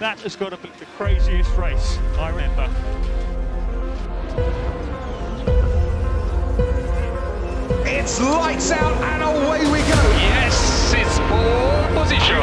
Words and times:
That 0.00 0.18
has 0.20 0.34
got 0.34 0.50
to 0.50 0.56
be 0.56 0.68
the 0.80 0.86
craziest 0.96 1.56
race 1.56 1.98
I 2.18 2.30
remember. 2.30 2.68
It's 7.86 8.20
lights 8.20 8.72
out 8.72 8.92
and 8.92 9.22
away 9.22 9.60
we 9.70 9.78
go. 9.86 10.00
Yes, 10.18 10.92
it's 10.94 11.18
pole 11.30 12.02
position. 12.02 12.42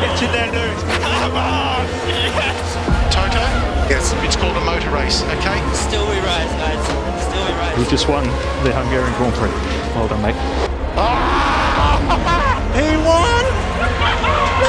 It's 0.00 0.22
in 0.22 0.32
their 0.32 0.50
news. 0.50 0.82
Come 1.20 1.36
on! 1.36 1.86
Yes! 2.08 3.14
Toto? 3.14 3.44
Yes. 3.92 4.14
It's 4.24 4.36
called 4.36 4.56
a 4.56 4.64
motor 4.64 4.90
race, 4.90 5.22
okay? 5.24 5.60
Still 5.74 6.08
we 6.08 6.16
rise, 6.20 6.50
guys. 6.56 6.82
Still 7.28 7.44
we 7.44 7.52
rise. 7.52 7.78
We 7.78 7.84
just 7.84 8.08
won 8.08 8.24
the 8.64 8.72
Hungarian 8.72 9.12
Grand 9.18 9.34
Prix. 9.34 9.50
Well 9.94 10.08
done, 10.08 10.22
mate. 10.22 10.34
He 10.34 12.16
won! 12.16 12.29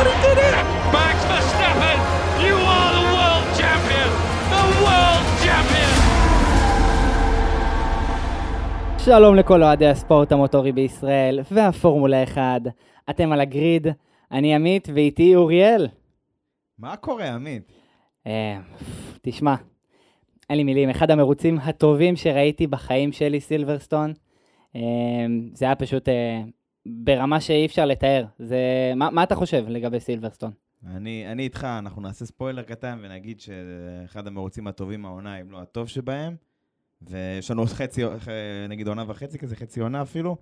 Max 0.01 1.17
Verstappen, 1.31 1.99
you 2.45 2.55
are 2.75 2.91
the 2.97 3.05
world 3.15 3.45
champion. 3.59 4.09
The 4.53 4.63
world 4.83 5.25
champion. 5.45 5.91
שלום 9.05 9.35
לכל 9.35 9.63
אוהדי 9.63 9.87
הספורט 9.87 10.31
המוטורי 10.31 10.71
בישראל 10.71 11.39
והפורמולה 11.51 12.23
1. 12.23 12.61
אתם 13.09 13.31
על 13.31 13.41
הגריד, 13.41 13.87
אני 14.31 14.55
עמית 14.55 14.87
ואיתי 14.93 15.35
אוריאל. 15.35 15.87
מה 16.79 16.95
קורה, 16.95 17.33
עמית? 17.33 17.71
אה, 18.27 18.57
תשמע, 19.21 19.55
אין 20.49 20.57
לי 20.57 20.63
מילים, 20.63 20.89
אחד 20.89 21.11
המרוצים 21.11 21.57
הטובים 21.57 22.15
שראיתי 22.15 22.67
בחיים 22.67 23.11
שלי, 23.11 23.39
סילברסטון. 23.39 24.13
אה, 24.75 24.81
זה 25.53 25.65
היה 25.65 25.75
פשוט 25.75 26.09
אה, 26.09 26.41
ברמה 26.85 27.41
שאי 27.41 27.65
אפשר 27.65 27.85
לתאר. 27.85 28.25
זה... 28.39 28.57
מה, 28.95 29.09
מה 29.09 29.23
אתה 29.23 29.35
חושב 29.35 29.65
לגבי 29.67 29.99
סילברסטון? 29.99 30.51
אני, 30.87 31.31
אני 31.31 31.43
איתך, 31.43 31.63
אנחנו 31.63 32.01
נעשה 32.01 32.25
ספוילר 32.25 32.63
קטן 32.63 32.99
ונגיד 33.01 33.39
שאחד 33.39 34.27
המרוצים 34.27 34.67
הטובים 34.67 35.05
העונה, 35.05 35.41
אם 35.41 35.51
לא 35.51 35.61
הטוב 35.61 35.87
שבהם, 35.87 36.35
ויש 37.01 37.51
לנו 37.51 37.61
עוד 37.61 37.69
חצי, 37.69 38.05
אה, 38.05 38.09
נגיד 38.69 38.87
עונה 38.87 39.03
וחצי 39.07 39.37
כזה, 39.37 39.55
חצי 39.55 39.79
עונה 39.79 40.01
אפילו. 40.01 40.35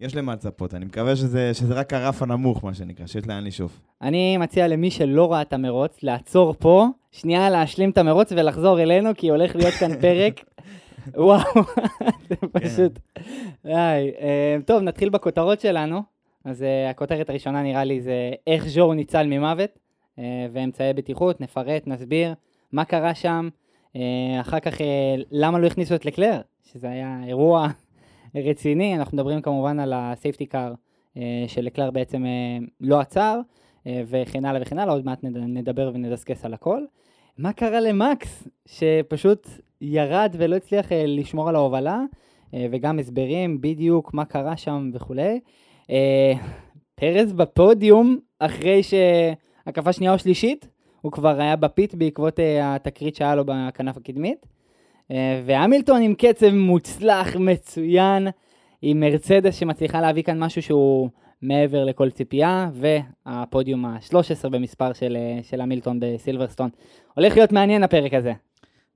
יש 0.00 0.16
למה 0.16 0.32
לצפות, 0.32 0.74
אני 0.74 0.84
מקווה 0.84 1.16
שזה, 1.16 1.54
שזה 1.54 1.74
רק 1.74 1.92
הרף 1.92 2.22
הנמוך, 2.22 2.64
מה 2.64 2.74
שנקרא, 2.74 3.06
שיש 3.06 3.26
לאן 3.26 3.44
לשאוף. 3.44 3.80
אני 4.02 4.36
מציע 4.36 4.68
למי 4.68 4.90
שלא 4.90 5.32
ראה 5.32 5.42
את 5.42 5.52
המרוץ, 5.52 6.02
לעצור 6.02 6.54
פה, 6.58 6.86
שנייה 7.10 7.50
להשלים 7.50 7.90
את 7.90 7.98
המרוץ 7.98 8.32
ולחזור 8.32 8.80
אלינו, 8.82 9.10
כי 9.16 9.28
הולך 9.28 9.56
להיות 9.56 9.74
כאן 9.74 9.90
פרק. 10.02 10.40
וואו, 11.16 11.40
זה 12.28 12.34
פשוט... 12.52 12.98
די. 13.64 14.10
אה, 14.20 14.56
טוב, 14.66 14.82
נתחיל 14.82 15.08
בכותרות 15.08 15.60
שלנו. 15.60 16.00
אז 16.44 16.62
אה, 16.62 16.90
הכותרת 16.90 17.30
הראשונה 17.30 17.62
נראה 17.62 17.84
לי 17.84 18.00
זה 18.00 18.30
איך 18.46 18.66
ז'ור 18.68 18.94
ניצל 18.94 19.26
ממוות, 19.26 19.70
אה, 20.18 20.24
ואמצעי 20.52 20.92
בטיחות, 20.92 21.40
נפרט, 21.40 21.86
נסביר 21.86 22.34
מה 22.72 22.84
קרה 22.84 23.14
שם. 23.14 23.48
אה, 23.96 24.00
אחר 24.40 24.60
כך, 24.60 24.74
למה 25.30 25.58
לא 25.58 25.66
הכניסו 25.66 25.94
את 25.94 26.04
לקלר, 26.06 26.40
שזה 26.72 26.90
היה 26.90 27.20
אירוע 27.26 27.68
רציני. 28.34 28.96
אנחנו 28.96 29.16
מדברים 29.16 29.42
כמובן 29.42 29.80
על 29.80 29.92
הסייפטי 29.96 30.46
קאר 30.46 30.72
שלקלר 31.46 31.90
בעצם 31.90 32.24
לא 32.80 33.00
עצר, 33.00 33.40
וכן 33.86 34.44
הלאה 34.44 34.62
וכן 34.62 34.78
הלאה, 34.78 34.94
עוד 34.94 35.04
מעט 35.06 35.24
נד- 35.24 35.36
נדבר 35.36 35.90
ונדסקס 35.94 36.44
על 36.44 36.54
הכל. 36.54 36.82
מה 37.38 37.52
קרה 37.52 37.80
למקס, 37.80 38.48
שפשוט 38.66 39.48
ירד 39.82 40.34
ולא 40.38 40.56
הצליח 40.56 40.92
אה, 40.92 41.04
לשמור 41.06 41.48
על 41.48 41.56
ההובלה, 41.56 42.00
אה, 42.54 42.66
וגם 42.70 42.98
הסברים 42.98 43.60
בדיוק 43.60 44.14
מה 44.14 44.24
קרה 44.24 44.56
שם 44.56 44.90
וכולי. 44.94 45.40
אה, 45.90 46.32
פרז 46.94 47.32
בפודיום, 47.32 48.18
אחרי 48.38 48.80
שהקפה 48.82 49.92
שנייה 49.92 50.12
או 50.12 50.18
שלישית, 50.18 50.68
הוא 51.00 51.12
כבר 51.12 51.40
היה 51.40 51.56
בפיט 51.56 51.94
בעקבות 51.94 52.38
התקרית 52.62 53.16
שהיה 53.16 53.34
לו 53.34 53.44
בכנף 53.46 53.96
הקדמית. 53.96 54.46
והמילטון 55.46 56.02
עם 56.02 56.14
קצב 56.14 56.50
מוצלח, 56.50 57.36
מצוין, 57.36 58.28
עם 58.82 59.00
מרצדס 59.00 59.56
שמצליחה 59.56 60.00
להביא 60.00 60.22
כאן 60.22 60.38
משהו 60.38 60.62
שהוא 60.62 61.08
מעבר 61.42 61.84
לכל 61.84 62.10
ציפייה, 62.10 62.70
והפודיום 62.72 63.84
ה-13 63.84 64.48
במספר 64.48 64.92
של, 64.92 65.16
של 65.42 65.60
המילטון 65.60 66.00
בסילברסטון. 66.00 66.70
הולך 67.14 67.36
להיות 67.36 67.52
מעניין 67.52 67.82
הפרק 67.82 68.14
הזה. 68.14 68.32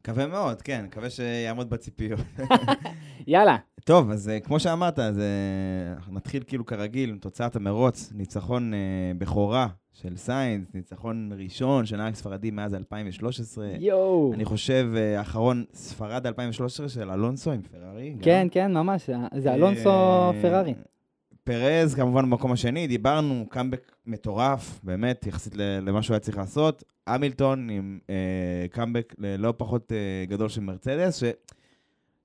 מקווה 0.06 0.26
מאוד, 0.26 0.62
כן, 0.62 0.84
מקווה 0.84 1.10
שיעמוד 1.10 1.70
בציפיות. 1.70 2.20
יאללה. 3.26 3.56
טוב, 3.84 4.10
אז 4.10 4.28
אה, 4.28 4.40
כמו 4.40 4.60
שאמרת, 4.60 4.98
אז 4.98 5.18
אה, 5.18 6.12
נתחיל 6.12 6.42
כאילו 6.46 6.66
כרגיל 6.66 7.10
עם 7.10 7.18
תוצאת 7.18 7.56
המרוץ, 7.56 8.12
ניצחון 8.14 8.74
אה, 8.74 8.78
בכורה 9.18 9.68
של 9.92 10.16
סיינס, 10.16 10.68
ניצחון 10.74 11.32
ראשון 11.38 11.86
של 11.86 11.96
נהג 11.96 12.14
ספרדי 12.14 12.50
מאז 12.50 12.74
2013. 12.74 13.66
יואו. 13.78 14.32
אני 14.34 14.44
חושב, 14.44 14.88
האחרון, 15.18 15.64
ספרד 15.74 16.26
2013 16.26 16.88
של 16.88 17.10
אלונסו 17.10 17.52
עם 17.52 17.62
פרארי. 17.62 18.10
גם. 18.12 18.22
כן, 18.22 18.46
כן, 18.50 18.72
ממש, 18.72 19.10
זה- 19.36 19.54
אלונסו 19.54 19.90
פרארי. 20.42 20.74
פרז 21.44 21.94
כמובן 21.94 22.22
במקום 22.22 22.52
השני, 22.52 22.86
דיברנו, 22.86 23.46
קאמבק 23.50 23.95
מטורף, 24.06 24.80
באמת, 24.82 25.26
יחסית 25.26 25.56
למה 25.56 26.02
שהוא 26.02 26.14
היה 26.14 26.20
צריך 26.20 26.36
לעשות. 26.36 26.84
המילטון 27.06 27.70
עם 27.70 27.98
אה, 28.10 28.66
קאמבק 28.70 29.14
לא 29.18 29.54
פחות 29.56 29.92
אה, 29.92 30.24
גדול 30.28 30.48
של 30.48 30.60
מרצדס, 30.60 31.20
ש... 31.20 31.24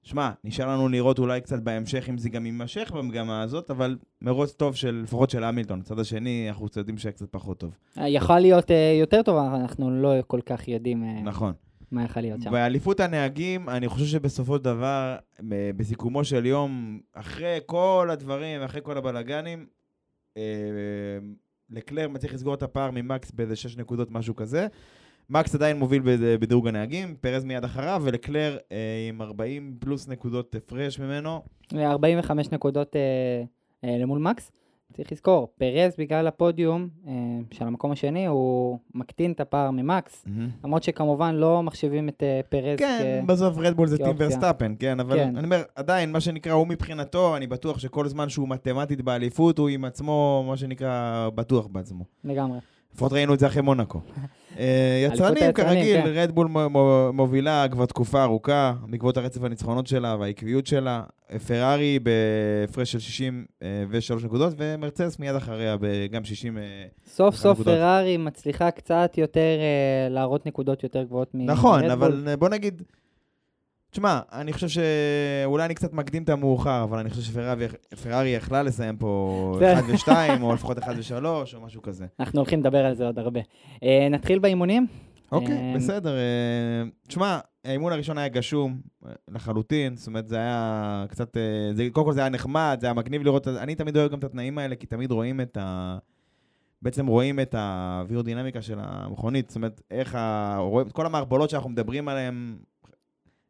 שמע, 0.04 0.32
נשאר 0.44 0.68
לנו 0.68 0.90
לראות 0.90 1.20
אולי 1.20 1.42
קצת 1.42 1.60
בהמשך 1.60 2.10
אם 2.10 2.18
זה 2.18 2.30
גם 2.30 2.46
יימשך 2.46 2.92
במגמה 2.96 3.42
הזאת, 3.42 3.72
אבל 3.72 3.98
מרוץ 4.22 4.54
טוב 4.54 4.76
של, 4.76 5.02
לפחות 5.04 5.30
של 5.30 5.44
המילטון. 5.44 5.80
הצד 5.80 6.00
השני, 6.00 6.46
אנחנו 6.50 6.68
קצת 6.68 6.78
יודעים 6.78 6.98
שהיה 6.98 7.12
קצת 7.12 7.32
פחות 7.32 7.58
טוב. 7.58 7.78
אה, 7.98 8.10
יכול 8.10 8.40
להיות 8.40 8.72
אה, 8.72 8.98
יותר 9.00 9.22
טוב, 9.22 9.38
אבל 9.38 9.56
אנחנו 9.56 9.92
לא 9.92 10.14
כל 10.28 10.40
כך 10.46 10.68
יודעים 10.68 11.04
אה, 11.04 11.22
נכון. 11.22 11.54
מה 11.92 12.04
יכול 12.04 12.22
להיות 12.22 12.42
שם. 12.42 12.52
באליפות 12.52 13.00
הנהגים, 13.00 13.70
אני 13.70 13.88
חושב 13.88 14.06
שבסופו 14.06 14.58
של 14.58 14.64
דבר, 14.64 15.16
ב- 15.50 15.72
בסיכומו 15.78 16.24
של 16.24 16.46
יום, 16.46 17.00
אחרי 17.14 17.60
כל 17.66 18.08
הדברים, 18.12 18.62
אחרי 18.62 18.82
כל 18.84 18.98
הבלגנים, 18.98 19.66
אה, 20.38 20.44
לקלר 21.72 22.08
מצליח 22.10 22.34
לסגור 22.34 22.54
את 22.54 22.64
הפער 22.64 22.92
ממקס 22.92 23.32
באיזה 23.32 23.56
6 23.56 23.78
נקודות, 23.78 24.12
משהו 24.12 24.36
כזה. 24.36 24.68
מקס 25.30 25.56
עדיין 25.56 25.78
מוביל 25.80 26.02
בד- 26.02 26.40
בדירוג 26.42 26.68
הנהגים, 26.68 27.16
פרז 27.22 27.44
מיד 27.44 27.64
אחריו, 27.64 28.02
ולקלר 28.06 28.58
אה, 28.72 28.78
עם 29.10 29.22
40 29.22 29.76
פלוס 29.80 30.08
נקודות 30.08 30.56
הפרש 30.56 31.00
ממנו. 31.00 31.42
45 31.76 32.52
נקודות 32.52 32.96
אה, 32.96 33.02
אה, 33.90 33.98
למול 33.98 34.20
מקס. 34.20 34.52
צריך 34.94 35.12
לזכור, 35.12 35.48
פרז 35.58 35.94
בגלל 35.98 36.28
הפודיום 36.28 36.88
אה, 37.08 37.14
של 37.52 37.68
המקום 37.68 37.92
השני, 37.92 38.26
הוא 38.26 38.80
מקטין 38.96 39.32
את 39.32 39.40
הפער 39.40 39.72
ממקס, 39.72 40.26
למרות 40.64 40.84
שכמובן 40.84 41.36
לא 41.36 41.64
מחשיבים 41.64 42.10
את 42.10 42.24
אה, 42.24 42.42
פרז 42.50 42.80
כן, 42.80 43.24
בסוף 43.28 43.58
רדבול 43.58 43.88
זה 43.88 43.98
team. 43.98 44.16
ורסטאפן, 44.18 44.74
כן, 44.80 45.00
אבל 45.00 45.18
כן. 45.18 45.36
אני 45.36 45.46
אומר, 45.46 45.64
עדיין, 45.76 46.12
מה 46.12 46.20
שנקרא, 46.20 46.54
הוא 46.54 46.68
מבחינתו, 46.68 47.38
אני 47.38 47.48
בטוח 47.48 47.80
שכל 47.80 48.08
זמן 48.08 48.30
שהוא 48.30 48.50
מתמטית 48.50 49.02
באליפות, 49.02 49.58
הוא 49.58 49.70
עם 49.70 49.86
עצמו, 49.86 50.46
מה 50.48 50.58
שנקרא, 50.58 51.30
בטוח 51.36 51.68
בעצמו. 51.68 52.04
לגמרי. 52.24 52.60
לפחות 52.94 53.14
ראינו 53.14 53.34
את 53.34 53.40
זה 53.40 53.48
אחרי 53.48 53.62
מונאקו. 53.62 54.02
אה, 54.60 55.08
יצרנים, 55.12 55.52
כרגיל, 55.52 56.02
כן. 56.02 56.08
רדבול 56.08 56.48
מו- 56.48 57.14
מובילה 57.14 57.66
כבר 57.72 57.86
תקופה 57.86 58.24
ארוכה, 58.24 58.74
בעקבות 58.90 59.18
הרצף 59.18 59.44
הניצחונות 59.44 59.88
שלה 59.88 60.16
והעקביות 60.20 60.68
שלה. 60.68 61.04
פרארי 61.48 62.00
בהפרש 62.00 62.92
של 62.92 63.00
63 63.00 64.24
נקודות, 64.24 64.54
ומרצדס 64.58 65.20
מיד 65.20 65.36
אחריה 65.36 65.78
גם 66.12 66.24
60... 66.24 66.58
אה, 66.58 66.64
סוף 67.08 67.36
סוף 67.36 67.60
נקודות. 67.60 67.74
פרארי 67.74 68.18
מצליחה 68.18 68.72
קצת 68.72 69.14
יותר 69.18 69.40
אה, 69.60 70.10
להראות 70.10 70.46
נקודות 70.46 70.84
יותר 70.84 71.04
גבוהות 71.04 71.36
מ... 71.36 71.46
נכון, 71.46 71.82
מרדבול. 71.82 71.92
אבל 71.92 72.28
אה, 72.28 72.38
בוא 72.38 72.50
נגיד... 72.50 72.82
תשמע, 73.92 74.20
אני 74.32 74.54
חושב 74.54 74.68
שאולי 74.68 75.66
אני 75.66 75.74
קצת 75.74 75.94
מקדים 75.94 76.24
את 76.24 76.30
המאוחר, 76.30 76.84
אבל 76.84 77.00
אני 77.00 77.10
חושב 77.10 77.22
שפרארי 77.96 78.30
יכלה 78.30 78.64
לסיים 78.64 78.98
פה 78.98 79.32
זה- 79.60 79.74
1 79.74 79.84
ו-2, 79.88 80.12
או 80.42 80.54
לפחות 80.54 80.78
1 80.78 80.96
ו-3, 80.98 81.26
או 81.26 81.62
משהו 81.66 81.82
כזה. 81.82 82.06
אנחנו 82.20 82.40
הולכים 82.40 82.60
לדבר 82.60 82.86
על 82.86 82.94
זה 82.94 83.06
עוד 83.06 83.20
הרבה. 83.20 83.40
אה, 83.84 84.08
נתחיל 84.12 84.40
באימונים? 84.40 84.88
אוקיי, 85.32 85.58
אה, 85.58 85.74
בסדר. 85.76 86.16
אה, 86.18 86.22
תשמע, 87.08 87.40
האימון 87.66 87.94
הראשון 87.94 88.18
היה 88.18 88.28
גשום 88.28 88.82
לחלוטין, 89.32 89.96
זאת 89.96 90.08
אומרת, 90.08 90.28
זה 90.30 90.36
היה 90.38 91.06
קצת... 91.10 91.38
זה- 91.74 91.88
קודם 91.92 92.06
כל 92.06 92.14
זה 92.14 92.20
היה 92.20 92.30
נחמד, 92.30 92.78
זה 92.82 92.88
היה 92.88 92.94
מגניב 92.94 93.24
לראות... 93.24 93.48
אני 93.48 93.76
תמיד 93.76 93.98
אוהב 93.98 94.12
גם 94.12 94.20
את 94.20 94.24
התנאים 94.24 94.58
האלה, 94.58 94.76
כי 94.76 94.88
תמיד 94.88 95.12
רואים 95.12 95.42
את 95.42 95.58
ה... 95.62 95.98
בעצם 96.82 97.08
רואים 97.08 97.40
את 97.40 97.56
האווירודינמיקה 97.58 98.62
של 98.62 98.80
המכונית, 98.82 99.50
זאת 99.50 99.56
אומרת, 99.56 99.82
איך 99.92 100.16
ה... 100.16 100.56
רואים 100.60 100.88
את 100.88 100.92
כל 100.92 101.06
המערבולות 101.06 101.50
שאנחנו 101.50 101.70
מדברים 101.70 102.08
עליהן 102.08 102.56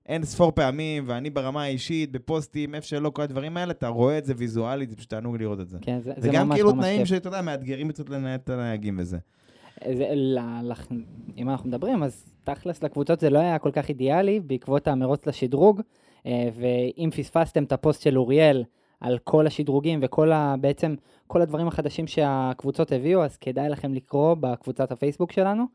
אין 0.06 0.24
ספור 0.24 0.52
פעמים, 0.52 1.04
ואני 1.06 1.30
ברמה 1.30 1.64
האישית, 1.64 2.12
בפוסטים, 2.12 2.76
איפה 2.76 2.88
שלא, 2.88 3.10
כל 3.10 3.22
הדברים 3.22 3.58
האלה, 3.58 3.72
אתה 3.72 3.88
רואה 3.88 4.18
את 4.18 4.26
זה 4.26 4.34
ויזואלית, 4.38 4.90
זה 4.90 4.96
פשוט 4.96 5.10
תענוג 5.10 5.38
לראות 5.38 5.60
את 5.60 5.70
זה. 5.70 5.78
כן, 5.82 6.00
זה, 6.00 6.14
זה 6.18 6.30
וגם 6.30 6.48
ממש 6.48 6.56
כאילו 6.58 6.74
ממש 6.74 6.86
תנאים 6.86 7.00
כיף. 7.00 7.08
שאתה 7.08 7.28
יודע, 7.28 7.42
מאתגרים 7.42 7.90
קצת 7.90 8.10
לנהל 8.10 8.36
את 8.36 8.50
הנהגים 8.50 8.96
וזה. 9.00 9.18
זה, 9.86 10.10
לח, 10.64 10.88
אם 11.38 11.50
אנחנו 11.50 11.70
מדברים, 11.70 12.04
אז 12.04 12.26
תכלס 12.44 12.84
לקבוצות 12.84 13.20
זה 13.20 13.30
לא 13.30 13.40
היה 13.40 13.60
כל 13.60 13.72
כך 13.72 13.90
אידיאלי 13.90 14.40
בעקבות 14.40 14.88
המרוץ 14.88 15.26
לשדרוג, 15.26 15.82
אה, 16.26 16.50
ואם 16.56 17.10
פספסתם 17.10 17.64
את 17.64 17.72
הפוסט 17.72 18.02
של 18.02 18.18
אוריאל 18.18 18.64
על 19.00 19.18
כל 19.24 19.48
השדרוגים 19.48 20.00
וכל 20.02 20.32
ה... 20.32 20.56
בעצם 20.62 20.96
כל 21.28 21.42
הדברים 21.42 21.68
החדשים 21.68 22.08
שהקבוצות 22.08 22.92
הביאו, 22.92 23.24
אז 23.24 23.38
כדאי 23.38 23.70
לכם 23.70 23.94
לקרוא 23.94 24.34
בקבוצת 24.40 24.92
הפייסבוק 24.92 25.32
שלנו. 25.32 25.66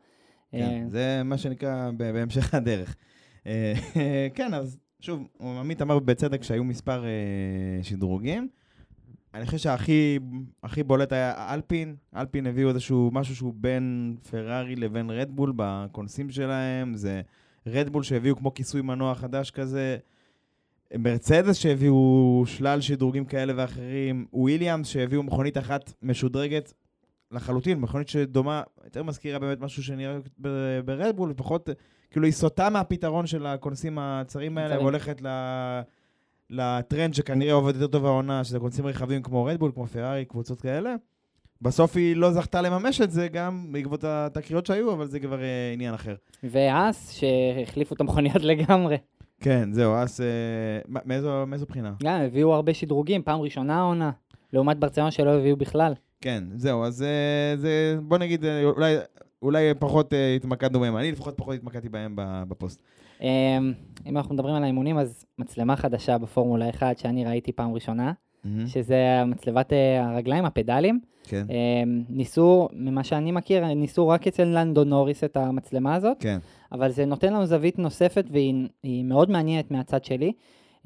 כן, 0.51 0.57
אה, 0.57 0.83
זה 0.87 1.21
מה 1.25 1.37
שנקרא 1.37 1.91
בהמשך 1.97 2.53
הדרך. 2.53 2.95
אה, 3.47 3.73
כן, 4.35 4.53
אז 4.53 4.77
שוב, 4.99 5.27
עמית 5.39 5.81
אמר 5.81 5.99
בצדק 5.99 6.43
שהיו 6.43 6.63
מספר 6.63 7.03
אה, 7.05 7.09
שדרוגים. 7.83 8.47
אני 9.33 9.45
חושב 9.45 9.57
שהכי 9.57 10.19
הכי 10.63 10.83
בולט 10.83 11.13
היה 11.13 11.53
אלפין. 11.53 11.95
אלפין 12.15 12.47
הביאו 12.47 12.69
איזשהו 12.69 13.09
משהו 13.13 13.35
שהוא 13.35 13.53
בין 13.55 14.15
פרארי 14.29 14.75
לבין 14.75 15.09
רדבול 15.09 15.53
בקונסים 15.55 16.29
שלהם. 16.29 16.95
זה 16.95 17.21
רדבול 17.67 18.03
שהביאו 18.03 18.35
כמו 18.35 18.53
כיסוי 18.53 18.81
מנוע 18.81 19.15
חדש 19.15 19.51
כזה. 19.51 19.97
מרצדס 20.97 21.55
שהביאו 21.55 22.43
שלל 22.45 22.81
שדרוגים 22.81 23.25
כאלה 23.25 23.53
ואחרים. 23.55 24.25
וויליאמס 24.33 24.87
שהביאו 24.87 25.23
מכונית 25.23 25.57
אחת 25.57 25.93
משודרגת 26.01 26.73
לחלוטין, 27.31 27.79
מכונית 27.79 28.09
שדומה, 28.09 28.61
יותר 28.83 29.03
מזכירה 29.03 29.39
באמת 29.39 29.59
משהו 29.59 29.83
שנראה 29.83 30.17
ברדבול, 30.85 31.31
ופחות, 31.31 31.69
כאילו 32.11 32.25
היא 32.25 32.33
סוטה 32.33 32.69
מהפתרון 32.69 33.27
של 33.27 33.45
הקונסים 33.45 33.99
הצרים 33.99 34.57
האלה. 34.57 34.79
והולכת 34.79 35.21
ל... 35.21 35.27
לטרנד 36.49 37.13
שכנראה 37.13 37.53
עובד 37.53 37.75
יותר 37.75 37.87
טוב 37.87 38.05
העונה, 38.05 38.43
שזה 38.43 38.59
קונסים 38.59 38.85
רחבים 38.87 39.21
כמו 39.21 39.45
רדבול, 39.45 39.71
כמו 39.73 39.87
פרארי, 39.87 40.25
קבוצות 40.25 40.61
כאלה. 40.61 40.95
בסוף 41.61 41.97
היא 41.97 42.15
לא 42.15 42.31
זכתה 42.31 42.61
לממש 42.61 43.01
את 43.01 43.11
זה 43.11 43.27
גם 43.27 43.67
בעקבות 43.71 44.03
התקריות 44.03 44.65
שהיו, 44.65 44.93
אבל 44.93 45.07
זה 45.07 45.19
כבר 45.19 45.41
אה, 45.41 45.71
עניין 45.73 45.93
אחר. 45.93 46.15
ואס, 46.43 47.11
שהחליפו 47.11 47.95
את 47.95 48.01
המכוניות 48.01 48.43
לגמרי. 48.51 48.97
כן, 49.41 49.69
זהו, 49.73 49.93
אז 49.95 50.21
אה, 50.21 51.01
מאיזו, 51.05 51.45
מאיזו 51.47 51.65
בחינה? 51.65 51.93
גם 52.03 52.21
הביאו 52.21 52.53
הרבה 52.53 52.73
שדרוגים, 52.73 53.23
פעם 53.23 53.39
ראשונה 53.39 53.79
העונה, 53.79 54.11
לעומת 54.53 54.77
ברצלונה 54.77 55.11
שלא 55.11 55.29
הביאו 55.29 55.57
בכלל. 55.57 55.93
כן, 56.21 56.43
זהו, 56.55 56.83
אז 56.83 57.03
אה, 57.03 57.57
זה, 57.57 57.97
בוא 58.01 58.17
נגיד, 58.17 58.45
אה, 58.45 58.63
אולי, 58.63 58.95
אולי 59.41 59.73
פחות 59.79 60.13
אה, 60.13 60.35
התמקדנו 60.35 60.79
בהם, 60.79 60.97
אני 60.97 61.11
לפחות 61.11 61.37
פחות 61.37 61.55
התמקדתי 61.55 61.89
בהם 61.89 62.13
בפוסט. 62.17 62.81
אמ, 63.21 63.73
אם 64.05 64.17
אנחנו 64.17 64.35
מדברים 64.35 64.55
על 64.55 64.63
האימונים, 64.63 64.97
אז 64.97 65.25
מצלמה 65.39 65.75
חדשה 65.75 66.17
בפורמולה 66.17 66.69
1 66.69 66.97
שאני 66.97 67.25
ראיתי 67.25 67.51
פעם 67.51 67.73
ראשונה, 67.73 68.11
שזה 68.67 69.23
מצלבת 69.25 69.73
אה, 69.73 70.09
הרגליים, 70.09 70.45
הפדלים. 70.45 70.99
כן, 71.23 71.45
אמ, 71.49 72.03
ניסו, 72.09 72.67
ממה 72.73 73.03
שאני 73.03 73.31
מכיר, 73.31 73.73
ניסו 73.73 74.07
רק 74.07 74.27
אצל 74.27 74.43
לנדו 74.43 74.83
נוריס 74.83 75.23
את 75.23 75.37
המצלמה 75.37 75.95
הזאת, 75.95 76.17
כן, 76.19 76.37
אבל 76.71 76.91
זה 76.91 77.05
נותן 77.05 77.33
לנו 77.33 77.45
זווית 77.45 77.79
נוספת 77.79 78.25
והיא 78.31 78.67
היא 78.83 79.03
מאוד 79.03 79.31
מעניינת 79.31 79.71
מהצד 79.71 80.03
שלי. 80.03 80.31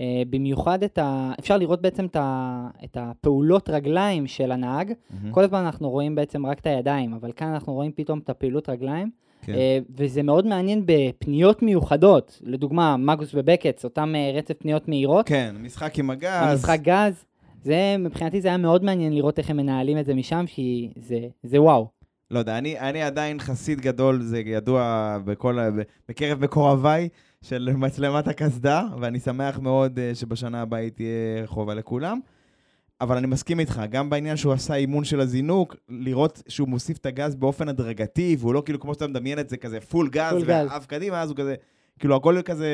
אה, 0.02 0.22
במיוחד 0.30 0.84
את 0.84 0.98
ה... 0.98 1.32
אפשר 1.40 1.58
לראות 1.58 1.82
בעצם 1.82 2.06
את, 2.06 2.16
ה... 2.16 2.68
את 2.84 2.98
הפעולות 3.00 3.70
רגליים 3.70 4.28
של 4.28 4.52
הנהג. 4.52 4.94
מהמם. 5.10 5.32
כל 5.32 5.44
הזמן 5.44 5.60
אנחנו 5.60 5.90
רואים 5.90 6.16
בעצם 6.16 6.46
רק 6.46 6.60
את 6.60 6.68
הידיים, 6.68 7.14
אבל 7.14 7.32
כאן 7.32 7.48
אנחנו 7.48 7.74
רואים 7.74 7.92
פתאום 7.96 8.20
את 8.20 8.30
הפעילות 8.30 8.70
רגליים. 8.70 9.10
כן. 9.42 9.54
אה, 9.54 9.80
וזה 9.96 10.24
מאוד 10.24 10.48
מעניין 10.48 10.84
בפניות 10.86 11.62
מיוחדות. 11.62 12.42
לדוגמה, 12.44 12.98
מגוס 12.98 13.30
ובקץ, 13.34 13.84
אותם 13.84 14.14
אה, 14.16 14.32
רצף 14.36 14.54
פניות 14.54 14.88
מהירות. 14.88 15.28
כן, 15.28 15.56
משחק 15.60 16.00
עם 16.00 16.10
הגז. 16.10 16.52
המשחק 16.52 16.80
גז. 16.82 17.26
זה, 17.64 17.96
מבחינתי 18.00 18.42
זה 18.42 18.48
היה 18.48 18.58
מאוד 18.58 18.84
מעניין 18.84 19.14
לראות 19.14 19.40
איך 19.40 19.50
הם 19.50 19.58
מנהלים 19.58 19.98
את 19.98 20.06
זה 20.06 20.14
משם, 20.14 20.46
כי 20.48 20.92
זה, 20.96 21.20
זה 21.44 21.62
וואו. 21.62 21.88
לא 22.32 22.40
יודע, 22.40 22.58
אני, 22.58 22.80
אני 22.80 23.04
עדיין 23.04 23.40
חסיד 23.40 23.82
גדול, 23.82 24.22
זה 24.22 24.40
ידוע 24.46 25.18
בכל, 25.26 25.60
בקרב 26.10 26.44
מקורביי, 26.44 27.10
של 27.42 27.70
מצלמת 27.76 28.28
הקסדה, 28.28 28.84
ואני 29.00 29.20
שמח 29.20 29.60
מאוד 29.60 30.00
אה, 30.00 30.16
שבשנה 30.16 30.62
הבאה 30.62 30.80
היא 30.80 30.92
תהיה 30.92 31.46
חובה 31.46 31.74
לכולם. 31.74 32.20
אבל 33.02 33.18
אני 33.18 33.28
מסכים 33.28 33.60
איתך, 33.60 33.82
גם 33.90 34.10
בעניין 34.10 34.38
שהוא 34.38 34.54
עשה 34.54 34.76
אימון 34.76 35.04
של 35.04 35.20
הזינוק, 35.20 35.76
לראות 35.90 36.44
שהוא 36.48 36.68
מוסיף 36.68 36.98
את 36.98 37.06
הגז 37.06 37.36
באופן 37.36 37.70
הדרגתי, 37.70 38.36
והוא 38.40 38.54
לא 38.54 38.64
כאילו 38.66 38.80
כמו 38.80 38.94
שאתה 38.94 39.08
מדמיין 39.08 39.40
את 39.40 39.50
זה, 39.50 39.58
כזה 39.58 39.82
פול 39.82 40.10
גז. 40.10 40.34
ואף 40.46 40.86
קדימה, 40.86 41.22
אז 41.22 41.30
הוא 41.30 41.38
כזה, 41.38 41.56
כאילו 42.00 42.16
הכל 42.16 42.42
כזה, 42.46 42.70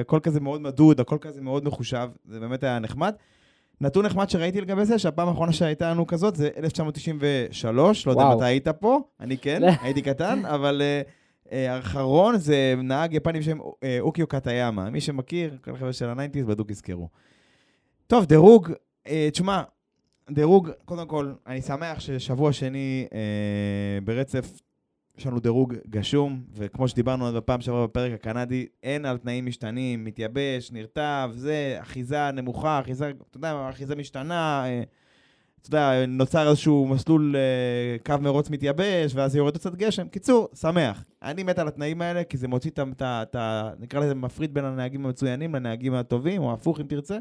הכל 0.00 0.20
כזה 0.22 0.40
מאוד 0.40 0.60
מדוד, 0.60 1.00
הכל 1.00 1.18
כזה 1.20 1.40
מאוד 1.40 1.64
מחושב, 1.64 2.08
זה 2.24 2.40
באמת 2.40 2.62
היה 2.64 2.78
נחמד. 2.78 3.14
נתון 3.82 4.06
נחמד 4.06 4.30
שראיתי 4.30 4.60
לגבי 4.60 4.84
זה, 4.84 4.98
שהפעם 4.98 5.28
האחרונה 5.28 5.52
שהייתה 5.52 5.90
לנו 5.90 6.06
כזאת 6.06 6.36
זה 6.36 6.48
1993, 6.56 8.06
לא 8.06 8.12
יודע 8.12 8.22
וואו. 8.22 8.36
מתי 8.36 8.44
היית 8.44 8.68
פה, 8.68 9.00
אני 9.20 9.38
כן, 9.38 9.60
הייתי 9.82 10.02
קטן, 10.02 10.42
אבל 10.54 10.82
אה, 10.82 11.02
אה, 11.52 11.74
האחרון 11.74 12.38
זה 12.38 12.74
נהג 12.82 13.14
יפני 13.14 13.38
בשם 13.38 13.58
אה, 13.82 13.98
אוקיו 14.00 14.26
קטיאמה. 14.26 14.90
מי 14.90 15.00
שמכיר, 15.00 15.56
כל 15.64 15.70
החבר'ה 15.70 15.92
של 15.92 16.08
ה 16.08 16.12
nineties 16.12 16.44
בדוק 16.44 16.70
יזכרו. 16.70 17.08
טוב, 18.06 18.24
דירוג, 18.24 18.72
תשמע, 19.32 19.62
דירוג, 20.30 20.70
קודם 20.84 21.06
כל, 21.06 21.32
אני 21.46 21.62
שמח 21.62 22.00
ששבוע 22.00 22.52
שני 22.52 23.06
ברצף 24.04 24.60
יש 25.18 25.26
לנו 25.26 25.40
דירוג 25.40 25.74
גשום, 25.90 26.42
וכמו 26.54 26.88
שדיברנו 26.88 27.24
עוד 27.24 27.34
בפעם 27.34 27.60
שעברה 27.60 27.86
בפרק 27.86 28.12
הקנדי, 28.12 28.66
אין 28.82 29.04
על 29.04 29.18
תנאים 29.18 29.46
משתנים, 29.46 30.04
מתייבש, 30.04 30.72
נרטב, 30.72 31.30
זה, 31.34 31.76
אחיזה 31.80 32.30
נמוכה, 32.30 32.80
אחיזה, 32.80 33.12
אתה 33.30 33.36
יודע, 33.36 33.68
אחיזה 33.70 33.96
משתנה, 33.96 34.64
אה, 34.66 34.82
אתה 35.60 35.68
יודע, 35.68 36.06
נוצר 36.08 36.48
איזשהו 36.48 36.86
מסלול 36.86 37.36
אה, 37.36 37.96
קו 38.06 38.22
מרוץ 38.22 38.50
מתייבש, 38.50 39.14
ואז 39.14 39.36
יורד 39.36 39.54
קצת 39.54 39.74
גשם. 39.74 40.08
קיצור, 40.08 40.48
שמח. 40.54 41.04
אני 41.22 41.42
מת 41.42 41.58
על 41.58 41.68
התנאים 41.68 42.02
האלה, 42.02 42.24
כי 42.24 42.36
זה 42.36 42.48
מוציא 42.48 42.70
את 43.02 43.34
ה- 43.34 43.70
נקרא 43.78 44.00
לזה 44.00 44.14
מפריד 44.14 44.54
בין 44.54 44.64
הנהגים 44.64 45.06
המצוינים 45.06 45.54
לנהגים 45.54 45.94
הטובים, 45.94 46.42
או 46.42 46.52
הפוך 46.52 46.80
אם 46.80 46.86
תרצה. 46.86 47.18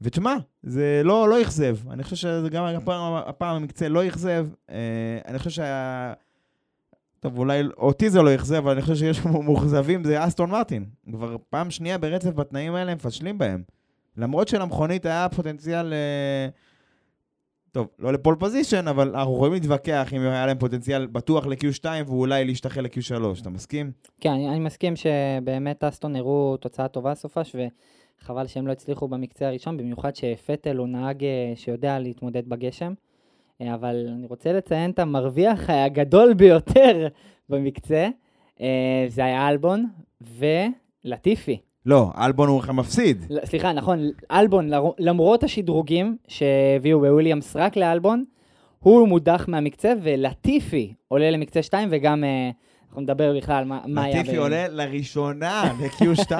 ותשמע, 0.00 0.34
זה 0.62 1.00
לא, 1.04 1.28
לא 1.28 1.42
אכזב. 1.42 1.90
אני 1.90 2.02
חושב 2.02 2.16
שזה 2.16 2.48
גם 2.50 2.64
הפעם, 2.64 3.12
הפעם 3.14 3.56
המקצה 3.56 3.88
לא 3.88 4.06
אכזב. 4.08 4.46
אה, 4.70 5.18
אני 5.28 5.38
חושב 5.38 5.50
שה... 5.50 6.12
טוב, 7.20 7.38
אולי 7.38 7.62
אותי 7.76 8.10
זה 8.10 8.22
לא 8.22 8.34
אכזב, 8.34 8.56
אבל 8.56 8.72
אני 8.72 8.82
חושב 8.82 8.94
שיש 8.94 9.24
מאוכזבים, 9.24 10.04
זה 10.04 10.24
אסטון 10.26 10.50
מרטין. 10.50 10.84
כבר 11.12 11.36
פעם 11.50 11.70
שנייה 11.70 11.98
ברצף 11.98 12.30
בתנאים 12.30 12.74
האלה 12.74 12.92
הם 12.92 12.96
מפשלים 12.96 13.38
בהם. 13.38 13.62
למרות 14.16 14.48
שלמכונית 14.48 15.06
היה 15.06 15.28
פוטנציאל... 15.36 15.92
אה, 15.92 16.48
טוב, 17.72 17.88
לא 17.98 18.12
לפול 18.12 18.36
פוזיישן, 18.38 18.88
אבל 18.88 19.16
אנחנו 19.16 19.34
יכולים 19.34 19.52
להתווכח 19.52 20.12
אם 20.12 20.20
היה 20.20 20.46
להם 20.46 20.58
פוטנציאל 20.58 21.06
בטוח 21.06 21.46
ל-Q2 21.46 21.84
ואולי 22.06 22.44
להשתחל 22.44 22.80
ל-Q3. 22.80 23.40
אתה 23.40 23.50
מסכים? 23.50 23.92
כן, 24.20 24.30
אני, 24.30 24.48
אני 24.48 24.58
מסכים 24.58 24.94
שבאמת 24.96 25.84
אסטון 25.84 26.16
הראו 26.16 26.56
תוצאה 26.56 26.88
טובה 26.88 27.14
סופש, 27.14 27.56
וחבל 28.22 28.46
שהם 28.46 28.66
לא 28.66 28.72
הצליחו 28.72 29.08
במקצה 29.08 29.48
הראשון, 29.48 29.76
במיוחד 29.76 30.16
שפטל 30.16 30.76
הוא 30.76 30.88
נהג 30.88 31.24
אה, 31.24 31.52
שיודע 31.54 31.98
להתמודד 31.98 32.48
בגשם. 32.48 32.92
אה, 33.62 33.74
אבל 33.74 34.06
אני 34.18 34.26
רוצה 34.26 34.52
לציין 34.52 34.90
את 34.90 34.98
המרוויח 34.98 35.70
הגדול 35.70 36.34
ביותר 36.34 37.08
במקצה, 37.48 38.08
אה, 38.60 39.04
זה 39.08 39.24
היה 39.24 39.48
אלבון 39.48 39.86
ולטיפי. 41.04 41.58
לא, 41.86 42.10
אלבון 42.18 42.48
הוא 42.48 42.62
מפסיד. 42.72 43.24
ל- 43.30 43.46
סליחה, 43.46 43.72
נכון, 43.72 43.98
אלבון, 44.30 44.70
למרות 44.98 45.42
השדרוגים 45.42 46.16
שהביאו 46.28 47.00
בוויליאמס 47.00 47.56
רק 47.56 47.76
לאלבון, 47.76 48.24
הוא 48.78 49.08
מודח 49.08 49.44
מהמקצה, 49.48 49.92
ולטיפי 50.02 50.94
עולה 51.08 51.30
למקצה 51.30 51.62
2, 51.62 51.88
וגם 51.92 52.24
אה, 52.24 52.50
אנחנו 52.88 53.00
נדבר 53.00 53.36
בכלל 53.36 53.64
מה, 53.64 53.80
מה 53.86 54.02
היה 54.02 54.20
לטיפי 54.20 54.36
עולה 54.36 54.68
לראשונה 54.68 55.72
ל-Q2, 55.80 56.32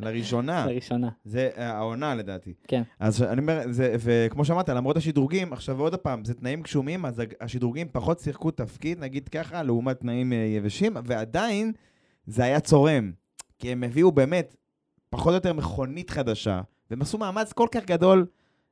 לראשונה. 0.00 0.66
לראשונה. 0.66 1.08
זה 1.24 1.50
אה, 1.56 1.72
העונה 1.72 2.14
לדעתי. 2.14 2.54
כן. 2.68 2.82
אז 3.00 3.22
אני 3.22 3.40
אומר, 3.40 3.62
זה, 3.70 3.96
וכמו 3.98 4.44
שאמרת, 4.44 4.68
למרות 4.68 4.96
השדרוגים, 4.96 5.52
עכשיו 5.52 5.80
עוד 5.80 5.96
פעם, 5.96 6.24
זה 6.24 6.34
תנאים 6.34 6.62
גשומים, 6.62 7.06
אז 7.06 7.22
השדרוגים 7.40 7.88
פחות 7.92 8.20
שיחקו 8.20 8.50
תפקיד, 8.50 9.00
נגיד 9.00 9.28
ככה, 9.28 9.62
לעומת 9.62 10.00
תנאים 10.00 10.32
אה, 10.32 10.36
יבשים, 10.36 10.96
ועדיין 11.04 11.72
זה 12.26 12.44
היה 12.44 12.60
צורם. 12.60 13.12
כי 13.58 13.72
הם 13.72 13.84
הביאו 13.84 14.12
באמת 14.12 14.56
פחות 15.10 15.28
או 15.28 15.34
יותר 15.34 15.52
מכונית 15.52 16.10
חדשה, 16.10 16.60
והם 16.90 17.02
עשו 17.02 17.18
מאמץ 17.18 17.52
כל 17.52 17.68
כך 17.70 17.84
גדול 17.84 18.26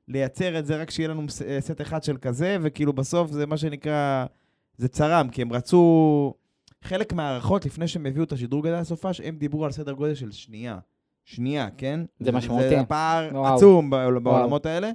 לייצר 0.09 0.59
את 0.59 0.67
זה, 0.67 0.77
רק 0.77 0.91
שיהיה 0.91 1.09
לנו 1.09 1.23
אה, 1.47 1.61
סט 1.61 1.81
אחד 1.81 2.03
של 2.03 2.17
כזה, 2.17 2.57
וכאילו 2.63 2.93
בסוף 2.93 3.31
זה 3.31 3.47
מה 3.47 3.57
שנקרא, 3.57 4.27
זה 4.77 4.89
צרם, 4.89 5.29
כי 5.29 5.43
הם 5.43 5.53
רצו... 5.53 6.35
חלק 6.85 7.13
מההערכות, 7.13 7.65
לפני 7.67 7.89
שהם 7.89 8.07
הביאו 8.07 8.25
את 8.25 8.33
השדרוג 8.33 8.67
הזה 8.67 8.81
לסופש, 8.81 9.21
הם 9.21 9.37
דיברו 9.37 9.65
על 9.65 9.73
סדר 9.73 9.93
גודל 9.93 10.15
של 10.15 10.33
שנייה. 10.33 10.79
שנייה, 11.25 11.69
כן? 11.79 12.01
זה 12.21 12.33
משמעותי. 12.33 12.69
זה 12.69 12.85
פער 12.89 13.29
וואו. 13.33 13.55
עצום 13.55 13.91
בעול- 13.91 14.19
בעולמות 14.19 14.67
האלה. 14.67 14.91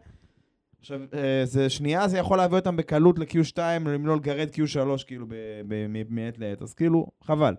עכשיו, 0.80 1.00
אה, 1.14 1.42
זה 1.46 1.70
שנייה, 1.70 2.08
זה 2.08 2.18
יכול 2.18 2.38
להביא 2.38 2.58
אותם 2.58 2.76
בקלות 2.78 3.20
ל-Q2, 3.20 3.58
אם 3.96 4.06
לא 4.08 4.16
לגרד 4.16 4.50
Q3, 4.54 5.04
כאילו, 5.08 5.26
ב- 5.28 5.34
ב- 5.68 5.88
מ- 5.90 6.16
מעת 6.16 6.40
לעת. 6.40 6.62
אז 6.62 6.74
כאילו, 6.74 7.08
חבל. 7.24 7.56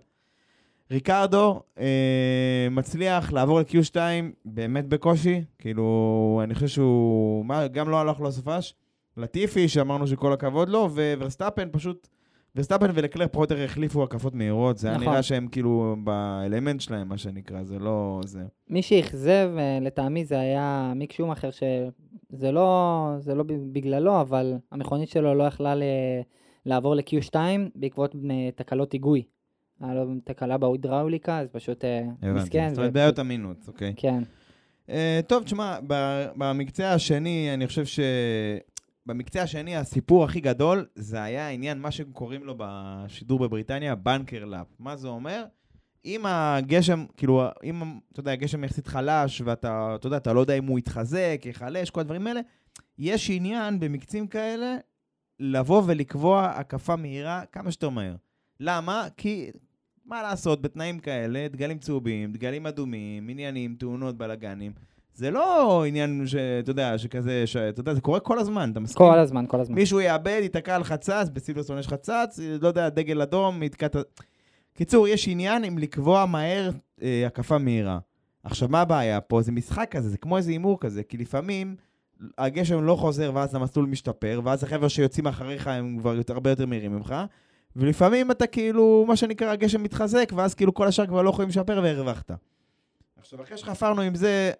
ריקרדו 0.91 1.61
אה, 1.79 1.87
מצליח 2.71 3.33
לעבור 3.33 3.59
ל-Q2 3.59 3.95
באמת 4.45 4.87
בקושי, 4.87 5.43
כאילו, 5.59 6.41
אני 6.43 6.53
חושב 6.53 6.67
שהוא 6.67 7.45
מה, 7.45 7.67
גם 7.67 7.89
לא 7.89 7.99
הלך 7.99 8.21
לסופש. 8.21 8.73
לטיפי, 9.17 9.67
שאמרנו 9.67 10.07
שכל 10.07 10.33
הכבוד 10.33 10.69
לו, 10.69 10.89
וורסטאפן 11.17 11.67
פשוט 11.71 12.07
ורסטאפן 12.55 12.91
ולקלר 12.93 13.27
פחות 13.31 13.51
או 13.51 13.57
יותר 13.57 13.65
החליפו 13.65 14.03
הקפות 14.03 14.35
מהירות, 14.35 14.77
זה 14.77 14.87
היה 14.87 14.97
נכון. 14.97 15.09
נראה 15.09 15.23
שהם 15.23 15.47
כאילו 15.47 15.95
באלמנט 16.03 16.81
שלהם, 16.81 17.09
מה 17.09 17.17
שנקרא, 17.17 17.63
זה 17.63 17.79
לא... 17.79 18.21
זה... 18.25 18.39
מי 18.69 18.81
שאכזב 18.81 19.49
אה, 19.57 19.79
לטעמי 19.81 20.25
זה 20.25 20.39
היה 20.39 20.93
מיק 20.95 21.11
שומאכר, 21.11 21.49
שזה 21.51 22.51
לא, 22.51 23.07
זה 23.19 23.35
לא 23.35 23.43
בגללו, 23.71 24.21
אבל 24.21 24.53
המכונית 24.71 25.09
שלו 25.09 25.35
לא 25.35 25.43
יכלה 25.43 25.75
ל... 25.75 25.83
לעבור 26.65 26.95
ל-Q2 26.95 27.35
בעקבות 27.75 28.15
אה, 28.15 28.49
תקלות 28.55 28.91
היגוי. 28.91 29.23
היה 29.79 29.93
לו 29.93 30.05
תקלה 30.23 30.57
בהידראוליקה, 30.57 31.39
אז 31.39 31.47
פשוט 31.51 31.85
אה. 31.85 32.33
מסכן. 32.33 32.69
זאת 32.69 32.77
אומרת, 32.77 32.93
בעיות 32.93 33.19
אמינות, 33.19 33.57
אוקיי. 33.67 33.93
כן, 33.97 34.23
טוב, 35.27 35.43
תשמע, 35.43 35.77
במקצה 36.35 36.93
השני, 36.93 37.49
אני 37.53 37.67
חושב 37.67 37.85
ש... 37.85 37.99
במקצה 39.05 39.41
השני, 39.41 39.75
הסיפור 39.75 40.23
הכי 40.23 40.39
גדול, 40.39 40.85
זה 40.95 41.23
היה 41.23 41.47
העניין, 41.47 41.79
מה 41.79 41.91
שקוראים 41.91 42.43
לו 42.43 42.55
בשידור 42.57 43.39
בבריטניה, 43.39 43.95
בנקר 43.95 44.45
לאפ. 44.45 44.67
מה 44.79 44.95
זה 44.95 45.07
אומר? 45.07 45.45
אם 46.05 46.25
הגשם, 46.25 47.05
כאילו, 47.17 47.43
אם, 47.63 47.99
אתה 48.11 48.19
יודע, 48.19 48.31
הגשם 48.31 48.63
יחסית 48.63 48.87
חלש, 48.87 49.41
ואתה, 49.41 49.95
אתה 49.95 50.07
יודע, 50.07 50.17
אתה 50.17 50.33
לא 50.33 50.39
יודע 50.39 50.53
אם 50.53 50.65
הוא 50.65 50.79
יתחזק, 50.79 51.41
ייחלש, 51.45 51.89
כל 51.89 51.99
הדברים 51.99 52.27
האלה, 52.27 52.41
יש 52.97 53.29
עניין 53.29 53.79
במקצים 53.79 54.27
כאלה 54.27 54.77
לבוא 55.39 55.83
ולקבוע 55.85 56.45
הקפה 56.45 56.95
מהירה 56.95 57.43
כמה 57.51 57.71
שיותר 57.71 57.89
מהר. 57.89 58.15
למה? 58.59 59.07
כי, 59.17 59.49
מה 60.05 60.21
לעשות, 60.21 60.61
בתנאים 60.61 60.99
כאלה, 60.99 61.47
דגלים 61.47 61.79
צהובים, 61.79 62.31
דגלים 62.31 62.67
אדומים, 62.67 63.29
עניינים, 63.29 63.75
תאונות, 63.75 64.17
בלאגנים, 64.17 64.73
זה 65.13 65.31
לא 65.31 65.83
עניין 65.85 66.27
שאתה 66.27 66.71
יודע, 66.71 66.97
שכזה, 66.97 67.47
שאתה 67.47 67.79
יודע, 67.79 67.93
זה 67.93 68.01
קורה 68.01 68.19
כל 68.19 68.39
הזמן, 68.39 68.71
אתה 68.71 68.79
מסכים? 68.79 69.07
כל 69.07 69.19
הזמן, 69.19 69.45
כל 69.47 69.59
הזמן. 69.59 69.75
מישהו 69.75 69.99
יאבד, 69.99 70.39
ייתקע 70.43 70.75
על 70.75 70.83
חצץ, 70.83 71.29
בסילבסטון 71.33 71.79
יש 71.79 71.87
חצץ, 71.87 72.39
לא 72.61 72.67
יודע, 72.67 72.89
דגל 72.89 73.21
אדום, 73.21 73.63
יתקע 73.63 73.85
את 73.85 73.95
ה... 73.95 74.01
קיצור, 74.73 75.07
יש 75.07 75.27
עניין 75.27 75.63
עם 75.63 75.77
לקבוע 75.77 76.25
מהר 76.25 76.69
אה, 77.01 77.23
הקפה 77.27 77.57
מהירה. 77.57 77.99
עכשיו, 78.43 78.69
מה 78.69 78.81
הבעיה 78.81 79.21
פה? 79.21 79.41
זה 79.41 79.51
משחק 79.51 79.87
כזה, 79.91 80.09
זה 80.09 80.17
כמו 80.17 80.37
איזה 80.37 80.51
הימור 80.51 80.79
כזה, 80.79 81.03
כי 81.03 81.17
לפעמים 81.17 81.75
הגשם 82.37 82.83
לא 82.83 82.95
חוזר 82.95 83.31
ואז 83.33 83.55
המסלול 83.55 83.85
משתפר, 83.85 84.41
ואז 84.43 84.63
החבר'ה 84.63 84.89
שיוצאים 84.89 85.27
אחריך 85.27 85.67
הם 85.67 85.97
כבר 85.99 86.15
יותר, 86.15 86.33
הרבה 86.33 86.49
יותר 86.49 86.65
מהירים 86.65 86.91
ממך, 86.95 87.15
ולפעמים 87.75 88.31
אתה 88.31 88.47
כאילו, 88.47 89.05
מה 89.07 89.15
שנקרא, 89.15 89.51
הגשם 89.51 89.83
מתחזק, 89.83 90.31
ואז 90.35 90.53
כאילו 90.53 90.73
כל 90.73 90.87
השאר 90.87 91.05
כבר 91.05 91.21
לא 91.21 91.29
יכולים 91.29 91.49
לשפר 91.49 91.79
והרווחת. 91.83 92.31
עכשיו, 93.19 93.41
אחרי 93.41 93.57
שחפרנו 93.57 94.01
עם 94.01 94.15
זה, 94.15 94.51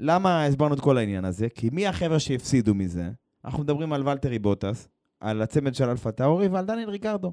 למה 0.00 0.44
הסברנו 0.44 0.74
את 0.74 0.80
כל 0.80 0.98
העניין 0.98 1.24
הזה? 1.24 1.48
כי 1.48 1.70
מי 1.72 1.86
החבר'ה 1.86 2.18
שהפסידו 2.18 2.74
מזה? 2.74 3.10
אנחנו 3.44 3.62
מדברים 3.62 3.92
על 3.92 4.08
ולטרי 4.08 4.38
בוטס, 4.38 4.88
על 5.20 5.42
הצמד 5.42 5.74
של 5.74 5.88
אלפה 5.88 6.12
טאורי 6.12 6.48
ועל 6.48 6.66
דניאל 6.66 6.90
ריקרדו. 6.90 7.32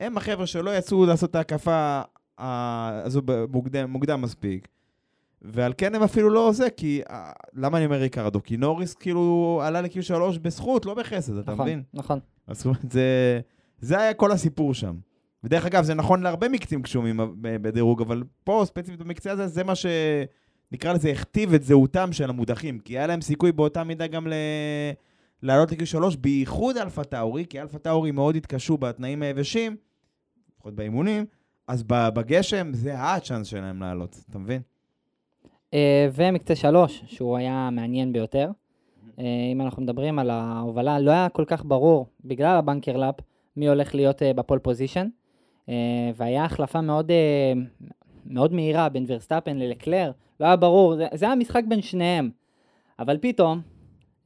הם 0.00 0.16
החבר'ה 0.16 0.46
שלא 0.46 0.76
יצאו 0.76 1.06
לעשות 1.06 1.30
את 1.30 1.34
ההקפה 1.34 2.00
הזו 2.38 3.22
מוקדם, 3.52 3.90
מוקדם 3.90 4.22
מספיק. 4.22 4.68
ועל 5.42 5.72
כן 5.78 5.94
הם 5.94 6.02
אפילו 6.02 6.30
לא 6.30 6.52
זה, 6.52 6.70
כי... 6.70 7.02
אה, 7.10 7.32
למה 7.54 7.78
אני 7.78 7.86
אומר 7.86 7.96
ריקרדו? 7.96 8.42
כי 8.42 8.56
נוריס 8.56 8.94
כאילו 8.94 9.60
עלה 9.64 9.80
ל-Q3 9.80 10.38
בזכות, 10.42 10.86
לא 10.86 10.94
בחסד, 10.94 11.38
אתה 11.38 11.52
נכון, 11.52 11.66
מבין? 11.66 11.82
נכון. 11.94 12.18
אומרת, 12.64 12.90
זה, 12.90 13.40
זה 13.80 13.98
היה 13.98 14.14
כל 14.14 14.32
הסיפור 14.32 14.74
שם. 14.74 14.96
ודרך 15.44 15.66
אגב, 15.66 15.84
זה 15.84 15.94
נכון 15.94 16.22
להרבה 16.22 16.48
מקצים 16.48 16.82
גשומים 16.82 17.16
ב- 17.16 17.56
בדירוג, 17.62 18.02
אבל 18.02 18.22
פה, 18.44 18.62
ספציפית 18.66 19.00
במקצה 19.00 19.32
הזה, 19.32 19.46
זה 19.46 19.64
מה 19.64 19.74
ש... 19.74 19.86
נקרא 20.72 20.92
לזה, 20.92 21.10
הכתיב 21.10 21.54
את 21.54 21.62
זהותם 21.62 22.12
של 22.12 22.30
המודחים. 22.30 22.78
כי 22.78 22.98
היה 22.98 23.06
להם 23.06 23.20
סיכוי 23.20 23.52
באותה 23.52 23.84
מידה 23.84 24.06
גם 24.06 24.26
ל... 24.26 24.32
לעלות 25.42 25.72
ל-Q3, 25.72 26.16
בייחוד 26.20 26.76
אלפה 26.76 27.04
טאורי, 27.04 27.44
כי 27.50 27.60
אלפה 27.60 27.78
טאורי 27.78 28.10
מאוד 28.10 28.36
התקשו 28.36 28.76
בתנאים 28.76 29.22
היבשים, 29.22 29.76
לפחות 30.54 30.74
באימונים, 30.74 31.24
אז 31.68 31.82
בגשם 31.86 32.70
זה 32.72 32.94
הצ'אנס 32.98 33.46
שלהם 33.46 33.82
לעלות, 33.82 34.20
אתה 34.30 34.38
מבין? 34.38 34.62
אה, 35.74 36.08
ומקצה 36.12 36.54
שלוש, 36.54 37.02
שהוא 37.06 37.36
היה 37.36 37.68
מעניין 37.72 38.12
ביותר. 38.12 38.50
אה, 39.18 39.24
אם 39.52 39.60
אנחנו 39.60 39.82
מדברים 39.82 40.18
על 40.18 40.30
ההובלה, 40.30 41.00
לא 41.00 41.10
היה 41.10 41.28
כל 41.28 41.44
כך 41.46 41.64
ברור, 41.64 42.06
בגלל 42.24 42.56
ה 42.56 42.62
banker 42.62 42.96
lap, 42.96 43.14
מי 43.56 43.68
הולך 43.68 43.94
להיות 43.94 44.22
אה, 44.22 44.32
ב 44.32 44.37
pole 44.37 44.58
position. 44.58 45.08
והיה 46.16 46.44
החלפה 46.44 46.80
מאוד, 46.80 47.10
מאוד 48.30 48.52
מהירה 48.52 48.88
בין 48.88 49.04
ורסטאפן 49.08 49.56
ללקלר, 49.56 50.10
לא 50.40 50.46
היה 50.46 50.56
ברור, 50.56 50.96
זה, 50.96 51.06
זה 51.14 51.26
היה 51.26 51.34
משחק 51.34 51.62
בין 51.68 51.82
שניהם. 51.82 52.30
אבל 52.98 53.18
פתאום, 53.20 53.60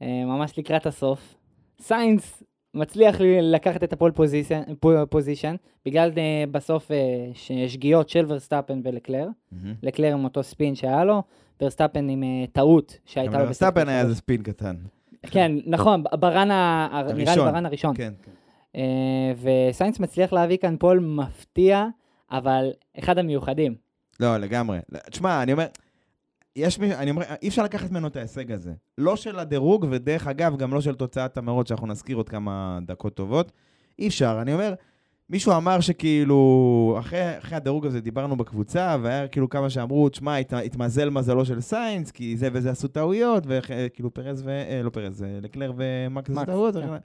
אה, 0.01 0.25
ממש 0.25 0.59
לקראת 0.59 0.85
הסוף, 0.85 1.35
סיינס 1.81 2.43
מצליח 2.73 3.15
לקחת 3.41 3.83
את 3.83 3.93
ה 3.93 3.97
pole 3.97 4.11
position, 4.11 4.61
position 5.09 5.55
בגלל 5.85 6.11
אה, 6.17 6.43
בסוף 6.51 6.91
אה, 6.91 6.97
שגיאות 7.67 8.09
של 8.09 8.25
ורסטאפן 8.27 8.81
ולקלר. 8.83 9.27
לקלר 9.83 10.13
עם 10.13 10.23
אותו 10.23 10.43
ספין 10.43 10.75
שהיה 10.75 11.03
לו, 11.03 11.23
ורסטאפן 11.61 12.09
עם 12.09 12.23
טעות 12.51 12.99
שהייתה 13.05 13.31
לו 13.31 13.39
אבל 13.39 13.49
בסוף 13.49 13.55
ורסטאפן 13.69 13.89
היה. 13.89 14.01
איזה 14.01 14.15
ספין 14.15 14.43
קטן. 14.43 14.75
כן, 15.31 15.51
נכון, 15.65 16.03
ב-run, 16.19 16.51
ה... 16.51 16.87
ה- 16.91 17.01
נראה 17.03 17.13
לי 17.13 17.23
הראשון. 17.23 17.51
ב-run 17.51 17.65
הראשון. 17.65 17.95
כן, 17.95 18.13
כן. 18.23 18.31
וסיינס 19.41 19.99
מצליח 19.99 20.33
להביא 20.33 20.57
כאן 20.57 20.75
pole 20.79 20.99
מפתיע, 20.99 21.87
אבל 22.31 22.71
אחד 22.99 23.17
המיוחדים. 23.17 23.75
לא, 24.19 24.37
לגמרי. 24.37 24.79
תשמע, 25.11 25.43
אני 25.43 25.53
אומר, 25.53 25.65
יש 26.55 26.79
מי, 26.79 26.95
אני 26.95 27.11
אומר, 27.11 27.23
אי 27.41 27.47
אפשר 27.47 27.63
לקחת 27.63 27.91
ממנו 27.91 28.07
את 28.07 28.15
ההישג 28.15 28.51
הזה. 28.51 28.73
לא 28.97 29.15
של 29.15 29.39
הדירוג, 29.39 29.85
ודרך 29.91 30.27
אגב, 30.27 30.57
גם 30.57 30.73
לא 30.73 30.81
של 30.81 30.95
תוצאת 30.95 31.37
המרוץ, 31.37 31.69
שאנחנו 31.69 31.87
נזכיר 31.87 32.17
עוד 32.17 32.29
כמה 32.29 32.79
דקות 32.87 33.13
טובות. 33.13 33.51
אי 33.99 34.07
אפשר. 34.07 34.39
אני 34.41 34.53
אומר, 34.53 34.73
מישהו 35.29 35.57
אמר 35.57 35.79
שכאילו, 35.79 36.95
אחרי, 36.99 37.37
אחרי 37.37 37.55
הדירוג 37.55 37.85
הזה 37.85 38.01
דיברנו 38.01 38.37
בקבוצה, 38.37 38.97
והיה 39.01 39.27
כאילו 39.27 39.49
כמה 39.49 39.69
שאמרו, 39.69 40.09
תשמע, 40.09 40.37
הת, 40.37 40.53
התמזל 40.53 41.09
מזלו 41.09 41.45
של 41.45 41.61
סיינס, 41.61 42.11
כי 42.11 42.37
זה 42.37 42.49
וזה 42.53 42.71
עשו 42.71 42.87
טעויות, 42.87 43.43
וכאילו 43.47 44.13
פרז 44.13 44.43
ו... 44.45 44.49
אה, 44.49 44.81
לא 44.83 44.89
פרז, 44.89 45.23
אה, 45.23 45.39
לקלר 45.41 45.73
ומקס 45.77 46.29
עשו 46.29 46.45
טעויות. 46.45 46.75
כן. 46.75 46.97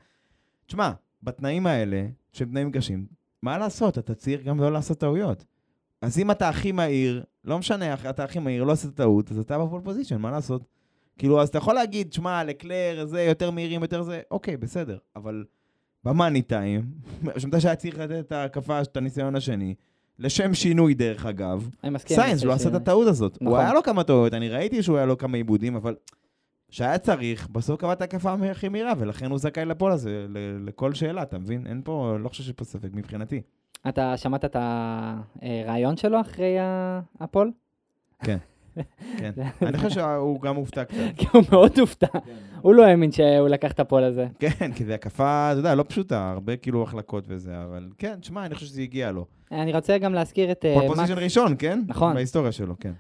תשמע, 0.67 0.91
בתנאים 1.23 1.67
האלה, 1.67 2.07
שהם 2.33 2.49
תנאים 2.49 2.73
קשים, 2.73 3.07
מה 3.43 3.59
לעשות? 3.59 3.99
אתה 3.99 4.15
צריך 4.15 4.45
גם 4.45 4.61
לא 4.61 4.73
לעשות 4.73 4.99
טעויות. 4.99 5.45
אז 6.03 6.19
אם 6.19 6.31
אתה 6.31 6.49
הכי 6.49 6.73
מהיר, 6.73 7.25
לא 7.45 7.59
משנה, 7.59 7.95
אתה 7.95 8.25
הכי 8.25 8.39
מהיר, 8.39 8.65
לא 8.65 8.73
עשית 8.73 8.95
טעות, 8.95 9.31
אז 9.31 9.39
אתה 9.39 9.59
ב-pole 9.59 9.81
position, 9.85 10.17
מה 10.17 10.31
לעשות? 10.31 10.63
כאילו, 11.19 11.43
אז 11.43 11.49
אתה 11.49 11.59
יכול 11.59 11.75
להגיד, 11.75 12.13
שמע, 12.13 12.45
לקלר, 12.45 13.05
זה, 13.07 13.23
יותר 13.23 13.51
מהירים, 13.51 13.83
יותר 13.83 14.03
זה, 14.03 14.21
אוקיי, 14.31 14.57
בסדר. 14.57 14.99
אבל 15.17 15.45
במאני 16.05 16.43
טיים, 16.43 16.85
שמתי 17.39 17.61
שהיה 17.61 17.77
צריך 17.77 17.99
לתת 17.99 18.27
את 18.27 18.33
ההקפה, 18.33 18.81
את 18.83 18.97
הניסיון 18.97 19.37
השני, 19.37 19.75
לשם 20.19 20.55
שינוי, 20.55 20.95
דרך 20.95 21.27
אגב. 21.27 21.71
סיינס 22.15 22.45
לא 22.45 22.53
עשה 22.53 22.69
את 22.69 22.75
הטעות 22.75 23.09
הזאת. 23.09 23.39
הוא 23.41 23.49
נכון. 23.49 23.61
היה 23.61 23.73
לו 23.73 23.83
כמה 23.83 24.05
טעויות, 24.05 24.35
אני 24.35 24.49
ראיתי 24.49 24.83
שהוא 24.83 24.97
היה 24.97 25.07
לו 25.07 25.19
כמה 25.19 25.37
עיבודים, 25.37 25.77
אבל 25.77 25.97
שהיה 26.71 26.99
צריך, 26.99 27.49
בסוף 27.49 27.81
קבע 27.81 27.93
את 27.93 28.01
ההקפה 28.01 28.35
הכי 28.51 28.69
מהירה, 28.69 28.93
ולכן 28.99 29.31
הוא 29.31 29.39
זכאי 29.39 29.65
לפול 29.65 29.93
הזה, 29.93 30.27
לכל 30.67 30.95
שאלה, 30.95 31.23
אתה 31.23 31.39
מבין? 31.39 31.67
אין 31.67 31.81
פה, 31.85 32.17
לא 32.21 32.29
חושב 32.29 32.43
שיש 32.43 32.53
פה 32.53 32.65
ספק 32.65 32.89
מבחינתי. 32.93 33.43
אתה 33.89 34.17
שמעת 34.17 34.45
את 34.45 34.57
הרעיון 35.43 35.97
שלו 35.97 36.21
אחרי 36.21 36.57
הפול? 37.21 37.53
כן. 38.23 38.39
כן. 39.19 39.31
אני 39.63 39.79
חושב 39.79 39.91
שהוא 39.91 40.41
גם 40.41 40.55
מופתע 40.55 40.85
קצת. 40.85 40.97
כי 41.19 41.27
הוא 41.33 41.43
מאוד 41.53 41.79
הופתע. 41.79 42.19
הוא 42.61 42.75
לא 42.75 42.85
האמין 42.85 43.13
שהוא 43.13 43.49
לקח 43.49 43.73
את 43.73 43.81
ה-pole 43.81 44.05
הזה. 44.05 44.27
כן, 44.39 44.73
כי 44.73 44.85
זו 44.85 44.93
הקפה, 44.93 45.49
אתה 45.53 45.59
יודע, 45.59 45.75
לא 45.75 45.85
פשוטה, 45.89 46.31
הרבה 46.31 46.57
כאילו 46.57 46.83
החלקות 46.83 47.25
וזה, 47.29 47.63
אבל 47.65 47.89
כן, 47.99 48.15
תשמע, 48.21 48.47
אני 48.47 48.55
חושב 48.55 48.67
שזה 48.67 48.83
הגיע 48.83 49.13
לו. 49.13 49.25
אני 49.53 49.73
רוצה 49.73 49.99
גם 49.99 50.15
להזכיר 50.15 50.51
את 50.51 50.65
אה, 50.65 50.75
pole 50.75 50.85
מקס. 50.85 50.91
position 50.91 51.23
ראשון, 51.23 51.55
כן? 51.59 51.81
נכון. 51.87 52.15
בהיסטוריה 52.15 52.53
שלו, 52.53 52.75
כן. 52.81 52.93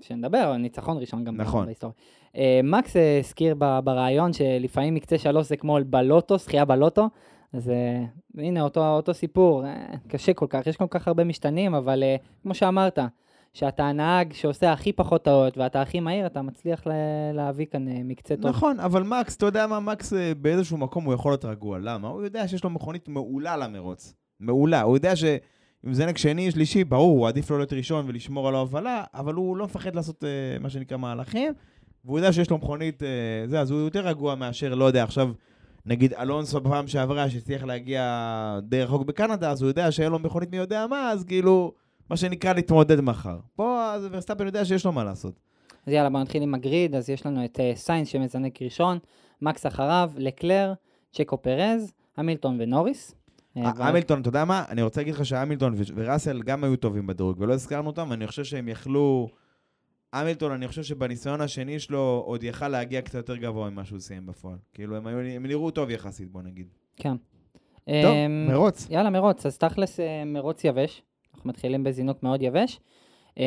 ושנדבר 0.00 0.38
על 0.38 0.56
ניצחון 0.56 0.98
ראשון 0.98 1.24
גם 1.24 1.36
נכון. 1.36 1.66
בהיסטוריה. 1.66 1.94
אה, 2.36 2.60
מקס 2.64 2.96
אה, 2.96 3.18
הזכיר 3.18 3.54
בריאיון 3.84 4.32
שלפעמים 4.32 4.94
מקצה 4.94 5.18
שלוש 5.18 5.48
זה 5.48 5.56
כמו 5.56 5.78
בלוטו, 5.86 6.38
זכייה 6.38 6.64
בלוטו. 6.64 7.08
אז 7.54 7.68
אה, 7.68 8.04
הנה 8.38 8.62
אותו, 8.62 8.86
אותו 8.86 9.14
סיפור, 9.14 9.66
אה, 9.66 9.86
קשה 10.08 10.34
כל 10.34 10.46
כך, 10.48 10.66
יש 10.66 10.76
כל 10.76 10.86
כך 10.90 11.08
הרבה 11.08 11.24
משתנים, 11.24 11.74
אבל 11.74 12.02
אה, 12.02 12.16
כמו 12.42 12.54
שאמרת, 12.54 12.98
שאתה 13.52 13.84
הנהג 13.84 14.32
שעושה 14.32 14.72
הכי 14.72 14.92
פחות 14.92 15.24
טעות 15.24 15.58
ואתה 15.58 15.82
הכי 15.82 16.00
מהיר, 16.00 16.26
אתה 16.26 16.42
מצליח 16.42 16.86
ל- 16.86 16.90
להביא 17.34 17.66
כאן 17.66 17.84
מקצה 17.88 18.36
טוב. 18.36 18.46
נכון, 18.46 18.80
אבל 18.80 19.02
מקס, 19.02 19.36
אתה 19.36 19.46
יודע 19.46 19.66
מה, 19.66 19.80
מקס 19.80 20.12
באיזשהו 20.40 20.76
מקום 20.76 21.04
הוא 21.04 21.14
יכול 21.14 21.32
להיות 21.32 21.44
רגוע. 21.44 21.78
למה? 21.78 22.08
הוא 22.08 22.22
יודע 22.22 22.48
שיש 22.48 22.64
לו 22.64 22.70
מכונית 22.70 23.08
מעולה 23.08 23.56
למרוץ. 23.56 24.14
מעולה. 24.40 24.82
הוא 24.82 24.96
יודע 24.96 25.16
שאם 25.16 25.94
זנק 25.94 26.18
שני, 26.18 26.50
שלישי, 26.50 26.84
ברור, 26.84 27.18
הוא 27.18 27.28
עדיף 27.28 27.50
לו 27.50 27.56
להיות 27.56 27.72
ראשון 27.72 28.04
ולשמור 28.08 28.48
על 28.48 28.54
ההובלה, 28.54 29.04
אבל 29.14 29.34
הוא 29.34 29.56
לא 29.56 29.64
מפחד 29.64 29.94
לעשות 29.94 30.24
אה, 30.24 30.58
מה 30.60 30.70
שנקרא 30.70 30.96
מהלכים, 30.96 31.52
והוא 32.04 32.18
יודע 32.18 32.32
שיש 32.32 32.50
לו 32.50 32.58
מכונית, 32.58 33.02
אה, 33.02 33.08
זה, 33.46 33.60
אז 33.60 33.70
הוא 33.70 33.80
יותר 33.80 34.06
רגוע 34.06 34.34
מאשר, 34.34 34.74
לא 34.74 34.84
יודע, 34.84 35.02
עכשיו, 35.04 35.30
נגיד 35.86 36.14
אלונסו 36.14 36.60
בפעם 36.60 36.86
שעברה, 36.86 37.30
שהצליח 37.30 37.64
להגיע 37.64 38.58
די 38.62 38.82
רחוק 38.82 39.02
בקנדה, 39.02 39.50
אז 39.50 39.62
הוא 39.62 39.68
יודע 39.68 39.92
שאין 39.92 40.12
לו 40.12 40.18
מכונית 40.18 40.50
מי 40.50 40.56
יודע 40.56 40.86
מה, 40.86 41.10
אז 41.10 41.24
כאילו, 41.24 41.72
מה 42.10 42.16
שנקרא 42.16 42.52
להתמודד 42.52 43.00
מחר. 43.00 43.38
פה, 43.56 43.92
אז 43.92 44.08
ורסטאפן 44.10 44.46
יודע 44.46 44.64
שיש 44.64 44.84
לו 44.84 44.92
מה 44.92 45.04
לעשות. 45.04 45.34
אז 45.86 45.92
יאללה, 45.92 46.10
בוא 46.10 46.20
נתחיל 46.20 46.42
עם 46.42 46.54
הגריד, 46.54 46.94
אז 46.94 47.10
יש 47.10 47.26
לנו 47.26 47.44
את 47.44 47.60
אה, 47.60 47.72
סיינס 47.74 48.08
שמזנק 48.08 48.62
ראשון, 48.62 48.98
מקס 49.42 49.66
אחריו, 49.66 50.10
לקלר, 50.16 50.72
צ'קו 51.12 51.42
פרז, 51.42 51.92
המילטון 52.16 52.56
ונוריס. 52.60 53.14
אה, 53.56 53.70
המילטון, 53.76 54.20
אתה 54.20 54.28
יודע 54.28 54.44
מה? 54.44 54.64
אני 54.68 54.82
רוצה 54.82 55.00
להגיד 55.00 55.14
לך 55.14 55.26
שהמילטון 55.26 55.74
וראסל 55.94 56.42
גם 56.42 56.64
היו 56.64 56.76
טובים 56.76 57.06
בדירוג, 57.06 57.36
ולא 57.40 57.52
הזכרנו 57.52 57.86
אותם, 57.86 58.06
ואני 58.10 58.26
חושב 58.26 58.44
שהם 58.44 58.68
יכלו... 58.68 59.28
המילטון, 60.20 60.52
אני 60.52 60.68
חושב 60.68 60.82
שבניסיון 60.82 61.40
השני 61.40 61.78
שלו 61.78 62.22
עוד 62.26 62.42
יכל 62.42 62.68
להגיע 62.68 63.02
קצת 63.02 63.14
יותר 63.14 63.36
גבוה 63.36 63.70
ממה 63.70 63.84
שהוא 63.84 63.98
סיים 64.00 64.26
בפועל. 64.26 64.56
כאילו, 64.74 64.96
הם, 64.96 65.06
היו, 65.06 65.18
הם 65.18 65.46
נראו 65.46 65.70
טוב 65.70 65.90
יחסית, 65.90 66.30
בוא 66.32 66.42
נגיד. 66.42 66.66
כן. 66.96 67.14
טוב, 67.84 68.12
אמ, 68.14 68.46
מרוץ. 68.48 68.86
יאללה, 68.90 69.10
מרוץ. 69.10 69.46
אז 69.46 69.58
תכלס 69.58 70.00
אה, 70.00 70.24
מרוץ 70.26 70.64
יבש. 70.64 71.02
אנחנו 71.34 71.48
מתחילים 71.48 71.84
בזינוק 71.84 72.22
מאוד 72.22 72.42
יבש. 72.42 72.80
אמ, 73.36 73.42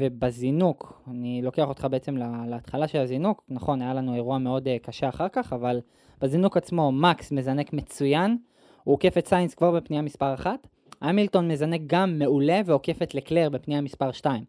ובזינוק, 0.00 1.02
אני 1.10 1.40
לוקח 1.42 1.68
אותך 1.68 1.86
בעצם 1.90 2.16
לה- 2.16 2.44
להתחלה 2.48 2.88
של 2.88 2.98
הזינוק. 2.98 3.42
נכון, 3.48 3.82
היה 3.82 3.94
לנו 3.94 4.14
אירוע 4.14 4.38
מאוד 4.38 4.68
אה, 4.68 4.76
קשה 4.82 5.08
אחר 5.08 5.26
כך, 5.32 5.52
אבל 5.52 5.80
בזינוק 6.20 6.56
עצמו 6.56 6.92
מקס 6.92 7.32
מזנק 7.32 7.72
מצוין. 7.72 8.36
הוא 8.84 8.92
עוקף 8.94 9.18
את 9.18 9.26
סיינס 9.28 9.54
כבר 9.54 9.70
בפנייה 9.70 10.02
מספר 10.02 10.34
1. 10.34 10.66
המילטון 11.00 11.48
מזנק 11.48 11.80
גם 11.86 12.18
מעולה 12.18 12.60
ועוקף 12.66 13.02
את 13.02 13.14
לקלר 13.14 13.48
בפנייה 13.50 13.80
מספר 13.80 14.12
2. 14.12 14.44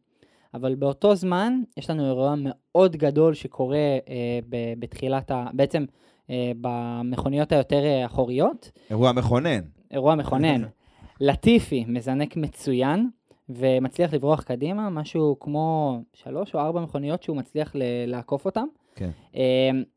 אבל 0.54 0.76
באותו 0.76 1.16
זמן 1.16 1.62
יש 1.78 1.90
לנו 1.90 2.06
אירוע 2.06 2.34
מאוד 2.38 2.96
גדול 2.96 3.34
שקורה 3.34 3.78
אה, 3.78 4.40
ב- 4.50 4.74
בתחילת 4.80 5.32
ה... 5.32 5.46
בעצם 5.54 5.86
אה, 6.30 6.52
במכוניות 6.62 7.52
היותר 7.52 7.84
אה, 7.84 8.06
אחוריות. 8.06 8.72
אירוע 8.90 9.12
מכונן. 9.12 9.60
אירוע 9.92 10.16
מכונן. 10.16 10.62
לטיפי 11.22 11.86
מזנק 11.88 12.38
מצוין, 12.38 13.10
ומצליח 13.50 14.14
לברוח 14.14 14.42
קדימה, 14.44 14.90
משהו 14.90 15.38
כמו 15.40 16.00
שלוש 16.14 16.56
או 16.56 16.60
ארבע 16.60 16.82
מכוניות 16.82 17.24
שהוא 17.24 17.38
מצליח 17.38 17.76
ל- 17.76 17.82
לעקוף 18.08 18.46
אותם. 18.46 18.66
כן. 18.96 19.10
אמ, 19.36 19.40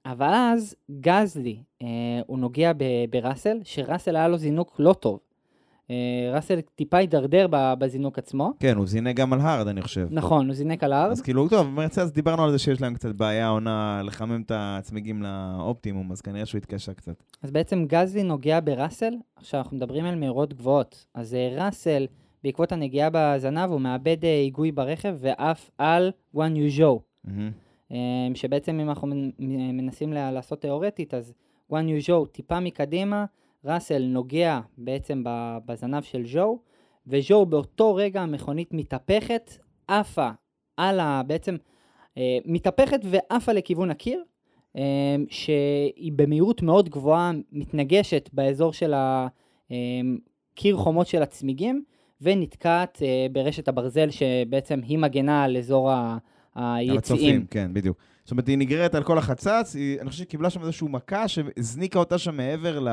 אבל 0.06 0.30
אז 0.34 0.76
גזלי, 1.00 1.56
אה, 1.82 1.86
הוא 2.26 2.38
נוגע 2.38 2.72
בראסל, 3.10 3.58
שראסל 3.64 4.16
היה 4.16 4.28
לו 4.28 4.36
זינוק 4.36 4.76
לא 4.78 4.92
טוב. 4.92 5.18
אה, 5.90 6.30
ראסל 6.34 6.60
טיפה 6.60 6.96
הידרדר 6.96 7.46
בזינוק 7.50 8.18
עצמו. 8.18 8.52
כן, 8.60 8.76
הוא 8.76 8.86
זינק 8.86 9.16
גם 9.16 9.32
על 9.32 9.40
הארד, 9.40 9.68
אני 9.68 9.82
חושב. 9.82 10.08
נכון, 10.10 10.46
הוא 10.46 10.54
זינק 10.54 10.84
על 10.84 10.92
הארד. 10.92 11.10
אז 11.10 11.22
כאילו, 11.22 11.48
טוב, 11.48 11.66
מרצז, 11.66 12.12
דיברנו 12.12 12.44
על 12.44 12.50
זה 12.50 12.58
שיש 12.58 12.80
להם 12.80 12.94
קצת 12.94 13.14
בעיה 13.14 13.48
עונה 13.48 14.02
לחמם 14.04 14.42
את 14.46 14.52
הצמיגים 14.54 15.22
לאופטימום, 15.22 16.12
אז 16.12 16.20
כנראה 16.20 16.46
שהוא 16.46 16.58
התקשה 16.58 16.94
קצת. 16.94 17.22
אז 17.42 17.50
בעצם 17.50 17.84
גזלי 17.86 18.22
נוגע 18.22 18.58
בראסל, 18.64 19.14
עכשיו 19.36 19.60
אנחנו 19.60 19.76
מדברים 19.76 20.04
על 20.04 20.14
מהירות 20.14 20.54
גבוהות. 20.54 21.06
אז 21.14 21.34
אה, 21.34 21.64
ראסל, 21.66 22.06
בעקבות 22.44 22.72
הנגיעה 22.72 23.08
בזנב, 23.12 23.70
הוא 23.70 23.80
מאבד 23.80 24.24
אה, 24.24 24.30
היגוי 24.30 24.72
ברכב 24.72 25.16
ועף 25.18 25.70
על 25.78 26.10
גואן 26.34 26.56
יוז'ו. 26.56 27.00
שבעצם 28.34 28.80
אם 28.80 28.88
אנחנו 28.88 29.08
מנסים 29.72 30.12
לעשות 30.12 30.60
תיאורטית, 30.60 31.14
אז 31.14 31.34
גואן 31.70 31.88
יוז'ו 31.88 32.26
טיפה 32.26 32.60
מקדימה, 32.60 33.24
ראסל 33.66 34.02
נוגע 34.02 34.61
בעצם 34.78 35.23
בזנב 35.66 36.02
של 36.02 36.26
ז'ו, 36.26 36.58
וז'ו 37.06 37.46
באותו 37.46 37.94
רגע 37.94 38.23
המכונית 38.23 38.68
מתהפכת, 38.73 39.50
עפה 39.88 40.30
על 40.76 41.00
ה... 41.00 41.23
בעצם 41.26 41.56
אה, 42.18 42.38
מתהפכת 42.44 43.00
ועפה 43.04 43.52
לכיוון 43.52 43.90
הקיר, 43.90 44.23
אה, 44.76 45.16
שהיא 45.28 46.12
במהירות 46.16 46.62
מאוד 46.62 46.88
גבוהה 46.88 47.32
מתנגשת 47.52 48.30
באזור 48.32 48.73
של 48.73 48.94
הקיר 48.94 50.76
חומות 50.76 51.06
של 51.06 51.23
הצמיגים, 51.23 51.85
ונתקעת 52.20 53.02
אה, 53.02 53.26
ברשת 53.32 53.68
הברזל 53.68 54.11
שבעצם 54.11 54.80
היא 54.82 54.99
מגנה 54.99 55.44
על 55.44 55.56
אזור 55.56 55.90
ה... 55.90 56.18
על 56.54 56.76
היציאים. 56.76 56.99
הצופים, 56.99 57.46
כן, 57.50 57.70
בדיוק. 57.75 57.96
זאת 58.25 58.30
אומרת, 58.30 58.49
היא 58.49 58.58
נגררת 58.58 58.94
על 58.94 59.04
כל 59.04 59.18
החצץ, 59.18 59.75
היא, 59.75 60.00
אני 60.00 60.08
חושב 60.08 60.18
שהיא 60.18 60.28
קיבלה 60.28 60.50
שם 60.50 60.61
איזושהי 60.61 60.88
מכה 60.90 61.28
שהזניקה 61.28 61.99
אותה 61.99 62.18
שם 62.18 62.37
מעבר 62.37 62.80
ל... 62.80 62.88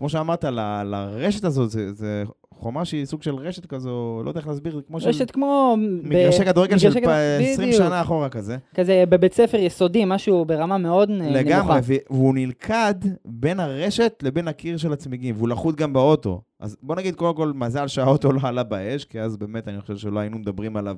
כמו 0.00 0.08
שאמרת, 0.08 0.44
ל, 0.44 0.82
לרשת 0.82 1.44
הזאת, 1.44 1.70
זה, 1.70 1.92
זה 1.92 2.22
חומה 2.54 2.84
שהיא 2.84 3.04
סוג 3.04 3.22
של 3.22 3.34
רשת 3.34 3.66
כזו, 3.66 4.20
לא 4.24 4.30
יודע 4.30 4.40
איך 4.40 4.48
להסביר, 4.48 4.76
זה 4.76 4.82
כמו 4.86 5.00
של 5.00 5.08
רשת 5.08 5.30
כמו... 5.30 5.76
מגרשי 6.02 6.44
כדורגל 6.44 6.78
של 6.78 6.94
כדור- 7.00 7.10
20 7.52 7.68
בדיוק. 7.68 7.84
שנה 7.84 8.02
אחורה 8.02 8.28
כזה. 8.28 8.56
כזה 8.74 9.04
בבית 9.08 9.34
ספר 9.34 9.56
יסודי, 9.56 10.04
משהו 10.06 10.44
ברמה 10.44 10.78
מאוד 10.78 11.10
נ- 11.10 11.32
לגמרי, 11.32 11.74
נמוכה. 11.74 11.78
והוא 11.82 12.34
נלכד 12.34 12.94
בין 13.24 13.60
הרשת 13.60 14.12
לבין 14.22 14.48
הקיר 14.48 14.76
של 14.76 14.92
הצמיגים, 14.92 15.34
והוא 15.36 15.48
לחוט 15.48 15.76
גם 15.76 15.92
באוטו. 15.92 16.40
אז 16.60 16.76
בוא 16.82 16.96
נגיד, 16.96 17.14
קודם 17.14 17.36
כל, 17.36 17.52
מזל 17.54 17.86
שהאוטו 17.88 18.32
לא 18.32 18.40
עלה 18.42 18.62
באש, 18.62 19.04
כי 19.04 19.20
אז 19.20 19.36
באמת 19.36 19.68
אני 19.68 19.80
חושב 19.80 19.96
שלא 19.96 20.20
היינו 20.20 20.38
מדברים 20.38 20.76
עליו 20.76 20.96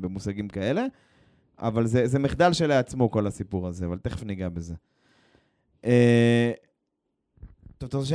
במושגים 0.00 0.48
כאלה, 0.48 0.84
אבל 1.58 1.86
זה, 1.86 2.06
זה 2.06 2.18
מחדל 2.18 2.52
שלעצמו, 2.52 3.10
כל 3.10 3.26
הסיפור 3.26 3.68
הזה, 3.68 3.86
אבל 3.86 3.98
תכף 3.98 4.22
ניגע 4.24 4.48
בזה. 4.48 4.74
אה, 7.84 7.88
אתה 7.88 7.96
רוצה 7.96 8.14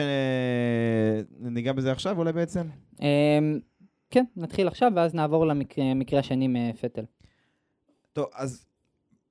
שניגע 1.41 1.73
בזה 1.73 1.91
עכשיו, 1.91 2.17
אולי 2.17 2.33
בעצם? 2.33 2.67
אמ, 3.01 3.59
כן, 4.09 4.23
נתחיל 4.35 4.67
עכשיו, 4.67 4.91
ואז 4.95 5.13
נעבור 5.13 5.45
למקרה 5.47 6.19
השני 6.19 6.47
מפטל. 6.47 7.05
טוב, 8.13 8.25
אז 8.35 8.65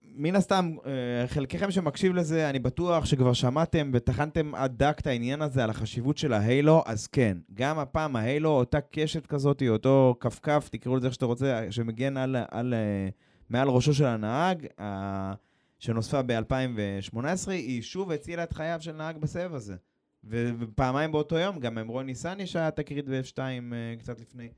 מן 0.03 0.37
הסתם, 0.37 0.77
אה, 0.87 1.27
חלקכם 1.27 1.70
שמקשיב 1.70 2.14
לזה, 2.14 2.51
אני 2.51 2.59
בטוח 2.59 3.05
שכבר 3.05 3.33
שמעתם 3.33 3.90
וטחנתם 3.94 4.55
עד 4.55 4.79
דק 4.79 4.96
את 5.01 5.07
העניין 5.07 5.42
הזה 5.42 5.64
על 5.64 5.70
החשיבות 5.70 6.18
של 6.18 6.33
ההיילו, 6.33 6.83
אז 6.87 7.07
כן, 7.07 7.38
גם 7.55 7.79
הפעם 7.79 8.16
ההיילו, 8.16 8.51
אותה 8.51 8.81
קשת 8.81 9.27
כזאת, 9.27 9.62
אותו 9.68 10.16
כפכף, 10.20 10.68
תקראו 10.72 10.96
לזה 10.96 11.07
איך 11.07 11.14
שאתה 11.14 11.27
רוצה, 11.27 11.66
שמגן 11.70 12.16
על, 12.16 12.37
על, 12.51 12.74
אה, 12.74 13.09
מעל 13.51 13.68
ראשו 13.68 13.94
של 13.94 14.07
הנהג, 14.07 14.66
אה, 14.81 15.33
שנוספה 15.79 16.22
ב-2018, 16.22 17.51
היא 17.51 17.83
שוב 17.83 18.11
הצילה 18.12 18.42
את 18.42 18.53
חייו 18.53 18.79
של 18.81 18.92
נהג 18.92 19.16
בסבב 19.16 19.55
הזה. 19.55 19.77
ופעמיים 20.24 21.12
באותו 21.12 21.37
יום, 21.38 21.59
גם 21.59 21.78
עם 21.78 21.88
רוני 21.88 22.14
סני 22.14 22.46
שהיה 22.46 22.70
תקרית 22.70 23.09
ב-F2 23.09 23.38
אה, 23.38 23.94
קצת 23.98 24.20
לפני. 24.20 24.48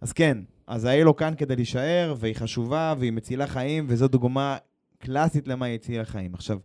אז 0.00 0.12
כן, 0.12 0.38
אז 0.66 0.84
ההילו 0.84 1.16
כאן 1.16 1.34
כדי 1.36 1.56
להישאר, 1.56 2.14
והיא 2.18 2.34
חשובה, 2.34 2.94
והיא 2.98 3.12
מצילה 3.12 3.46
חיים, 3.46 3.84
וזו 3.88 4.08
דוגמה 4.08 4.56
קלאסית 4.98 5.48
למה 5.48 5.66
היא 5.66 5.74
הצילה 5.74 6.04
חיים. 6.04 6.34
עכשיו, 6.34 6.58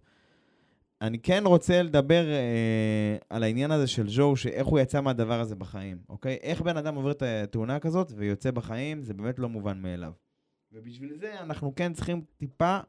אני 1.02 1.20
כן 1.20 1.44
רוצה 1.46 1.82
לדבר 1.82 2.26
אה, 2.30 3.18
על 3.30 3.44
העניין 3.44 3.72
הזה 3.72 3.88
של 3.88 4.08
ג'ו, 4.16 4.36
שאיך 4.36 4.68
הוא 4.68 4.80
יצא 4.80 5.02
מהדבר 5.02 5.40
הזה 5.40 5.56
בחיים, 5.56 5.98
אוקיי? 6.10 6.38
איך 6.42 6.62
בן 6.62 6.78
אדם 6.78 6.96
עובר 6.96 7.12
את 7.12 7.22
התאונה 7.22 7.80
כזאת 7.80 8.12
ויוצא 8.16 8.52
בחיים, 8.52 9.04
זה 9.04 9.14
באמת 9.14 9.40
לא 9.40 9.50
מובן 9.50 9.82
מאליו. 9.82 10.12
ובשביל 10.72 11.14
זה 11.20 11.40
אנחנו 11.40 11.76
כן 11.76 11.94
צריכים 11.94 12.22
טיפה 12.38 12.80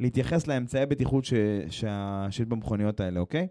להתייחס 0.00 0.46
לאמצעי 0.46 0.86
בטיחות 0.86 1.24
שיש 1.24 2.40
במכוניות 2.40 3.00
האלה, 3.00 3.20
אוקיי? 3.20 3.48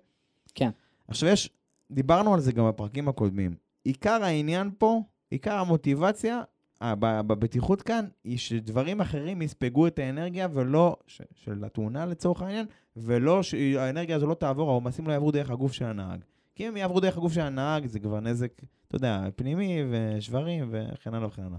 כן. 0.56 0.70
עכשיו 1.10 1.30
יש, 1.30 1.50
דיברנו 1.92 2.34
על 2.34 2.40
זה 2.40 2.52
גם 2.52 2.68
בפרקים 2.68 3.10
הקודמים. 3.10 3.56
עיקר 3.84 4.24
העניין 4.24 4.72
פה, 4.78 5.02
עיקר 5.30 5.54
המוטיבציה 5.54 6.42
אה, 6.82 6.96
בבטיחות 6.96 7.82
כאן, 7.82 8.06
היא 8.24 8.38
שדברים 8.38 9.02
אחרים 9.02 9.42
יספגו 9.42 9.88
את 9.88 10.00
האנרגיה 10.00 10.48
ולא, 10.54 10.98
ש, 11.08 11.22
של 11.36 11.64
התאונה 11.64 12.06
לצורך 12.06 12.42
העניין, 12.42 12.66
ולא 12.98 13.44
שהאנרגיה 13.44 14.16
הזו 14.16 14.28
לא 14.28 14.34
תעבור, 14.34 14.70
העומסים 14.70 15.08
לא 15.08 15.14
יעברו 15.14 15.32
דרך 15.32 15.50
הגוף 15.50 15.74
של 15.74 15.86
הנהג. 15.86 16.24
כי 16.56 16.68
אם 16.68 16.78
יעברו 16.78 17.00
דרך 17.00 17.18
הגוף 17.18 17.34
של 17.34 17.42
הנהג, 17.42 17.86
זה 17.86 18.00
כבר 18.00 18.20
נזק, 18.20 18.52
אתה 18.88 18.96
יודע, 18.96 19.28
פנימי 19.36 19.84
ושברים 19.90 20.70
וכן 20.72 21.14
הלאה 21.14 21.28
וכן 21.28 21.42
הלאה, 21.42 21.58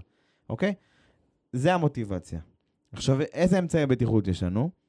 אוקיי? 0.49 0.73
זה 1.53 1.73
המוטיבציה. 1.73 2.39
עכשיו, 2.91 3.21
איזה 3.21 3.59
אמצעי 3.59 3.85
בטיחות 3.85 4.27
יש 4.27 4.43
לנו? 4.43 4.80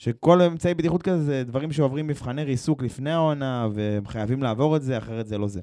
שכל 0.00 0.42
אמצעי 0.42 0.74
בטיחות 0.74 1.02
כזה 1.02 1.22
זה 1.22 1.44
דברים 1.44 1.72
שעוברים 1.72 2.06
מבחני 2.06 2.44
ריסוק 2.44 2.82
לפני 2.82 3.10
העונה, 3.10 3.68
והם 3.72 4.06
חייבים 4.06 4.42
לעבור 4.42 4.76
את 4.76 4.82
זה, 4.82 4.98
אחרת 4.98 5.26
זה 5.26 5.38
לא 5.38 5.48
זה. 5.48 5.60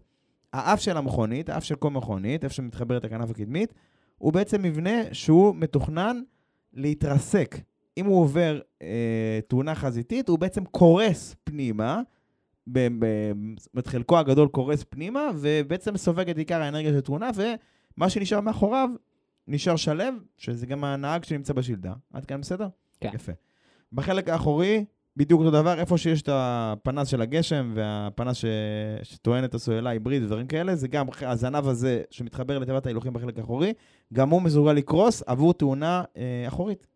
האף 0.54 0.82
של 0.82 0.98
המכונית, 0.98 1.50
האף 1.50 1.64
של 1.64 1.76
כל 1.76 1.90
מכונית, 1.90 2.44
איפה 2.44 2.56
שמתחברת 2.56 3.06
הכנף 3.06 3.30
הקדמית, 3.30 3.74
הוא 4.18 4.34
בעצם 4.34 4.62
מבנה 4.62 5.14
שהוא 5.14 5.56
מתוכנן 5.56 6.22
להתרסק. 6.74 7.58
אם 7.98 8.06
הוא 8.06 8.22
עובר 8.22 8.60
אה, 8.82 9.40
תאונה 9.48 9.76
חזיתית, 9.76 10.30
הוא 10.30 10.40
בעצם 10.40 10.66
קורס 10.66 11.36
פנימה, 11.44 12.02
ב- 12.68 12.88
ב- 13.00 13.32
זאת 13.58 13.70
אומרת, 13.74 13.88
חלקו 13.88 14.18
הגדול 14.18 14.48
קורס 14.48 14.84
פנימה, 14.90 15.22
ובעצם 15.36 15.98
סופג 15.98 16.30
את 16.30 16.38
עיקר 16.38 16.62
האנרגיה 16.62 16.92
של 16.92 17.02
תאונה, 17.02 17.30
ומה 17.36 18.10
שנשאר 18.10 18.42
מאחוריו 18.42 18.90
נשאר 19.48 19.76
שלב, 19.76 20.14
שזה 20.38 20.66
גם 20.66 20.84
הנהג 20.84 21.24
שנמצא 21.24 21.54
בשלדה. 21.54 21.94
עד 22.14 22.26
כאן 22.26 22.42
בסדר? 22.42 22.68
כן. 23.02 23.10
יפה. 23.14 23.32
בחלק 23.94 24.30
האחורי, 24.30 24.86
בדיוק 25.18 25.40
אותו 25.40 25.52
דבר, 25.52 25.80
איפה 25.80 25.98
שיש 25.98 26.22
את 26.22 26.30
הפנס 26.32 27.08
של 27.08 27.22
הגשם 27.22 27.72
והפנס 27.76 28.38
ש... 28.38 28.46
שטוען 29.04 29.44
את 29.44 29.54
הסוללה 29.56 29.90
היבריד 29.90 30.24
ודברים 30.24 30.48
כאלה, 30.48 30.76
זה 30.76 30.88
גם 30.88 31.08
הזנב 31.22 31.68
הזה 31.68 32.02
שמתחבר 32.12 32.60
לתיבת 32.60 32.86
ההילוכים 32.86 33.14
בחלק 33.14 33.40
האחורי, 33.40 33.74
גם 34.14 34.30
הוא 34.30 34.42
מסוגל 34.42 34.74
לקרוס 34.74 35.24
עבור 35.26 35.54
תאונה 35.54 36.04
אה, 36.18 36.46
אחורית. 36.48 36.88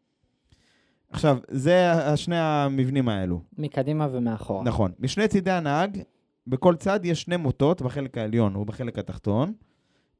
עכשיו, 1.09 1.37
זה 1.47 1.93
שני 2.15 2.37
המבנים 2.39 3.09
האלו. 3.09 3.41
מקדימה 3.57 4.07
ומאחורה. 4.11 4.63
נכון. 4.63 4.91
משני 4.99 5.27
צידי 5.27 5.51
הנהג, 5.51 6.01
בכל 6.47 6.75
צד 6.75 6.99
יש 7.03 7.21
שני 7.21 7.37
מוטות, 7.37 7.81
בחלק 7.81 8.17
העליון 8.17 8.55
ובחלק 8.55 8.99
התחתון, 8.99 9.53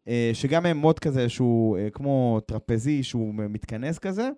אה, 0.08 0.32
שגם 0.34 0.66
הם 0.66 0.78
מוט 0.78 1.00
כזה 1.00 1.30
שהוא 1.30 1.78
אה, 1.78 1.90
כמו 1.90 2.40
טרפזי 2.46 3.04
שהוא 3.04 3.34
מתכנס 3.36 4.00
כזה, 4.00 4.30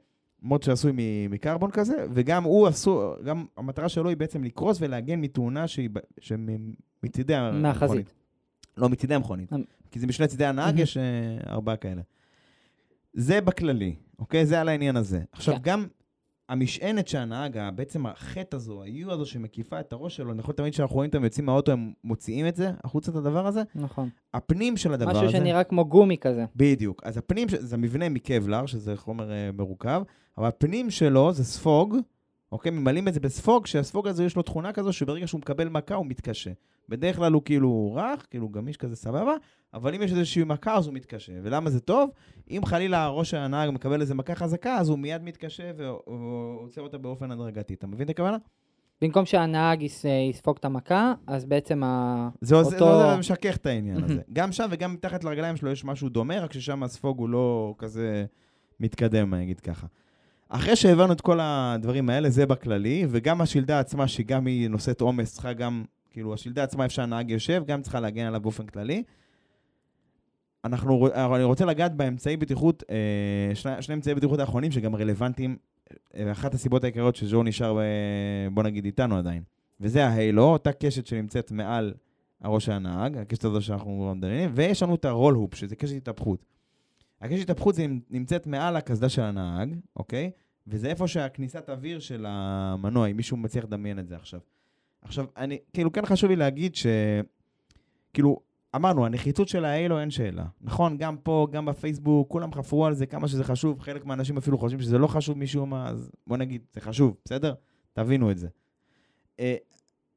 מוט 0.43 0.63
שעשוי 0.63 0.91
מקרבון 1.29 1.71
כזה, 1.71 2.05
וגם 2.13 2.43
הוא 2.43 2.67
עשו, 2.67 3.13
גם 3.25 3.45
המטרה 3.57 3.89
שלו 3.89 4.09
היא 4.09 4.17
בעצם 4.17 4.43
לקרוס 4.43 4.77
ולהגן 4.81 5.21
מתאונה 5.21 5.67
שהיא 5.67 5.89
שמצידי 6.19 7.35
המכונית. 7.35 7.61
מהחזית. 7.61 8.13
לא, 8.77 8.89
מצידי 8.89 9.15
המכונית. 9.15 9.49
כי 9.91 9.99
זה 9.99 10.07
משני 10.07 10.27
צידי 10.27 10.45
הנהג. 10.45 10.79
יש 10.79 10.97
אה, 10.97 11.03
ארבעה 11.47 11.75
כאלה. 11.75 12.01
זה 13.13 13.41
בכללי, 13.41 13.95
אוקיי? 14.19 14.45
זה 14.45 14.61
על 14.61 14.69
העניין 14.69 14.95
הזה. 14.95 15.21
עכשיו, 15.31 15.55
כן. 15.55 15.61
גם 15.63 15.85
המשענת 16.53 17.07
שהנהג, 17.07 17.59
בעצם 17.75 18.05
החטא 18.05 18.55
הזו, 18.55 18.83
ה-U 18.83 19.11
הזו 19.11 19.25
שמקיפה 19.25 19.79
את 19.79 19.93
הראש 19.93 20.15
שלו, 20.15 20.33
נכון 20.33 20.55
תמיד 20.55 20.73
כשאנחנו 20.73 20.95
רואים 20.95 21.09
אותם 21.09 21.23
יוצאים 21.23 21.45
מהאוטו, 21.45 21.71
הם 21.71 21.93
מוציאים 22.03 22.47
את 22.47 22.55
זה, 22.55 22.71
החוצה 22.83 23.11
את 23.11 23.15
הדבר 23.15 23.47
הזה, 23.47 23.61
נכון. 23.75 24.09
הפנים 24.33 24.77
של 24.77 24.93
הדבר 24.93 25.11
משהו 25.11 25.23
הזה... 25.23 25.31
שנראה 25.31 25.63
כמו 25.63 25.85
גומי 25.85 26.17
כזה. 26.17 26.45
בדיוק. 26.55 27.01
אז 27.05 27.17
הפנים, 27.17 27.47
זה 27.49 27.77
מבנה 27.77 28.09
מקבלר, 28.09 28.65
שזה 28.65 28.95
חומר 28.95 29.31
אה, 29.31 29.49
מרוכב, 29.53 30.01
אבל 30.37 30.47
הפנים 30.47 30.89
שלו 30.89 31.33
זה 31.33 31.43
ספוג, 31.43 31.97
אוקיי? 32.53 32.71
ממלאים 32.71 33.07
את 33.07 33.13
זה 33.13 33.19
בספוג, 33.19 33.65
שהספוג 33.65 34.07
הזה 34.07 34.23
יש 34.25 34.35
לו 34.35 34.41
תכונה 34.41 34.73
כזו 34.73 34.93
שברגע 34.93 35.27
שהוא 35.27 35.39
מקבל 35.39 35.69
מכה 35.69 35.95
הוא 35.95 36.05
מתקשה. 36.05 36.51
בדרך 36.89 37.15
כלל 37.15 37.33
הוא 37.33 37.41
כאילו 37.45 37.93
רך, 37.95 38.25
כאילו 38.29 38.49
גמיש 38.49 38.77
כזה 38.77 38.95
סבבה, 38.95 39.33
אבל 39.73 39.95
אם 39.95 40.01
יש 40.01 40.11
איזושהי 40.11 40.43
מכה 40.43 40.77
אז 40.77 40.87
הוא 40.87 40.93
מתקשה. 40.93 41.33
ולמה 41.43 41.69
זה 41.69 41.79
טוב? 41.79 42.09
אם 42.51 42.61
חלילה 42.65 43.07
ראש 43.07 43.33
הנהג 43.33 43.69
מקבל 43.69 44.01
איזה 44.01 44.15
מכה 44.15 44.35
חזקה, 44.35 44.77
אז 44.77 44.89
הוא 44.89 44.99
מיד 44.99 45.23
מתקשה 45.23 45.71
ועוצר 45.77 46.81
אותה 46.81 46.97
באופן 46.97 47.31
הדרגתי. 47.31 47.73
אתה 47.73 47.87
מבין 47.87 48.05
את 48.05 48.09
הכוונה? 48.09 48.37
במקום 49.01 49.25
שהנהג 49.25 49.81
יס- 49.81 50.05
יספוג 50.29 50.57
את 50.59 50.65
המכה, 50.65 51.13
אז 51.27 51.45
בעצם 51.45 51.83
ה... 51.83 52.29
זה, 52.41 52.55
אותו... 52.55 52.99
זה, 52.99 53.17
משכך 53.19 53.55
את 53.55 53.65
העניין 53.65 54.03
הזה. 54.03 54.21
גם 54.33 54.51
שם 54.51 54.67
וגם 54.71 54.93
מתחת 54.93 55.23
לרגליים 55.23 55.55
שלו 55.55 55.71
יש 55.71 55.85
משהו 55.85 56.09
דומה, 56.09 56.39
רק 56.39 56.53
ששם 56.53 56.83
הספוג 56.83 57.19
הוא 57.19 57.29
לא 57.29 57.75
כזה 57.77 58.25
מתקדם, 58.79 59.33
אני 59.33 59.43
אגיד 59.43 59.59
ככה. 59.59 59.87
אחרי 60.55 60.75
שהבנו 60.75 61.13
את 61.13 61.21
כל 61.21 61.39
הדברים 61.41 62.09
האלה, 62.09 62.29
זה 62.29 62.45
בכללי, 62.45 63.05
וגם 63.09 63.41
השלדה 63.41 63.79
עצמה, 63.79 64.07
שגם 64.07 64.45
היא 64.45 64.69
נושאת 64.69 65.01
עומס, 65.01 65.33
צריכה 65.33 65.53
גם, 65.53 65.83
כאילו, 66.09 66.33
השלדה 66.33 66.63
עצמה, 66.63 66.83
איפה 66.83 66.93
שהנהג 66.95 67.29
יושב, 67.29 67.63
גם 67.67 67.81
צריכה 67.81 67.99
להגן 67.99 68.25
עליו 68.25 68.41
באופן 68.41 68.65
כללי. 68.65 69.03
אנחנו, 70.65 71.07
רוצ- 71.07 71.15
אני 71.15 71.43
רוצה 71.43 71.65
לגעת 71.65 71.95
באמצעי 71.95 72.37
בטיחות, 72.37 72.83
אה, 72.89 73.55
שני, 73.55 73.81
שני 73.81 73.95
אמצעי 73.95 74.15
בטיחות 74.15 74.39
האחרונים 74.39 74.71
שגם 74.71 74.95
רלוונטיים, 74.95 75.57
אה, 76.15 76.31
אחת 76.31 76.53
הסיבות 76.53 76.83
העיקריות 76.83 77.15
שז'ו 77.15 77.43
נשאר, 77.43 77.79
אה, 77.79 77.83
בוא 78.51 78.63
נגיד, 78.63 78.85
איתנו 78.85 79.17
עדיין. 79.17 79.43
וזה 79.79 80.05
ההיילו, 80.05 80.43
אותה 80.43 80.71
קשת 80.71 81.05
שנמצאת 81.07 81.51
מעל 81.51 81.93
הראש 82.41 82.65
של 82.65 82.71
הנהג, 82.71 83.17
הקשת 83.17 83.45
הזו 83.45 83.61
שאנחנו 83.61 84.13
מדברים, 84.15 84.51
ויש 84.53 84.83
לנו 84.83 84.95
את 84.95 85.05
הרול 85.05 85.33
הופ, 85.33 85.55
שזה 85.55 85.75
קשת 85.75 85.95
התהפכות. 85.95 86.45
הקשת 87.21 87.41
התהפכות 87.49 87.75
נמצאת 88.09 88.47
מעל 88.47 88.75
הקסדה 88.75 89.09
של 89.09 89.21
הנהג, 89.21 89.75
אוקיי? 89.95 90.31
וזה 90.67 90.87
איפה 90.87 91.07
שהכניסת 91.07 91.69
אוויר 91.69 91.99
של 91.99 92.25
המנוע, 92.27 93.07
אם 93.07 93.17
מישהו 93.17 93.37
מצליח 93.37 93.63
לדמיין 93.63 93.99
את 93.99 94.07
זה 94.07 94.15
עכשיו. 94.15 94.39
עכשיו, 95.01 95.25
אני, 95.37 95.57
כאילו, 95.73 95.91
כן 95.91 96.05
חשוב 96.05 96.29
לי 96.29 96.35
להגיד 96.35 96.75
ש... 96.75 96.85
כאילו, 98.13 98.39
אמרנו, 98.75 99.05
הנחיצות 99.05 99.47
של 99.47 99.65
ההיילו 99.65 99.99
אין 99.99 100.11
שאלה. 100.11 100.45
נכון, 100.61 100.97
גם 100.97 101.17
פה, 101.17 101.47
גם 101.51 101.65
בפייסבוק, 101.65 102.31
כולם 102.31 102.53
חפרו 102.53 102.85
על 102.85 102.93
זה, 102.93 103.05
כמה 103.05 103.27
שזה 103.27 103.43
חשוב. 103.43 103.79
חלק 103.79 104.05
מהאנשים 104.05 104.37
אפילו 104.37 104.57
חושבים 104.57 104.81
שזה 104.81 104.97
לא 104.97 105.07
חשוב 105.07 105.37
משום 105.37 105.69
מה, 105.69 105.87
אז 105.89 106.11
בוא 106.27 106.37
נגיד, 106.37 106.61
זה 106.73 106.81
חשוב, 106.81 107.15
בסדר? 107.25 107.53
תבינו 107.93 108.31
את 108.31 108.37
זה. 108.37 108.47
Uh, 109.37 109.41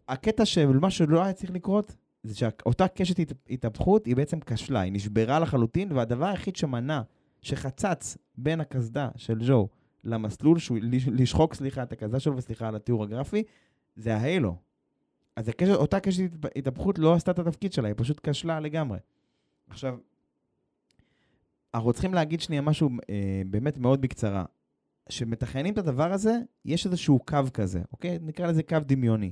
הקטע 0.09 0.45
של 0.45 0.79
מה 0.79 0.91
שלא 0.91 1.23
היה 1.25 1.33
צריך 1.33 1.51
לקרות, 1.51 1.97
זה 2.23 2.35
שאותה 2.35 2.89
קשת 2.89 3.19
הת- 3.19 3.33
התהפכות 3.51 4.07
היא 4.07 4.17
בעצם 4.17 4.41
כשלה, 4.41 4.81
היא 4.81 4.93
נשברה 4.93 5.39
לחלוטין, 5.41 5.93
והדבר 5.93 6.27
היחיד 6.27 6.57
שמנע, 6.57 7.01
שחצץ 7.43 8.17
בין 8.39 8.61
הקסדה 8.61 9.09
של 9.17 9.39
ג'ו 9.47 9.69
למסלול, 10.07 10.59
שהוא 10.59 10.79
לש- 10.83 11.09
לשחוק, 11.09 11.55
סליחה, 11.55 11.83
את 11.83 11.93
הקסדה 11.93 12.21
שלו, 12.21 12.37
וסליחה 12.37 12.69
על 12.69 12.77
התיאור 12.77 13.03
הגרפי, 13.05 13.43
זה 13.97 14.17
ההיילו. 14.17 14.57
אז 15.37 15.49
הקשת, 15.49 15.75
אותה 15.75 16.01
קשת 16.01 16.23
הת- 16.45 16.51
התהפכות 16.57 16.99
לא 16.99 17.15
עשתה 17.15 17.31
את 17.31 17.39
התפקיד 17.39 17.73
שלה, 17.73 17.89
היא 17.89 17.95
פשוט 17.99 18.29
כשלה 18.29 18.61
לגמרי. 18.61 18.99
עכשיו, 19.69 19.99
אנחנו 21.75 21.93
צריכים 21.93 22.15
להגיד 22.15 22.41
שנייה 22.41 22.63
משהו 22.63 22.91
אה, 23.11 23.43
באמת 23.47 23.79
מאוד 23.79 24.01
בקצרה. 24.01 24.45
כשמתכננים 25.09 25.73
את 25.73 25.79
הדבר 25.79 26.13
הזה, 26.13 26.33
יש 26.65 26.87
איזשהו 26.87 27.19
קו 27.19 27.39
כזה, 27.55 27.81
אוקיי? 27.93 28.19
נקרא 28.23 28.47
לזה 28.47 28.63
קו 28.63 28.77
דמיוני. 28.87 29.31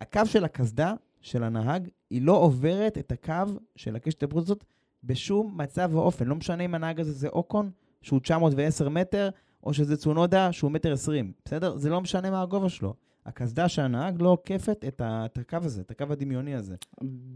הקו 0.00 0.20
של 0.26 0.44
הקסדה 0.44 0.94
של 1.20 1.42
הנהג, 1.44 1.88
היא 2.10 2.22
לא 2.22 2.32
עוברת 2.32 2.98
את 2.98 3.12
הקו 3.12 3.32
של 3.76 3.96
הקשת 3.96 4.16
התהפכות 4.22 4.42
הזאת 4.42 4.64
בשום 5.04 5.60
מצב 5.60 5.90
ואופן. 5.92 6.26
לא 6.26 6.34
משנה 6.34 6.64
אם 6.64 6.74
הנהג 6.74 7.00
הזה 7.00 7.12
זה 7.12 7.28
אוקון, 7.28 7.70
שהוא 8.02 8.20
910 8.20 8.88
מטר, 8.88 9.28
או 9.64 9.74
שזה 9.74 9.96
צונודה, 9.96 10.52
שהוא 10.52 10.70
מטר 10.70 10.92
20, 10.92 11.32
בסדר? 11.44 11.76
זה 11.76 11.90
לא 11.90 12.00
משנה 12.00 12.30
מה 12.30 12.42
הגובה 12.42 12.68
שלו. 12.68 12.94
הקסדה 13.26 13.68
של 13.68 13.82
הנהג 13.82 14.22
לא 14.22 14.28
עוקפת 14.28 14.84
את, 14.88 15.00
ה, 15.00 15.26
את 15.26 15.38
הקו 15.38 15.58
הזה, 15.62 15.80
את 15.80 15.90
הקו 15.90 16.04
הדמיוני 16.10 16.54
הזה. 16.54 16.74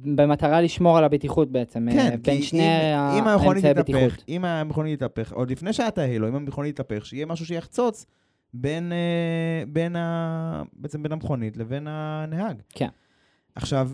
במטרה 0.03 0.61
לשמור 0.61 0.99
על 0.99 1.05
הבטיחות 1.05 1.53
בעצם, 1.53 1.89
אה, 1.89 1.95
כן, 1.95 2.17
בין 2.23 2.43
שני 2.43 2.63
האמצעי 2.95 3.61
תתהפך, 3.63 3.79
בטיחות. 3.79 4.25
אם 4.29 4.45
המכונית 4.45 4.99
תתהפך, 4.99 5.33
עוד 5.33 5.51
לפני 5.51 5.73
שהיה 5.73 5.89
את 5.89 5.99
ההילו, 5.99 6.29
אם 6.29 6.35
המכונית 6.35 6.75
תתהפך, 6.81 7.07
שיהיה 7.07 7.27
משהו 7.27 7.47
שיחצוץ 7.47 8.07
בין, 8.55 8.93
אה, 8.93 9.65
בין, 9.69 9.97
ה, 9.97 10.63
בעצם 10.73 11.03
בין 11.03 11.13
המכונית 11.13 11.57
לבין 11.57 11.87
הנהג. 11.91 12.63
כן. 12.69 12.89
עכשיו, 13.55 13.91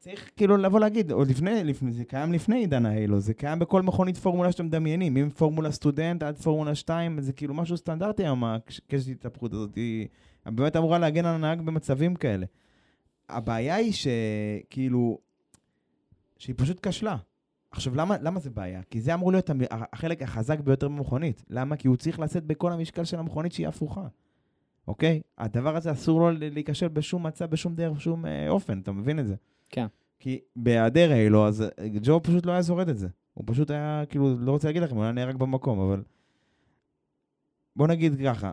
צריך 0.00 0.30
כאילו 0.36 0.56
לבוא 0.56 0.80
להגיד, 0.80 1.12
עוד 1.12 1.28
לפני, 1.28 1.64
לפני, 1.64 1.92
זה 1.92 2.04
קיים 2.04 2.32
לפני 2.32 2.58
עידן 2.58 2.86
ההילו, 2.86 3.20
זה 3.20 3.34
קיים 3.34 3.58
בכל 3.58 3.82
מכונית 3.82 4.16
פורמולה 4.16 4.52
שאתם 4.52 4.66
מדמיינים, 4.66 5.16
אם 5.16 5.30
פורמולה 5.30 5.72
סטודנט 5.72 6.22
עד 6.22 6.36
פורמולה 6.36 6.74
2, 6.74 7.20
זה 7.20 7.32
כאילו 7.32 7.54
משהו 7.54 7.76
סטנדרטי 7.76 8.22
היום, 8.22 8.44
הקשת 8.44 9.08
התהפכות 9.10 9.52
הזאת, 9.52 9.74
היא 9.74 10.08
באמת 10.46 10.76
אמורה 10.76 10.98
להגן 10.98 11.26
על 11.26 11.34
הנהג 11.34 11.60
במצבים 11.60 12.14
כאלה. 12.14 12.46
הבעיה 13.28 13.74
היא 13.74 13.92
שכאילו, 13.92 15.18
שהיא 16.38 16.54
פשוט 16.58 16.86
כשלה. 16.86 17.16
עכשיו, 17.70 17.94
למה, 17.94 18.16
למה 18.20 18.40
זה 18.40 18.50
בעיה? 18.50 18.82
כי 18.90 19.00
זה 19.00 19.14
אמור 19.14 19.32
להיות 19.32 19.50
החלק 19.70 20.22
החזק 20.22 20.60
ביותר 20.60 20.88
במכונית. 20.88 21.44
למה? 21.50 21.76
כי 21.76 21.88
הוא 21.88 21.96
צריך 21.96 22.20
לשאת 22.20 22.44
בכל 22.44 22.72
המשקל 22.72 23.04
של 23.04 23.18
המכונית 23.18 23.52
שהיא 23.52 23.68
הפוכה. 23.68 24.06
אוקיי? 24.88 25.20
הדבר 25.38 25.76
הזה 25.76 25.92
אסור 25.92 26.20
לו 26.20 26.30
להיכשל 26.30 26.88
בשום 26.88 27.26
מצב, 27.26 27.50
בשום 27.50 27.74
דרך, 27.74 27.96
בשום 27.96 28.26
אה, 28.26 28.48
אופן, 28.48 28.80
אתה 28.80 28.92
מבין 28.92 29.18
את 29.18 29.26
זה? 29.26 29.34
כן. 29.70 29.86
כי 30.18 30.40
בהיעדר 30.56 31.12
הילו, 31.12 31.46
אז 31.46 31.62
אה, 31.62 31.88
ג'ו 32.02 32.20
פשוט 32.22 32.46
לא 32.46 32.52
היה 32.52 32.62
שורד 32.62 32.88
את 32.88 32.98
זה. 32.98 33.08
הוא 33.34 33.44
פשוט 33.46 33.70
היה, 33.70 34.02
כאילו, 34.08 34.36
לא 34.38 34.52
רוצה 34.52 34.68
להגיד 34.68 34.82
לכם, 34.82 34.96
הוא 34.96 35.02
היה 35.02 35.12
נהרג 35.12 35.36
במקום, 35.36 35.80
אבל... 35.80 36.02
בוא 37.76 37.86
נגיד 37.86 38.14
ככה, 38.24 38.52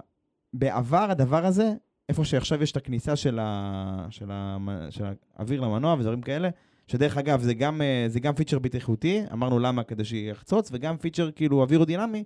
בעבר 0.53 1.07
הדבר 1.11 1.45
הזה, 1.45 1.73
איפה 2.09 2.25
שעכשיו 2.25 2.63
יש 2.63 2.71
את 2.71 2.77
הכניסה 2.77 3.15
של, 3.15 3.39
ה... 3.41 4.07
של, 4.09 4.31
ה... 4.31 4.57
של 4.89 5.05
האוויר 5.35 5.61
למנוע 5.61 5.93
ודברים 5.93 6.21
כאלה, 6.21 6.49
שדרך 6.87 7.17
אגב, 7.17 7.41
זה 7.41 7.53
גם, 7.53 7.81
אה, 7.81 8.05
זה 8.07 8.19
גם 8.19 8.35
פיצ'ר 8.35 8.59
בטיחותי, 8.59 9.21
אמרנו 9.33 9.59
למה, 9.59 9.83
כדי 9.83 10.05
שיחצוץ, 10.05 10.69
וגם 10.71 10.97
פיצ'ר 10.97 11.31
כאילו 11.31 11.61
אווירודינמי, 11.61 12.23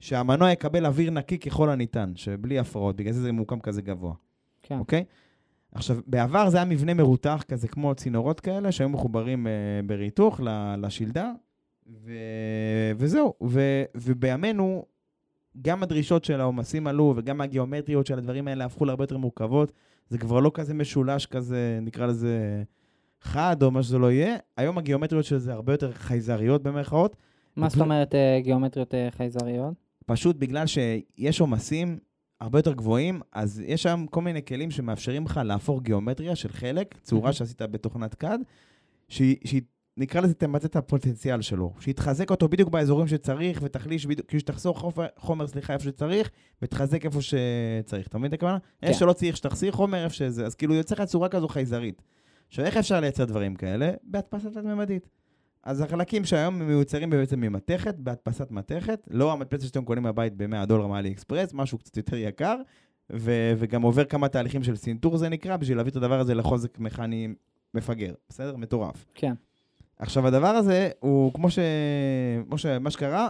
שהמנוע 0.00 0.52
יקבל 0.52 0.86
אוויר 0.86 1.10
נקי 1.10 1.38
ככל 1.38 1.70
הניתן, 1.70 2.12
שבלי 2.16 2.58
הפרעות, 2.58 2.96
בגלל 2.96 3.12
זה 3.12 3.20
זה 3.20 3.32
מוקם 3.32 3.60
כזה 3.60 3.82
גבוה. 3.82 4.14
כן. 4.62 4.78
אוקיי? 4.78 5.04
עכשיו, 5.76 5.96
בעבר 6.06 6.50
זה 6.50 6.56
היה 6.56 6.66
מבנה 6.66 6.94
מרותח 6.94 7.44
כזה, 7.48 7.68
כמו 7.68 7.94
צינורות 7.94 8.40
כאלה, 8.40 8.72
שהיו 8.72 8.88
מחוברים 8.88 9.46
אה, 9.46 9.52
בריתוך 9.86 10.40
לשלדה, 10.78 11.32
ו... 12.04 12.12
וזהו. 12.96 13.34
ו... 13.44 13.82
ובימינו, 13.94 14.84
גם 15.62 15.82
הדרישות 15.82 16.24
של 16.24 16.40
העומסים 16.40 16.86
עלו, 16.86 17.14
וגם 17.16 17.40
הגיאומטריות 17.40 18.06
של 18.06 18.18
הדברים 18.18 18.48
האלה 18.48 18.64
הפכו 18.64 18.84
להרבה 18.84 19.04
יותר 19.04 19.16
מורכבות. 19.16 19.72
זה 20.08 20.18
כבר 20.18 20.40
לא 20.40 20.50
כזה 20.54 20.74
משולש 20.74 21.26
כזה, 21.26 21.78
נקרא 21.82 22.06
לזה 22.06 22.62
חד, 23.20 23.62
או 23.62 23.70
מה 23.70 23.82
שזה 23.82 23.98
לא 23.98 24.12
יהיה. 24.12 24.36
היום 24.56 24.78
הגיאומטריות 24.78 25.24
של 25.24 25.38
זה 25.38 25.52
הרבה 25.52 25.72
יותר 25.72 25.92
חייזריות 25.92 26.62
במרכאות, 26.62 27.16
מה 27.56 27.68
זאת 27.68 27.80
אומרת 27.80 28.14
אה, 28.14 28.40
גיאומטריות 28.42 28.94
אה, 28.94 29.08
חייזריות? 29.10 29.74
פשוט 30.06 30.36
בגלל 30.36 30.66
שיש 30.66 31.40
עומסים 31.40 31.98
הרבה 32.40 32.58
יותר 32.58 32.72
גבוהים, 32.72 33.20
אז 33.32 33.62
יש 33.66 33.82
שם 33.82 34.04
כל 34.10 34.22
מיני 34.22 34.44
כלים 34.44 34.70
שמאפשרים 34.70 35.24
לך 35.24 35.40
להפוך 35.44 35.82
גיאומטריה 35.82 36.36
של 36.36 36.48
חלק, 36.52 36.94
צורה. 37.02 37.32
שעשית 37.32 37.62
בתוכנת 37.62 38.24
CAD, 38.24 38.26
שהיא, 39.08 39.36
שהיא 39.44 39.62
נקרא 39.96 40.20
לזה, 40.20 40.34
תמצא 40.34 40.66
את 40.66 40.76
הפוטנציאל 40.76 41.42
שלו. 41.42 41.72
שיתחזק 41.80 42.30
אותו 42.30 42.48
בדיוק 42.48 42.68
באזורים 42.68 43.08
שצריך, 43.08 43.60
ותחליש 43.62 44.06
בדיוק, 44.06 44.28
כאילו 44.28 44.40
שתחסוך 44.40 44.78
חומר, 44.78 45.06
חומר, 45.16 45.46
סליחה, 45.46 45.72
איפה 45.72 45.84
שצריך, 45.84 46.30
ותחזק 46.62 47.04
איפה 47.04 47.18
שצריך. 47.22 48.06
אתה 48.06 48.18
מבין 48.18 48.28
את 48.28 48.34
הכוונה? 48.34 48.58
כן. 48.58 48.86
איפה 48.86 48.98
שלא 48.98 49.12
צריך 49.12 49.36
שתחסיר 49.36 49.72
חומר, 49.72 50.04
איפה 50.04 50.14
שזה. 50.14 50.46
אז 50.46 50.54
כאילו 50.54 50.74
יוצא 50.74 50.94
לך 50.94 51.02
צורה 51.02 51.28
כזו 51.28 51.48
חייזרית. 51.48 52.02
עכשיו, 52.48 52.64
איך 52.64 52.76
אפשר 52.76 53.00
לייצר 53.00 53.24
דברים 53.24 53.54
כאלה? 53.54 53.90
בהדפסה 54.02 54.50
תלת-ממדית. 54.50 55.08
אז 55.66 55.80
החלקים 55.80 56.24
שהיום 56.24 56.58
מיוצרים 56.58 57.10
בעצם 57.10 57.40
ממתכת, 57.40 57.94
בהדפסת 57.98 58.50
מתכת, 58.50 59.08
לא 59.10 59.32
המדפסת 59.32 59.62
שאתם 59.62 59.84
קונים 59.84 60.02
מהבית 60.02 60.36
ב-100 60.36 60.66
דולר 60.66 60.86
מאלי 60.86 61.10
אקספרס, 61.12 61.54
משהו 61.54 61.78
קצת 61.78 61.96
יותר 61.96 62.16
יקר, 62.16 62.56
ו- 63.12 63.52
וגם 63.58 63.82
עובר 63.82 64.04
כמה 64.04 64.28
תהליכים 64.28 64.62
של 64.62 64.76
סינטור 64.76 65.16
זה 65.16 65.28
נקרא, 65.28 65.56
בשביל 65.56 65.76
להביא 65.76 65.90
את 65.90 65.96
הדבר 65.96 66.20
הזה 66.20 66.34
לחוזק 66.34 66.78
מכני 66.78 67.28
מפגר, 67.74 68.14
בסדר? 68.28 68.56
מטורף. 68.56 69.04
כן. 69.14 69.34
עכשיו, 69.98 70.26
הדבר 70.26 70.46
הזה 70.46 70.90
הוא, 71.00 71.32
כמו 71.32 71.50
ש... 71.50 71.58
כמו 72.48 72.58
שמה 72.58 72.90
שקרה, 72.90 73.28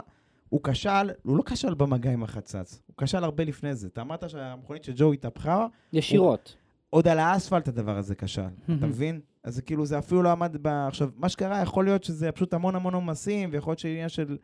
הוא 0.48 0.60
כשל, 0.64 1.10
הוא 1.22 1.36
לא 1.36 1.42
כשל 1.46 1.74
במגע 1.74 2.10
עם 2.10 2.22
החצץ, 2.22 2.82
הוא 2.86 2.94
כשל 2.96 3.24
הרבה 3.24 3.44
לפני 3.44 3.74
זה. 3.74 3.86
אתה 3.86 4.00
אמרת 4.00 4.30
שהמכונית 4.30 4.84
של 4.84 4.92
ג'ו 4.96 5.12
התהפכה, 5.12 5.66
ישירות. 5.92 6.56
עוד 6.90 7.08
על 7.08 7.18
האספלט 7.18 7.68
הדבר 7.68 7.96
הזה 7.96 8.14
כשל, 8.14 8.42
אתה 8.64 8.86
מבין? 8.86 9.20
אז 9.46 9.60
כאילו, 9.60 9.86
זה 9.86 9.98
אפילו 9.98 10.22
לא 10.22 10.32
עמד 10.32 10.56
ב... 10.62 10.66
עכשיו, 10.66 11.10
מה 11.16 11.28
שקרה, 11.28 11.62
יכול 11.62 11.84
להיות 11.84 12.04
שזה 12.04 12.32
פשוט 12.32 12.54
המון 12.54 12.74
המון 12.74 12.94
עומסים, 12.94 13.48
ויכול 13.52 13.70
להיות 13.70 13.78
שעניין 13.78 14.08
של 14.08 14.36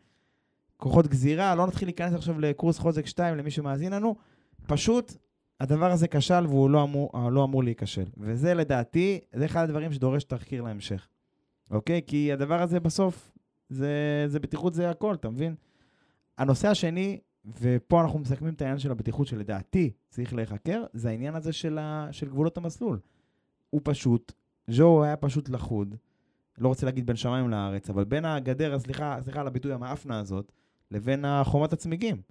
כוחות 0.77 1.07
גזירה, 1.07 1.55
לא 1.55 1.67
נתחיל 1.67 1.87
להיכנס 1.87 2.13
עכשיו 2.13 2.39
לקורס 2.39 2.79
חוזק 2.79 3.05
2 3.05 3.37
למי 3.37 3.51
שמאזין 3.51 3.93
לנו, 3.93 4.15
פשוט 4.67 5.13
הדבר 5.59 5.91
הזה 5.91 6.07
כשל 6.07 6.45
והוא 6.47 6.69
לא 6.69 6.83
אמור, 6.83 7.29
לא 7.31 7.43
אמור 7.43 7.63
להיכשל. 7.63 8.05
וזה 8.17 8.53
לדעתי, 8.53 9.19
זה 9.33 9.45
אחד 9.45 9.63
הדברים 9.63 9.93
שדורש 9.93 10.23
תחקיר 10.23 10.61
להמשך, 10.61 11.07
אוקיי? 11.71 12.01
כי 12.07 12.33
הדבר 12.33 12.61
הזה 12.61 12.79
בסוף, 12.79 13.31
זה, 13.69 14.25
זה 14.27 14.39
בטיחות 14.39 14.73
זה 14.73 14.89
הכל, 14.89 15.15
אתה 15.15 15.29
מבין? 15.29 15.55
הנושא 16.37 16.67
השני, 16.67 17.19
ופה 17.61 18.01
אנחנו 18.01 18.19
מסכמים 18.19 18.53
את 18.53 18.61
העניין 18.61 18.79
של 18.79 18.91
הבטיחות 18.91 19.27
שלדעתי 19.27 19.91
צריך 20.09 20.33
להיחקר, 20.33 20.83
זה 20.93 21.09
העניין 21.09 21.35
הזה 21.35 21.53
של, 21.53 21.77
ה, 21.77 22.07
של 22.11 22.29
גבולות 22.29 22.57
המסלול. 22.57 22.99
הוא 23.69 23.81
פשוט, 23.83 24.31
ז'ו 24.67 25.03
היה 25.03 25.15
פשוט 25.15 25.49
לחוד, 25.49 25.95
לא 26.57 26.67
רוצה 26.67 26.85
להגיד 26.85 27.05
בין 27.05 27.15
שמיים 27.15 27.49
לארץ, 27.49 27.89
אבל 27.89 28.03
בין 28.03 28.25
הגדר, 28.25 28.79
סליחה, 28.79 29.17
סליחה 29.21 29.41
על 29.41 29.47
הביטוי 29.47 29.73
המאפנה 29.73 30.19
הזאת, 30.19 30.51
לבין 30.91 31.25
החומת 31.25 31.73
הצמיגים. 31.73 32.21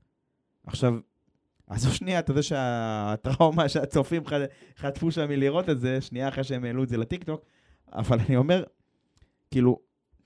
עכשיו, 0.66 0.94
עזוב 1.66 1.92
שנייה, 1.92 2.18
אתה 2.18 2.30
יודע 2.30 2.42
שהטראומה 2.42 3.68
שהצופים 3.68 4.22
חטפו 4.76 5.10
שם 5.10 5.28
מלראות 5.28 5.70
את 5.70 5.80
זה, 5.80 6.00
שנייה 6.00 6.28
אחרי 6.28 6.44
שהם 6.44 6.64
העלו 6.64 6.82
את 6.82 6.88
זה 6.88 6.96
לטיקטוק, 6.96 7.44
אבל 7.92 8.18
אני 8.28 8.36
אומר, 8.36 8.64
כאילו, 9.50 9.78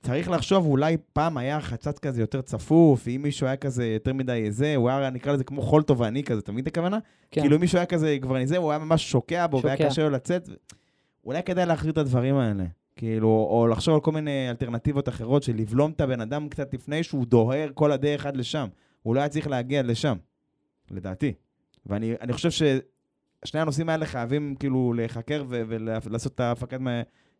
צריך 0.02 0.30
לחשוב, 0.30 0.66
אולי 0.66 0.96
פעם 1.12 1.36
היה 1.36 1.60
חצץ 1.60 1.98
כזה 1.98 2.20
יותר 2.20 2.42
צפוף, 2.42 3.08
אם 3.08 3.20
מישהו 3.22 3.46
היה 3.46 3.56
כזה 3.56 3.86
יותר 3.86 4.12
מדי 4.12 4.50
זה, 4.50 4.76
הוא 4.76 4.90
היה, 4.90 5.10
נקרא 5.10 5.32
לזה 5.32 5.44
כמו 5.44 5.62
חול 5.62 5.82
תובעני 5.82 6.24
כזה, 6.24 6.40
אתה 6.40 6.52
מבין 6.52 6.62
את 6.62 6.68
הכוונה? 6.68 6.98
כן. 7.30 7.40
כאילו, 7.40 7.56
אם 7.56 7.60
מישהו 7.60 7.78
היה 7.78 7.86
כזה 7.86 8.18
כבר 8.22 8.36
זה, 8.44 8.56
הוא 8.56 8.70
היה 8.70 8.78
ממש 8.78 9.10
שוקע 9.10 9.46
בו, 9.46 9.60
והיה 9.62 9.76
שוקע. 9.76 9.88
קשה 9.88 10.02
לו 10.02 10.10
לצאת. 10.10 10.48
אולי 11.26 11.42
כדאי 11.42 11.66
להחזיר 11.66 11.92
את 11.92 11.98
הדברים 11.98 12.36
האלה. 12.36 12.64
כאילו, 12.96 13.28
או 13.28 13.66
לחשוב 13.70 13.94
על 13.94 14.00
כל 14.00 14.12
מיני 14.12 14.50
אלטרנטיבות 14.50 15.08
אחרות 15.08 15.42
של 15.42 15.56
לבלום 15.56 15.90
את 15.90 16.00
הבן 16.00 16.20
אדם 16.20 16.48
קצת 16.48 16.74
לפני 16.74 17.02
שהוא 17.02 17.26
דוהר 17.26 17.68
כל 17.74 17.92
הדרך 17.92 18.26
עד 18.26 18.36
לשם. 18.36 18.68
הוא 19.02 19.14
לא 19.14 19.20
היה 19.20 19.28
צריך 19.28 19.46
להגיע 19.46 19.82
לשם, 19.82 20.16
לדעתי. 20.90 21.32
ואני 21.86 22.14
אני 22.20 22.32
חושב 22.32 22.50
ששני 22.50 23.60
הנושאים 23.60 23.88
האלה 23.88 24.06
חייבים 24.06 24.54
כאילו 24.58 24.92
להיחקר 24.92 25.44
ולעשות 25.48 26.34
את 26.34 26.40
ההפקת 26.40 26.78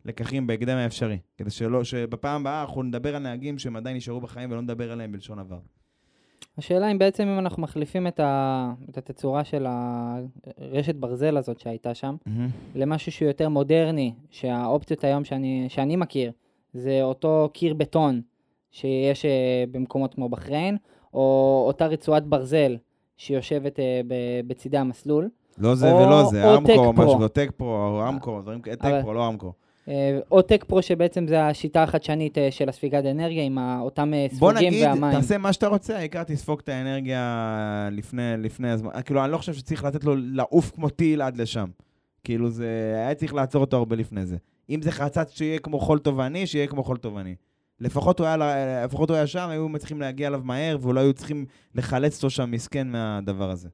לקחים 0.05 0.47
בהקדם 0.47 0.77
האפשרי. 0.77 1.19
כדי 1.37 1.51
שלא, 1.51 1.85
שבפעם 1.85 2.41
הבאה 2.41 2.63
אנחנו 2.63 2.83
נדבר 2.83 3.17
על 3.17 3.23
נהגים 3.23 3.59
שהם 3.59 3.77
עדיין 3.77 3.97
נשארו 3.97 4.21
בחיים 4.21 4.51
ולא 4.51 4.63
נדבר 4.63 4.93
עליהם 4.93 5.13
בלשון 5.13 5.39
עבר. 5.39 5.59
השאלה 6.59 6.91
אם 6.91 6.99
בעצם 6.99 7.29
אם 7.29 7.39
אנחנו 7.39 7.63
מחליפים 7.63 8.07
את, 8.07 8.21
ה... 8.21 8.73
את 8.91 8.99
התצורה 8.99 9.45
של 9.45 9.67
הרשת 9.69 10.95
ברזל 10.95 11.37
הזאת 11.37 11.61
שהייתה 11.61 11.95
שם, 11.95 12.17
למשהו 12.75 13.13
שהוא 13.13 13.29
יותר 13.29 13.49
מודרני, 13.49 14.15
שהאופציות 14.31 15.05
היום 15.05 15.25
שאני, 15.25 15.67
שאני 15.69 15.97
מכיר, 15.97 16.33
זה 16.75 17.03
אותו 17.03 17.51
קיר 17.53 17.75
בטון 17.75 18.21
שיש 18.71 19.25
אה, 19.25 19.31
במקומות 19.71 20.15
כמו 20.15 20.29
בחריין, 20.29 20.77
או 21.15 21.65
אותה 21.67 21.87
רצועת 21.87 22.25
ברזל 22.27 22.77
שיושבת 23.17 23.81
אה, 23.81 24.01
ב- 24.09 24.15
בצידי 24.49 24.79
המסלול. 24.79 25.29
לא 25.59 25.75
זה 25.75 25.93
או- 25.93 25.97
ולא 25.99 26.25
זה, 26.25 26.45
או 26.53 26.57
אמקו. 26.57 26.93
משהו, 26.93 27.29
טק 27.29 27.51
פרו, 27.57 27.69
או 27.69 28.09
אמקו, 28.09 28.41
דברים 28.43 28.61
כאלה, 28.61 28.77
טק 28.77 28.93
פרו, 29.03 29.15
לא 29.15 29.29
אמקו. 29.29 29.53
אה, 29.89 30.19
או 30.31 30.43
טק 30.43 30.65
פרו 30.65 30.83
שבעצם 30.83 31.27
זה 31.27 31.47
השיטה 31.47 31.83
החדשנית 31.83 32.39
אה, 32.39 32.51
של 32.51 32.69
הספיגת 32.69 33.05
אנרגיה 33.05 33.45
עם 33.45 33.59
אותם 33.81 34.15
אה, 34.15 34.27
בוא 34.39 34.51
ספוגים 34.53 34.73
נגיד, 34.73 34.87
והמים. 34.87 35.21
תעשה 35.21 35.39
מה 35.39 35.53
שאתה 35.53 35.69
רוצה, 35.69 35.97
העיקר 35.97 36.23
תספוג 36.23 36.61
את 36.65 36.69
האנרגיה 36.69 37.89
לפני, 37.93 38.23
לפני 38.39 38.71
הזמן. 38.71 38.91
כאילו, 39.05 39.25
אני 39.25 39.33
לא 39.33 39.39
חושב 39.39 39.55
שצריך 39.55 39.85
לתת 39.85 40.05
לו 40.05 40.15
לעוף 40.17 40.71
כמו 40.71 40.89
טיל 40.89 41.23
עד 41.23 41.37
לשם. 41.37 41.67
כאילו, 42.25 42.51
זה... 42.51 42.93
היה 42.97 43.15
צריך 43.15 43.35
לעצור 43.35 43.61
אותו 43.61 43.77
הרבה 43.77 43.97
לפני 43.97 44.27
זה. 44.27 44.37
אם 44.71 44.83
זה 44.83 44.93
חצץ 44.93 45.37
שיהיה 45.37 45.59
כמו 45.59 45.81
חול 45.81 45.99
תובעני, 45.99 46.47
שיהיה 46.47 46.67
כמו 46.67 46.85
חול 46.85 46.97
תובעני. 46.97 47.35
לפחות 47.81 48.19
הוא 48.19 48.27
היה, 48.27 48.37
לפחות 48.85 49.11
הוא 49.11 49.17
היה 49.17 49.27
שם, 49.27 49.49
היו 49.49 49.69
מצליחים 49.69 50.01
להגיע 50.01 50.29
אליו 50.29 50.41
מהר, 50.45 50.77
ואולי 50.81 51.01
היו 51.01 51.13
צריכים 51.13 51.47
לחלץ 51.75 52.17
אותו 52.17 52.31
שם 52.31 52.51
מסכן 52.51 52.89
מהדבר 52.89 53.51
הזה. 53.51 53.69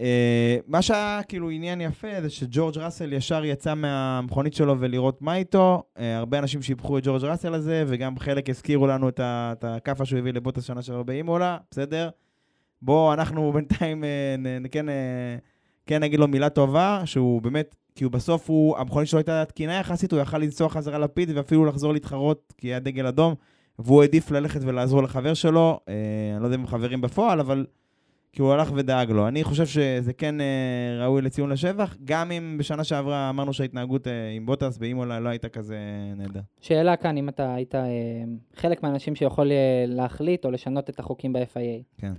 אה, 0.00 0.58
מה 0.66 0.82
שהיה 0.82 1.20
כאילו 1.28 1.50
עניין 1.50 1.80
יפה 1.80 2.08
זה 2.22 2.30
שג'ורג' 2.30 2.78
ראסל 2.78 3.12
ישר 3.12 3.44
יצא 3.44 3.74
מהמכונית 3.74 4.54
שלו 4.54 4.80
ולראות 4.80 5.22
מה 5.22 5.36
איתו. 5.36 5.82
אה, 5.98 6.16
הרבה 6.16 6.38
אנשים 6.38 6.62
שיבחו 6.62 6.98
את 6.98 7.02
ג'ורג' 7.06 7.24
ראסל 7.24 7.54
הזה, 7.54 7.84
וגם 7.86 8.18
חלק 8.18 8.50
הזכירו 8.50 8.86
לנו 8.86 9.08
את 9.08 9.64
הכאפה 9.64 10.04
שהוא 10.04 10.18
הביא 10.18 10.32
לבוטס 10.32 10.64
שנה 10.64 10.82
שעברה 10.82 11.02
באימולה, 11.02 11.56
בסדר? 11.70 12.08
בואו, 12.82 13.12
אנחנו 13.12 13.52
בינתיים 13.52 14.04
אה, 14.04 14.34
נ- 14.38 14.62
נ- 14.62 14.68
כן, 14.68 14.88
אה, 14.88 15.36
כן 15.86 16.02
נגיד 16.02 16.20
לו 16.20 16.28
מילה 16.28 16.48
טובה, 16.48 17.02
שהוא 17.04 17.42
באמת, 17.42 17.74
כי 17.94 18.04
הוא 18.04 18.12
בסוף, 18.12 18.50
הוא, 18.50 18.76
המכונית 18.78 19.08
שלו 19.08 19.18
הייתה 19.18 19.44
תקינה 19.44 19.74
יחסית, 19.74 20.12
הוא 20.12 20.20
יכל 20.20 20.38
לנסוע 20.38 20.68
חזרה 20.68 20.98
לפיד 20.98 21.30
ואפילו 21.34 21.64
לחזור 21.64 21.92
להתחרות, 21.92 22.52
כי 22.58 22.68
היה 22.68 22.78
דגל 22.78 23.06
אדום, 23.06 23.34
והוא 23.78 24.02
העדיף 24.02 24.30
ללכת 24.30 24.60
ולעזור 24.62 25.02
לחבר 25.02 25.34
שלו. 25.34 25.80
אה, 25.88 25.94
אני 26.34 26.42
לא 26.42 26.46
יודע 26.46 26.56
אם 26.56 26.66
חברים 26.66 27.00
בפועל, 27.00 27.40
אבל 27.40 27.66
כי 28.32 28.42
הוא 28.42 28.52
הלך 28.52 28.72
ודאג 28.74 29.10
לו. 29.10 29.28
אני 29.28 29.44
חושב 29.44 29.66
שזה 29.66 30.12
כן 30.12 30.40
אה, 30.40 30.46
ראוי 31.04 31.22
לציון 31.22 31.50
לשבח, 31.50 31.96
גם 32.04 32.30
אם 32.30 32.56
בשנה 32.58 32.84
שעברה 32.84 33.30
אמרנו 33.30 33.52
שההתנהגות 33.52 34.06
אה, 34.06 34.30
עם 34.30 34.46
בוטס 34.46 34.78
באימולה 34.78 35.20
לא 35.20 35.28
הייתה 35.28 35.48
כזה 35.48 35.78
נהדר. 36.16 36.40
שאלה 36.60 36.96
כאן, 36.96 37.16
אם 37.16 37.28
אתה 37.28 37.54
היית 37.54 37.74
אה, 37.74 37.80
חלק 38.56 38.82
מהאנשים 38.82 39.14
שיכול 39.14 39.52
אה, 39.52 39.84
להחליט 39.86 40.44
או 40.44 40.50
לשנות 40.50 40.90
את 40.90 40.98
החוקים 40.98 41.32
ב-FIA. 41.32 41.98
כן. 42.00 42.12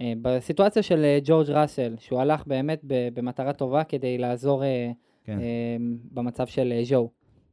אה, 0.00 0.12
בסיטואציה 0.22 0.82
של 0.82 1.04
אה, 1.04 1.18
ג'ורג' 1.24 1.50
ראסל, 1.50 1.94
שהוא 1.98 2.20
הלך 2.20 2.46
באמת 2.46 2.80
ב- 2.86 3.08
במטרה 3.14 3.52
טובה 3.52 3.84
כדי 3.84 4.18
לעזור 4.18 4.64
אה, 4.64 4.90
כן. 5.24 5.38
אה, 5.40 5.76
במצב 6.12 6.46
של 6.46 6.72
אה, 6.76 6.84
ז'ו, 6.84 7.10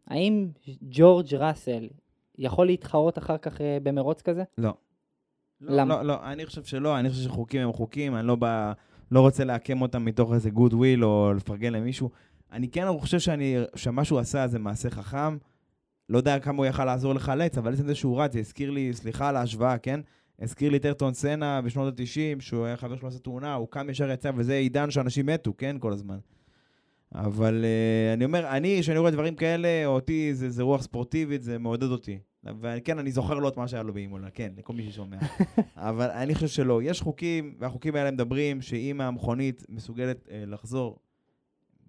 האם 0.08 0.48
ג'ורג' 0.82 1.36
ראסל 1.36 1.88
יכול 2.38 2.65
להתחרות 2.65 3.18
אחר 3.18 3.38
כך 3.38 3.62
אה, 3.62 3.78
במרוץ 3.84 4.22
כזה? 4.22 4.44
לא. 4.58 4.74
למה? 5.62 5.95
לא, 5.95 6.06
לא, 6.06 6.32
אני 6.32 6.45
חושב 6.45 6.63
שלא, 6.63 7.00
אני 7.00 7.10
חושב 7.10 7.24
שחוקים 7.24 7.62
הם 7.62 7.74
חוקים, 7.74 8.15
אני 8.15 8.28
לא, 8.28 8.36
בא, 8.36 8.74
לא 9.12 9.19
רוצה 9.19 9.43
לעקם 9.43 9.82
אותם 9.82 10.06
מתוך 10.06 10.34
איזה 10.34 10.50
goodwill 10.50 11.06
או 11.06 11.34
לפרגן 11.36 11.74
למישהו. 11.74 12.10
אני 12.52 12.67
כן 12.67 12.86
חושב 13.00 13.19
שאני, 13.19 13.58
שמה 13.76 14.04
שהוא 14.04 14.19
עשה 14.19 14.48
זה 14.48 14.60
מעשה 14.60 14.89
חכם. 14.89 15.38
לא 16.10 16.17
יודע 16.17 16.39
כמה 16.39 16.58
הוא 16.58 16.65
יכל 16.65 16.86
לעזור 16.86 17.13
לחלץ, 17.13 17.58
אבל 17.58 17.74
עצם 17.74 17.88
זה 17.88 17.95
שהוא 17.95 18.22
רץ, 18.22 18.34
זה 18.34 18.39
הזכיר 18.39 18.72
לי, 18.72 18.93
סליחה 18.93 19.30
על 19.30 19.36
ההשוואה, 19.36 19.78
כן? 19.78 20.00
הזכיר 20.41 20.72
לי 20.72 20.78
את 20.78 20.86
ארטון 20.86 21.13
סנה 21.13 21.62
בשנות 21.62 22.00
ה-90, 22.00 22.41
שהוא 22.41 22.65
היה 22.65 22.78
חבר 22.78 22.95
שלו 22.95 23.08
עשה 23.08 23.19
תאונה, 23.19 23.54
הוא 23.54 23.67
קם 23.69 23.89
ישר 23.89 24.12
יצא, 24.12 24.32
וזה 24.36 24.54
עידן 24.54 24.91
שאנשים 24.91 25.26
מתו, 25.26 25.54
כן? 25.58 25.76
כל 25.80 25.93
הזמן. 25.93 26.17
אבל 27.15 27.65
uh, 27.65 28.13
אני 28.13 28.26
אומר, 28.26 28.48
אני, 28.48 28.78
כשאני 28.82 28.98
רואה 28.98 29.12
דברים 29.12 29.36
כאלה, 29.36 29.86
אותי 29.86 30.34
זה, 30.34 30.50
זה 30.50 30.63
רוח 30.63 30.82
ספורטיבית, 30.82 31.43
זה 31.43 31.58
מעודד 31.58 31.91
אותי. 31.91 32.19
וכן, 32.43 32.99
אני 32.99 33.12
זוכר 33.12 33.34
לו 33.34 33.49
את 33.49 33.58
מה 33.58 33.67
שהיה 33.67 33.84
לו 33.84 33.93
באימונה, 33.93 34.30
כן, 34.30 34.52
לכל 34.58 34.73
מי 34.73 34.91
ששומע. 34.91 35.17
אבל 35.75 36.10
אני 36.10 36.36
חושב 36.36 36.47
שלא. 36.47 36.84
יש 36.84 37.02
חוקים, 37.02 37.56
והחוקים 37.60 37.95
האלה 37.95 38.12
מדברים 38.12 38.62
שאם 38.62 39.02
המכונית 39.02 39.65
מסוגלת 39.69 40.28
uh, 40.28 40.32
לחזור 40.47 40.99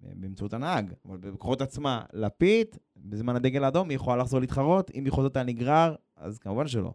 אה, 0.05 0.09
באמצעות 0.15 0.53
הנהג, 0.53 0.93
אבל 1.05 1.17
בכוחות 1.17 1.61
עצמה, 1.61 2.01
לפית, 2.13 2.77
בזמן 2.97 3.35
הדגל 3.35 3.63
האדום, 3.63 3.89
היא 3.89 3.95
יכולה 3.95 4.17
לחזור 4.17 4.39
להתחרות, 4.39 4.91
אם 4.95 5.05
היא 5.05 5.11
חוזרת 5.11 5.37
על 5.37 5.45
נגרר, 5.45 5.95
אז 6.15 6.39
כמובן 6.39 6.67
שלא. 6.67 6.93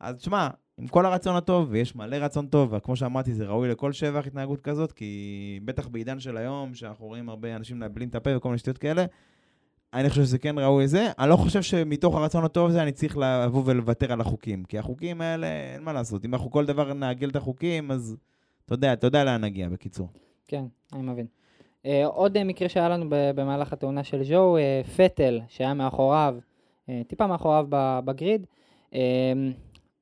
אז 0.00 0.16
תשמע, 0.16 0.48
עם 0.78 0.88
כל 0.88 1.06
הרצון 1.06 1.36
הטוב, 1.36 1.68
ויש 1.70 1.96
מלא 1.96 2.16
רצון 2.16 2.46
טוב, 2.46 2.72
וכמו 2.72 2.96
שאמרתי, 2.96 3.34
זה 3.34 3.46
ראוי 3.46 3.68
לכל 3.68 3.92
שבח 3.92 4.26
התנהגות 4.26 4.60
כזאת, 4.60 4.92
כי 4.92 5.60
בטח 5.64 5.88
בעידן 5.88 6.20
של 6.20 6.36
היום, 6.36 6.74
שאנחנו 6.74 7.06
רואים 7.06 7.28
הרבה 7.28 7.56
אנשים 7.56 7.78
מאבלים 7.78 8.08
את 8.08 8.14
הפה 8.14 8.36
וכל 8.36 8.48
מיני 8.48 8.58
שטויות 8.58 8.78
כאלה, 8.78 9.04
אני 9.94 10.10
חושב 10.10 10.22
שזה 10.22 10.38
כן 10.38 10.58
ראוי 10.58 10.84
לזה. 10.84 11.10
אני 11.18 11.30
לא 11.30 11.36
חושב 11.36 11.62
שמתוך 11.62 12.14
הרצון 12.14 12.44
הטוב 12.44 12.68
הזה 12.68 12.82
אני 12.82 12.92
צריך 12.92 13.16
לבוא 13.18 13.62
ולוותר 13.66 14.12
על 14.12 14.20
החוקים, 14.20 14.64
כי 14.64 14.78
החוקים 14.78 15.20
האלה, 15.20 15.46
אין 15.46 15.82
מה 15.82 15.92
לעשות. 15.92 16.24
אם 16.24 16.34
אנחנו 16.34 16.50
כל 16.50 16.66
דבר 16.66 16.92
נעגל 16.92 17.28
את 17.28 17.36
החוקים, 17.36 17.90
אז 17.90 18.16
אתה 18.64 18.74
יודע, 18.74 18.92
אתה 18.92 19.06
יודע 19.06 19.24
לאן 19.24 19.40
נגיע, 19.44 19.68
בקיצור. 19.68 20.08
כן, 20.48 20.64
אני 20.92 21.02
מבין. 21.02 21.26
Uh, 21.84 21.88
עוד 22.06 22.36
uh, 22.36 22.44
מקרה 22.44 22.68
שהיה 22.68 22.88
לנו 22.88 23.06
במהלך 23.08 23.72
התאונה 23.72 24.04
של 24.04 24.22
ז'ו, 24.24 24.56
uh, 24.56 24.90
פטל, 24.90 25.40
שהיה 25.48 25.74
מאחוריו, 25.74 26.36
uh, 26.86 26.90
טיפה 27.06 27.26
מאחוריו 27.26 27.66
בגריד, 28.04 28.46
uh, 28.90 28.94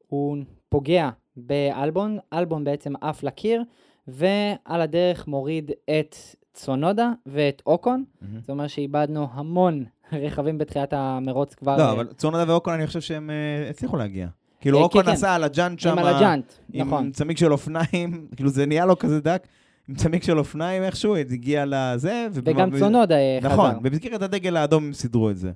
הוא 0.09 0.37
פוגע 0.69 1.11
באלבון, 1.37 2.19
אלבון 2.33 2.65
בעצם 2.65 2.93
עף 3.01 3.23
לקיר, 3.23 3.63
ועל 4.09 4.81
הדרך 4.81 5.27
מוריד 5.27 5.71
את 5.71 6.17
צונודה 6.59 7.13
ואת 7.27 7.63
אוקון, 7.67 8.05
זאת 8.41 8.51
אומרת 8.51 8.71
שאיבדנו 8.71 9.29
המון 9.33 9.85
רכבים 10.23 10.59
בתחילת 10.59 10.93
המרוץ 10.93 11.55
כבר. 11.55 11.77
לא, 11.77 11.83
אה, 11.83 11.93
אבל 11.93 12.07
צונדה 12.17 12.45
ואוקון, 12.53 12.75
אני 12.75 12.87
חושב 12.87 13.01
שהם 13.01 13.31
אה, 13.31 13.71
הצליחו 13.71 13.97
להגיע. 13.97 14.29
כאילו, 14.61 14.79
אה, 14.79 14.83
אוקון 14.83 15.03
כן, 15.03 15.09
כן. 15.09 15.13
נסע 15.13 15.35
על 15.35 15.45
הג'אנט 15.45 15.81
שם, 15.81 15.91
הם 15.91 15.99
על 15.99 16.15
הג'אנט, 16.15 16.53
עם 16.73 16.87
נכון. 16.87 17.11
צמיג 17.11 17.37
של 17.37 17.53
אופניים, 17.53 17.87
כאילו 18.37 18.51
זה 18.51 18.67
נהיה 18.67 18.87
לו 18.87 18.99
כזה 18.99 19.21
דק, 19.21 19.47
עם 19.89 19.95
צמיג 19.95 20.23
של 20.23 20.39
אופניים 20.39 20.83
איכשהו, 20.83 21.15
זה 21.15 21.35
הגיע 21.35 21.65
לזה. 21.67 22.27
וגם 22.33 22.79
צונודה 22.79 23.15
חזר. 23.41 23.53
נכון, 23.53 23.83
במסגרת 23.83 24.23
הדגל 24.23 24.57
האדום 24.57 24.85
הם 24.85 24.93
סידרו 24.93 25.31
את 25.31 25.37
זה. 25.37 25.53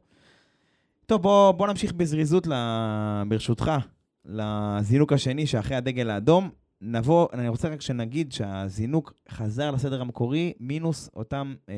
טוב, 1.07 1.23
בוא, 1.23 1.53
בוא 1.53 1.67
נמשיך 1.67 1.93
בזריזות, 1.93 2.47
ל... 2.47 2.53
ברשותך, 3.29 3.73
לזינוק 4.27 5.13
השני 5.13 5.47
שאחרי 5.47 5.77
הדגל 5.77 6.11
האדום. 6.11 6.62
נבוא, 6.85 7.29
אני 7.33 7.49
רוצה 7.49 7.69
רק 7.69 7.81
שנגיד 7.81 8.33
שהזינוק 8.33 9.13
חזר 9.31 9.71
לסדר 9.71 10.01
המקורי, 10.01 10.53
מינוס 10.61 11.11
אותם 11.17 11.55
אה, 11.69 11.75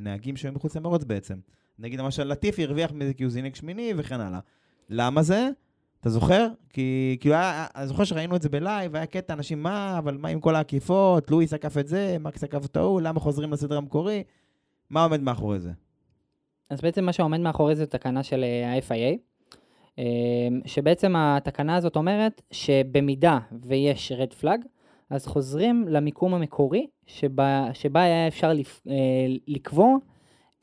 נהגים 0.00 0.36
שהיו 0.36 0.52
מחוץ 0.52 0.76
למרוץ 0.76 1.04
בעצם. 1.04 1.36
נגיד 1.78 2.00
למשל 2.00 2.24
לטיפי 2.24 2.64
הרוויח 2.64 2.92
מזה 2.92 3.14
כי 3.14 3.22
הוא 3.22 3.32
זינק 3.32 3.56
שמיני 3.56 3.92
וכן 3.96 4.20
הלאה. 4.20 4.38
למה 4.88 5.22
זה? 5.22 5.48
אתה 6.00 6.10
זוכר? 6.10 6.48
כי 6.70 7.16
כאילו 7.20 7.34
היה, 7.34 7.66
אני 7.76 7.86
זוכר 7.86 8.04
שראינו 8.04 8.36
את 8.36 8.42
זה 8.42 8.48
בלייב, 8.48 8.96
היה 8.96 9.06
קטע, 9.06 9.34
אנשים, 9.34 9.62
מה, 9.62 9.98
אבל 9.98 10.16
מה 10.16 10.28
עם 10.28 10.40
כל 10.40 10.54
העקיפות? 10.54 11.30
לואיס 11.30 11.52
עקף 11.52 11.78
את 11.78 11.88
זה, 11.88 12.16
מקס 12.20 12.44
עקף 12.44 12.64
את 12.64 12.76
ההוא, 12.76 13.00
למה 13.00 13.20
חוזרים 13.20 13.52
לסדר 13.52 13.76
המקורי? 13.76 14.22
מה 14.90 15.02
עומד 15.02 15.20
מאחורי 15.20 15.60
זה? 15.60 15.70
אז 16.70 16.80
בעצם 16.80 17.04
מה 17.04 17.12
שעומד 17.12 17.40
מאחורי 17.40 17.76
זה 17.76 17.86
תקנה 17.86 18.22
של 18.22 18.44
אה, 18.44 18.74
ה-FIA, 18.74 19.16
שבעצם 20.64 21.14
התקנה 21.16 21.76
הזאת 21.76 21.96
אומרת 21.96 22.42
שבמידה 22.50 23.38
ויש 23.62 24.12
red 24.12 24.32
flag, 24.32 24.60
אז 25.10 25.26
חוזרים 25.26 25.84
למיקום 25.88 26.34
המקורי 26.34 26.86
שבה, 27.06 27.68
שבה 27.72 28.02
היה 28.02 28.28
אפשר 28.28 28.52
לפ, 28.52 28.82
אה, 28.88 28.94
לקבוע 29.48 29.96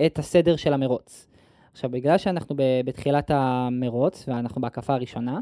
את 0.05 0.19
הסדר 0.19 0.55
של 0.55 0.73
המרוץ. 0.73 1.27
עכשיו, 1.71 1.89
בגלל 1.89 2.17
שאנחנו 2.17 2.55
בתחילת 2.85 3.31
המרוץ 3.33 4.25
ואנחנו 4.27 4.61
בהקפה 4.61 4.93
הראשונה, 4.93 5.39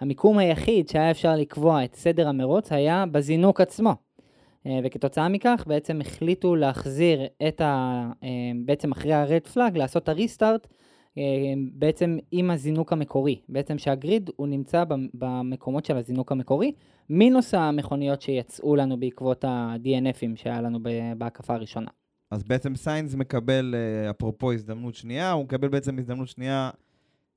המיקום 0.00 0.38
היחיד 0.38 0.88
שהיה 0.88 1.10
אפשר 1.10 1.36
לקבוע 1.36 1.84
את 1.84 1.94
סדר 1.94 2.28
המרוץ 2.28 2.72
היה 2.72 3.04
בזינוק 3.12 3.60
עצמו. 3.60 3.94
אה, 4.66 4.80
וכתוצאה 4.84 5.28
מכך 5.28 5.64
בעצם 5.66 6.00
החליטו 6.00 6.56
להחזיר 6.56 7.20
את 7.48 7.60
ה... 7.60 8.02
אה, 8.22 8.28
בעצם 8.64 8.92
אחרי 8.92 9.12
ה-red 9.12 9.54
flag, 9.54 9.78
לעשות 9.78 10.02
את 10.02 10.08
הריסטארט 10.08 10.66
בעצם 11.72 12.18
עם 12.30 12.50
הזינוק 12.50 12.92
המקורי. 12.92 13.40
בעצם 13.48 13.78
שהגריד 13.78 14.30
הוא 14.36 14.48
נמצא 14.48 14.84
במ- 14.84 15.08
במקומות 15.14 15.84
של 15.84 15.96
הזינוק 15.96 16.32
המקורי, 16.32 16.72
מינוס 17.10 17.54
המכוניות 17.54 18.22
שיצאו 18.22 18.76
לנו 18.76 19.00
בעקבות 19.00 19.44
ה-DNFים 19.44 20.36
שהיה 20.36 20.60
לנו 20.60 20.78
בהקפה 21.18 21.54
הראשונה. 21.54 21.90
אז 22.30 22.42
בעצם 22.44 22.74
סיינס 22.76 23.14
מקבל, 23.14 23.74
אה, 23.74 24.10
אפרופו 24.10 24.52
הזדמנות 24.52 24.94
שנייה, 24.94 25.32
הוא 25.32 25.44
מקבל 25.44 25.68
בעצם 25.68 25.98
הזדמנות 25.98 26.28
שנייה 26.28 26.70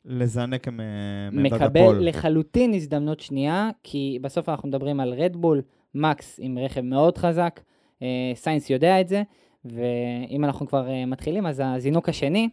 לזנק 0.05 0.67
מעמדת 0.67 1.53
מקבל 1.53 1.81
ה-pole. 1.81 2.07
לחלוטין 2.07 2.73
הזדמנות 2.73 3.19
שנייה, 3.19 3.69
כי 3.83 4.19
בסוף 4.21 4.49
אנחנו 4.49 4.69
מדברים 4.69 4.99
על 4.99 5.13
רדבול, 5.13 5.61
מקס 5.95 6.39
עם 6.41 6.57
רכב 6.57 6.81
מאוד 6.81 7.17
חזק, 7.17 7.59
אה, 8.01 8.07
סיינס 8.35 8.69
יודע 8.69 9.01
את 9.01 9.07
זה, 9.07 9.23
ואם 9.65 10.45
אנחנו 10.45 10.67
כבר 10.67 10.89
אה, 10.89 11.05
מתחילים, 11.05 11.45
אז 11.45 11.61
הזינוק 11.65 12.09
השני, 12.09 12.49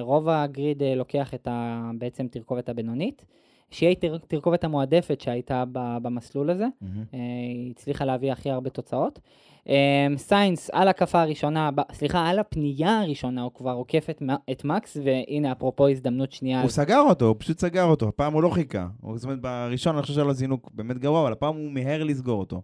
רוב 0.00 0.28
ה-grid 0.28 0.82
אה, 0.82 0.94
לוקח 0.94 1.34
את 1.34 1.48
ה, 1.50 1.90
בעצם 1.98 2.26
תרכובת 2.28 2.68
הבינונית, 2.68 3.24
שהיא 3.70 3.96
תר- 3.96 4.18
תרכובת 4.28 4.64
המועדפת 4.64 5.20
שהייתה 5.20 5.64
במסלול 5.74 6.50
הזה. 6.50 6.66
אה, 7.14 7.18
היא 7.54 7.70
הצליחה 7.70 8.04
להביא 8.04 8.32
הכי 8.32 8.50
הרבה 8.50 8.70
תוצאות. 8.70 9.20
אה, 9.68 9.74
סיינס 10.16 10.70
על 10.72 10.88
הקפה 10.88 11.22
הראשונה, 11.22 11.70
סליחה, 11.92 12.28
על 12.28 12.38
הפנייה 12.38 13.00
הראשונה 13.00 13.42
הוא 13.42 13.52
כבר 13.54 13.72
עוקף 13.72 14.06
את, 14.10 14.22
את 14.50 14.64
מקס, 14.64 14.96
והנה 15.04 15.52
אפרופו 15.52 15.88
הזדמנות 15.88 16.32
שנייה. 16.32 16.62
הוא 16.62 16.70
סגר 16.70 17.00
אותו, 17.00 17.24
הוא 17.26 17.36
פשוט 17.38 17.58
סגר 17.58 17.84
אותו, 17.84 18.08
הפעם 18.08 18.32
הוא 18.32 18.42
לא 18.42 18.48
חיכה. 18.48 18.86
הוא- 19.00 19.16
זאת 19.18 19.24
אומרת, 19.24 19.40
בראשון 19.40 19.94
אני 19.94 20.02
חושב 20.02 20.14
שהיה 20.14 20.24
לו 20.26 20.32
זינוק 20.32 20.70
באמת 20.74 20.98
גרוע, 20.98 21.22
אבל 21.22 21.32
הפעם 21.32 21.56
הוא 21.56 21.70
מיהר 21.72 22.04
לסגור 22.04 22.40
אותו. 22.40 22.62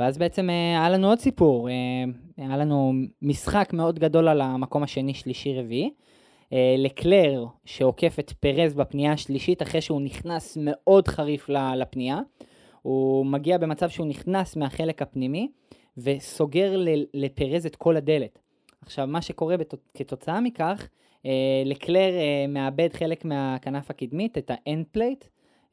ואז 0.00 0.18
בעצם 0.18 0.50
אה, 0.50 0.54
היה 0.80 0.90
לנו 0.90 1.08
עוד 1.08 1.18
סיפור, 1.18 1.68
אה, 1.68 1.74
היה 2.36 2.56
לנו 2.56 2.92
משחק 3.22 3.70
מאוד 3.72 3.98
גדול 3.98 4.28
על 4.28 4.40
המקום 4.40 4.82
השני, 4.82 5.14
שלישי, 5.14 5.60
רביעי. 5.60 5.90
אה, 6.52 6.74
לקלר 6.78 7.44
שעוקף 7.64 8.16
את 8.18 8.32
פרז 8.32 8.74
בפנייה 8.74 9.12
השלישית 9.12 9.62
אחרי 9.62 9.80
שהוא 9.80 10.00
נכנס 10.02 10.58
מאוד 10.60 11.08
חריף 11.08 11.48
לפנייה. 11.76 12.18
הוא 12.82 13.26
מגיע 13.26 13.58
במצב 13.58 13.88
שהוא 13.88 14.06
נכנס 14.06 14.56
מהחלק 14.56 15.02
הפנימי 15.02 15.48
וסוגר 15.98 16.84
לפרז 17.14 17.66
את 17.66 17.76
כל 17.76 17.96
הדלת. 17.96 18.38
עכשיו, 18.82 19.06
מה 19.06 19.22
שקורה 19.22 19.56
בת- 19.56 19.74
כתוצאה 19.94 20.40
מכך, 20.40 20.88
אה, 21.26 21.62
לקלר 21.64 22.14
אה, 22.14 22.46
מאבד 22.48 22.88
חלק 22.92 23.24
מהכנף 23.24 23.90
הקדמית, 23.90 24.38
את 24.38 24.50
ה-end 24.50 24.96
plate, 24.98 25.24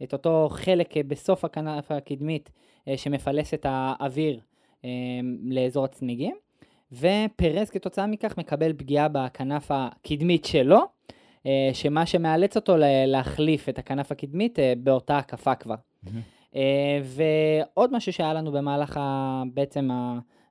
את 0.03 0.13
אותו 0.13 0.47
חלק 0.51 0.97
בסוף 0.97 1.45
הכנף 1.45 1.91
הקדמית 1.91 2.51
שמפלס 2.95 3.53
את 3.53 3.65
האוויר 3.69 4.39
לאזור 5.43 5.85
הצמיגים, 5.85 6.35
ופרז 6.91 7.69
כתוצאה 7.69 8.07
מכך 8.07 8.37
מקבל 8.37 8.73
פגיעה 8.73 9.07
בכנף 9.07 9.71
הקדמית 9.71 10.45
שלו, 10.45 10.79
אה, 11.45 11.69
שמה 11.73 12.05
שמאלץ 12.05 12.55
אותו 12.55 12.75
להחליף 13.07 13.69
את 13.69 13.79
הכנף 13.79 14.11
הקדמית 14.11 14.59
אה, 14.59 14.73
באותה 14.77 15.17
הקפה 15.17 15.55
כבר. 15.55 15.75
אה, 16.55 17.01
ועוד 17.03 17.95
משהו 17.95 18.13
שהיה 18.13 18.33
לנו 18.33 18.51
במהלך 18.51 18.97
ה, 18.97 19.43
בעצם 19.53 19.89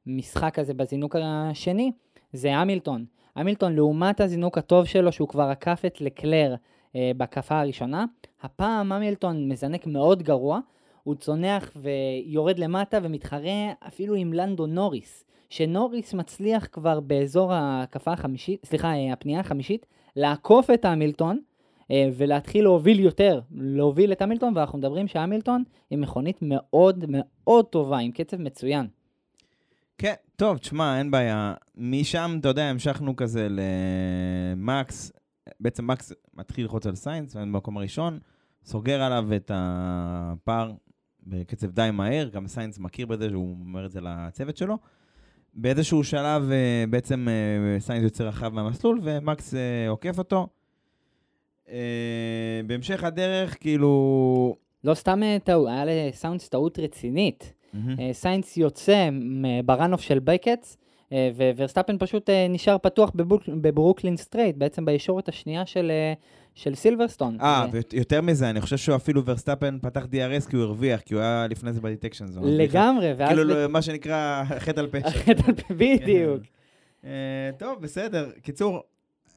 המשחק 0.07 0.59
הזה 0.59 0.75
בזינוק 0.75 1.17
השני, 1.23 1.93
זה 2.33 2.55
המילטון. 2.55 3.05
המילטון, 3.37 3.75
לעומת 3.75 4.21
הזינוק 4.21 4.59
הטוב 4.59 4.85
שלו, 4.85 5.13
שהוא 5.13 5.29
כבר 5.29 5.43
עקף 5.43 5.83
את 5.87 6.01
לקלר 6.01 6.55
בהקפה 7.17 7.61
הראשונה, 7.61 8.05
הפעם 8.43 8.93
המילטון 8.93 9.49
מזנק 9.49 9.87
מאוד 9.87 10.23
גרוע, 10.23 10.61
הוא 11.03 11.15
צונח 11.15 11.73
ויורד 11.77 12.59
למטה 12.59 12.99
ומתחרה 13.03 13.73
אפילו 13.87 14.15
עם 14.15 14.33
לנדו 14.33 14.67
נוריס, 14.67 15.25
שנוריס 15.49 16.15
מצליח 16.15 16.69
כבר 16.73 17.01
באזור 17.01 17.53
ההקפה 17.53 18.13
החמישית, 18.13 18.67
סליחה, 18.67 18.93
אה, 18.93 19.13
הפנייה 19.13 19.41
החמישית, 19.41 19.87
לעקוף 20.17 20.71
את 20.71 20.85
המילטון 20.85 21.39
אה, 21.91 22.09
ולהתחיל 22.17 22.65
להוביל 22.65 23.01
יותר, 23.01 23.41
להוביל 23.51 24.13
את 24.13 24.23
המילטון, 24.23 24.57
ואנחנו 24.57 24.79
מדברים 24.79 25.09
שהמילטון 25.09 25.65
היא 25.91 25.99
מכונית 25.99 26.39
מאוד 26.43 27.05
מאוד 27.09 27.65
טובה, 27.65 27.99
עם 27.99 28.11
קצב 28.11 28.37
מצוין. 28.37 28.87
כן, 29.99 30.15
טוב, 30.37 30.59
תשמע, 30.59 30.99
אין 30.99 31.11
בעיה. 31.11 31.55
משם, 31.77 32.37
אתה 32.41 32.49
יודע, 32.49 32.65
המשכנו 32.65 33.17
כזה 33.17 33.49
למקס. 33.51 35.13
בעצם 35.61 35.87
מקס 35.87 36.13
מתחיל 36.35 36.65
ללחוץ 36.65 36.87
על 36.87 36.95
סיינס, 36.95 37.37
במקום 37.37 37.77
הראשון, 37.77 38.19
סוגר 38.65 39.03
עליו 39.03 39.37
את 39.37 39.51
הפער 39.55 40.73
בקצב 41.27 41.71
די 41.71 41.89
מהר, 41.93 42.29
גם 42.29 42.47
סיינס 42.47 42.79
מכיר 42.79 43.07
בזה 43.07 43.29
שהוא 43.31 43.57
אומר 43.61 43.87
את 43.87 43.91
זה 43.91 44.01
לצוות 44.01 44.57
שלו. 44.57 44.79
באיזשהו 45.61 46.05
שלב 46.05 46.51
אה, 46.51 46.85
בעצם 46.91 47.29
אה, 47.29 47.81
סיינס 47.81 48.05
יוצא 48.05 48.25
רחב 48.25 48.55
מהמסלול 48.55 49.01
ומקס 49.03 49.55
אה, 49.55 49.89
עוקף 49.89 50.19
אותו. 50.19 50.47
בהמשך 52.67 53.05
הדרך, 53.05 53.57
כאילו... 53.61 54.57
לא 54.85 54.95
סתם 54.95 55.21
טעות, 55.45 55.69
היה 55.69 55.85
לסיינס 55.87 56.49
טעות 56.49 56.79
רצינית. 56.79 57.53
סיינס 58.13 58.57
יוצא 58.57 59.09
מ- 59.13 59.67
ב-run-off 59.67 60.01
של 60.01 60.19
בקטס, 60.19 60.77
וורסטאפן 61.57 61.97
פשוט 61.99 62.31
נשאר 62.51 62.79
פתוח 62.79 63.13
בברוקלנדס 63.61 64.17
straight, 64.17 64.57
בעצם 64.57 64.85
בישורת 64.85 65.29
השנייה 65.29 65.67
של, 65.67 65.93
של 66.59 66.75
סילברסטון. 66.75 67.37
אה, 67.41 67.67
ו- 67.73 67.79
ויותר 67.93 68.21
מזה, 68.21 68.51
אני 68.51 68.61
חושב 68.61 68.77
שהוא 68.77 68.97
אפילו 68.97 69.25
ורסטאפן 69.25 69.79
פתח 69.83 70.05
DRS 70.05 70.51
כי 70.51 70.57
הוא 70.57 70.65
הרוויח, 70.65 71.01
כי 71.01 71.15
הוא 71.15 71.23
היה 71.23 71.47
לפני 71.51 71.73
זה 71.73 71.81
ב-detection 71.81 72.27
zone. 72.27 72.45
לגמרי, 72.47 73.13
ואז... 73.17 73.29
כאילו, 73.29 73.45
ב- 73.45 73.51
לא, 73.51 73.67
מה 73.67 73.83
שנקרא 73.83 74.45
חטא 74.59 74.81
על 74.81 74.87
פשע. 74.87 75.33
בדיוק. 75.71 76.43
אה, 77.05 77.11
טוב, 77.59 77.83
בסדר. 77.83 78.31
קיצור, 78.43 78.83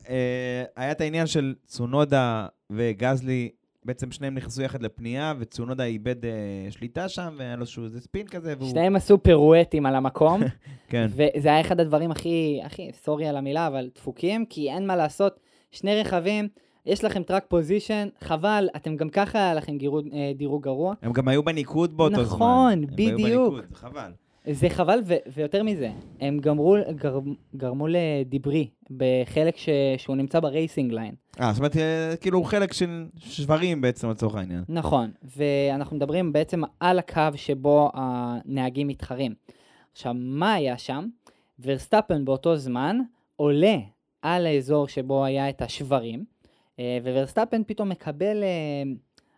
אה, 0.09 0.63
היה 0.75 0.91
את 0.91 1.01
העניין 1.01 1.27
של 1.27 1.55
צונודה 1.65 2.47
וגזלי, 2.69 3.49
בעצם 3.85 4.11
שניהם 4.11 4.35
נכנסו 4.35 4.61
יחד 4.61 4.81
לפנייה, 4.81 5.33
וצונודה 5.39 5.83
איבד 5.83 6.25
אה, 6.25 6.31
שליטה 6.69 7.09
שם, 7.09 7.35
והיה 7.37 7.55
לו 7.55 7.65
איזה 7.83 8.01
ספין 8.01 8.27
כזה, 8.27 8.53
והוא... 8.57 8.69
שניהם 8.69 8.95
עשו 8.95 9.23
פירואטים 9.23 9.85
על 9.85 9.95
המקום, 9.95 10.41
כן. 10.89 11.07
וזה 11.09 11.49
היה 11.49 11.61
אחד 11.61 11.79
הדברים 11.79 12.11
הכי, 12.11 12.61
הכי, 12.63 12.89
sorry 13.03 13.27
על 13.27 13.37
המילה, 13.37 13.67
אבל 13.67 13.89
דפוקים, 13.95 14.45
כי 14.45 14.71
אין 14.71 14.87
מה 14.87 14.95
לעשות, 14.95 15.39
שני 15.71 16.01
רכבים, 16.01 16.47
יש 16.85 17.03
לכם 17.03 17.23
track 17.23 17.45
position, 17.47 18.07
חבל, 18.21 18.69
אתם 18.75 18.95
גם 18.97 19.09
ככה 19.09 19.37
היה 19.39 19.53
לכם 19.53 19.77
גירו- 19.77 20.01
אה, 20.13 20.31
דירוג 20.35 20.63
גרוע. 20.63 20.93
הם 21.01 21.11
גם 21.13 21.27
היו 21.27 21.43
בניקוד 21.43 21.97
באותו 21.97 22.15
זמן. 22.15 22.23
נכון, 22.35 22.71
הם 22.73 22.79
היו 22.97 23.15
בדיוק. 23.17 23.53
בניקוד, 23.53 23.73
חבל. 23.73 24.11
זה 24.51 24.69
חבל, 24.69 24.99
ו- 25.05 25.15
ויותר 25.35 25.63
מזה, 25.63 25.89
הם 26.19 26.39
גמרו, 26.39 26.75
גר, 26.95 27.19
גרמו 27.55 27.87
ל-debris 27.89 28.67
בחלק 28.97 29.57
ש- 29.57 29.69
שהוא 29.97 30.15
נמצא 30.15 30.39
ב-racing 30.39 30.91
line. 30.93 31.15
אה, 31.41 31.51
זאת 31.53 31.59
אומרת, 31.59 31.77
אה, 31.77 32.13
כאילו, 32.21 32.43
חלק 32.43 32.73
של 32.73 33.05
שברים 33.17 33.81
בעצם, 33.81 34.09
לצורך 34.09 34.35
העניין. 34.35 34.63
נכון, 34.69 35.11
ואנחנו 35.37 35.95
מדברים 35.95 36.33
בעצם 36.33 36.61
על 36.79 36.99
הקו 36.99 37.21
שבו 37.35 37.89
הנהגים 37.93 38.87
מתחרים. 38.87 39.33
עכשיו, 39.91 40.13
מה 40.17 40.53
היה 40.53 40.77
שם? 40.77 41.05
ורסטאפן 41.59 42.25
באותו 42.25 42.57
זמן 42.57 42.97
עולה 43.35 43.75
על 44.21 44.45
האזור 44.45 44.87
שבו 44.87 45.25
היה 45.25 45.49
את 45.49 45.61
השברים, 45.61 46.23
וורסטאפן 47.03 47.61
פתאום 47.67 47.89
מקבל 47.89 48.43
אה, 48.43 48.83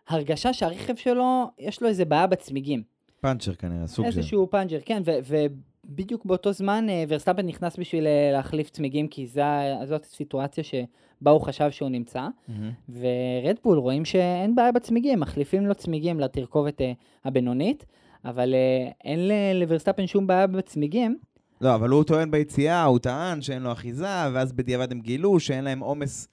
הרגשה 0.08 0.52
שהרכב 0.52 0.96
שלו, 0.96 1.50
יש 1.58 1.82
לו 1.82 1.88
איזה 1.88 2.04
בעיה 2.04 2.26
בצמיגים. 2.26 2.82
פאנצ'ר 3.20 3.54
כנראה, 3.54 3.86
סוג 3.86 4.10
של... 4.10 4.18
איזשהו 4.18 4.50
פאנצ'ר, 4.50 4.78
כן, 4.84 5.02
ובדיוק 5.06 6.24
באותו 6.24 6.52
זמן 6.52 6.86
אה, 6.88 7.04
ורסטאפן 7.08 7.46
נכנס 7.46 7.76
בשביל 7.78 8.06
אה, 8.06 8.30
להחליף 8.32 8.70
צמיגים, 8.70 9.08
כי 9.08 9.26
זה, 9.26 9.42
זאת 9.84 10.04
הסיטואציה 10.04 10.64
שבה 10.64 11.30
הוא 11.30 11.40
חשב 11.40 11.70
שהוא 11.70 11.88
נמצא. 11.88 12.28
מהמם. 12.48 12.70
ורדבול 12.88 13.78
רואים 13.78 14.04
שאין 14.04 14.54
בעיה 14.54 14.72
בצמיגים, 14.72 15.20
מחליפים 15.20 15.66
לו 15.66 15.74
צמיגים 15.74 16.20
לתרכובת 16.20 16.80
אה, 16.80 16.92
הבינונית, 17.24 17.86
אבל 18.24 18.54
אה, 18.54 18.90
אין 19.04 19.28
לוורסטאפן 19.60 20.06
שום 20.06 20.26
בעיה 20.26 20.46
בצמיגים. 20.46 21.18
לא, 21.60 21.74
אבל 21.74 21.90
הוא 21.90 22.04
טוען 22.04 22.30
ביציאה, 22.30 22.84
הוא 22.84 22.98
טען 22.98 23.42
שאין 23.42 23.62
לו 23.62 23.72
אחיזה, 23.72 24.32
ואז 24.32 24.52
בדיעבד 24.52 24.92
הם 24.92 25.00
גילו 25.00 25.40
שאין 25.40 25.64
להם 25.64 25.80
עומס, 25.80 26.28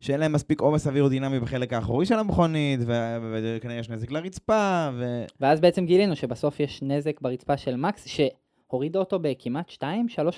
שאין 0.00 0.20
להם 0.20 0.32
מספיק 0.32 0.60
עומס 0.60 0.86
אווירודינמי 0.86 1.40
בחלק 1.40 1.72
האחורי 1.72 2.06
של 2.06 2.18
המכונית, 2.18 2.80
וכנראה 2.86 3.78
יש 3.78 3.90
נזק 3.90 4.10
לרצפה, 4.10 4.88
ו... 4.94 5.24
ואז 5.40 5.60
בעצם 5.60 5.86
גילינו 5.86 6.16
שבסוף 6.16 6.60
יש 6.60 6.82
נזק 6.82 7.20
ברצפה 7.20 7.56
של 7.56 7.76
מקס, 7.76 8.06
שהורידה 8.06 8.98
אותו 8.98 9.18
בכמעט 9.18 9.70
2-3 9.70 9.82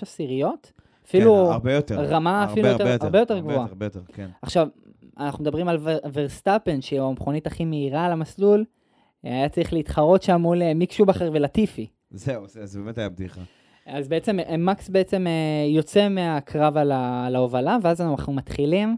עשיריות. 0.03 0.73
אפילו 1.07 1.45
כן, 1.47 1.53
הרבה 1.53 1.73
יותר. 1.73 2.01
רמה 2.05 2.41
הרבה, 2.41 2.53
אפילו 2.53 2.69
יותר- 2.69 2.85
הרבה 2.89 3.05
הרבה 3.05 3.19
יותר 3.19 3.35
הרבה 3.35 3.49
גבוהה. 3.51 3.67
הרבה 3.69 3.87
יותר, 3.87 4.01
כן. 4.13 4.29
עכשיו, 4.43 4.69
אנחנו 5.19 5.43
מדברים 5.45 5.69
על 5.69 5.77
ור- 5.81 6.11
ורסטאפן, 6.13 6.81
שהוא 6.81 7.09
המכונית 7.09 7.47
הכי 7.47 7.65
מהירה 7.65 8.07
על 8.07 8.13
המסלול, 8.13 8.65
היה 9.23 9.49
צריך 9.49 9.73
להתחרות 9.73 10.23
שם 10.23 10.41
מול 10.41 10.63
אה, 10.63 10.75
מיק 10.75 10.93
שובכר 10.93 11.31
ולטיפי. 11.33 11.87
זהו, 12.11 12.49
זה, 12.49 12.67
זה 12.67 12.81
באמת 12.81 12.99
היה 12.99 13.09
בדיחה. 13.09 13.41
אז 13.87 14.09
בעצם, 14.09 14.41
אה, 14.41 14.57
מקס 14.57 14.89
בעצם 14.89 15.27
אה, 15.27 15.33
יוצא 15.69 16.09
מהקרב 16.09 16.77
על, 16.77 16.93
ההובלה, 17.37 17.77
ואז 17.83 18.01
אנחנו 18.01 18.33
מתחילים 18.33 18.97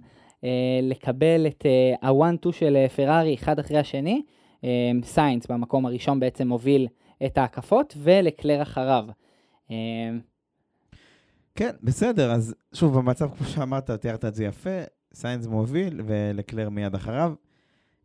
לקבל 0.82 1.46
את 1.46 1.66
אה, 1.66 2.08
ה-one-two 2.08 2.52
של 2.52 2.76
אה, 2.76 2.88
פרארי 2.88 3.34
אחד 3.34 3.58
אחרי 3.58 3.78
השני. 3.78 4.22
אה, 4.64 4.90
סיינס 5.04 5.46
במקום 5.46 5.86
הראשון 5.86 6.20
בעצם 6.20 6.48
מוביל 6.48 6.86
את 7.26 7.38
ההקפות, 7.38 7.94
ולקלר 7.98 8.62
אחריו. 8.62 9.04
אה, 9.70 9.76
כן, 11.54 11.70
בסדר, 11.82 12.32
אז 12.32 12.54
שוב, 12.72 12.98
במצב, 12.98 13.30
כמו 13.38 13.46
שאמרת, 13.46 13.90
תיארת 13.90 14.24
את 14.24 14.34
זה 14.34 14.44
יפה, 14.44 14.80
סיינס 15.14 15.46
מוביל 15.46 16.00
ולקלר 16.06 16.68
מיד 16.68 16.94
אחריו. 16.94 17.32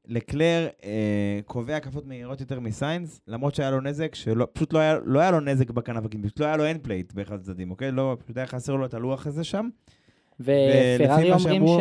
לקלר 0.08 0.68
אה, 0.84 1.40
קובע 1.46 1.76
הקפות 1.76 2.06
מהירות 2.06 2.42
יותר 2.42 2.60
מסיינס, 2.60 3.22
למרות 3.28 3.56
שהיה 3.56 3.72
לו 3.72 3.82
נזק, 3.82 4.16
שלא, 4.16 4.48
פשוט 4.54 4.74
לא 4.74 4.80
היה, 4.80 5.00
לא 5.06 5.20
היה 5.20 5.32
לו 5.32 5.40
נזק 5.40 5.70
בכנף 5.70 6.04
פשוט 6.24 6.40
לא 6.40 6.46
היה 6.46 6.58
לו 6.58 6.66
endplate 6.66 7.14
באחד 7.14 7.36
הצדדים, 7.36 7.72
אוקיי? 7.72 7.92
לא, 7.92 8.18
פשוט 8.24 8.38
היה 8.38 8.48
חסר 8.48 8.76
לו 8.76 8.86
את 8.86 8.94
הלוח 8.94 9.28
הזה 9.28 9.44
שם. 9.44 9.70
ולפי 9.70 10.05
ופרארי 10.40 11.32
אומרים 11.34 11.40
שאמרו- 11.40 11.80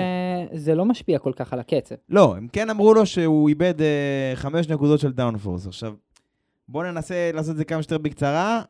שזה 0.55 0.75
לא 0.75 0.85
משפיע 0.85 1.19
כל 1.19 1.33
כך 1.37 1.53
על 1.53 1.61
הקצב. 1.61 1.95
לא, 2.09 2.37
הם 2.37 2.49
כן 2.53 2.71
אמרו 2.71 2.95
לו 2.95 3.07
שהוא 3.07 3.49
איבד 3.49 3.81
אה, 3.81 4.33
חמש 4.35 4.69
נקודות 4.69 5.01
של 5.01 5.13
downforce. 5.13 5.67
עכשיו, 5.67 5.95
בואו 6.69 6.93
ננסה 6.93 7.31
לעשות 7.35 7.51
את 7.53 7.57
זה 7.57 7.65
כמה 7.65 7.83
שיותר 7.83 7.99
בקצרה. 7.99 8.63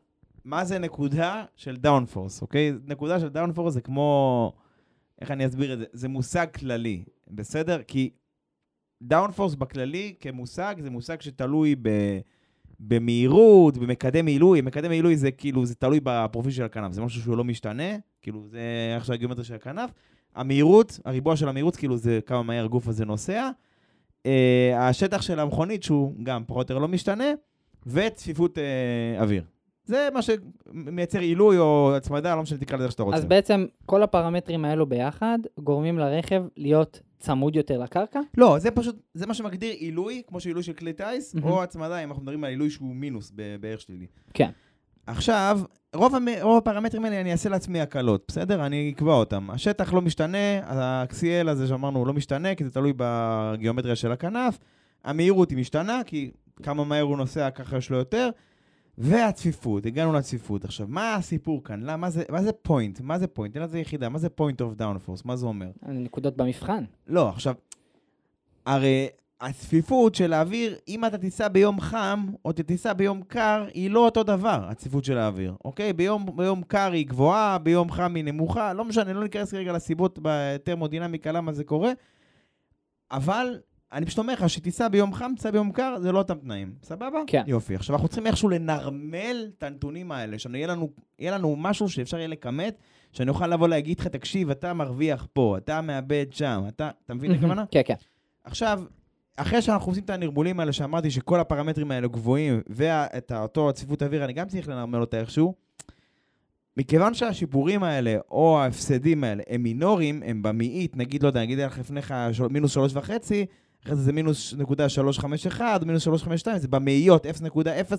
מה 0.45 0.65
זה 0.65 0.79
נקודה 0.79 1.43
של 1.55 1.75
downforce, 1.75 2.41
אוקיי? 2.41 2.73
נקודה 2.87 3.19
של 3.19 3.29
downforce 3.29 3.73
זה 3.73 3.81
כמו... 3.81 4.51
איך 5.21 5.31
אני 5.31 5.45
אסביר 5.45 5.73
את 5.73 5.79
זה? 5.79 5.85
זה 5.93 6.07
מושג 6.07 6.47
כללי, 6.55 7.03
בסדר? 7.31 7.81
כי 7.87 8.09
downforce 9.01 9.55
בכללי 9.55 10.13
כמושג 10.19 10.75
זה 10.79 10.89
מושג 10.89 11.21
שתלוי 11.21 11.75
ב... 11.81 11.89
במהירות, 12.79 13.77
במקדם 13.77 14.25
עילוי, 14.25 14.61
מקדם 14.61 14.91
עילוי 14.91 15.17
זה 15.17 15.31
כאילו, 15.31 15.65
זה 15.65 15.75
תלוי 15.75 15.99
בפרופיל 16.03 16.51
של 16.51 16.63
הכנף, 16.63 16.91
זה 16.91 17.01
משהו 17.01 17.21
שהוא 17.21 17.37
לא 17.37 17.43
משתנה, 17.43 17.97
כאילו 18.21 18.47
זה 18.47 18.59
איך 18.95 19.05
שהגיאומטריה 19.05 19.45
של 19.45 19.55
הכנף. 19.55 19.89
המהירות, 20.35 20.99
הריבוע 21.05 21.35
של 21.35 21.49
המהירות, 21.49 21.75
כאילו 21.75 21.97
זה 21.97 22.19
כמה 22.25 22.43
מהר 22.43 22.65
הגוף 22.65 22.87
הזה 22.87 23.05
נוסע. 23.05 23.49
Uh, 24.23 24.27
השטח 24.75 25.21
של 25.21 25.39
המכונית, 25.39 25.83
שהוא 25.83 26.13
גם 26.23 26.43
פחות 26.47 26.69
או 26.69 26.73
יותר 26.73 26.81
לא 26.81 26.87
משתנה, 26.87 27.31
וצפיפות 27.85 28.57
uh, 28.57 29.21
אוויר. 29.21 29.43
זה 29.85 30.07
מה 30.13 30.19
שמייצר 30.21 31.19
עילוי 31.19 31.57
או 31.57 31.95
הצמדה, 31.95 32.35
לא 32.35 32.41
משנה, 32.41 32.57
תקרא 32.57 32.77
לזה 32.77 32.85
איך 32.85 32.91
שאתה 32.91 33.03
רוצה. 33.03 33.17
אז 33.17 33.25
בעצם 33.25 33.65
כל 33.85 34.03
הפרמטרים 34.03 34.65
האלו 34.65 34.85
ביחד 34.85 35.39
גורמים 35.59 35.99
לרכב 35.99 36.43
להיות 36.57 37.01
צמוד 37.25 37.55
יותר 37.55 37.77
לקרקע. 37.77 38.19
לא, 38.37 38.59
זה 38.59 38.71
פשוט, 38.71 38.95
זה 39.13 39.27
מה 39.27 39.33
שמגדיר 39.33 39.73
עילוי, 39.73 40.21
כמו 40.27 40.39
שעילוי 40.39 40.63
של 40.63 40.73
כלי 40.73 40.93
טיס, 40.93 41.35
מהמם. 41.35 41.47
או 41.47 41.63
הצמדה, 41.63 42.03
אם 42.03 42.09
אנחנו 42.09 42.23
מדברים 42.23 42.43
על 42.43 42.49
עילוי 42.49 42.69
שהוא 42.69 42.95
מינוס 42.95 43.31
בערך 43.59 43.81
שלילי. 43.81 44.07
כן. 44.33 44.49
עכשיו, 45.07 45.59
רוב, 45.95 46.15
המ... 46.15 46.27
רוב 46.41 46.57
הפרמטרים 46.57 47.05
האלה 47.05 47.21
אני 47.21 47.31
אעשה 47.31 47.49
לעצמי 47.49 47.81
הקלות, 47.81 48.25
בסדר? 48.27 48.65
אני 48.65 48.93
אקבע 48.95 49.13
אותם. 49.13 49.49
השטח 49.49 49.93
לא 49.93 50.01
משתנה, 50.01 50.59
ה-CL 50.65 51.49
הזה 51.49 51.67
שאמרנו 51.67 51.99
הוא 51.99 52.07
לא 52.07 52.13
משתנה, 52.13 52.55
כי 52.55 52.63
זה 52.63 52.71
תלוי 52.71 52.93
בגיאומטריה 52.97 53.95
של 53.95 54.11
הכנף. 54.11 54.59
המהירות 55.03 55.49
היא 55.49 55.57
משתנה, 55.57 56.01
כי 56.05 56.31
כמה 56.63 56.83
מהר 56.83 57.01
הוא 57.01 57.17
נוסע, 57.17 57.49
ככה 57.49 57.77
יש 57.77 57.89
לו 57.89 57.97
יותר. 57.97 58.29
והצפיפות, 58.97 59.85
הגענו 59.85 60.13
לצפיפות. 60.13 60.65
עכשיו, 60.65 60.87
מה 60.89 61.15
הסיפור 61.15 61.63
כאן? 61.63 61.81
למה, 61.81 61.97
מה, 61.97 62.09
זה, 62.09 62.23
מה 62.29 62.43
זה 62.43 62.51
point? 62.51 63.01
מה 63.01 63.19
זה 63.19 63.27
point? 63.27 63.55
אין 63.55 63.63
לזה 63.63 63.79
יחידה. 63.79 64.09
מה 64.09 64.19
זה 64.19 64.29
point 64.29 64.61
of 64.61 64.73
downforce? 64.73 65.25
מה 65.25 65.35
זה 65.35 65.45
אומר? 65.45 65.71
נקודות 65.87 66.37
במבחן. 66.37 66.83
לא, 67.07 67.29
עכשיו, 67.29 67.55
הרי 68.65 69.07
הצפיפות 69.41 70.15
של 70.15 70.33
האוויר, 70.33 70.75
אם 70.87 71.05
אתה 71.05 71.17
תיסע 71.17 71.47
ביום 71.47 71.79
חם, 71.79 72.25
או 72.45 72.51
תיסע 72.51 72.93
ביום 72.93 73.21
קר, 73.21 73.65
היא 73.73 73.89
לא 73.89 74.05
אותו 74.05 74.23
דבר, 74.23 74.65
הצפיפות 74.69 75.05
של 75.05 75.17
האוויר, 75.17 75.55
אוקיי? 75.65 75.93
ביום, 75.93 76.37
ביום 76.37 76.63
קר 76.63 76.91
היא 76.91 77.07
גבוהה, 77.07 77.57
ביום 77.57 77.91
חם 77.91 78.15
היא 78.15 78.23
נמוכה, 78.23 78.73
לא 78.73 78.85
משנה, 78.85 79.13
לא 79.13 79.23
ניכנס 79.23 79.53
רגע 79.53 79.73
לסיבות 79.73 80.19
בטרמודינמיקה 80.21 81.31
למה 81.31 81.53
זה 81.53 81.63
קורה, 81.63 81.91
אבל 83.11 83.59
אני 83.93 84.05
פשוט 84.05 84.17
אומר 84.19 84.33
לך 84.33 84.49
שתיסע 84.49 84.87
ביום 84.87 85.13
חם, 85.13 85.31
תיסע 85.35 85.51
ביום 85.51 85.71
קר, 85.71 85.95
זה 86.01 86.11
לא 86.11 86.17
אותם 86.17 86.35
תנאים, 86.37 86.73
סבבה? 86.83 87.19
כן. 87.27 87.43
יופי. 87.47 87.75
עכשיו, 87.75 87.95
אנחנו 87.95 88.07
צריכים 88.07 88.27
איכשהו 88.27 88.49
לנרמל 88.49 89.49
את 89.57 89.63
הנתונים 89.63 90.11
האלה, 90.11 90.39
שיהיה 90.39 90.67
לנו, 90.67 90.89
לנו 91.21 91.55
משהו 91.55 91.89
שאפשר 91.89 92.17
יהיה 92.17 92.27
לכמת, 92.27 92.77
שאני 93.11 93.29
אוכל 93.29 93.47
לבוא 93.47 93.67
להגיד 93.67 93.99
לך, 93.99 94.07
תקשיב, 94.07 94.49
אתה 94.49 94.73
מרוויח 94.73 95.27
פה, 95.33 95.57
אתה 95.57 95.81
מאבד 95.81 96.25
שם, 96.31 96.63
אתה, 96.67 96.89
אתה 97.05 97.13
מבין 97.13 97.31
את 97.31 97.37
הכוונה? 97.37 97.65
כן, 97.71 97.81
כן. 97.85 97.93
עכשיו, 98.43 98.81
אחרי 99.35 99.61
שאנחנו 99.61 99.91
עושים 99.91 100.03
את 100.03 100.09
הנרמולים 100.09 100.59
האלה, 100.59 100.73
שאמרתי 100.73 101.11
שכל 101.11 101.39
הפרמטרים 101.39 101.91
האלה 101.91 102.07
גבוהים, 102.07 102.61
ואת 102.69 103.31
אותו 103.31 103.73
צפיפות 103.73 104.03
אוויר, 104.03 104.25
אני 104.25 104.33
גם 104.33 104.47
צריך 104.47 104.67
לנרמל 104.67 104.99
אותה 104.99 105.19
איכשהו, 105.19 105.53
מכיוון 106.77 107.13
שהשיפורים 107.13 107.83
האלה, 107.83 108.17
או 108.31 108.59
ההפסדים 108.59 109.23
האלה, 109.23 109.43
הם 109.49 109.63
מינוריים, 109.63 110.23
הם 110.25 110.43
במאית, 110.43 110.97
נגיד, 110.97 111.23
לא 111.23 111.27
יודע, 111.27 111.41
נגיד 111.41 111.59
לך 111.59 111.79
לפניך 111.79 112.13
של- 112.31 112.47
מינוס 112.47 112.71
שלוש 112.73 112.91
וחצי, 112.95 113.45
אחרי 113.85 113.95
זה 113.95 114.01
זה 114.01 114.13
מינוס 114.13 114.53
נקודה 114.53 114.89
שלוש 114.89 115.19
חמש 115.19 115.47
אחד, 115.47 115.79
מינוס 115.85 116.03
שלוש 116.03 116.23
חמש 116.23 116.39
שתיים, 116.39 116.57
זה 116.57 116.67
במאיות 116.67 117.25
0.0 117.25 117.29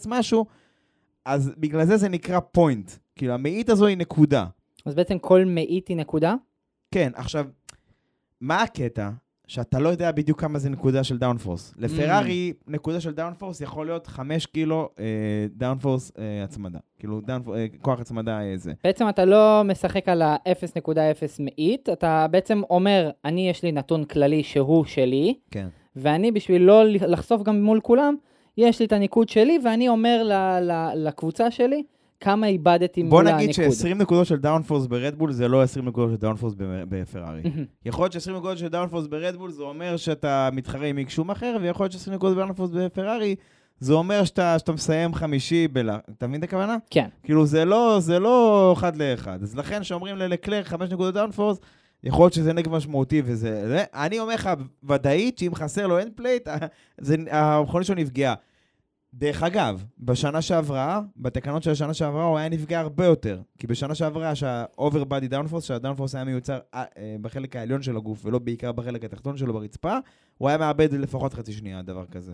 משהו, 0.06 0.46
אז 1.24 1.52
בגלל 1.58 1.84
זה 1.84 1.96
זה 1.96 2.08
נקרא 2.08 2.40
פוינט. 2.40 2.92
כאילו, 3.16 3.34
המאית 3.34 3.68
הזו 3.68 3.86
היא 3.86 3.96
נקודה. 3.96 4.46
אז 4.86 4.94
בעצם 4.94 5.18
כל 5.18 5.44
מאית 5.44 5.88
היא 5.88 5.96
נקודה. 5.96 6.34
כן, 6.90 7.12
עכשיו, 7.14 7.46
מה 8.40 8.62
הקטע? 8.62 9.10
שאתה 9.46 9.78
לא 9.78 9.88
יודע 9.88 10.12
בדיוק 10.12 10.40
כמה 10.40 10.58
זה 10.58 10.70
נקודה 10.70 11.04
של 11.04 11.18
downforce. 11.18 11.74
לפרארי, 11.78 12.52
נקודה 12.68 13.00
של 13.00 13.12
downforce 13.12 13.60
יכול 13.60 13.86
להיות 13.86 14.06
5 14.06 14.46
קילו 14.46 14.88
אה, 14.98 15.04
downforce 15.56 16.12
אה, 16.18 16.44
הצמדה. 16.44 16.78
כאילו, 16.98 17.20
downforce, 17.20 17.58
אה, 17.58 17.66
כוח 17.82 18.00
הצמדה 18.00 18.40
אה, 18.40 18.56
זה. 18.56 18.72
בעצם 18.84 19.08
אתה 19.08 19.24
לא 19.24 19.62
משחק 19.64 20.08
על 20.08 20.22
ה-0.0 20.22 20.90
מאית, 21.40 21.88
אתה 21.88 22.26
בעצם 22.30 22.62
אומר, 22.70 23.10
אני 23.24 23.48
יש 23.50 23.62
לי 23.62 23.72
נתון 23.72 24.04
כללי 24.04 24.42
שהוא 24.42 24.84
שלי, 24.84 25.34
כן. 25.50 25.66
ואני 25.96 26.32
בשביל 26.32 26.62
לא 26.62 26.84
לחשוף 26.84 27.42
גם 27.42 27.62
מול 27.62 27.80
כולם, 27.80 28.14
יש 28.56 28.80
לי 28.80 28.86
את 28.86 28.92
הניקוד 28.92 29.28
שלי, 29.28 29.58
ואני 29.64 29.88
אומר 29.88 30.22
ל- 30.22 30.60
ל- 30.72 31.06
לקבוצה 31.08 31.50
שלי 31.50 31.82
כמה 32.20 32.46
איבדתי 32.46 33.02
בוא 33.02 33.22
מול 33.22 33.32
נגיד 33.32 33.50
הניקוד. 33.58 33.76
ש-20 33.76 33.94
נקודות 33.94 34.26
של 34.26 34.36
downforce 34.36 34.86
ברדבול 34.86 35.32
זה 35.32 35.48
לא 35.48 35.62
20 35.62 35.88
נקודות 35.88 36.10
של 36.10 36.16
downforce 36.16 36.54
בפרארי. 36.58 37.42
יכול 37.84 38.04
להיות 38.04 38.12
ש-20 38.12 38.30
נקודות 38.30 38.58
של 38.58 38.68
downforce 38.68 39.06
ברדבול 39.06 39.50
זה 39.50 39.62
אומר 39.62 39.96
שאתה 39.96 40.48
מתחרה 40.52 40.86
עם 40.86 40.96
מיק 40.96 41.08
שומאכר, 41.10 41.56
ויכול 41.62 41.84
להיות 41.84 41.92
ש-20 41.92 42.10
נקודות 42.10 42.36
downforce 42.36 42.70
בפרארי 42.70 43.34
זה 43.80 43.92
אומר 43.94 44.24
שאתה, 44.24 44.58
שאתה 44.58 44.72
מסיים 44.72 45.14
חמישי 45.14 45.68
בל... 45.68 45.90
אתה 45.90 46.26
מבין 46.26 46.38
את 46.40 46.44
הכוונה? 46.44 46.76
כן. 46.90 47.08
כאילו 47.22 47.46
זה 47.46 47.64
לא, 47.64 47.96
זה 48.00 48.18
לא 48.18 48.72
אחד 48.78 48.96
לאחד. 48.96 49.42
אז 49.42 49.56
לכן 49.56 49.84
שאומרים 49.84 50.16
ללקלר 50.16 50.62
חמש 50.64 50.90
נקודות 50.90 51.14
downforce, 51.14 51.58
יכול 52.04 52.22
להיות 52.24 52.32
שזה 52.32 52.52
נגיד 52.52 52.72
משמעותי 52.76 53.22
וזה... 53.24 53.68
זה- 53.68 53.84
אני 53.94 54.18
אומר 54.18 54.34
לך 54.34 54.50
ודאית 54.88 55.38
שאם 55.38 55.54
חסר 55.54 55.86
לו 55.86 55.98
endplate, 55.98 56.48
המכונית 57.30 57.86
שלו 57.86 57.96
נפגעה. 57.96 58.34
דרך 59.18 59.42
אגב, 59.42 59.84
בשנה 59.98 60.42
שעברה, 60.42 61.00
בתקנות 61.16 61.62
של 61.62 61.70
השנה 61.70 61.94
שעברה, 61.94 62.24
הוא 62.24 62.38
היה 62.38 62.48
נפגע 62.48 62.80
הרבה 62.80 63.04
יותר. 63.04 63.40
כי 63.58 63.66
בשנה 63.66 63.94
שעברה, 63.94 64.34
שה-over 64.34 65.04
body 65.08 65.32
downforce, 65.32 65.60
שהדאונפורס 65.60 66.14
היה 66.14 66.24
מיוצר 66.24 66.58
אה, 66.74 66.84
אה, 66.98 67.16
בחלק 67.20 67.56
העליון 67.56 67.82
של 67.82 67.96
הגוף, 67.96 68.26
ולא 68.26 68.38
בעיקר 68.38 68.72
בחלק 68.72 69.04
התחתון 69.04 69.36
שלו 69.36 69.52
ברצפה, 69.52 69.98
הוא 70.38 70.48
היה 70.48 70.58
מאבד 70.58 70.92
לפחות 70.92 71.34
חצי 71.34 71.52
שנייה, 71.52 71.82
דבר 71.82 72.04
כזה. 72.06 72.32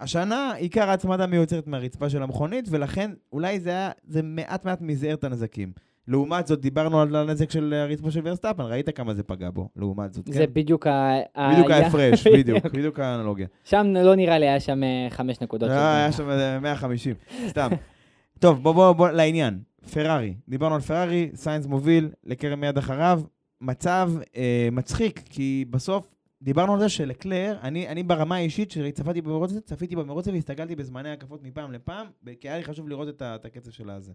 השנה, 0.00 0.52
עיקר 0.52 0.90
ההצמדה 0.90 1.26
מיוצרת 1.26 1.66
מהרצפה 1.66 2.10
של 2.10 2.22
המכונית, 2.22 2.64
ולכן 2.70 3.10
אולי 3.32 3.60
זה 3.60 3.70
היה, 3.70 3.90
זה 4.04 4.22
מעט 4.22 4.64
מעט 4.64 4.80
מזער 4.80 5.14
את 5.14 5.24
הנזקים. 5.24 5.72
לעומת 6.08 6.46
זאת, 6.46 6.60
דיברנו 6.60 7.00
על 7.00 7.16
הנזק 7.16 7.50
של 7.50 7.74
הרצפה 7.74 8.10
של 8.10 8.20
ורסטאפן, 8.24 8.62
ראית 8.62 8.88
כמה 8.96 9.14
זה 9.14 9.22
פגע 9.22 9.50
בו, 9.50 9.68
לעומת 9.76 10.12
זאת, 10.12 10.26
זה 10.26 10.46
כן? 10.46 10.52
בדיוק 10.52 10.86
ה... 10.86 11.12
בדיוק 11.52 11.70
ההפרש, 11.70 12.26
בדיוק, 12.36 12.66
בדיוק 12.66 12.98
האנלוגיה. 12.98 13.46
שם 13.64 13.86
לא 14.04 14.14
נראה 14.14 14.38
לי 14.38 14.48
היה 14.48 14.60
שם 14.60 14.82
אה, 14.82 15.06
חמש 15.10 15.40
נקודות. 15.40 15.68
לא, 15.68 15.74
של 15.74 15.80
היה. 15.80 16.12
שם 16.12 16.30
איזה 16.30 16.58
150, 16.60 17.14
סתם. 17.48 17.68
טוב, 18.40 18.62
בוא, 18.62 18.72
בוא, 18.72 18.92
בוא, 18.92 19.10
לעניין. 19.10 19.58
פרארי, 19.92 20.34
דיברנו 20.48 20.74
על 20.74 20.80
פרארי, 20.80 21.30
סיינס 21.34 21.66
מוביל, 21.66 22.08
לקרן 22.24 22.60
מיד 22.60 22.78
אחריו. 22.78 23.20
מצב 23.60 24.12
אה, 24.36 24.68
מצחיק, 24.72 25.22
כי 25.30 25.64
בסוף 25.70 26.14
דיברנו 26.42 26.74
על 26.74 26.80
זה 26.80 26.88
שלקלר, 26.88 27.56
אני, 27.62 27.88
אני 27.88 28.02
ברמה 28.02 28.36
האישית, 28.36 28.70
שצפיתי 28.70 29.20
במרוץ 29.20 29.50
הזה, 29.50 29.60
צפיתי 29.60 29.96
במרוץ 29.96 30.24
הזה 30.28 30.32
והסתכלתי 30.34 30.76
בזמני 30.76 31.10
הקפות 31.10 31.42
מפעם 31.42 31.72
לפעם, 31.72 32.06
כי 32.40 32.48
היה 32.48 32.58
לי 32.58 32.64
חשוב 32.64 32.88
לראות 32.88 33.08
את, 33.08 33.22
ה- 33.22 33.34
את 33.34 33.44
הקצב 33.44 33.70
של 33.70 33.90
הזה. 33.90 34.12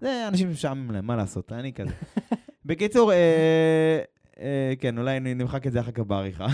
זה 0.00 0.28
אנשים 0.28 0.48
שמשעמם 0.50 0.90
להם, 0.90 1.06
מה 1.06 1.16
לעשות, 1.16 1.52
אני 1.52 1.72
כזה. 1.72 1.90
בקיצור, 2.66 3.12
אה, 3.12 4.00
אה, 4.40 4.72
כן, 4.80 4.98
אולי 4.98 5.20
נמחק 5.20 5.66
את 5.66 5.72
זה 5.72 5.80
אחר 5.80 5.90
כך 5.92 6.02
בעריכה. 6.02 6.46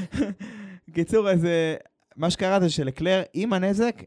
בקיצור, 0.88 1.30
אז 1.30 1.44
אה, 1.44 1.74
מה 2.16 2.30
שקרה 2.30 2.60
זה 2.60 2.70
שלקלר, 2.70 3.22
עם 3.34 3.52
הנזק, 3.52 4.02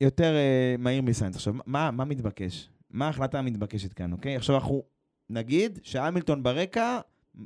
יותר 0.00 0.34
אה, 0.36 0.74
מהיר 0.78 1.02
מסיינס. 1.02 1.36
עכשיו, 1.36 1.54
מה, 1.66 1.90
מה 1.90 2.04
מתבקש? 2.04 2.68
מה 2.90 3.06
ההחלטה 3.06 3.38
המתבקשת 3.38 3.92
כאן, 3.92 4.12
אוקיי? 4.12 4.36
עכשיו 4.36 4.56
אנחנו 4.56 4.82
נגיד 5.30 5.78
שהמילטון 5.82 6.42
ברקע 6.42 6.98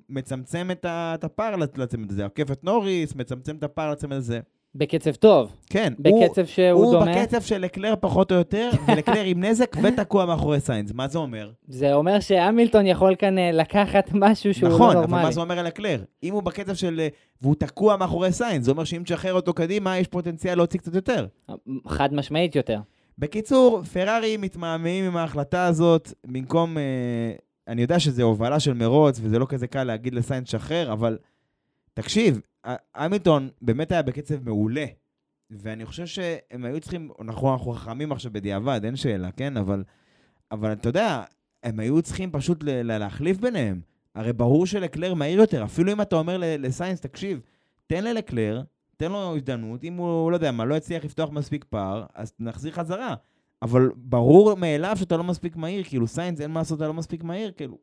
מצמצם 0.08 0.68
את 0.82 1.24
הפער 1.24 1.54
לצ- 1.56 1.78
לצמד 1.78 2.10
הזה, 2.10 2.24
עוקף 2.24 2.50
את 2.50 2.64
נוריס, 2.64 3.14
מצמצם 3.14 3.56
את 3.56 3.62
הפער 3.62 3.90
לצמד 3.90 4.12
הזה. 4.16 4.40
בקצב 4.74 5.14
טוב, 5.14 5.56
כן, 5.66 5.92
הוא, 6.06 6.26
בקצב 6.26 6.46
שהוא 6.46 6.84
הוא 6.84 6.92
דומה. 6.92 7.12
בקצב 7.12 7.40
של 7.40 7.58
לקלר 7.58 7.94
פחות 8.00 8.32
או 8.32 8.36
יותר, 8.36 8.70
ולקלר 8.88 9.24
עם 9.24 9.44
נזק 9.44 9.76
ותקוע 9.82 10.26
מאחורי 10.26 10.60
סיינס. 10.60 10.92
מה 10.92 11.08
זה 11.08 11.18
אומר? 11.18 11.50
זה 11.68 11.94
אומר 11.94 12.20
שהמילטון 12.20 12.86
יכול 12.86 13.14
כאן 13.18 13.38
אה, 13.38 13.52
לקחת 13.52 14.10
משהו 14.14 14.54
שהוא 14.54 14.68
נכון, 14.68 14.86
לא 14.86 14.92
אבל 14.92 15.00
נורמלי. 15.00 15.22
מה 15.22 15.32
זה 15.32 15.40
אומר 15.40 15.58
על 15.58 15.66
לקלר? 15.66 16.02
אם 16.22 16.34
הוא 16.34 16.42
בקצב 16.42 16.74
של... 16.74 17.00
אה, 17.00 17.08
והוא 17.42 17.54
תקוע 17.54 17.96
מאחורי 17.96 18.32
סיינס, 18.32 18.64
זה 18.64 18.70
אומר 18.70 18.84
שאם 18.84 19.02
תשחרר 19.04 19.34
אותו 19.34 19.52
קדימה, 19.52 19.98
יש 19.98 20.08
פוטנציאל 20.08 20.54
להוציא 20.56 20.80
קצת 20.80 20.94
יותר. 20.94 21.26
חד 21.86 22.14
משמעית 22.14 22.56
יותר. 22.56 22.78
בקיצור, 23.18 23.82
פרארי 23.82 24.36
מתמהמהים 24.36 25.04
עם 25.04 25.16
ההחלטה 25.16 25.66
הזאת, 25.66 26.12
במקום... 26.26 26.78
אה, 26.78 27.32
אני 27.68 27.82
יודע 27.82 27.98
שזה 27.98 28.22
הובלה 28.22 28.60
של 28.60 28.72
מרוץ, 28.74 29.20
וזה 29.22 29.38
לא 29.38 29.46
כזה 29.48 29.66
קל 29.66 29.84
להגיד 29.84 30.14
לסיינס 30.14 30.50
שחרר, 30.50 30.92
אבל 30.92 31.18
תקשיב, 31.98 32.40
המילטון 32.94 33.48
באמת 33.62 33.92
היה 33.92 34.02
בקצב 34.02 34.44
מעולה. 34.44 34.84
ואני 35.50 35.86
חושב 35.86 36.06
שהם 36.06 36.64
היו 36.64 36.80
צריכים, 36.80 37.10
אנחנו, 37.20 37.52
אנחנו 37.52 37.72
חכמים 37.72 38.12
עכשיו 38.12 38.32
בדיעבד, 38.32 38.80
אין 38.84 38.96
שאלה, 38.96 39.30
כן? 39.32 39.56
אבל, 39.56 39.84
אבל 40.52 40.72
אתה 40.72 40.88
יודע, 40.88 41.24
הם 41.62 41.80
היו 41.80 42.02
צריכים 42.02 42.30
פשוט 42.32 42.62
ל- 42.62 42.70
ל- 42.82 42.98
להחליף 42.98 43.38
ביניהם. 43.38 43.80
הרי 44.14 44.32
ברור 44.32 44.66
שלקלר 44.66 45.14
מהיר 45.14 45.40
יותר, 45.40 45.64
אפילו 45.64 45.92
אם 45.92 46.00
אתה 46.00 46.16
אומר 46.16 46.36
לסיינס, 46.40 47.00
תקשיב, 47.00 47.40
תן 47.86 48.04
ללקלר, 48.04 48.62
תן 48.96 49.12
לו 49.12 49.36
הזדמנות, 49.36 49.84
אם 49.84 49.94
הוא, 49.94 50.30
לא 50.30 50.36
יודע 50.36 50.52
מה, 50.52 50.64
לא 50.64 50.74
יצליח 50.74 51.04
לפתוח 51.04 51.30
מספיק 51.30 51.64
פער, 51.64 52.04
אז 52.14 52.32
נחזיר 52.40 52.72
חזרה. 52.72 53.14
אבל 53.62 53.90
ברור 53.96 54.54
מאליו 54.54 54.96
שאתה 54.96 55.16
לא 55.16 55.24
מספיק 55.24 55.56
מהיר, 55.56 55.84
כאילו 55.84 56.06
סיינס, 56.06 56.40
אין 56.40 56.50
מה 56.50 56.60
לעשות, 56.60 56.78
אתה 56.78 56.86
לא 56.86 56.94
מספיק 56.94 57.22
מהיר, 57.22 57.52
כאילו, 57.56 57.78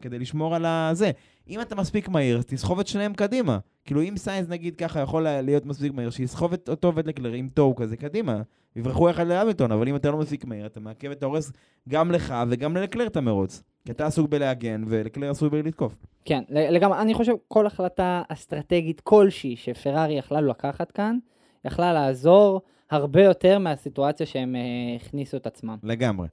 כדי 0.00 0.18
לשמור 0.18 0.54
על 0.54 0.64
הזה. 0.66 1.10
אם 1.48 1.60
אתה 1.60 1.74
מספיק 1.74 2.08
מהיר, 2.08 2.42
תסחוב 2.46 2.80
את 2.80 2.86
שניהם 2.86 3.14
קדימה. 3.14 3.58
כאילו, 3.84 4.02
אם 4.02 4.16
סיינס, 4.16 4.48
נגיד 4.48 4.76
ככה, 4.76 5.00
יכול 5.00 5.22
להיות 5.22 5.66
מספיק 5.66 5.92
מהיר, 5.92 6.10
שיסחוב 6.10 6.52
את 6.52 6.68
אותו 6.68 6.94
ואת 6.94 7.06
לקלר 7.06 7.32
עם 7.32 7.48
tow 7.54 7.74
כזה 7.74 7.96
קדימה. 7.96 8.42
יברחו 8.76 9.10
אחד 9.10 9.26
להמילטון, 9.26 9.72
אבל 9.72 9.88
אם 9.88 9.96
אתה 9.96 10.10
לא 10.10 10.18
מספיק 10.18 10.44
מהיר, 10.44 10.66
אתה 10.66 10.80
מעכב 10.80 11.10
את 11.10 11.22
ההורס 11.22 11.52
גם 11.88 12.10
לך 12.10 12.34
וגם 12.48 12.76
ללקלר 12.76 13.06
את 13.06 13.16
המרוץ. 13.16 13.62
כי 13.84 13.92
אתה 13.92 14.06
עסוק 14.06 14.30
בלהגן, 14.30 14.84
ולקלר 14.86 15.30
עשוי 15.30 15.48
בלתקוף. 15.48 15.94
כן, 16.24 16.42
לגמרי, 16.48 16.98
אני 17.00 17.14
חושב 17.14 17.32
כל 17.48 17.66
החלטה 17.66 18.22
אסטרטגית 18.28 19.00
כלשהי 19.00 19.56
שפרארי 19.56 20.14
יכלה 20.14 20.40
לקחת 20.40 20.90
כאן, 20.90 21.18
יכלה 21.64 21.92
לעזור 21.92 22.60
הרבה 22.90 23.22
יותר 23.22 23.58
מהסיטואציה 23.58 24.26
שהם 24.26 24.56
אה, 24.56 24.60
הכניסו 24.96 25.36
את 25.36 25.46
עצמם. 25.46 25.76
לגמרי. 25.82 26.28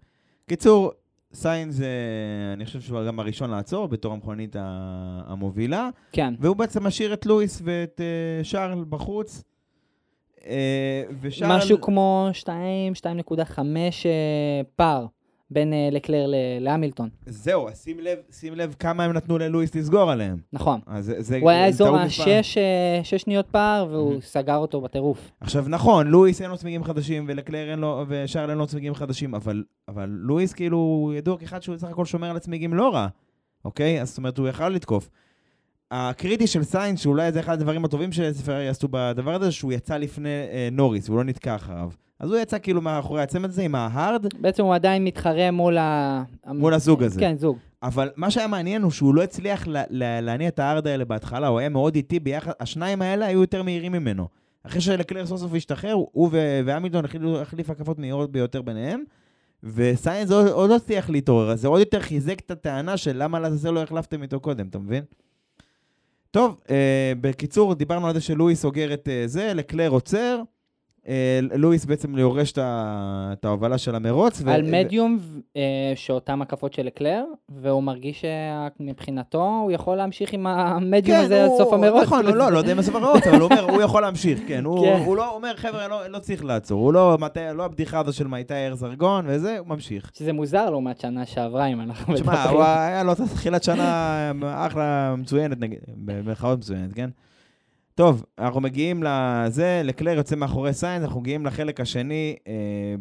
קיצור, 0.49 0.91
סיינס, 1.33 1.81
אה, 1.81 1.87
אני 2.53 2.65
חושב 2.65 2.81
שהוא 2.81 3.07
גם 3.07 3.19
הראשון 3.19 3.49
לעצור 3.49 3.87
בתור 3.87 4.13
המכונית 4.13 4.55
המובילה, 5.25 5.89
כן, 6.11 6.33
והוא 6.39 6.55
בעצם 6.55 6.83
משאיר 6.87 7.13
את 7.13 7.25
לואיס 7.25 7.61
ואת 7.65 8.01
אה, 8.01 8.43
שרל 8.43 8.85
בחוץ. 8.89 9.43
אה, 10.45 11.03
ושרל... 11.21 11.57
משהו 11.57 11.81
כמו 11.81 12.29
2, 12.33 12.93
2.5 12.93 13.59
אה, 13.59 14.61
פער 14.75 15.05
בין 15.51 15.73
אה, 15.73 15.89
לקלר 15.91 16.25
להמילטון. 16.59 17.09
זהו, 17.25 17.69
אז 17.69 17.83
שים 17.83 17.99
לב, 17.99 18.17
שים 18.31 18.55
לב 18.55 18.75
כמה 18.79 19.03
הם 19.03 19.13
נתנו 19.13 19.37
ללואיס 19.37 19.75
לסגור 19.75 20.11
עליהם. 20.11 20.37
נכון. 20.53 20.79
אז 20.87 21.13
זה, 21.17 21.39
הוא 21.41 21.49
היה 21.49 21.67
אזור. 21.67 21.97
השש 21.97 22.57
אה, 22.57 23.17
שניות 23.19 23.45
פער, 23.51 23.87
והוא 23.91 24.17
Mhm. 24.17 24.21
סגר 24.25 24.55
אותו 24.57 24.81
בטירוף. 24.81 25.31
עכשיו, 25.41 25.65
נכון, 25.67 26.07
לואיס 26.07 26.41
אין 26.41 26.49
לו 26.49 26.57
צמיגים 26.57 26.83
חדשים, 26.83 27.25
ולקלר 27.27 27.71
אין 27.71 27.79
לו, 27.79 28.05
ושרל 28.07 28.49
אין 28.49 28.57
לו 28.57 28.67
צמיגים 28.67 28.93
חדשים, 28.95 29.35
אבל, 29.35 29.63
אבל 29.87 30.09
לואיס 30.09 30.53
כאילו 30.53 30.77
הוא 30.77 31.13
ידוע 31.13 31.37
כאחד 31.37 31.61
שהוא 31.63 31.75
בסך 31.75 31.87
הכל 31.87 32.05
שומר 32.05 32.29
על 32.29 32.35
הצמיגים 32.37 32.73
לא 32.73 32.89
רע, 32.93 33.07
אוקיי? 33.65 34.01
אז 34.01 34.09
זאת 34.09 34.17
אומרת, 34.17 34.37
הוא 34.37 34.47
יכל 34.47 34.69
לתקוף. 34.69 35.09
הקריטי 35.91 36.47
של 36.47 36.63
סיינס, 36.63 36.99
שאולי 36.99 37.31
זה 37.31 37.39
אחד 37.39 37.53
הדברים 37.53 37.85
הטובים 37.85 38.11
שפרארי 38.11 38.67
עשו 38.69 38.87
בדבר 38.91 39.33
הזה, 39.35 39.51
שהוא 39.51 39.73
יצא 39.73 39.97
לפני 39.97 40.29
אה, 40.29 40.69
נוריס, 40.71 41.07
הוא 41.07 41.17
לא 41.17 41.23
נתקע 41.23 41.55
אחריו. 41.55 41.89
אז 42.21 42.31
הוא 42.31 42.39
יצא 42.39 42.59
כאילו 42.59 42.81
מאחורי 42.81 43.21
הצמד 43.21 43.49
הזה 43.49 43.61
עם 43.61 43.75
ה 43.75 43.84
hard, 43.84 44.25
בעצם 44.39 44.63
הוא 44.63 44.75
עדיין 44.75 45.03
מתחרה 45.03 45.51
מול 45.51 45.77
ה... 45.77 46.23
מול 46.47 46.73
הזוג 46.73 47.03
הזה. 47.03 47.19
כן, 47.19 47.37
זוג. 47.37 47.57
אבל 47.83 48.09
מה 48.15 48.31
שהיה 48.31 48.47
מעניין 48.47 48.81
הוא 48.81 48.91
שהוא 48.91 49.15
לא 49.15 49.21
הצליח 49.23 49.67
לה- 49.67 49.83
לה- 49.89 50.21
להניע 50.21 50.47
את 50.47 50.59
ה 50.59 50.65
hard 50.65 50.87
האלה 50.87 51.05
בהתחלה, 51.05 51.47
הוא 51.47 51.59
היה 51.59 51.69
מאוד 51.69 51.95
איטי 51.95 52.19
ביחד, 52.19 52.51
השניים 52.59 53.01
האלה 53.01 53.25
היו 53.25 53.41
יותר 53.41 53.63
מהירים 53.63 53.91
ממנו. 53.91 54.27
אחרי 54.63 54.81
שלקלר 54.81 55.25
סוף 55.25 55.39
סוף 55.39 55.53
השתחרר, 55.55 55.93
הוא 56.11 56.29
והמילטון 56.65 57.05
החליפו 57.41 57.71
הקפות 57.71 57.99
מהירות 57.99 58.31
ביותר 58.31 58.61
ביניהם, 58.61 59.03
וסיינס 59.63 60.31
עוד, 60.31 60.47
עוד 60.47 60.69
לא 60.69 60.75
הצליח 60.75 61.09
להתעורר, 61.09 61.51
אז 61.51 61.61
זה 61.61 61.67
עוד 61.67 61.79
יותר 61.79 61.99
חיזק 61.99 62.39
את 62.39 62.51
הטענה 62.51 62.97
של 62.97 63.23
למה 63.23 63.39
לעזאזל 63.39 63.69
לא 63.71 63.81
החלפתם 63.83 64.21
איתו 64.23 64.39
קודם, 64.39 64.67
אתה 64.67 64.79
מבין? 64.79 65.03
טוב, 66.31 66.57
אה, 66.69 67.13
בקיצור, 67.21 67.75
דיברנו 67.75 68.07
על 68.07 68.13
זה 68.13 68.21
שלואיס 68.21 68.61
סוגר 68.61 68.93
את 68.93 69.07
אה, 69.11 69.23
זה, 69.25 69.53
לקלר 69.53 69.89
עוצר, 69.89 70.41
לואיס 71.53 71.85
בעצם 71.85 72.17
יורש 72.17 72.53
את 72.57 73.45
ההובלה 73.45 73.77
של 73.77 73.95
המרוץ. 73.95 74.41
על 74.47 74.61
ו- 74.65 74.71
מדיום, 74.71 75.19
אה, 75.57 75.61
שאותם 75.95 76.41
הקפות 76.41 76.73
של 76.73 76.83
לקלר, 76.85 77.23
והוא 77.49 77.83
מרגיש 77.83 78.25
שמבחינתו 78.79 79.59
הוא 79.63 79.71
יכול 79.71 79.97
להמשיך 79.97 80.33
עם 80.33 80.47
המדיום 80.47 81.19
הזה 81.19 81.43
עד 81.43 81.49
סוף 81.57 81.73
המרוץ. 81.73 82.03
נכון, 82.03 82.25
הוא 82.27 82.35
לא, 82.35 82.51
לא 82.51 82.57
יודע 82.57 82.71
אם 82.71 82.77
בסוף 82.77 82.95
המרוץ, 82.95 83.27
אבל 83.27 83.39
הוא 83.41 83.49
אומר, 83.51 83.61
הוא 83.71 83.81
יכול 83.81 84.01
להמשיך, 84.01 84.39
כן. 84.47 84.63
הוא 84.65 84.85
כן. 84.85 85.01
הוא 85.05 85.17
לא 85.17 85.35
אומר, 85.35 85.53
חבר'ה, 85.55 85.87
לא- 85.87 86.07
לא 86.07 86.19
צריך 86.19 86.45
לעצור. 86.45 86.81
הוא 86.81 86.93
לא 86.93 87.17
לא 87.55 87.65
הבדיחה 87.65 87.99
הזו 87.99 88.13
של 88.13 88.27
מתי 88.27 88.53
אר 88.53 88.75
זרגון 88.75 89.25
וזה, 89.27 89.57
הוא 89.59 89.67
ממשיך. 89.67 90.11
שזה 90.13 90.33
מוזר 90.33 90.69
לעומת 90.69 90.99
שנה 90.99 91.25
שעברה, 91.25 91.65
אם 91.65 91.81
אנחנו 91.81 92.13
תשמע, 92.15 92.33
מדברים. 92.33 92.55
הוא 92.55 92.63
היה 92.63 93.03
לו 93.03 93.13
תחילת 93.15 93.63
שנה 93.63 94.31
אחלה 94.43 95.15
מצוינת, 95.17 95.59
נגיד, 95.59 95.79
במרכאות 95.95 96.59
מצוינת, 96.59 96.93
כן? 96.93 97.09
טוב, 98.01 98.25
אנחנו 98.39 98.61
מגיעים 98.61 99.03
לזה, 99.03 99.81
לקלר 99.83 100.11
יוצא 100.11 100.35
מאחורי 100.35 100.73
סיינס, 100.73 101.03
אנחנו 101.03 101.21
מגיעים 101.21 101.45
לחלק 101.45 101.79
השני 101.79 102.35
אה, 102.47 102.53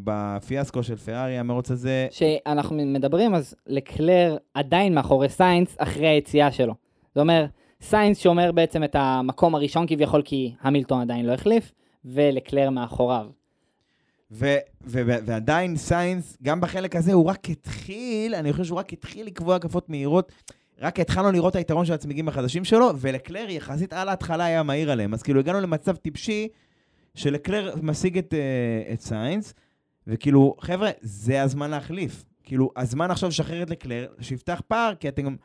בפיאסקו 0.05 0.83
של 0.83 0.97
פרארי, 0.97 1.39
המרוץ 1.39 1.71
הזה. 1.71 2.07
שאנחנו 2.11 2.77
מדברים, 2.77 3.35
אז 3.35 3.55
לקלר 3.67 4.37
עדיין 4.55 4.95
מאחורי 4.95 5.29
סיינס 5.29 5.77
אחרי 5.79 6.09
היציאה 6.09 6.53
שלו. 6.53 6.75
זה 7.15 7.21
אומר, 7.21 7.47
סיינס 7.83 8.19
שומר 8.19 8.53
בעצם 8.53 8.85
את 8.85 8.97
המקום 8.99 9.55
הראשון 9.55 9.87
כביכול, 9.87 10.23
כי 10.23 10.55
המילטון 10.61 11.01
עדיין 11.01 11.27
לא 11.27 11.33
החליף, 11.33 11.73
ולקלר 12.05 12.71
מאחוריו. 12.71 13.27
ו- 14.33 14.57
ו- 14.85 15.03
ו- 15.07 15.27
ועדיין 15.27 15.77
סיינס, 15.77 16.39
גם 16.43 16.61
בחלק 16.61 16.97
הזה 16.97 17.13
הוא 17.13 17.27
רק 17.27 17.51
התחיל, 17.51 18.35
אני 18.35 18.53
חושב 18.53 18.65
שהוא 18.65 18.79
רק 18.79 18.93
התחיל 18.93 19.27
לקבוע 19.27 19.57
הקפות 19.57 19.89
מהירות. 19.89 20.33
רק 20.81 21.01
התחלנו 21.01 21.33
לראות 21.33 21.53
את 21.53 21.57
היתרון 21.57 21.87
של 21.87 21.93
הצמיגים 21.93 22.29
החדשים 22.29 22.65
שלו, 22.65 22.91
ולקלר 22.97 23.51
יחסית 23.51 23.93
על 23.93 24.09
ההתחלה 24.09 24.45
היה 24.45 24.63
מהיר 24.63 24.91
עליהם. 24.91 25.15
אז 25.15 25.23
כאילו 25.23 25.41
הגענו 25.41 25.61
למצב 25.61 25.97
טיפשי, 25.97 26.49
שלקלר 27.15 27.75
משיג 27.83 28.19
את, 28.19 28.35
אה, 28.35 28.93
את 28.93 29.01
סיינס, 29.01 29.55
וכאילו, 30.07 30.55
חבר'ה, 30.61 30.91
זה 31.01 31.43
הזמן 31.43 31.71
להחליף. 31.71 32.25
כאילו, 32.45 32.71
הזמן 32.77 33.11
עכשיו 33.11 33.29
לשחרר 33.29 33.63
את 33.63 33.71
לקלר, 33.71 34.07
שיפתח 34.21 34.63
פער, 34.69 34.95
כי 34.95 35.09
אתם 35.09 35.23
גם... 35.23 35.37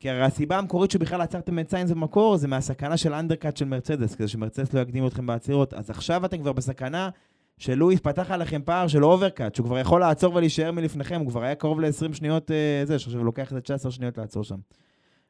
כי 0.00 0.10
הרי 0.10 0.22
הסיבה 0.22 0.58
המקורית 0.58 0.90
שבכלל 0.90 1.20
עצרתם 1.20 1.58
את 1.58 1.70
סיינס 1.70 1.90
במקור, 1.90 2.36
זה 2.36 2.48
מהסכנה 2.48 2.96
של 2.96 3.14
undercut 3.14 3.56
של 3.56 3.64
מרצדס, 3.64 4.14
כדי 4.14 4.28
שמרצדס 4.28 4.72
לא 4.72 4.80
יקדים 4.80 5.06
אתכם 5.06 5.26
בעצירות. 5.26 5.74
אז 5.74 5.90
עכשיו 5.90 6.24
אתם 6.24 6.38
כבר 6.38 6.52
בסכנה 6.52 7.10
שלואיס 7.58 8.00
פתח 8.00 8.30
עליכם 8.30 8.60
פער 8.64 8.88
של 8.88 9.04
overcut, 9.04 9.54
שהוא 9.54 9.66
כבר 9.66 9.78
יכול 9.78 10.00
לעצור 10.00 10.34
ולהישאר 10.34 10.72
מלפניכם, 10.72 11.20
הוא 11.20 11.28
כבר 11.28 11.42
היה 11.42 11.54
קרוב 11.54 11.80
ל-20 11.80 12.14
שניות, 12.14 12.50
אה, 12.50 12.82
זה, 12.84 12.98
שעכשיו 12.98 13.20
הוא 13.20 13.26
לוקח 13.26 13.52
את 13.52 13.64
19 13.64 13.92
שניות 13.92 14.18
לעצור 14.18 14.44
שם. 14.44 14.58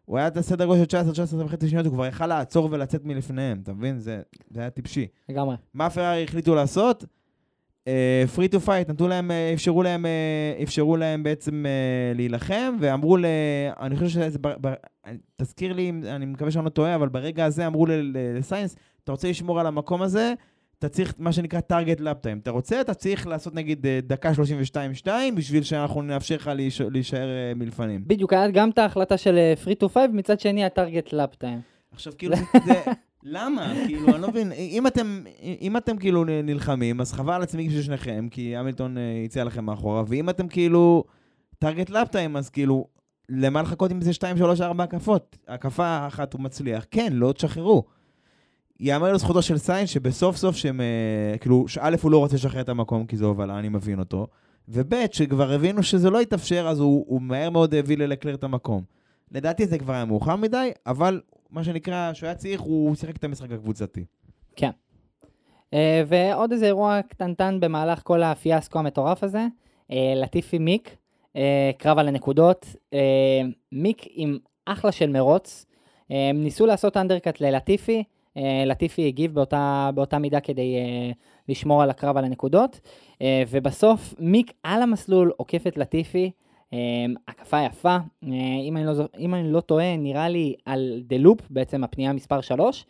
הוא 0.04 0.18
היה 0.18 0.26
את 0.26 0.36
הסדר 0.36 0.66
גודל 0.66 0.80
של 0.80 0.86
19, 0.86 1.12
19 1.12 1.44
וחצי 1.44 1.68
שניות, 1.68 1.86
הוא 1.86 1.94
כבר 1.94 2.06
יכל 2.06 2.26
לעצור 2.26 2.68
ולצאת 2.70 3.04
מלפניהם, 3.04 3.60
אתה 3.62 3.72
מבין? 3.72 3.98
זה, 3.98 4.22
זה 4.50 4.60
היה 4.60 4.70
טיפשי. 4.70 5.06
לגמרי. 5.28 5.56
מה 5.74 5.90
פרארי 5.90 6.24
החליטו 6.24 6.54
לעשות? 6.54 7.04
free 8.34 8.48
to 8.48 8.60
fight, 8.60 8.90
נתנו 8.90 9.08
להם, 9.08 9.30
אה, 9.30 9.50
אפשרו 9.54 9.82
להם, 9.82 10.06
אה, 10.06 10.62
אפשרו 10.62 10.96
להם 10.96 11.22
בעצם 11.22 11.66
אה, 11.66 12.12
להילחם, 12.14 12.76
ואמרו 12.80 13.16
ל... 13.16 13.24
אני 13.80 13.96
חושב 13.96 14.08
שזה... 14.08 14.38
ב- 14.40 14.68
ב- 14.68 14.74
תזכיר 15.36 15.72
לי, 15.72 15.92
אני 16.06 16.26
מקווה 16.26 16.50
שאני 16.50 16.64
לא 16.64 16.70
טועה, 16.70 16.94
אבל 16.94 17.08
ברגע 17.08 17.44
הזה 17.44 17.66
אמרו 17.66 17.86
לסיינס, 18.14 18.76
אתה 19.04 19.12
רוצה 19.12 19.28
לשמור 19.28 19.60
על 19.60 19.66
המקום 19.66 20.02
הזה, 20.02 20.34
אתה 20.78 20.88
צריך 20.88 21.14
מה 21.18 21.32
שנקרא 21.32 21.60
target 21.72 21.98
lap 22.00 22.02
time. 22.26 22.38
אתה 22.42 22.50
רוצה, 22.50 22.80
אתה 22.80 22.94
צריך 22.94 23.26
לעשות 23.26 23.54
נגיד 23.54 23.86
אה, 23.86 23.98
דקה 24.02 24.30
32-2, 25.04 25.06
בשביל 25.36 25.62
שאנחנו 25.62 26.02
נאפשר 26.02 26.34
לך 26.36 26.50
להיש- 26.54 26.80
להישאר 26.80 27.28
אה, 27.28 27.52
מלפנים. 27.56 28.02
בדיוק, 28.06 28.32
היה 28.32 28.50
גם 28.50 28.70
את 28.70 28.78
ההחלטה 28.78 29.16
של 29.16 29.38
free 29.64 29.74
to 29.74 29.88
fight, 29.88 30.10
מצד 30.14 30.40
שני 30.40 30.64
ה 30.64 30.71
target 30.71 31.12
lap 31.12 31.34
time. 31.34 31.60
עכשיו, 31.92 32.12
כאילו, 32.18 32.36
זה, 32.66 32.72
למה? 33.22 33.72
כאילו, 33.86 34.08
אני 34.14 34.22
לא 34.22 34.28
מבין, 34.28 34.52
אם 34.52 34.86
אתם, 34.86 35.22
אם 35.60 35.76
אתם 35.76 35.96
כאילו 35.96 36.24
נלחמים, 36.24 37.00
אז 37.00 37.12
חבל 37.12 37.32
על 37.34 37.42
הצמיגים 37.42 37.72
של 37.72 37.82
שניכם, 37.82 38.28
כי 38.30 38.56
המילטון 38.56 38.98
אה, 38.98 39.02
יצא 39.24 39.42
לכם 39.42 39.64
מאחורה, 39.64 40.02
ואם 40.06 40.30
אתם 40.30 40.48
כאילו 40.48 41.04
target 41.58 41.90
lap 41.90 42.08
time, 42.08 42.36
אז 42.36 42.50
כאילו, 42.50 42.86
למה 43.28 43.62
לחכות 43.62 43.90
עם 43.90 44.00
זה 44.00 44.12
2, 44.12 44.36
3, 44.36 44.60
4 44.60 44.84
הקפות? 44.84 45.36
הקפה 45.48 46.06
אחת 46.06 46.32
הוא 46.32 46.40
מצליח, 46.40 46.86
כן, 46.90 47.12
לא, 47.12 47.32
תשחררו. 47.32 47.84
יאמר 48.80 49.12
לזכותו 49.12 49.42
של 49.42 49.58
סיינס 49.58 49.86
שבסוף 49.86 50.36
סוף 50.36 50.56
שהם, 50.56 50.80
אה, 50.80 51.38
כאילו, 51.38 51.68
שא' 51.68 51.90
הוא 52.02 52.10
לא 52.10 52.18
רוצה 52.18 52.34
לשחרר 52.34 52.60
את 52.60 52.68
המקום 52.68 53.06
כי 53.06 53.16
זו 53.16 53.26
הובלה, 53.26 53.58
אני 53.58 53.68
מבין 53.68 53.98
אותו, 53.98 54.26
וב' 54.68 54.94
שכבר 55.12 55.52
הבינו 55.52 55.82
שזה 55.82 56.10
לא 56.10 56.22
יתאפשר, 56.22 56.68
אז 56.68 56.80
הוא, 56.80 57.04
הוא 57.08 57.22
מהר 57.22 57.50
מאוד 57.50 57.74
הביא 57.74 57.98
ללקלר 57.98 58.34
את 58.34 58.44
המקום. 58.44 58.82
לדעתי 59.32 59.66
זה 59.66 59.78
כבר 59.78 59.92
היה 59.92 60.04
מאוחר 60.04 60.36
מדי, 60.36 60.70
אבל 60.86 61.20
מה 61.50 61.64
שנקרא, 61.64 62.12
כשהוא 62.12 62.26
היה 62.26 62.34
צריך, 62.34 62.60
הוא 62.60 62.94
שיחק 62.94 63.16
את 63.16 63.24
המשחק 63.24 63.50
הקבוצתי. 63.52 64.04
כן. 64.56 64.70
אה, 65.74 66.02
ועוד 66.06 66.52
איזה 66.52 66.66
אירוע 66.66 67.02
קטנטן 67.02 67.60
במהלך 67.60 68.00
כל 68.02 68.22
הפיאסקו 68.22 68.78
המטורף 68.78 69.24
הזה, 69.24 69.46
אה, 69.90 70.12
לטיפי 70.16 70.58
מיק, 70.58 70.96
קרב 71.78 71.98
על 71.98 72.08
הנקודות, 72.08 72.66
מיק 73.72 74.02
עם 74.10 74.38
אחלה 74.66 74.92
של 74.92 75.10
מרוץ, 75.10 75.66
הם 76.10 76.42
ניסו 76.42 76.66
לעשות 76.66 76.96
אנדרקאט 76.96 77.40
ללטיפי, 77.40 78.04
לטיפי 78.66 79.06
הגיב 79.06 79.34
באותה, 79.34 79.90
באותה 79.94 80.18
מידה 80.18 80.40
כדי 80.40 80.76
אה, 80.76 81.10
לשמור 81.48 81.82
על 81.82 81.90
הקרב 81.90 82.16
על 82.16 82.24
הנקודות, 82.24 82.80
אה, 83.22 83.42
ובסוף 83.50 84.14
מיק 84.18 84.52
על 84.62 84.82
המסלול 84.82 85.32
עוקף 85.36 85.66
את 85.66 85.76
לטיפי, 85.76 86.30
אה, 86.72 86.78
הקפה 87.28 87.62
יפה, 87.62 87.96
אה, 88.24 88.28
אם 88.68 88.76
אני, 88.76 88.86
לא, 88.86 88.92
אם 89.18 89.34
אני 89.34 89.52
לא 89.52 89.60
טועה, 89.60 89.96
נראה 89.96 90.28
לי 90.28 90.54
על 90.64 91.02
דה 91.06 91.16
לופ, 91.16 91.40
בעצם 91.50 91.84
הפנייה 91.84 92.12
מספר 92.12 92.40
3, 92.40 92.86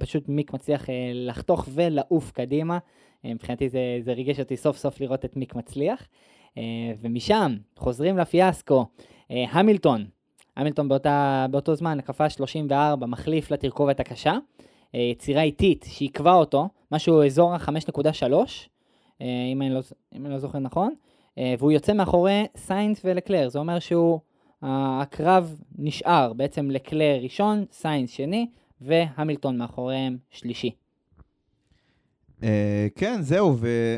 פשוט 0.00 0.28
מיק 0.28 0.52
מצליח 0.52 0.90
אה, 0.90 1.10
לחתוך 1.14 1.68
ולעוף 1.74 2.30
קדימה, 2.30 2.78
אה, 3.24 3.34
מבחינתי 3.34 3.68
זה, 3.68 3.80
זה 4.00 4.12
ריגש 4.12 4.40
אותי 4.40 4.56
סוף 4.56 4.76
סוף 4.76 5.00
לראות 5.00 5.24
את 5.24 5.36
מיק 5.36 5.54
מצליח, 5.54 6.08
אה, 6.58 6.62
ומשם 7.00 7.56
חוזרים 7.76 8.18
לפיאסקו, 8.18 8.86
אה, 9.30 9.44
המילטון, 9.50 10.04
המילטון 10.58 10.88
באותה, 10.88 11.46
באותו 11.50 11.74
זמן, 11.74 11.98
הקפה 11.98 12.30
34, 12.30 13.06
מחליף 13.06 13.50
לתרכובת 13.50 14.00
הקשה. 14.00 14.38
אה, 14.94 15.00
עצירה 15.00 15.42
איטית 15.42 15.86
שעיכבה 15.88 16.32
אותו, 16.32 16.68
משהו 16.92 17.24
אזור 17.24 17.54
ה-5.3, 17.54 18.32
אה, 19.20 19.26
אם, 19.52 19.62
לא, 19.62 19.80
אם 20.14 20.26
אני 20.26 20.34
לא 20.34 20.38
זוכר 20.38 20.58
נכון, 20.58 20.94
אה, 21.38 21.54
והוא 21.58 21.72
יוצא 21.72 21.92
מאחורי 21.92 22.46
סיינס 22.56 23.00
ולקלר, 23.04 23.48
זה 23.48 23.58
אומר 23.58 23.78
שהוא, 23.78 24.20
הקרב 24.62 25.60
נשאר 25.78 26.32
בעצם 26.32 26.70
לקלר 26.70 27.18
ראשון, 27.22 27.64
סיינס 27.72 28.10
שני, 28.10 28.46
והמילטון 28.80 29.58
מאחוריהם 29.58 30.16
שלישי. 30.30 30.70
כן, 32.94 33.18
זהו, 33.20 33.56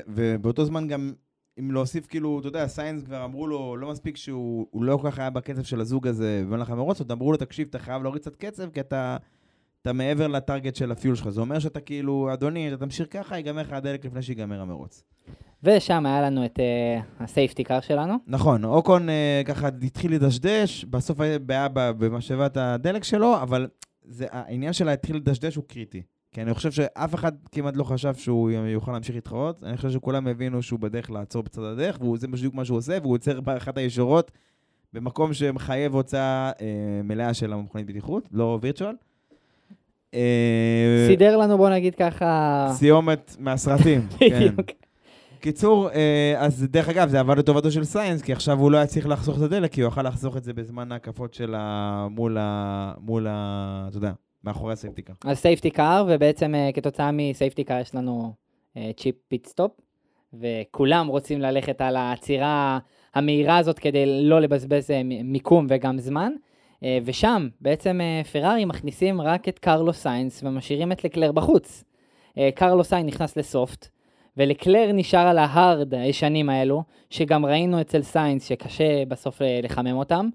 ובאותו 0.09 0.65
זמן 0.65 0.89
גם, 0.89 1.13
אם 1.59 1.71
להוסיף, 1.71 2.07
כאילו, 2.07 2.41
אתה 2.41 2.49
יודע, 2.49 2.67
סיינס 2.67 3.03
כבר 3.03 3.25
אמרו 3.25 3.47
לו, 3.47 3.77
לא 3.77 3.91
מספיק 3.91 4.17
שהוא 4.17 4.67
הוא 4.71 4.85
לא 4.85 4.97
כל 4.97 5.11
כך 5.11 5.19
היה 5.19 5.31
בקצב 5.31 5.63
של 5.63 5.81
הזוג 5.81 6.07
הזה 6.07 6.43
במהלך 6.47 6.71
המרוץ, 6.71 7.01
עוד 7.01 7.13
אמרו 7.13 7.33
לו, 7.33 7.39
תקשיב, 7.39 7.67
אתה 7.71 7.79
חייב 7.79 8.03
להוריד 8.03 8.23
קצת 8.23 8.37
קצב, 8.37 8.71
כי 8.71 8.81
אתה, 8.81 9.17
אתה 9.83 9.93
מעבר 9.93 10.27
לטארגט 10.27 10.77
של 10.77 10.93
הפיול 10.93 11.15
שלך. 11.15 11.29
זה 11.29 11.41
אומר 11.41 11.59
שאתה 11.59 11.81
כאילו, 11.81 12.33
אדוני, 12.33 12.69
אתה 12.69 12.77
תמשיך 12.77 13.07
ככה, 13.11 13.37
ייגמר 13.37 13.63
לך 13.63 13.73
הדלק 13.73 14.05
לפני 14.05 14.23
שיגמר 14.23 14.61
המרוץ. 14.61 15.05
ושם 15.63 16.07
היה 16.07 16.23
לנו 16.23 16.45
את 16.45 16.59
uh, 16.59 17.23
הסייפטי 17.23 17.65
קאר 17.65 17.81
שלנו. 17.81 18.15
נכון, 18.27 18.65
אוקון 18.65 19.09
אה, 19.09 19.43
ככה 19.45 19.69
התחיל 19.83 20.15
לדשדש, 20.15 20.85
בסוף 20.85 21.21
היה 21.21 21.39
בעיה 21.39 21.69
במשאבת 21.75 22.57
הדלק 22.57 23.05
שלו, 23.05 23.43
אבל 23.43 23.69
זה, 24.05 24.27
העניין 24.31 24.73
שלה 24.73 24.93
התחיל 24.93 25.17
לדשדש 25.17 25.57
הוא 25.57 25.65
קריטי. 25.69 26.03
כי 26.33 26.43
אני 26.43 26.55
חושב 26.55 26.71
שאף 26.71 27.15
אחד 27.15 27.33
כמעט 27.53 27.77
לא 27.77 27.85
חשב 27.85 28.15
שהוא 28.15 28.51
יוכל 28.51 28.93
להמשיך 28.93 29.15
להתחרות. 29.15 29.63
אני 29.65 29.77
חושב 29.77 29.91
שכולם 29.91 30.27
הבינו 30.27 30.63
שהוא 30.63 30.81
בדרך 30.81 31.11
לעצור 31.11 31.43
בצד 31.43 31.63
הדרך, 31.63 32.01
וזה 32.01 32.29
בדיוק 32.29 32.55
מה 32.55 32.65
שהוא 32.65 32.79
עושה, 32.79 32.99
והוא 33.03 33.15
עוצר 33.15 33.41
באחת 33.41 33.79
הישורות 33.79 34.31
במקום 34.93 35.33
שמחייב 35.33 35.95
הוצאה 35.95 36.51
אה, 36.61 37.01
מלאה 37.05 37.35
של 37.35 37.53
המכונית 37.53 37.87
בטיחות, 37.87 38.29
לא 38.33 38.59
virtual. 38.63 38.95
אה, 40.15 41.07
סידר 41.09 41.37
לנו, 41.37 41.59
בוא 41.59 41.69
נגיד 41.69 41.95
ככה... 41.95 42.69
סיומת 42.75 43.37
מהסרטים, 43.39 44.07
כן. 44.19 44.55
קיצור, 45.41 45.91
אה, 45.91 46.35
אז 46.39 46.67
דרך 46.71 46.89
אגב, 46.89 47.09
זה 47.09 47.21
עבד 47.21 47.39
לטובתו 47.39 47.71
של 47.71 47.85
סיינס, 47.85 48.23
כי 48.23 48.33
עכשיו 48.33 48.59
הוא 48.59 48.71
לא 48.71 48.77
היה 48.77 48.87
צריך 48.87 49.09
לחסוך 49.09 49.37
את 49.37 49.43
הדלק, 49.43 49.73
כי 49.73 49.81
הוא 49.81 49.89
יכל 49.89 50.03
לחסוך 50.03 50.37
את 50.37 50.45
זה 50.45 50.53
בזמן 50.53 50.93
ההקפות 50.93 51.35
של 51.35 51.55
ה... 51.59 52.07
מול 52.11 52.37
ה... 52.41 52.93
מול 53.01 53.27
ה... 53.31 53.87
אתה 53.89 53.97
יודע, 53.97 54.13
מאחורי 54.45 54.73
ה 54.73 54.76
safety 54.76 54.98
car. 54.98 55.13
אז 55.25 55.39
safety 55.39 55.71
car, 55.71 56.07
ובעצם 56.09 56.55
אה, 56.55 56.73
כתוצאה 56.73 57.11
מ 57.13 57.20
safety 57.20 57.65
car 57.65 57.81
יש 57.81 57.95
לנו 57.95 58.33
אה, 58.75 58.81
cheap 58.97 59.15
pit 59.29 59.47
stop, 59.47 59.73
וכולם 60.35 61.07
רוצים 61.07 61.41
ללכת 61.41 61.81
על 61.81 61.97
העצירה 61.97 62.79
המהירה 63.15 63.59
הזאת 63.59 63.79
כדי 63.79 64.23
לא 64.23 64.41
לבזבז 64.41 64.91
מ- 65.05 65.33
מיקום 65.33 65.67
וגם 65.69 65.99
זמן. 65.99 66.33
ושם 67.05 67.49
בעצם 67.61 68.01
פרארי 68.33 68.65
מכניסים 68.65 69.21
רק 69.21 69.49
את 69.49 69.59
קרלוס 69.59 69.93
סיינס 69.93 70.43
ומשאירים 70.45 70.93
את 70.93 71.05
לקלר 71.05 71.33
בחוץ. 71.33 71.85
קרלוס 72.55 72.85
סיינס 72.85 73.15
נכנס 73.15 73.37
ל 73.37 73.46
soft, 73.46 73.89
ולקלר 74.37 74.91
נשאר 74.93 75.27
על 75.27 75.39
ה 75.39 75.50
hard 75.50 75.95
הישנים 75.95 76.51
האלו, 76.51 76.83
שגם 77.11 77.47
ראינו 77.47 77.81
אצל 77.81 78.03
סיינס 78.03 78.49
שקשה 78.49 79.05
בסוף 79.09 79.43
אה, 79.43 79.61
לחמם 79.63 79.97
אותם, 79.97 80.29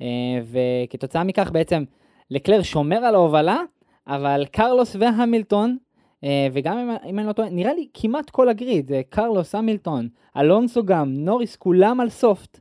אה, 0.00 0.06
וכתוצאה 0.44 1.24
מכך 1.24 1.50
בעצם 1.52 1.84
לקלר 2.30 2.62
שומר 2.62 2.96
על 2.96 3.14
ההובלה, 3.14 3.58
אבל 4.06 4.44
קרלוס 4.52 4.96
והמילטון, 4.98 5.76
אה, 6.24 6.48
וגם 6.52 6.78
אם, 6.78 6.90
אם 7.10 7.18
אני 7.18 7.26
לא 7.26 7.32
טועה, 7.32 7.50
נראה 7.50 7.74
לי 7.74 7.88
כמעט 7.94 8.30
כל 8.30 8.48
ה 8.48 8.55
grid, 8.55 8.88
זה 8.88 9.00
קרלוס, 9.08 9.54
המילטון, 9.54 10.08
אלונסו 10.36 10.84
גם, 10.84 11.12
נוריס, 11.14 11.56
כולם 11.56 12.00
על 12.00 12.08
soft, 12.08 12.60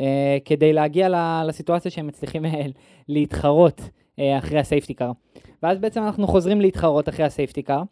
אה, 0.00 0.38
כדי 0.44 0.72
להגיע 0.72 1.08
לסיטואציה 1.46 1.90
שהם 1.90 2.06
מצליחים 2.06 2.44
אה, 2.44 2.66
להתחרות 3.08 3.80
אה, 4.18 4.38
אחרי 4.38 4.58
ה 4.58 4.63
safety 4.63 4.94
car. 4.94 5.12
ואז 5.62 5.78
בעצם 5.78 6.02
אנחנו 6.02 6.26
חוזרים 6.26 6.60
להתחרות 6.60 7.08
אחרי 7.08 7.24
ה 7.24 7.29
safety 7.29 7.62
car, 7.62 7.82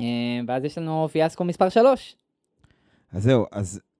אה, 0.00 0.04
ואז 0.46 0.64
יש 0.64 0.78
לנו 0.78 1.08
פיאסקו 1.12 1.44
מספר 1.44 1.68
3. 1.68 2.16
אז 3.12 3.22
זהו, 3.22 3.44
אז 3.52 3.76
אה, 3.76 3.95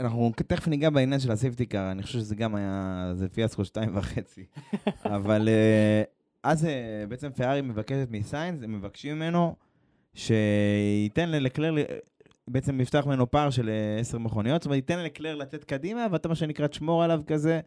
אנחנו 0.00 0.32
תכף 0.46 0.68
ניגע 0.68 0.90
בעניין 0.90 1.20
של 1.20 1.32
ה 1.32 1.37
safety 1.37 1.69
car, 1.69 1.90
אני 1.90 2.02
חושב 2.02 2.18
שזה 2.18 2.34
גם 2.34 2.54
היה, 2.54 3.10
זה 3.14 3.28
פיאסקו 3.28 3.64
שתיים 3.64 3.96
וחצי. 3.96 4.44
אבל 5.16 5.48
אה, 5.48 6.02
אז 6.42 6.64
אה, 6.64 7.04
בעצם 7.08 7.30
פרארי 7.32 7.60
מבקשת 7.60 8.06
מסיינס, 8.10 8.62
הם 8.62 8.72
מבקשים 8.78 9.16
ממנו 9.16 9.54
שייתן 10.14 11.28
ללקלר, 11.28 11.74
בעצם 12.48 12.80
יפתח 12.80 13.06
ממנו 13.06 13.30
פער 13.30 13.50
של 13.50 13.68
אה, 13.68 14.00
עשר 14.00 14.18
מכוניות, 14.18 14.62
זאת 14.62 14.66
אומרת, 14.66 14.76
ייתן 14.76 14.98
ללקלר 14.98 15.34
לצאת 15.34 15.64
קדימה, 15.64 16.06
ואתה 16.10 16.28
מה 16.28 16.34
שנקרא 16.34 16.66
תשמור 16.66 17.04
עליו 17.04 17.20
כזה. 17.26 17.60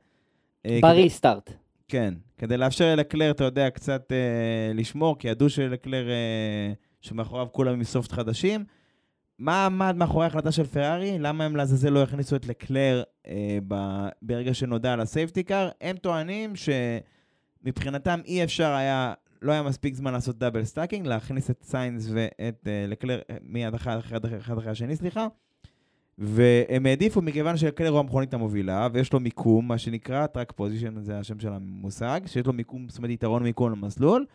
כדי- 0.63 0.81
בריסטארט. 0.81 1.53
כן, 1.87 2.13
כדי 2.37 2.57
לאפשר 2.57 2.95
ללקלר, 2.95 3.31
אתה 3.31 3.43
יודע, 3.43 3.69
קצת 3.69 4.11
אה, 4.11 4.73
לשמור, 4.73 5.17
כי 5.19 5.27
ידעו 5.27 5.49
שלקלר, 5.49 6.09
אה, 6.09 6.73
שמאחוריו 7.01 7.47
כולם 7.51 7.73
עם 7.73 7.83
סופט 7.83 8.11
חדשים. 8.11 8.65
מה 9.39 9.65
עמד 9.65 9.95
מאחורי 9.97 10.23
ההחלטה 10.23 10.51
של 10.51 10.65
פרארי? 10.65 11.19
למה 11.19 11.45
הם 11.45 11.55
לעזאזל 11.55 11.89
לא 11.89 12.03
הכניסו 12.03 12.35
את 12.35 12.45
לקלר 12.45 13.03
אה, 13.27 13.57
ב, 13.67 13.75
ברגע 14.21 14.53
שנודע 14.53 14.93
על 14.93 15.01
ה 15.01 15.07
safety 15.07 15.43
car? 15.43 15.69
הם 15.81 15.97
טוענים 15.97 16.53
שמבחינתם 16.55 18.19
אי 18.25 18.43
אפשר 18.43 18.71
היה, 18.71 19.13
לא 19.41 19.51
היה 19.51 19.63
מספיק 19.63 19.95
זמן 19.95 20.13
לעשות 20.13 20.37
double 20.37 20.63
stacking, 20.63 21.07
להכניס 21.07 21.49
את 21.49 21.63
סיינס 21.63 22.09
ואת 22.13 22.67
אה, 22.67 22.85
לקלר 22.87 23.19
אה, 23.29 23.37
מיד 23.41 23.73
אחד 23.73 23.97
אחרי, 23.97 24.17
אחד, 24.17 24.25
אחד 24.25 24.57
אחרי 24.57 24.71
השני, 24.71 24.95
סליחה. 24.95 25.27
והם 26.17 26.85
העדיפו 26.85 27.21
מכיוון 27.21 27.57
שלקלר 27.57 27.89
הוא 27.89 27.99
המכונית 27.99 28.33
המובילה, 28.33 28.87
ויש 28.93 29.13
לו 29.13 29.19
מיקום, 29.19 29.67
מה 29.67 29.77
שנקרא, 29.77 30.27
track 30.27 30.51
position, 30.51 31.01
זה 31.01 31.19
השם 31.19 31.39
של 31.39 31.53
המושג, 31.53 32.21
שיש 32.25 32.45
לו 32.45 32.53
מיקום, 32.53 32.89
זאת 32.89 32.97
אומרת 32.97 33.11
יתרון 33.11 33.43
מיקום 33.43 33.71
למסלול, 33.71 34.25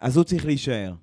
אז 0.00 0.16
הוא 0.16 0.24
צריך 0.24 0.46
להישאר 0.46 0.94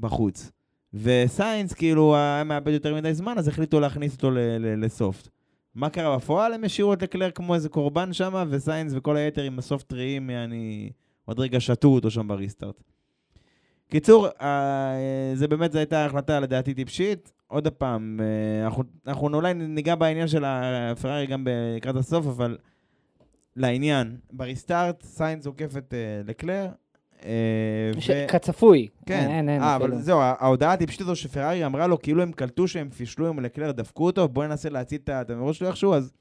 בחוץ. 0.00 0.50
וסיינס 0.94 1.72
כאילו 1.72 2.16
היה 2.16 2.44
מאבד 2.44 2.72
יותר 2.72 2.94
מדי 2.94 3.14
זמן, 3.14 3.38
אז 3.38 3.48
החליטו 3.48 3.80
להכניס 3.80 4.14
אותו 4.14 4.30
ל 4.60 4.71
soft. 4.71 5.28
מה 5.74 5.90
קרה 5.90 6.16
בפועל? 6.16 6.52
הם 6.52 6.64
השאירו 6.64 6.92
את 6.92 7.02
לקלר 7.02 7.30
כמו 7.30 7.54
איזה 7.54 7.68
קורבן 7.68 8.12
שם, 8.12 8.46
וסיינס 8.50 8.92
וכל 8.96 9.16
היתר 9.16 9.42
עם 9.42 9.58
ה 9.58 9.64
soft 9.64 9.88
טריים, 9.88 10.30
אני... 10.30 10.90
עוד 11.24 11.40
רגע 11.40 11.60
שחטו 11.60 11.88
אותו 11.88 12.10
שם 12.10 12.28
ב 12.28 12.34
restart. 12.34 12.82
קיצור, 13.90 14.26
אה, 14.40 15.32
זה 15.34 15.48
באמת, 15.48 15.72
זו 15.72 15.78
הייתה 15.78 16.06
החלטה 16.06 16.40
לדעתי 16.40 16.74
טיפשית. 16.74 17.32
עוד 17.46 17.68
פעם, 17.68 18.20
אה, 18.20 18.64
אנחנו, 18.64 18.84
אנחנו 19.06 19.28
אולי 19.34 19.54
ניגע 19.54 19.94
בעניין 19.94 20.28
של 20.28 20.44
הפרארי 20.46 21.26
גם 21.26 21.46
לקראת 21.76 21.96
הסוף, 21.96 22.26
אבל 22.26 22.58
לעניין, 23.56 24.16
ב 24.32 24.40
restart, 24.40 25.02
סיינס 25.02 25.46
עוקף 25.46 25.76
את 25.76 25.94
אה, 25.94 26.22
לקלר. 26.24 26.68
אה, 27.24 28.00
ש- 28.00 28.10
ו- 28.10 28.26
כצפוי. 28.28 28.88
כן, 29.06 29.28
אין, 29.30 29.48
אין, 29.48 29.62
אה, 29.62 29.76
אפילו. 29.76 29.94
אבל 29.94 30.02
זהו, 30.02 30.18
ההודעה 30.20 30.72
הטיפשית 30.72 31.00
הזו 31.00 31.16
שפרארי 31.16 31.66
אמרה 31.66 31.86
לו, 31.86 31.98
כאילו 32.02 32.22
הם 32.22 32.32
קלטו 32.32 32.68
שהם 32.68 32.90
פישלו 32.90 33.28
עם 33.28 33.40
לקלר, 33.40 33.72
דפקו 33.72 34.06
אותו, 34.06 34.28
בוא 34.28 34.44
ננסה 34.46 34.68
להציל 34.68 35.10
את 35.10 35.30
המרוץ 35.30 35.56
שלו 35.56 35.68
איכשהו, 35.68 35.94
אז 35.94 36.12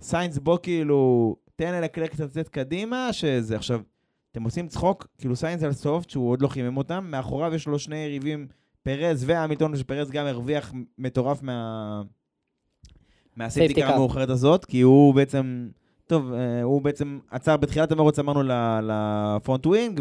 סיינס 0.00 0.38
בוא 0.38 0.58
כאילו, 0.62 1.36
תן 1.56 1.72
ללקלר 1.74 2.06
קצת 2.06 2.24
לצאת 2.24 2.48
קדימה, 2.48 3.12
שזה 3.12 3.56
עכשיו, 3.56 3.80
אתם 4.32 4.42
עושים 4.42 4.68
צחוק, 4.68 5.06
כאילו 5.18 5.36
סיינס 5.36 5.62
על 5.62 5.72
soft, 5.72 6.10
שהוא 6.10 6.30
עוד 6.30 6.42
לא 6.42 6.48
חימם 6.48 6.76
אותם, 6.76 7.06
מאחוריו 7.10 7.54
יש 7.54 7.66
לו 7.66 7.78
שני 7.78 7.96
יריבים, 7.96 8.46
פרז 8.82 9.24
והמילטון, 9.26 9.76
שפרז 9.76 10.10
גם 10.10 10.26
הרוויח 10.26 10.72
מטורף 10.98 11.42
מה... 11.42 12.02
מה 13.36 13.74
safety 13.74 13.84
car 13.84 13.94
המאוחרת 13.94 14.30
הזאת, 14.30 14.64
כי 14.64 14.80
הוא 14.80 15.14
בעצם, 15.14 15.68
טוב, 16.08 16.32
אה, 16.32 16.62
הוא 16.62 16.82
בעצם 16.82 17.18
עצר 17.30 17.56
בתחילת 17.56 17.92
המרוץ, 17.92 18.18
אמרנו 18.18 18.42
ל 18.82 18.96
front 18.96 19.66
wing, 19.66 20.00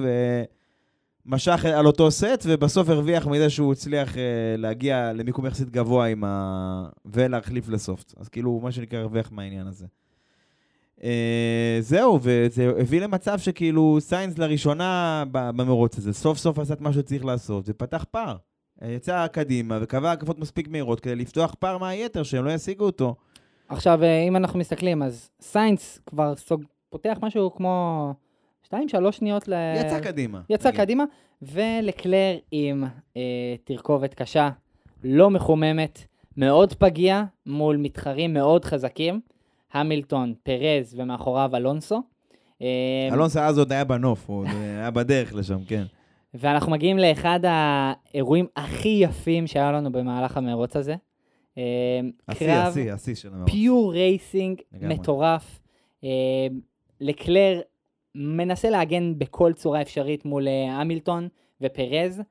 ומשך 1.26 1.66
על 1.66 1.86
אותו 1.86 2.12
סט, 2.12 2.43
ובסוף 2.45 2.89
הרוויח 2.89 3.28
מזה 3.28 3.49
שהוא 3.49 3.72
הצליח 3.72 4.18
אה, 4.18 4.22
להגיע 4.58 5.14
למיקום 5.14 5.45
יחסית 5.45 5.70
גבוה 5.70 6.05
עם 6.05 6.24
ה... 6.24 6.89
ולהחליף 7.05 7.70
ל 7.70 7.77
soft. 7.77 8.14
אז 8.18 8.30
כאילו, 8.30 8.60
מה 8.64 8.72
שנקרא, 8.72 8.99
הרוויח 8.99 9.32
מהעניין 9.32 9.68
הזה. 9.68 9.86
אה, 11.03 11.78
זהו, 11.80 12.20
וזה 12.22 12.72
הביא 12.80 13.01
למצב 13.01 13.39
שכאילו 13.39 13.97
סיינס 13.99 14.38
לראשונה 14.38 15.24
במרוץ 15.32 15.97
הזה, 15.97 16.14
סוף 16.14 16.38
סוף 16.38 16.60
עשה 16.60 16.74
את 16.74 16.82
מה 16.82 16.93
שצריך 16.93 17.26
לעשות, 17.26 17.66
ופתח 17.68 18.05
פער. 18.12 18.38
אה, 18.82 18.91
יצא 18.91 19.28
קדימה 19.28 19.80
וקבע 19.82 20.12
הקפות 20.12 20.39
מספיק 20.39 20.68
מהירות 20.68 20.99
כדי 20.99 21.16
לפתוח 21.16 21.55
פער 21.60 21.78
מהיתר, 21.78 22.24
שהם 22.24 22.45
לא 22.45 22.51
ישיגו 22.51 22.86
אותו. 22.86 23.16
עכשיו, 23.70 24.03
אה, 24.03 24.24
אם 24.28 24.36
אנחנו 24.36 24.59
מסתכלים, 24.59 25.03
אז 25.03 25.30
סיינס 25.41 25.99
כבר 26.05 26.36
סוג... 26.36 26.63
פותח 26.89 27.18
משהו 27.22 27.55
כמו 27.55 28.13
2-3 28.68 28.76
שניות 29.11 29.47
ל... 29.47 29.53
יצא 29.76 29.99
קדימה. 29.99 30.41
יצא 30.49 30.70
נגיד. 30.70 30.82
קדימה, 30.82 31.03
ולקלר 31.41 32.38
עם 32.51 32.84
אה, 33.18 33.55
תרכובת 33.63 34.13
קשה, 34.13 34.49
לא 35.03 35.30
מחוממת, 35.30 35.99
מאוד 36.38 36.74
פגיע, 36.74 37.24
מול 37.45 37.78
מתחרים 37.78 38.34
מאוד 38.34 38.65
חזקים, 38.65 39.20
המילטון, 39.74 40.34
פרז 40.43 40.95
ומאחוריו 40.97 41.55
אלונסו. 41.55 42.01
אה, 42.61 42.68
אלונסו 43.11 43.39
אז 43.39 43.57
עוד 43.57 43.72
היה 43.72 43.84
בנוף, 43.84 44.30
הוא 44.30 44.39
עוד 44.39 44.47
היה 44.78 44.91
בדרך 44.91 45.36
לשם, 45.36 45.63
כן. 45.68 45.84
ואנחנו 46.34 46.72
מגיעים 46.72 46.97
לאחד 46.97 47.39
האירועים 47.43 48.47
הכי 48.55 48.99
יפים 49.01 49.47
שהיה 49.47 49.72
לנו 49.72 49.91
במהלך 49.91 50.38
המרוץ 50.38 50.76
הזה. 50.76 50.95
אה, 51.58 52.34
קרב. 52.36 52.76
פיור 53.45 53.93
רייסינג. 53.93 54.62
מטורף. 54.82 55.60
אה, 56.03 56.10
לקלר 57.01 57.62
מנסה 58.16 58.70
להגן 58.70 59.14
בכל 59.18 59.53
צורה 59.53 59.82
אפשרית 59.82 60.26
מול 60.26 60.47
אה, 60.47 60.82
המילטון 60.82 61.28
ופרז, 61.62 62.22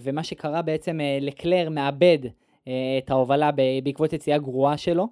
ומה 0.00 0.22
שקרה 0.22 0.62
בעצם, 0.62 0.98
לקלר 1.20 1.68
מאבד 1.70 2.18
את 2.98 3.10
ההובלה 3.10 3.50
בעקבות 3.82 4.12
יציאה 4.12 4.38
גרועה 4.38 4.76
שלו, 4.76 5.08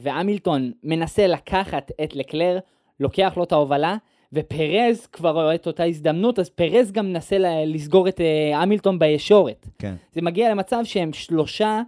והמילטון 0.00 0.72
מנסה 0.82 1.26
לקחת 1.26 1.90
את 2.04 2.16
לקלר, 2.16 2.58
לוקח 3.00 3.34
לו 3.36 3.44
את 3.44 3.52
ההובלה, 3.52 3.96
ופרז 4.32 5.06
כבר 5.06 5.30
רואה 5.30 5.54
את 5.54 5.66
אותה 5.66 5.84
הזדמנות, 5.84 6.38
אז 6.38 6.48
פרז 6.48 6.92
גם 6.92 7.06
מנסה 7.06 7.36
לסגור 7.66 8.08
את 8.08 8.20
המילטון 8.54 8.98
בישורת. 8.98 9.68
כן. 9.78 9.94
זה 10.12 10.22
מגיע 10.22 10.50
למצב 10.50 10.80
שהם 10.84 11.12
שלושה 11.12 11.82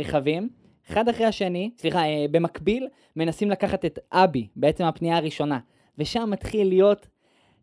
רכבים, 0.00 0.48
אחד 0.90 1.08
אחרי 1.08 1.26
השני, 1.26 1.70
סליחה, 1.78 1.98
אה, 1.98 2.26
במקביל, 2.30 2.88
מנסים 3.16 3.50
לקחת 3.50 3.84
את 3.84 3.98
אבי, 4.12 4.48
בעצם 4.56 4.84
הפנייה 4.84 5.16
הראשונה. 5.16 5.58
ושם 5.98 6.28
מתחיל 6.30 6.68
להיות 6.68 7.08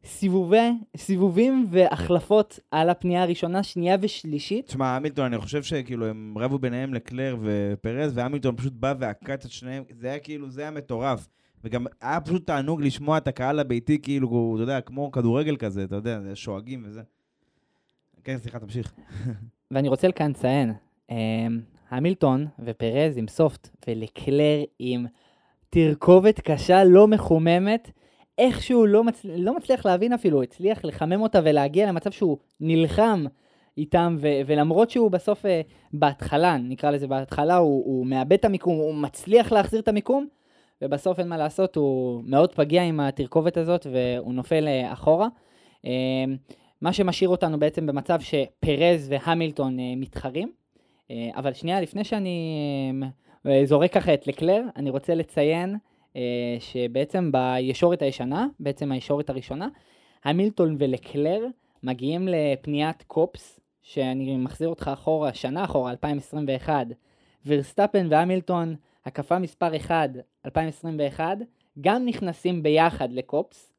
סיבובי, 0.06 0.70
סיבובים 0.98 1.68
והחלפות 1.70 2.60
על 2.72 2.90
הפנייה 2.90 3.24
הראשונה, 3.24 3.64
שנייה 3.64 3.98
ושלישית. 4.02 4.68
תשמע, 4.68 4.96
המילטון, 4.96 5.26
אני 5.26 5.38
חושב 5.38 5.64
שכאילו 5.64 6.06
הם 6.06 6.38
רבו 6.38 6.60
ביניהם 6.60 6.94
לקלר 6.94 7.38
ופרז, 7.42 8.18
והמילטון 8.18 8.56
פשוט 8.56 8.74
בא 8.74 8.94
ועקץ 9.00 9.46
את 9.46 9.52
שניהם, 9.52 9.84
זה 9.90 10.08
היה 10.08 10.20
כאילו, 10.20 10.50
זה 10.50 10.62
היה 10.62 10.72
מטורף. 10.72 11.28
וגם 11.64 11.86
היה 12.02 12.22
פשוט 12.22 12.48
תענוג 12.48 12.82
לשמוע 12.82 13.18
את 13.18 13.28
הקהל 13.28 13.60
הביתי, 13.60 14.02
כאילו, 14.02 14.54
אתה 14.56 14.64
יודע, 14.64 14.82
כמו 14.82 15.12
כדורגל 15.12 15.56
כזה, 15.56 15.84
אתה 15.84 15.96
יודע, 15.96 16.20
שואגים 16.34 16.84
וזה. 16.86 17.02
כן, 18.24 18.38
סליחה, 18.38 18.60
תמשיך. 18.60 18.94
ואני 19.72 19.90
רוצה 19.90 20.12
כאן 20.12 20.32
לציין, 20.32 20.74
אה, 21.12 21.48
המילטון 21.90 22.48
ופרז 22.60 23.18
עם 23.18 23.28
סופט, 23.28 23.70
ולקלר 23.88 24.64
עם 24.80 25.06
תרכובת 25.70 26.40
קשה, 26.40 26.84
לא 26.84 27.08
מחוממת. 27.08 27.92
איכשהו 28.38 28.86
לא, 28.86 29.04
מצ... 29.04 29.22
לא 29.26 29.56
מצליח 29.56 29.86
להבין 29.86 30.14
אפילו, 30.14 30.44
הצליח 30.44 30.86
לחמם 30.86 31.22
אותה 31.22 31.40
ולהגיע 31.44 31.88
למצב 31.88 32.12
שהוא 32.12 32.38
נלחם 32.60 33.26
איתם, 33.78 34.18
ו... 34.20 34.28
ולמרות 34.46 34.90
שהוא 34.90 35.12
בסוף, 35.12 35.46
אה, 35.46 35.62
בהתחלה, 35.94 36.58
נקרא 36.58 36.92
לזה 36.92 37.08
בהתחלה, 37.08 37.56
הוא, 37.56 37.86
הוא 37.86 38.06
מאבד 38.06 38.34
את 38.34 38.46
המיקום, 38.46 38.76
הוא 38.76 38.96
מצליח 38.96 39.52
להחזיר 39.52 39.80
את 39.80 39.88
המיקום, 39.88 40.28
ובסוף 40.82 41.20
אין 41.20 41.28
מה 41.28 41.38
לעשות, 41.38 41.76
הוא 41.76 42.24
מאוד 42.26 42.56
פגיע 42.56 42.84
עם 42.84 43.00
התרכובת 43.00 43.58
הזאת, 43.58 43.88
והוא 43.92 44.34
נופל 44.34 44.68
אה, 44.68 44.94
אחורה. 44.94 45.28
אה, 45.86 45.92
מה 46.82 46.94
שמשאיר 46.94 47.30
אותנו 47.30 47.60
בעצם 47.60 47.86
במצב 47.86 48.20
שפרז 48.20 49.10
והמילטון 49.10 49.80
אה, 49.80 49.94
מתחרים. 49.98 50.52
אה, 51.12 51.30
אבל 51.36 51.54
שנייה, 51.54 51.82
לפני 51.82 52.04
שאני 52.04 52.92
אה, 53.48 53.66
זורק 53.66 53.94
ככה 53.94 54.14
את 54.14 54.28
לקלר, 54.28 54.62
אני 54.76 54.90
רוצה 54.90 55.16
לציין 55.16 55.76
אה, 56.16 56.22
שבעצם 56.60 57.32
בישורת 57.32 58.02
הישנה, 58.02 58.48
בעצם 58.60 58.92
הישורת 58.92 59.30
הראשונה, 59.30 59.68
המילטון 60.24 60.76
ולקלר 60.80 61.46
מגיעים 61.84 62.28
לפניית 62.28 63.04
קופס, 63.04 63.60
שאני 63.82 64.38
מחזיר 64.38 64.70
אותך 64.70 64.92
אחורה, 64.94 65.34
שנה 65.34 65.64
אחורה, 65.64 65.92
2021. 65.92 66.88
ורסטפן 67.46 68.08
והמילטון, 68.10 68.76
הקפה 69.06 69.40
מספר 69.40 69.76
1, 69.76 70.10
2021, 70.46 71.38
גם 71.82 72.06
נכנסים 72.06 72.64
ביחד 72.64 73.12
לקופס. 73.12 73.74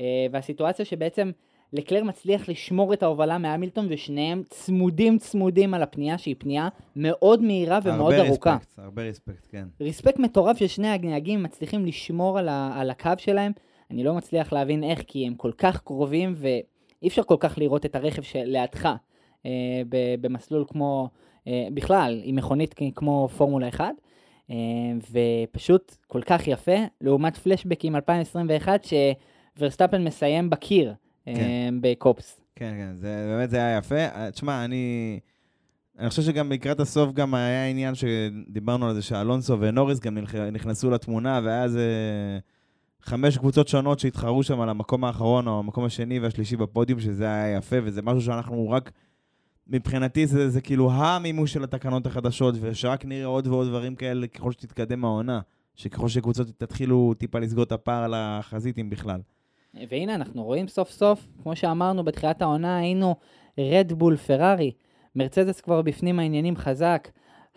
אה, 0.00 0.26
והסיטואציה 0.32 0.84
שבעצם 0.84 1.30
לקלר 1.74 2.04
מצליח 2.04 2.48
לשמור 2.48 2.92
את 2.92 3.02
ההובלה 3.02 3.38
מהמילטון 3.38 3.86
ושניהם 3.90 4.42
צמודים 4.50 5.18
צמודים 5.18 5.74
על 5.74 5.82
הפנייה 5.82 6.18
שהיא 6.18 6.34
פנייה 6.38 6.68
מאוד 6.96 7.42
מהירה 7.42 7.78
ומאוד 7.82 8.12
הרבה 8.12 8.28
ארוכה. 8.28 8.54
רספקט, 8.54 8.78
הרבה 8.78 9.02
רספקט, 9.02 9.46
כן. 9.50 9.66
ריספקט 9.80 10.18
מטורף 10.18 10.58
ששני 10.58 10.88
הנהגים 10.88 11.42
מצליחים 11.42 11.86
לשמור 11.86 12.38
על, 12.38 12.48
ה, 12.48 12.72
על 12.74 12.90
הקו 12.90 13.10
שלהם. 13.18 13.52
אני 13.90 14.04
לא 14.04 14.14
מצליח 14.14 14.52
להבין 14.52 14.84
איך, 14.84 15.02
כי 15.06 15.26
הם 15.26 15.34
כל 15.34 15.52
כך 15.58 15.80
קרובים 15.80 16.34
ואי 16.36 17.08
אפשר 17.08 17.22
כל 17.22 17.36
כך 17.40 17.58
לראות 17.58 17.86
את 17.86 17.96
הרכב 17.96 18.22
שלידך 18.22 18.88
אה, 19.46 19.50
במסלול 20.20 20.64
כמו, 20.68 21.08
אה, 21.46 21.68
בכלל, 21.74 22.20
עם 22.24 22.36
מכונית 22.36 22.74
כמו 22.94 23.28
פורמולה 23.36 23.68
1. 23.68 23.84
אה, 24.50 24.56
ופשוט 25.10 25.96
כל 26.06 26.22
כך 26.22 26.48
יפה, 26.48 26.76
לעומת 27.00 27.36
פלשבקים 27.36 27.96
2021 27.96 28.84
שוורסטפן 29.56 30.04
מסיים 30.04 30.50
בקיר 30.50 30.94
כן. 31.24 31.74
בקופס. 31.80 32.40
כן, 32.56 32.74
כן, 32.78 32.94
זה 32.96 33.26
באמת 33.28 33.50
זה 33.50 33.56
היה 33.56 33.76
יפה. 33.76 33.94
אה, 33.94 34.30
תשמע, 34.30 34.64
אני... 34.64 35.18
אני 35.98 36.08
חושב 36.08 36.22
שגם 36.22 36.52
לקראת 36.52 36.80
הסוף 36.80 37.12
גם 37.12 37.34
היה 37.34 37.66
עניין 37.66 37.94
שדיברנו 37.94 38.88
על 38.88 38.94
זה 38.94 39.02
שאלונסו 39.02 39.60
ונוריס 39.60 40.00
גם 40.00 40.18
נכנסו 40.52 40.90
לתמונה, 40.90 41.40
והיה 41.44 41.64
איזה 41.64 41.88
חמש 43.02 43.38
קבוצות 43.38 43.68
שונות 43.68 43.98
שהתחרו 43.98 44.42
שם 44.42 44.60
על 44.60 44.68
המקום 44.68 45.04
האחרון 45.04 45.48
או 45.48 45.58
המקום 45.58 45.84
השני 45.84 46.18
והשלישי 46.18 46.56
בפודיום, 46.56 47.00
שזה 47.00 47.24
היה 47.24 47.56
יפה, 47.56 47.76
וזה 47.84 48.02
משהו 48.02 48.20
שאנחנו 48.20 48.70
רק... 48.70 48.90
מבחינתי 49.66 50.26
זה, 50.26 50.50
זה 50.50 50.60
כאילו 50.60 50.92
המימוש 50.92 51.52
של 51.52 51.64
התקנות 51.64 52.06
החדשות, 52.06 52.54
ושרק 52.60 53.04
נראה 53.04 53.26
עוד 53.26 53.46
ועוד 53.46 53.66
דברים 53.66 53.94
כאלה 53.94 54.26
ככל 54.26 54.52
שתתקדם 54.52 55.04
העונה. 55.04 55.40
שככל 55.74 56.08
שקבוצות 56.08 56.48
תתחילו 56.58 57.14
טיפה 57.18 57.38
לסגור 57.38 57.64
את 57.64 57.72
הפער 57.72 58.04
על 58.04 58.14
החזית, 58.16 58.78
אם 58.78 58.90
בכלל. 58.90 59.20
והנה, 59.88 60.14
אנחנו 60.14 60.44
רואים 60.44 60.68
סוף 60.68 60.90
סוף, 60.90 61.26
כמו 61.42 61.56
שאמרנו 61.56 62.04
בתחילת 62.04 62.42
העונה, 62.42 62.78
היינו 62.78 63.14
רדבול, 63.58 64.16
פרארי, 64.16 64.72
מרצדס 65.16 65.60
כבר 65.60 65.82
בפנים 65.82 66.18
העניינים 66.18 66.56
חזק. 66.56 67.08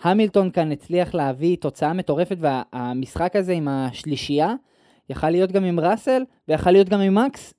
המילטון 0.04 0.52
כאן 0.52 0.72
הצליח 0.72 1.14
להביא 1.14 1.58
תוצאה 1.58 1.94
מטורפת, 1.94 2.38
והמשחק 2.40 3.36
הזה 3.36 3.54
עם 3.54 3.68
השלישייה, 3.68 4.54
יכל 5.10 5.30
להיות 5.30 5.52
גם 5.52 5.64
עם 5.64 5.80
ראסל, 5.80 6.24
ויכל 6.48 6.72
להיות 6.72 6.90
גם 6.90 7.00
עם 7.00 7.16
מקס. 7.16 7.54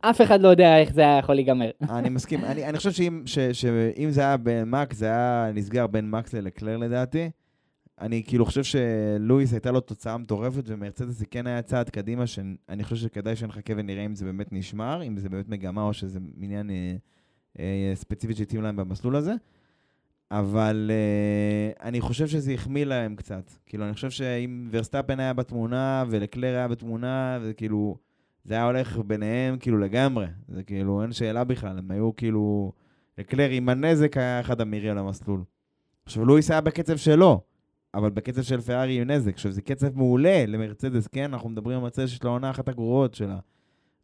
אף 0.00 0.20
אחד 0.22 0.40
לא 0.40 0.48
יודע 0.48 0.78
איך 0.78 0.92
זה 0.92 1.00
היה 1.00 1.18
יכול 1.18 1.34
להיגמר. 1.34 1.70
אני 1.90 2.08
מסכים. 2.08 2.44
אני, 2.44 2.64
אני 2.64 2.76
חושב 2.76 2.90
שאם, 2.92 3.22
ש, 3.26 3.38
שאם 3.38 4.10
זה 4.10 4.20
היה 4.20 4.36
בין 4.36 4.70
מקס, 4.70 4.96
זה 4.96 5.06
היה 5.06 5.50
נסגר 5.54 5.86
בין 5.86 6.10
מקס 6.10 6.34
ללקלר 6.34 6.76
לדעתי. 6.76 7.30
אני 8.00 8.22
כאילו 8.26 8.46
חושב 8.46 8.62
שלואיס 8.64 9.52
הייתה 9.52 9.70
לו 9.70 9.80
תוצאה 9.80 10.18
מטורפת, 10.18 10.62
ומרצדס 10.66 11.14
זה 11.14 11.26
כן 11.26 11.46
היה 11.46 11.62
צעד 11.62 11.90
קדימה, 11.90 12.26
שאני 12.26 12.84
חושב 12.84 12.96
שכדאי 12.96 13.36
שנחכה 13.36 13.72
ונראה 13.76 14.06
אם 14.06 14.14
זה 14.14 14.24
באמת 14.24 14.52
נשמר, 14.52 15.02
אם 15.02 15.18
זה 15.18 15.28
באמת 15.28 15.48
מגמה 15.48 15.82
או 15.82 15.92
שזה 15.92 16.18
עניין 16.40 16.70
אה, 16.70 16.96
אה, 17.58 17.92
ספציפי 17.94 18.34
שהתאים 18.34 18.62
להם 18.62 18.76
במסלול 18.76 19.16
הזה. 19.16 19.32
אבל 20.30 20.90
אה, 20.94 21.88
אני 21.88 22.00
חושב 22.00 22.26
שזה 22.26 22.52
החמיא 22.52 22.84
להם 22.84 23.16
קצת. 23.16 23.50
כאילו, 23.66 23.84
אני 23.84 23.94
חושב 23.94 24.10
שאם 24.10 24.68
ורסטאפן 24.70 25.20
היה 25.20 25.32
בתמונה 25.32 26.04
ולקלר 26.10 26.54
היה 26.54 26.68
בתמונה, 26.68 27.38
זה 27.42 27.54
כאילו... 27.54 27.96
זה 28.44 28.54
היה 28.54 28.64
הולך 28.64 28.98
ביניהם 28.98 29.58
כאילו 29.58 29.78
לגמרי. 29.78 30.26
זה 30.48 30.62
כאילו, 30.62 31.02
אין 31.02 31.12
שאלה 31.12 31.44
בכלל, 31.44 31.78
הם 31.78 31.90
היו 31.90 32.16
כאילו... 32.16 32.72
לקלר 33.18 33.50
עם 33.50 33.68
הנזק 33.68 34.16
היה 34.16 34.40
אחד 34.40 34.60
המהירים 34.60 34.90
על 34.90 34.98
המסלול. 34.98 35.44
עכשיו, 36.04 36.24
לואיס 36.24 36.50
היה 36.50 36.60
בקצב 36.60 36.96
שלו, 36.96 37.40
אבל 37.96 38.10
בקצב 38.10 38.42
של 38.42 38.60
פרארי 38.60 39.00
עם 39.02 39.10
נזק. 39.10 39.32
עכשיו, 39.34 39.52
זה 39.52 39.62
קצב 39.62 39.96
מעולה 39.98 40.44
למרצדס, 40.46 41.06
כן? 41.06 41.24
אנחנו 41.34 41.48
מדברים 41.48 41.76
על 41.76 41.82
מרצדס 41.82 42.08
שיש 42.10 42.24
לה 42.24 42.30
עונה 42.30 42.50
אחת 42.50 42.68
הגרועות 42.68 43.14
שלה. 43.14 43.38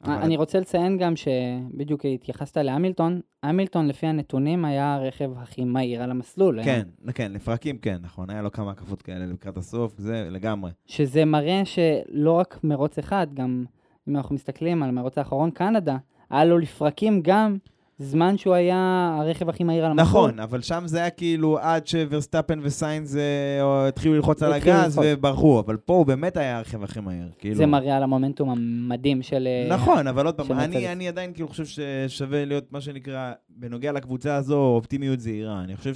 אבל- 0.05 0.12
אני 0.12 0.36
רוצה 0.36 0.61
לציין 0.61 0.99
גם 0.99 1.14
שבדיוק 1.16 2.05
התייחסת 2.05 2.57
להמילטון, 2.57 3.20
המילטון 3.43 3.86
לפי 3.88 4.07
הנתונים 4.07 4.64
היה 4.64 4.95
הרכב 4.95 5.30
הכי 5.36 5.64
מהיר 5.64 6.03
על 6.03 6.11
המסלול. 6.11 6.59
היה. 6.59 6.64
כן, 6.64 7.12
כן, 7.14 7.32
לפרקים 7.32 7.78
כן, 7.78 7.97
נכון, 8.03 8.30
היה 8.30 8.43
לו 8.43 8.53
כמה 8.53 8.70
הקפות 8.70 9.03
כאלה 9.03 9.26
לקראת 9.26 9.57
הסוף, 9.57 9.99
זה 9.99 10.28
לגמרי. 10.30 10.70
שזה 10.86 11.24
מראה 11.24 11.62
שלא 11.64 12.32
רק 12.32 12.61
מרוץ 12.64 12.99
אחד, 12.99 13.26
גם 13.34 13.64
אם 14.09 14.16
אנחנו 14.16 14.34
מסתכלים 14.34 14.82
על 14.82 14.88
המרוץ 14.88 15.18
האחרון, 15.18 15.51
קנדה, 15.51 15.97
היה 16.30 16.45
לו 16.45 16.59
לפרקים 16.59 17.20
גם 17.24 17.57
זמן 18.03 18.38
שהוא 18.38 18.55
היה 18.55 19.12
הרכב 19.20 19.48
הכי 19.48 19.64
מהיר 19.64 19.84
על 19.84 19.90
המסלול. 19.90 20.09
נכון, 20.09 20.40
אבל 20.40 20.61
שם 20.61 20.82
זה 20.86 20.98
היה 20.98 21.11
כאילו 21.11 21.59
עד 21.59 21.86
שוורסטאפן 21.86 22.61
וסיינס 22.62 23.16
אה, 23.16 23.88
התחילו 23.88 24.14
ללחוץ 24.14 24.42
על 24.42 24.53
הגז. 24.53 25.00
וברחו, 25.05 25.61
אבל 25.61 25.76
פה 25.76 25.92
הוא 25.92 26.07
באמת 26.07 26.36
היה 26.36 26.59
הרכב 26.59 26.84
הכי 26.84 27.00
מהיר. 27.00 27.28
כאילו. 27.38 27.55
זה 27.55 27.66
מראה 27.66 27.96
על 27.96 28.03
המומנטום 28.03 28.50
המדהים 28.50 29.22
של... 29.22 29.46
אה, 29.46 29.74
נכון, 29.74 30.07
אבל 30.07 30.26
עוד 30.26 30.34
פעם. 30.34 30.53
אני, 30.53 30.92
אני 30.92 31.09
עדיין 31.09 31.32
כאילו 31.32 31.48
חושב 31.48 31.64
ששווה 31.66 32.44
להיות 32.44 32.72
מה 32.72 32.80
שנקרא, 32.80 33.32
בנוגע 33.48 33.92
לקבוצה 33.92 34.36
הזו, 34.36 34.59
אופטימיות 34.59 35.20
זהירה. 35.20 35.61
אני 35.64 35.76
חושב 35.76 35.94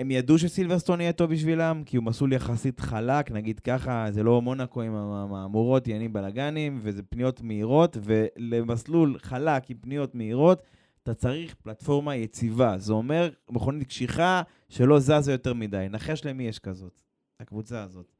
שהם 0.00 0.10
ידעו 0.10 0.38
שסילברסטון 0.38 1.00
יהיה 1.00 1.12
טוב 1.12 1.30
בשבילם, 1.30 1.82
כי 1.86 1.96
הוא 1.96 2.04
מסלול 2.04 2.32
יחסית 2.32 2.80
חלק, 2.80 3.30
נגיד 3.30 3.60
ככה, 3.60 4.06
זה 4.10 4.22
לא 4.22 4.42
מונאקו 4.42 4.82
עם 4.82 4.94
המהמורות, 4.94 5.86
עניינים 5.86 6.12
בלאגנים, 6.12 6.78
וזה 6.82 7.02
פניות 7.02 7.40
מהירות, 7.42 7.96
ולמסלול 8.02 9.18
חלק 9.18 9.70
עם 9.70 9.76
פניות 9.80 10.14
מהירות, 10.14 10.62
אתה 11.02 11.14
צריך 11.14 11.54
פלטפורמה 11.54 12.16
יציבה. 12.16 12.78
זה 12.78 12.92
אומר 12.92 13.30
מכונית 13.50 13.88
קשיחה 13.88 14.42
שלא 14.68 14.98
זזה 14.98 15.32
יותר 15.32 15.54
מדי. 15.54 15.86
נחש 15.90 16.24
למי 16.24 16.44
יש 16.48 16.58
כזאת, 16.58 17.00
הקבוצה 17.40 17.82
הזאת. 17.82 18.12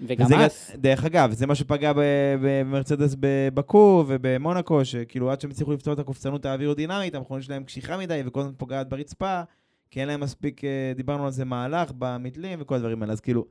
וגם 0.00 0.26
אז, 0.26 0.30
גם- 0.74 0.80
דרך 0.80 1.04
אגב, 1.04 1.32
זה 1.32 1.46
מה 1.46 1.54
שפגע 1.54 1.92
במרצדס 2.42 3.16
בבקו 3.20 4.04
ובמונאקו, 4.08 4.84
שכאילו 4.84 5.30
עד 5.30 5.40
שהם 5.40 5.50
הצליחו 5.50 5.72
לפתור 5.72 5.92
את 5.94 5.98
הקופסנות 5.98 6.44
האווירודינמית, 6.44 7.14
המכונית 7.14 7.44
שלהם 7.44 7.64
קשיחה 7.64 7.96
מדי 7.96 8.22
וכל 8.26 8.40
הזמן 8.40 8.52
פוגעת 8.56 8.88
ברצפה, 8.88 9.42
כי 9.90 10.00
אין 10.00 10.08
להם 10.08 10.20
מספיק, 10.20 10.64
אה, 10.64 10.92
דיברנו 10.96 11.24
על 11.24 11.30
זה, 11.30 11.44
מהלך 11.44 11.92
במתלים 11.98 12.58
וכל 12.62 12.74
הדברים 12.74 13.02
האלה. 13.02 13.12
אז 13.12 13.20
כאילו, 13.20 13.44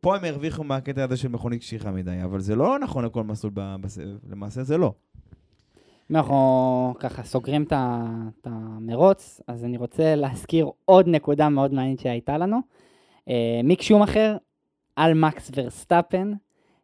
פה 0.00 0.16
הם 0.16 0.24
הרוויחו 0.24 0.64
מהקטע 0.64 1.04
הזה 1.04 1.16
של 1.16 1.28
מכונית 1.28 1.60
קשיחה 1.60 1.90
מדי, 1.90 2.22
אבל 2.24 2.40
זה 2.40 2.56
לא 2.56 2.78
נכון 2.78 3.04
לכל 3.04 3.24
מסלול 3.24 3.52
בסבב, 3.56 4.16
למעשה 4.30 4.62
זה 4.62 4.78
לא. 4.78 4.92
אנחנו 6.10 6.94
ככה 6.98 7.22
סוגרים 7.22 7.62
את 7.62 8.46
המרוץ, 8.46 9.40
אז 9.46 9.64
אני 9.64 9.76
רוצה 9.76 10.14
להזכיר 10.14 10.70
עוד 10.84 11.08
נקודה 11.08 11.48
מאוד 11.48 11.74
מעניינת 11.74 11.98
שהייתה 11.98 12.38
לנו. 12.38 12.58
אה, 13.28 13.60
מיק 13.64 13.82
שומאכר 13.82 14.36
על 14.96 15.14
מקס 15.14 15.50
ורסטאפן, 15.56 16.32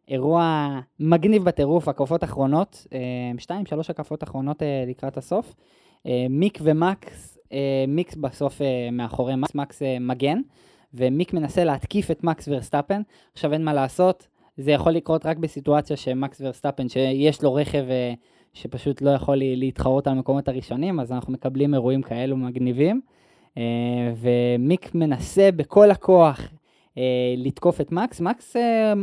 אירוע 0.07 0.69
מגניב 0.99 1.43
בטירוף, 1.43 1.87
הקפות 1.87 2.23
אחרונות, 2.23 2.87
אה, 2.93 2.99
שתיים, 3.37 3.65
שלוש 3.65 3.89
הקפות 3.89 4.23
אחרונות 4.23 4.61
לקראת 4.87 5.17
הסוף. 5.17 5.55
מיק 6.29 6.59
ומקס, 6.61 7.34
מיקס 7.87 8.15
בסוף 8.15 8.61
אה, 8.61 8.89
מאחורי 8.91 9.35
מקס, 9.35 9.55
מקס 9.55 9.81
אה, 9.81 9.97
מגן, 9.99 10.41
ומיק 10.93 11.33
מנסה 11.33 11.63
להתקיף 11.63 12.11
את 12.11 12.23
מקס 12.23 12.47
ורסטאפן. 12.47 13.01
עכשיו 13.33 13.53
אין 13.53 13.63
מה 13.63 13.73
לעשות, 13.73 14.27
זה 14.57 14.71
יכול 14.71 14.91
לקרות 14.91 15.25
רק 15.25 15.37
בסיטואציה 15.37 15.97
שמקס 15.97 16.41
ורסטאפן, 16.41 16.89
שיש 16.89 17.43
לו 17.43 17.53
רכב 17.53 17.85
אה, 17.89 18.13
שפשוט 18.53 19.01
לא 19.01 19.09
יכול 19.09 19.37
להתחרות 19.39 20.07
על 20.07 20.13
המקומות 20.13 20.47
הראשונים, 20.47 20.99
אז 20.99 21.11
אנחנו 21.11 21.33
מקבלים 21.33 21.73
אירועים 21.73 22.01
כאלו 22.01 22.37
מגניבים. 22.37 23.01
אה, 23.57 24.13
ומיק 24.15 24.95
מנסה 24.95 25.49
בכל 25.51 25.91
הכוח 25.91 26.41
אה, 26.97 27.33
לתקוף 27.37 27.81
את 27.81 27.91
מקס, 27.91 28.21
מקס 28.21 28.55
אה, 28.55 28.93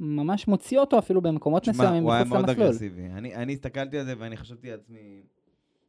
ממש 0.00 0.48
מוציא 0.48 0.78
אותו 0.78 0.98
אפילו 0.98 1.22
במקומות 1.22 1.68
מסוימים 1.68 2.02
הוא 2.02 2.12
היה 2.12 2.24
מחוץ 2.24 2.32
מאוד 2.32 2.48
למסלול. 2.48 2.66
אגרסיבי. 2.66 3.06
אני, 3.06 3.34
אני 3.34 3.52
הסתכלתי 3.52 3.98
על 3.98 4.04
זה 4.04 4.14
ואני 4.18 4.36
חשבתי 4.36 4.70
לעצמי, 4.70 5.22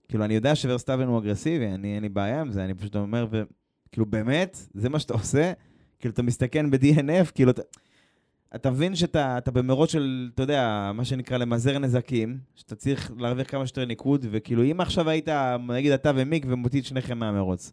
כאילו, 0.07 0.25
אני 0.25 0.33
יודע 0.33 0.55
שוורסטאפן 0.55 1.07
הוא 1.07 1.19
אגרסיבי, 1.19 1.67
אני, 1.67 1.95
אין 1.95 2.03
לי 2.03 2.09
בעיה 2.09 2.41
עם 2.41 2.51
זה, 2.51 2.65
אני 2.65 2.73
פשוט 2.73 2.95
אומר, 2.95 3.27
ו... 3.31 3.43
כאילו, 3.91 4.05
באמת, 4.05 4.57
זה 4.73 4.89
מה 4.89 4.99
שאתה 4.99 5.13
עושה? 5.19 5.53
כאילו, 5.99 6.13
אתה 6.13 6.23
מסתכן 6.23 6.71
ב-DNF, 6.71 7.31
כאילו, 7.35 7.51
אתה... 7.51 7.61
אתה 8.55 8.71
מבין 8.71 8.95
שאתה 8.95 9.37
אתה 9.37 9.51
במרוץ 9.51 9.91
של, 9.91 10.29
אתה 10.33 10.43
יודע, 10.43 10.91
מה 10.93 11.05
שנקרא 11.05 11.37
למזער 11.37 11.79
נזקים, 11.79 12.37
שאתה 12.55 12.75
צריך 12.75 13.11
להרוויח 13.17 13.51
כמה 13.51 13.67
שיותר 13.67 13.85
ניקוד, 13.85 14.25
וכאילו, 14.31 14.63
אם 14.63 14.81
עכשיו 14.81 15.09
היית, 15.09 15.29
נגיד 15.67 15.91
אתה 15.91 16.11
ומיק, 16.15 16.45
ומוציא 16.49 16.79
את 16.79 16.85
שניכם 16.85 17.17
מהמרוץ, 17.17 17.71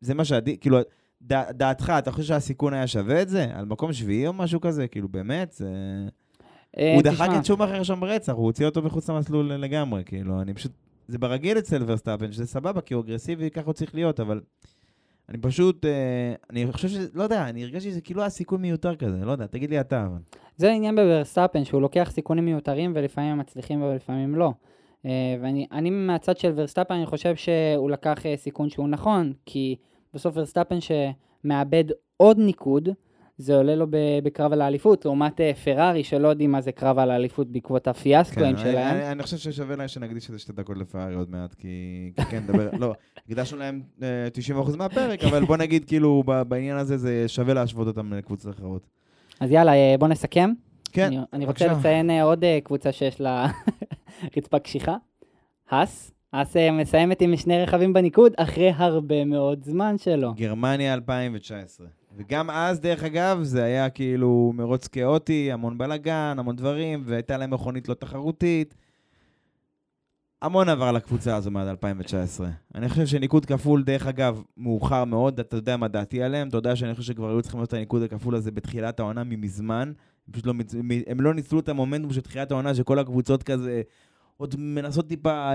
זה 0.00 0.14
מה 0.14 0.24
שעדי, 0.24 0.56
כאילו, 0.56 0.78
דע, 1.22 1.52
דעתך, 1.52 1.92
אתה 1.98 2.12
חושב 2.12 2.28
שהסיכון 2.28 2.74
היה 2.74 2.86
שווה 2.86 3.22
את 3.22 3.28
זה? 3.28 3.46
על 3.54 3.64
מקום 3.64 3.92
שביעי 3.92 4.26
או 4.26 4.32
משהו 4.32 4.60
כזה? 4.60 4.88
כאילו, 4.88 5.08
באמת, 5.08 5.52
זה... 5.52 5.68
אה, 6.78 6.94
הוא 6.94 7.02
דחק 7.02 7.28
את 7.38 7.44
שומאכר 7.44 7.82
שם 7.82 8.00
ברצח, 8.00 8.32
הוא 8.32 8.44
הוציא 8.44 8.66
אותו 8.66 8.82
מחוץ 8.82 9.10
למסלול 9.10 9.52
לגמרי, 9.52 10.02
כאילו, 10.04 10.40
אני 10.40 10.54
פשוט... 10.54 10.72
זה 11.10 11.18
ברגיל 11.18 11.58
אצל 11.58 11.82
ורסטאפן, 11.86 12.32
שזה 12.32 12.46
סבבה, 12.46 12.80
כי 12.80 12.94
הוא 12.94 13.02
אגרסיבי, 13.02 13.50
ככה 13.50 13.66
הוא 13.66 13.72
צריך 13.72 13.94
להיות, 13.94 14.20
אבל... 14.20 14.40
אני 15.28 15.38
פשוט... 15.38 15.84
אה, 15.84 16.34
אני 16.50 16.72
חושב 16.72 16.88
ש... 16.88 16.94
לא 17.14 17.22
יודע, 17.22 17.48
אני 17.48 17.62
הרגשתי 17.62 17.90
שזה 17.90 18.00
כאילו 18.00 18.20
היה 18.20 18.30
סיכון 18.30 18.62
מיותר 18.62 18.96
כזה, 18.96 19.24
לא 19.24 19.32
יודע, 19.32 19.46
תגיד 19.46 19.70
לי 19.70 19.80
אתה, 19.80 20.06
אבל... 20.06 20.18
זה 20.56 20.70
העניין 20.70 20.96
בוורסטאפן, 20.96 21.64
שהוא 21.64 21.82
לוקח 21.82 22.10
סיכונים 22.12 22.44
מיותרים 22.44 22.92
ולפעמים 22.94 23.32
הם 23.32 23.38
מצליחים 23.38 23.82
ולפעמים 23.82 24.34
לא. 24.34 24.52
אה, 25.06 25.36
ואני 25.40 25.66
אני 25.72 25.90
מהצד 25.90 26.38
של 26.38 26.52
ורסטאפן, 26.54 26.94
אני 26.94 27.06
חושב 27.06 27.36
שהוא 27.36 27.90
לקח 27.90 28.26
אה, 28.26 28.36
סיכון 28.36 28.68
שהוא 28.70 28.88
נכון, 28.88 29.32
כי 29.46 29.76
בסוף 30.14 30.36
ורסטאפן 30.36 30.78
שמאבד 30.80 31.84
עוד 32.16 32.38
ניקוד, 32.38 32.88
זה 33.40 33.56
עולה 33.56 33.74
לו 33.74 33.86
בקרב 34.22 34.52
על 34.52 34.62
האליפות, 34.62 35.04
לעומת 35.04 35.40
אה, 35.40 35.54
פרארי 35.54 36.04
שלא 36.04 36.28
יודעים 36.28 36.52
מה 36.52 36.60
זה 36.60 36.72
קרב 36.72 36.98
על 36.98 37.10
האליפות 37.10 37.48
בעקבות 37.48 37.88
הפיאסקואים 37.88 38.54
אני, 38.54 38.62
שלהם. 38.62 38.96
אני, 38.96 39.12
אני 39.12 39.22
חושב 39.22 39.36
ששווה 39.36 39.76
להם 39.76 39.88
שנקדיש 39.88 40.28
איזה 40.28 40.38
שתי 40.38 40.52
דקות 40.52 40.76
לפרארי 40.76 41.14
עוד 41.14 41.30
מעט, 41.30 41.54
כי... 41.54 42.12
כי 42.16 42.24
כן, 42.24 42.42
נדבר... 42.42 42.70
לא, 42.78 42.94
הקדשנו 43.28 43.58
להם 43.58 43.82
אה, 44.02 44.28
90% 44.72 44.76
מהפרק, 44.76 45.24
אבל 45.24 45.44
בוא 45.44 45.56
נגיד, 45.56 45.84
כאילו, 45.84 46.22
בעניין 46.48 46.76
הזה 46.76 46.96
זה 46.96 47.24
שווה 47.28 47.54
להשוות 47.54 47.86
אותם 47.86 48.12
לקבוצות 48.12 48.54
אחרות. 48.54 48.86
אז 49.40 49.50
יאללה, 49.50 49.72
אה, 49.72 49.94
בוא 49.98 50.08
נסכם. 50.08 50.52
כן, 50.92 51.06
אני, 51.06 51.18
אני 51.32 51.46
רוצה. 51.46 51.72
לציין 51.72 52.10
אה, 52.10 52.22
עוד 52.22 52.44
אה, 52.44 52.58
קבוצה 52.64 52.92
שיש 52.92 53.20
לה 53.20 53.46
רצפה 54.36 54.58
קשיחה, 54.58 54.96
האס. 55.70 56.12
האס 56.32 56.56
אה, 56.56 56.70
מסיימת 56.70 57.20
עם 57.20 57.36
שני 57.36 57.62
רכבים 57.62 57.92
בניקוד 57.92 58.32
אחרי 58.36 58.72
הרבה 58.76 59.24
מאוד 59.24 59.64
זמן 59.64 59.98
שלו. 59.98 60.34
גרמניה 60.34 60.94
2019. 60.94 61.86
וגם 62.16 62.50
אז, 62.50 62.80
דרך 62.80 63.04
אגב, 63.04 63.42
זה 63.42 63.64
היה 63.64 63.90
כאילו 63.90 64.52
מרוץ 64.54 64.88
כאוטי, 64.88 65.52
המון 65.52 65.78
בלאגן, 65.78 66.36
המון 66.38 66.56
דברים, 66.56 67.02
והייתה 67.04 67.36
להם 67.36 67.50
מכונית 67.50 67.88
לא 67.88 67.94
תחרותית. 67.94 68.74
המון 70.42 70.68
עבר 70.68 70.92
לקבוצה 70.92 71.36
הזו 71.36 71.50
מאז 71.50 71.68
2019. 71.68 72.48
אני 72.74 72.88
חושב 72.88 73.06
שניקוד 73.06 73.46
כפול, 73.46 73.82
דרך 73.82 74.06
אגב, 74.06 74.42
מאוחר 74.56 75.04
מאוד, 75.04 75.40
אתה 75.40 75.56
יודע 75.56 75.76
מה 75.76 75.88
דעתי 75.88 76.22
עליהם, 76.22 76.48
אתה 76.48 76.56
יודע 76.56 76.76
שאני 76.76 76.94
חושב 76.94 77.12
שכבר 77.12 77.30
היו 77.30 77.42
צריכים 77.42 77.60
לעשות 77.60 77.68
את 77.68 77.74
הניקוד 77.74 78.02
הכפול 78.02 78.34
הזה 78.34 78.50
בתחילת 78.50 79.00
העונה 79.00 79.24
ממזמן. 79.24 79.92
פשוט 80.30 80.46
לא, 80.46 80.52
הם 81.06 81.20
לא 81.20 81.34
ניצלו 81.34 81.60
את 81.60 81.68
המומנטום 81.68 82.12
של 82.12 82.20
תחילת 82.20 82.50
העונה, 82.50 82.74
שכל 82.74 82.98
הקבוצות 82.98 83.42
כזה 83.42 83.82
עוד 84.36 84.54
מנסות 84.58 85.08
טיפה 85.08 85.52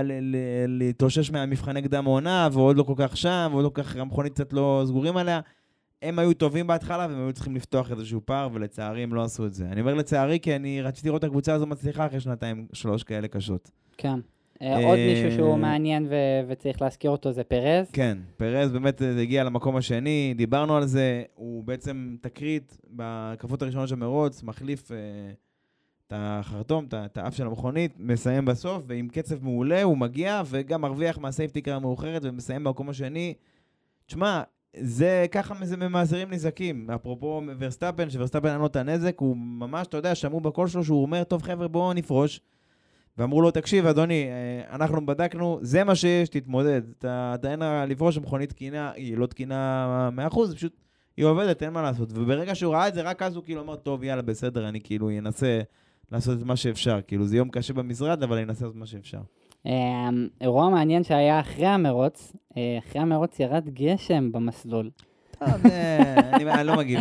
להתאושש 0.66 1.30
מהמבחני 1.30 1.82
קדם 1.82 2.06
העונה, 2.06 2.48
ועוד 2.52 2.76
לא 2.76 2.82
כל 2.82 2.94
כך 2.96 3.16
שם, 3.16 3.48
ועוד 3.52 3.64
לא 3.64 3.68
כל 3.68 3.82
כך, 3.82 3.96
המכונית 3.96 4.32
קצת 4.32 4.52
לא 4.52 4.84
סגורים 4.86 5.16
עליה. 5.16 5.40
הם 6.02 6.18
היו 6.18 6.34
טובים 6.34 6.66
בהתחלה, 6.66 7.06
והם 7.10 7.18
היו 7.18 7.32
צריכים 7.32 7.56
לפתוח 7.56 7.90
איזשהו 7.90 8.20
פער, 8.24 8.48
ולצערי 8.52 9.02
הם 9.02 9.14
לא 9.14 9.24
עשו 9.24 9.46
את 9.46 9.54
זה. 9.54 9.64
אני 9.64 9.80
אומר 9.80 9.94
לצערי, 9.94 10.40
כי 10.40 10.56
אני 10.56 10.82
רציתי 10.82 11.08
לראות 11.08 11.24
את 11.24 11.28
הקבוצה 11.28 11.54
הזו 11.54 11.66
מצליחה 11.66 12.06
אחרי 12.06 12.20
שנתיים, 12.20 12.66
שלוש 12.72 13.02
כאלה 13.02 13.28
קשות. 13.28 13.70
כן. 13.96 14.20
אה, 14.62 14.76
עוד 14.76 14.98
אה, 14.98 15.14
מישהו 15.14 15.36
שהוא 15.36 15.56
מעניין 15.56 16.06
ו- 16.10 16.40
וצריך 16.48 16.82
להזכיר 16.82 17.10
אותו 17.10 17.32
זה 17.32 17.44
פרז. 17.44 17.90
כן, 17.92 18.18
פרז 18.36 18.72
באמת 18.72 19.02
אה, 19.02 19.20
הגיע 19.22 19.44
למקום 19.44 19.76
השני, 19.76 20.34
דיברנו 20.36 20.76
על 20.76 20.86
זה, 20.86 21.22
הוא 21.34 21.64
בעצם 21.64 22.16
תקרית 22.20 22.78
בהקפות 22.90 23.62
הראשונות 23.62 23.88
של 23.88 23.96
מרוץ, 23.96 24.42
מחליף 24.42 24.92
אה, 24.92 24.96
את 26.06 26.12
החרטום, 26.16 26.86
את 27.06 27.18
האף 27.18 27.34
של 27.34 27.46
המכונית, 27.46 27.92
מסיים 27.98 28.44
בסוף, 28.44 28.82
ועם 28.86 29.08
קצב 29.08 29.44
מעולה 29.44 29.82
הוא 29.82 29.98
מגיע, 29.98 30.42
וגם 30.46 30.80
מרוויח 30.80 31.18
מה 31.18 31.28
safety 31.28 31.59
car 31.59 31.74
המאוחרת, 31.74 32.22
ומסיים 32.24 32.64
במקום 32.64 32.88
השני. 32.88 33.34
תשמע, 34.06 34.42
זה 34.80 35.26
ככה 35.32 35.54
זה 35.62 35.76
ממזערים 35.76 36.30
נזקים. 36.30 36.90
אפרופו 36.90 37.42
ורסטאפן, 37.58 38.10
שוורסטאפן 38.10 38.48
אין 38.48 38.58
לו 38.58 38.66
את 38.66 38.76
הנזק, 38.76 39.14
הוא 39.18 39.36
ממש, 39.36 39.86
אתה 39.86 39.96
יודע, 39.96 40.14
שמעו 40.14 40.40
בקול 40.40 40.68
שלו 40.68 40.84
שהוא 40.84 41.02
אומר, 41.02 41.24
טוב 41.24 41.42
חבר'ה, 41.42 41.68
בואו 41.68 41.92
נפרוש. 41.92 42.40
ואמרו 43.18 43.42
לו, 43.42 43.50
תקשיב, 43.50 43.86
אדוני, 43.86 44.24
אה, 44.24 44.74
אנחנו 44.74 45.06
בדקנו, 45.06 45.58
זה 45.62 45.84
מה 45.84 45.94
שיש, 45.94 46.28
תתמודד. 46.28 46.82
אתה 46.98 47.32
אתה 47.34 47.50
אין 47.50 47.60
לה 47.60 47.86
לפרוש 47.86 48.18
מכונית 48.18 48.50
תקינה, 48.50 48.90
היא 48.90 49.16
לא 49.16 49.26
תקינה 49.26 50.10
100%, 50.30 50.54
פשוט 50.54 50.72
היא 51.16 51.24
עובדת, 51.24 51.62
אין 51.62 51.72
מה 51.72 51.82
לעשות. 51.82 52.12
וברגע 52.12 52.54
שהוא 52.54 52.74
ראה 52.74 52.88
את 52.88 52.94
זה, 52.94 53.02
רק 53.02 53.22
אז 53.22 53.36
הוא 53.36 53.44
כאילו 53.44 53.62
אמר, 53.62 53.76
טוב, 53.76 54.04
יאללה, 54.04 54.22
בסדר, 54.22 54.68
אני 54.68 54.80
כאילו 54.80 55.10
אנסה 55.18 55.60
לעשות 56.12 56.38
את 56.38 56.44
מה 56.44 56.56
שאפשר. 56.56 57.00
כאילו, 57.06 57.26
זה 57.26 57.36
יום 57.36 57.50
קשה 57.50 57.72
במשרד, 57.74 58.22
אבל 58.22 58.36
אני 58.36 58.44
אנסה 58.44 58.64
לעשות 58.64 58.76
מה 58.76 58.86
שאפשר. 58.86 59.20
אה, 59.66 60.08
אירוע 60.40 60.68
מעניין 60.68 61.04
שהיה 61.04 61.40
אחרי 61.40 61.66
המרוץ, 61.66 62.32
אה, 62.56 62.78
אחרי 62.78 63.00
המרוץ 63.00 63.40
ירד 63.40 63.68
גשם 63.68 64.32
במסלול. 64.32 64.90
טוב, 65.38 65.48
אני 66.32 66.66
לא 66.66 66.76
מגיב. 66.76 67.00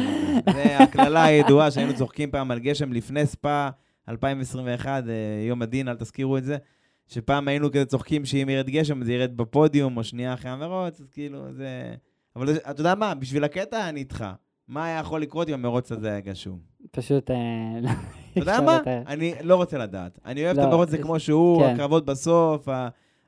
זה 0.53 0.77
הקללה 0.77 1.23
הידועה 1.23 1.71
שהיינו 1.71 1.95
צוחקים 1.95 2.31
פעם 2.31 2.51
על 2.51 2.59
גשם 2.59 2.93
לפני 2.93 3.25
ספא, 3.25 3.69
2021, 4.09 5.03
אה, 5.07 5.13
יום 5.47 5.61
הדין, 5.61 5.87
אל 5.87 5.95
תזכירו 5.95 6.37
את 6.37 6.43
זה, 6.43 6.57
שפעם 7.07 7.47
היינו 7.47 7.71
כזה 7.71 7.85
צוחקים 7.85 8.25
שאם 8.25 8.49
ירד 8.49 8.69
גשם 8.69 9.03
זה 9.03 9.13
ירד 9.13 9.37
בפודיום, 9.37 9.97
או 9.97 10.03
שנייה 10.03 10.33
אחרי 10.33 10.51
המרוץ, 10.51 11.01
אז 11.01 11.09
כאילו, 11.09 11.53
זה... 11.53 11.95
אבל 12.35 12.55
אתה 12.55 12.81
יודע 12.81 12.95
מה, 12.95 13.15
בשביל 13.15 13.43
הקטע 13.43 13.89
אני 13.89 13.99
איתך. 13.99 14.25
מה 14.67 14.85
היה 14.85 14.99
יכול 14.99 15.21
לקרות 15.21 15.49
אם 15.49 15.53
המרוץ 15.53 15.91
הזה 15.91 16.09
היה 16.09 16.19
גשום? 16.19 16.59
פשוט... 16.91 17.31
אה, 17.31 17.35
אתה 18.31 18.39
יודע 18.39 18.61
מה? 18.61 18.79
אני 19.07 19.33
לא 19.43 19.55
רוצה 19.55 19.77
לדעת. 19.77 20.19
אני 20.25 20.45
אוהב 20.45 20.57
לא, 20.57 20.61
את 20.61 20.67
המרוץ 20.67 20.87
הזה 20.87 20.97
יש- 20.97 21.03
כמו 21.03 21.19
שהוא, 21.19 21.61
כן. 21.63 21.73
הקרבות 21.73 22.05
בסוף, 22.05 22.67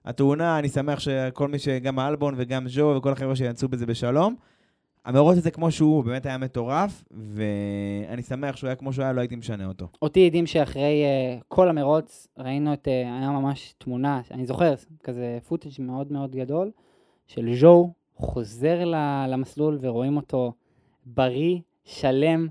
התאונה, 0.06 0.60
אני 0.60 0.70
שמח 0.70 1.00
שכל 1.00 1.48
מי 1.48 1.60
ש... 1.60 1.68
גם 1.68 2.00
האלבון 2.00 2.34
וגם 2.38 2.68
ז'ו 2.68 2.94
וכל 2.98 3.12
החבר'ה 3.12 3.36
שיצאו 3.36 3.68
בזה 3.70 3.86
בשלום. 3.86 4.36
המרוץ 5.06 5.38
הזה 5.38 5.52
כמו 5.52 5.72
שהוא, 5.72 6.04
באמת 6.04 6.26
היה 6.26 6.38
מטורף, 6.38 7.04
ואני 7.12 8.22
שמח 8.24 8.56
שהוא 8.56 8.68
היה 8.68 8.76
כמו 8.76 8.94
שהוא 8.94 9.04
היה, 9.04 9.14
לא 9.14 9.20
הייתי 9.22 9.36
משנה 9.36 9.66
אותו. 9.66 9.88
אותי 10.02 10.26
עדים 10.26 10.46
שאחרי 10.46 11.04
uh, 11.40 11.44
כל 11.48 11.70
המרוץ, 11.70 12.28
ראינו 12.38 12.74
את, 12.74 12.88
uh, 12.88 12.92
היה 12.92 13.30
ממש 13.32 13.74
תמונה, 13.78 14.22
אני 14.32 14.46
זוכר, 14.46 14.74
כזה 15.04 15.38
פוטאג' 15.48 15.72
מאוד 15.80 16.12
מאוד 16.12 16.36
גדול, 16.36 16.72
של 17.28 17.50
ז'ו 17.56 17.94
חוזר 18.16 18.86
ל- 18.86 19.26
למסלול 19.30 19.78
ורואים 19.82 20.18
אותו 20.18 20.54
בריא, 21.06 21.58
שלם, 21.86 22.48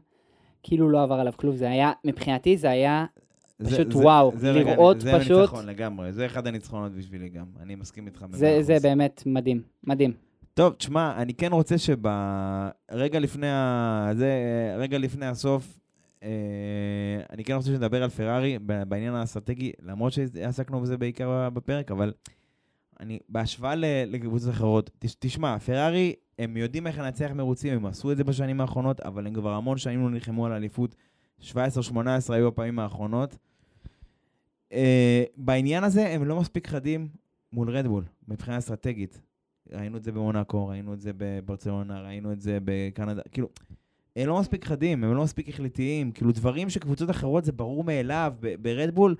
כאילו 0.66 0.88
לא 0.90 1.02
עבר 1.02 1.14
עליו 1.14 1.32
כלום. 1.36 1.56
זה 1.56 1.70
היה, 1.70 1.92
מבחינתי 2.04 2.56
זה 2.56 2.70
היה 2.70 3.06
זה- 3.58 3.70
פשוט 3.76 3.92
זה- 3.92 3.98
וואו, 3.98 4.32
זה 4.36 4.50
רגע- 4.52 4.74
לראות 4.74 5.00
זה 5.00 5.12
פשוט- 5.20 5.40
ניצחון 5.40 5.66
לגמרי, 5.66 6.12
זה 6.12 6.26
אחד 6.26 6.46
הניצחונות 6.46 6.92
בשבילי 6.92 7.28
גם, 7.28 7.44
אני 7.62 7.74
מסכים 7.74 8.06
איתך 8.06 8.24
זה. 8.30 8.58
זה 8.62 8.76
באמת 8.82 9.22
מדהים, 9.26 9.62
מדהים. 9.84 10.12
טוב, 10.54 10.72
תשמע, 10.72 11.12
אני 11.16 11.34
כן 11.34 11.52
רוצה 11.52 11.78
שברגע 11.78 13.18
לפני, 13.18 13.46
ה... 13.50 14.10
זה, 14.14 14.30
רגע 14.78 14.98
לפני 14.98 15.26
הסוף, 15.26 15.78
אה, 16.22 16.28
אני 17.32 17.44
כן 17.44 17.54
רוצה 17.54 17.66
שנדבר 17.68 18.02
על 18.02 18.10
פרארי 18.10 18.58
בעניין 18.88 19.14
האסטרטגי, 19.14 19.72
למרות 19.82 20.12
שעסקנו 20.12 20.80
בזה 20.80 20.96
בעיקר 20.96 21.48
בפרק, 21.52 21.90
אבל 21.90 22.12
אני, 23.00 23.18
בהשוואה 23.28 23.74
לקבוצות 24.06 24.50
אחרות, 24.50 24.90
תש, 24.98 25.14
תשמע, 25.18 25.58
פרארי, 25.58 26.14
הם 26.38 26.56
יודעים 26.56 26.86
איך 26.86 26.98
לנצח 26.98 27.30
מרוצים, 27.34 27.74
הם 27.74 27.86
עשו 27.86 28.12
את 28.12 28.16
זה 28.16 28.24
בשנים 28.24 28.60
האחרונות, 28.60 29.00
אבל 29.00 29.26
הם 29.26 29.34
כבר 29.34 29.52
המון 29.52 29.78
שנים 29.78 30.02
לא 30.02 30.10
נלחמו 30.10 30.46
על 30.46 30.52
אליפות, 30.52 30.94
17-18 31.42 31.54
היו 32.28 32.48
הפעמים 32.48 32.78
האחרונות. 32.78 33.36
אה, 34.72 35.24
בעניין 35.36 35.84
הזה 35.84 36.08
הם 36.08 36.24
לא 36.24 36.40
מספיק 36.40 36.68
חדים 36.68 37.08
מול 37.52 37.70
רדבול, 37.70 38.04
מבחינה 38.28 38.58
אסטרטגית. 38.58 39.20
ראינו 39.72 39.96
את 39.96 40.04
זה 40.04 40.12
במונאקו, 40.12 40.66
ראינו 40.66 40.94
את 40.94 41.00
זה 41.00 41.10
בברצלונה, 41.16 42.00
ראינו 42.00 42.32
את 42.32 42.40
זה 42.40 42.58
בקנדה, 42.64 43.22
כאילו, 43.32 43.48
הם 44.16 44.28
לא 44.28 44.40
מספיק 44.40 44.64
חדים, 44.64 45.04
הם 45.04 45.14
לא 45.14 45.22
מספיק 45.22 45.48
החלטיים, 45.48 46.12
כאילו 46.12 46.32
דברים 46.32 46.70
שקבוצות 46.70 47.10
אחרות 47.10 47.44
זה 47.44 47.52
ברור 47.52 47.84
מאליו, 47.84 48.34
ברדבול, 48.62 49.14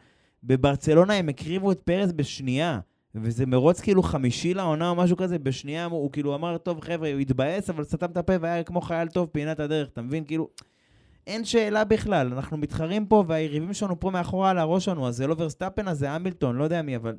בברצלונה 0.45 1.15
הם 1.15 1.29
הקריבו 1.29 1.73
את 1.73 1.81
פרז 1.81 2.13
בשנייה, 2.13 2.81
וזה 3.23 3.47
מרוץ 3.47 3.81
כאילו 3.81 4.03
חמישי 4.03 4.55
לעונה 4.55 4.89
או 4.89 4.95
משהו 4.95 5.17
כזה, 5.17 5.39
בשנייה 5.39 5.85
הוא, 5.85 6.03
הוא 6.03 6.13
כאילו 6.13 6.35
אמר, 6.35 6.59
טוב 6.59 6.81
חבר'ה, 6.81 7.13
הוא 7.13 7.21
התבאס, 7.21 7.71
אבל 7.71 7.85
סתם 7.85 8.07
את 8.07 8.17
הפה 8.17 8.33
והיה 8.41 8.63
כמו 8.63 8.81
חייל 8.81 9.09
טוב 9.09 9.29
פינה 9.33 9.51
את 9.51 9.61
הדרך, 9.61 9.89
אתה 9.89 10.03
מבין? 10.03 10.25
כאילו, 10.25 10.49
אין 11.27 11.45
שאלה 11.45 11.85
בכלל, 11.85 12.33
אנחנו 12.33 12.57
מתחרים 12.57 13.07
פה 13.07 13.25
והיריבים 13.27 13.75
שלנו 13.75 14.01
פה 14.01 14.11
מאחורה 14.11 14.51
על 14.51 14.59
הראש 14.59 14.85
שלנו, 14.85 15.09
אז 15.09 15.17
זה 15.17 15.27
לא 15.27 15.35
ורסטאפן, 15.39 15.89
אז 15.89 15.99
זה 15.99 16.11
המילטון, 16.11 16.57
לא 16.57 16.65
יודע 16.65 16.83
מי, 16.83 16.97
אבל... 16.97 17.17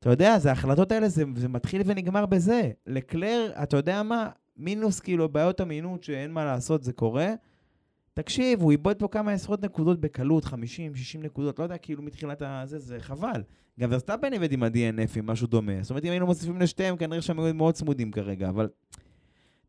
אתה 0.00 0.10
יודע, 0.10 0.38
זה 0.38 0.48
ההחלטות 0.48 0.92
האלה, 0.92 1.08
זה, 1.08 1.24
זה 1.36 1.48
מתחיל 1.48 1.82
ונגמר 1.86 2.26
בזה. 2.26 2.70
לקלר, 2.86 3.52
אתה 3.62 3.76
יודע 3.76 4.02
מה? 4.02 4.28
מינוס 4.56 5.00
כאילו 5.00 5.28
בעיות 5.28 5.60
אמינות 5.60 6.04
שאין 6.04 6.32
מה 6.32 6.44
לעשות, 6.44 6.82
זה 6.82 6.92
קורה. 6.92 7.34
תקשיב, 8.14 8.62
הוא 8.62 8.72
איבד 8.72 8.98
פה 8.98 9.08
כמה 9.08 9.32
עשרות 9.32 9.64
נקודות 9.64 10.00
בקלות, 10.00 10.44
50, 10.44 10.94
60 10.94 11.22
נקודות, 11.22 11.58
לא 11.58 11.64
יודע, 11.64 11.78
כאילו 11.78 12.02
מתחילת 12.02 12.42
הזה, 12.46 12.78
זה 12.78 13.00
חבל. 13.00 13.42
גם 13.80 13.88
ורסטאפן 13.92 14.32
איבד 14.32 14.52
עם 14.52 14.62
ה-DNF, 14.62 15.18
עם 15.18 15.26
משהו 15.26 15.46
דומה. 15.46 15.72
זאת 15.80 15.90
אומרת, 15.90 16.04
אם 16.04 16.10
היינו 16.10 16.26
מוסיפים 16.26 16.60
לשתיהם, 16.60 16.96
כנראה 16.96 17.22
שהם 17.22 17.40
היו 17.40 17.54
מאוד 17.54 17.74
צמודים 17.74 18.10
כרגע, 18.10 18.48
אבל... 18.48 18.68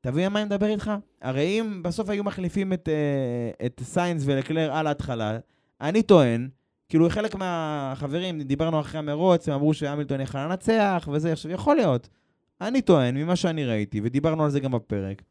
תבין 0.02 0.34
מה 0.34 0.40
אני 0.40 0.46
מדבר 0.46 0.68
איתך? 0.68 0.92
הרי 1.22 1.60
אם 1.60 1.84
בסוף 1.84 2.10
היו 2.10 2.24
מחליפים 2.24 2.74
את, 2.74 2.90
אה, 2.90 3.66
את 3.66 3.82
סיינס 3.84 4.24
ולקלר 4.26 4.74
על 4.74 4.88
ההתחלה, 4.88 5.38
אני 5.82 6.04
טוען, 6.04 6.50
כאילו 6.90 7.10
חלק 7.10 7.36
מהחברים, 7.36 8.42
דיברנו 8.42 8.80
אחרי 8.80 9.00
המרוץ, 9.00 9.50
הם 9.50 9.56
אמרו 9.56 9.74
שהמילטון 9.74 10.22
יכל 10.22 10.46
לנצח 10.46 11.10
וזה, 11.12 11.32
עכשיו 11.32 11.52
יכול 11.52 11.76
להיות. 11.76 12.10
אני 12.62 12.82
טוען, 12.82 13.18
ממה 13.18 13.36
שאני 13.36 13.66
ראיתי, 13.66 14.02
ודיברנו 14.04 14.44
על 14.44 14.50
זה 14.50 14.60
גם 14.60 14.72
בפרק, 14.72 15.22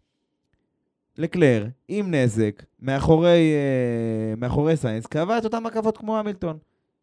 לקלר, 1.19 1.67
עם 1.89 2.15
נזק, 2.15 2.63
מאחורי, 2.81 3.53
אה, 3.55 4.37
מאחורי 4.37 4.77
סיינס, 4.77 5.07
קבע 5.07 5.39
את 5.39 5.45
אותן 5.45 5.67
הקפות 5.67 5.99
כמו 5.99 6.19
המילטון. 6.19 6.59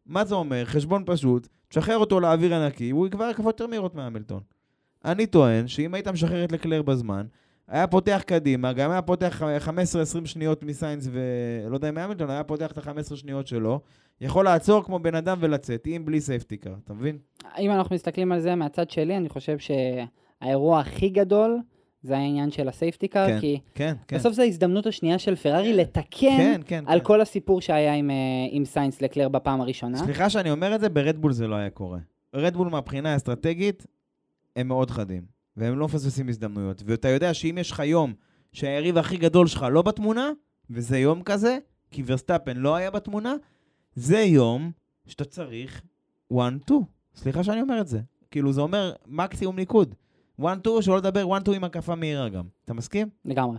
מה 0.06 0.24
זה 0.24 0.34
אומר? 0.34 0.64
חשבון 0.64 1.02
פשוט, 1.06 1.48
תשחרר 1.68 1.98
אותו 1.98 2.20
לאוויר 2.20 2.54
הנקי, 2.54 2.90
הוא 2.90 3.06
יקבע 3.06 3.28
הקפות 3.28 3.60
יותר 3.60 3.66
מהירות 3.66 3.94
מהמילטון. 3.94 4.40
אני 5.04 5.26
טוען 5.26 5.68
שאם 5.68 5.94
היית 5.94 6.08
משחרר 6.08 6.44
את 6.44 6.52
לקלר 6.52 6.82
בזמן, 6.82 7.26
היה 7.68 7.86
פותח 7.86 8.22
קדימה, 8.26 8.72
גם 8.72 8.90
היה 8.90 9.02
פותח 9.02 9.42
15-20 10.22 10.26
שניות 10.26 10.62
מסיינס 10.62 11.08
ולא 11.12 11.74
יודע 11.74 11.88
אם 11.88 11.98
המילטון, 11.98 12.30
היה 12.30 12.44
פותח 12.44 12.72
את 12.72 12.78
ה-15 12.78 13.16
שניות 13.16 13.46
שלו, 13.46 13.80
יכול 14.20 14.44
לעצור 14.44 14.84
כמו 14.84 14.98
בן 14.98 15.14
אדם 15.14 15.38
ולצאת, 15.40 15.82
עם 15.86 16.04
בלי 16.04 16.20
safety 16.20 16.52
car, 16.52 16.74
אתה 16.84 16.94
מבין? 16.94 17.18
אם 17.58 17.70
אנחנו 17.70 17.94
מסתכלים 17.94 18.32
על 18.32 18.40
זה 18.40 18.54
מהצד 18.54 18.90
שלי, 18.90 19.16
אני 19.16 19.28
חושב 19.28 19.56
שהאירוע 19.58 20.80
הכי 20.80 21.08
גדול 21.08 21.58
זה 22.02 22.16
העניין 22.16 22.50
של 22.50 22.68
ה 22.68 22.73
safety 22.73 23.05
car, 23.05 23.26
כן, 23.26 23.40
כי 23.40 23.60
כן, 23.74 23.94
כן. 24.08 24.16
בסוף 24.16 24.34
זו 24.34 24.42
ההזדמנות 24.42 24.86
השנייה 24.86 25.18
של 25.18 25.36
פרארי 25.36 25.72
לתקן 25.72 26.36
כן, 26.36 26.60
כן. 26.66 26.84
על 26.86 26.98
כן. 26.98 27.04
כל 27.04 27.20
הסיפור 27.20 27.60
שהיה 27.60 27.94
עם, 27.94 28.10
אה, 28.10 28.16
עם 28.50 28.64
סיינס 28.64 29.02
לקלר 29.02 29.28
בפעם 29.28 29.60
הראשונה. 29.60 29.98
סליחה 29.98 30.30
שאני 30.30 30.50
אומר 30.50 30.74
את 30.74 30.80
זה, 30.80 30.88
ברדבול 30.88 31.32
זה 31.32 31.46
לא 31.46 31.54
היה 31.54 31.70
קורה. 31.70 31.98
רדבול 32.34 32.68
מהבחינה 32.68 33.12
האסטרטגית, 33.12 33.86
הם 34.56 34.68
מאוד 34.68 34.90
חדים, 34.90 35.22
והם 35.56 35.78
לא 35.78 35.84
מפספסים 35.84 36.28
הזדמנויות. 36.28 36.82
ואתה 36.86 37.08
יודע 37.08 37.34
שאם 37.34 37.58
יש 37.60 37.70
לך 37.70 37.82
יום 37.84 38.12
שהיריב 38.52 38.98
הכי 38.98 39.16
גדול 39.16 39.46
שלך 39.46 39.66
לא 39.70 39.82
בתמונה, 39.82 40.30
וזה 40.70 40.98
יום 40.98 41.22
כזה, 41.22 41.58
כי 41.90 42.02
ורסטאפן 42.06 42.56
לא 42.56 42.76
היה 42.76 42.90
בתמונה, 42.90 43.34
זה 43.94 44.20
יום 44.20 44.70
שאתה 45.06 45.24
צריך 45.24 45.82
1-2. 46.32 46.36
סליחה 47.14 47.44
שאני 47.44 47.60
אומר 47.60 47.80
את 47.80 47.86
זה. 47.86 48.00
כאילו, 48.30 48.52
זה 48.52 48.60
אומר 48.60 48.92
מקסימום 49.06 49.56
ניקוד. 49.56 49.94
1-2, 50.42 50.82
שלא 50.82 50.96
לדבר 50.96 51.26
1-2 51.48 51.52
עם 51.52 51.64
הקפה 51.64 51.94
מהירה 51.94 52.28
גם. 52.28 52.44
אתה 52.64 52.74
מסכים? 52.74 53.08
לגמרי. 53.24 53.58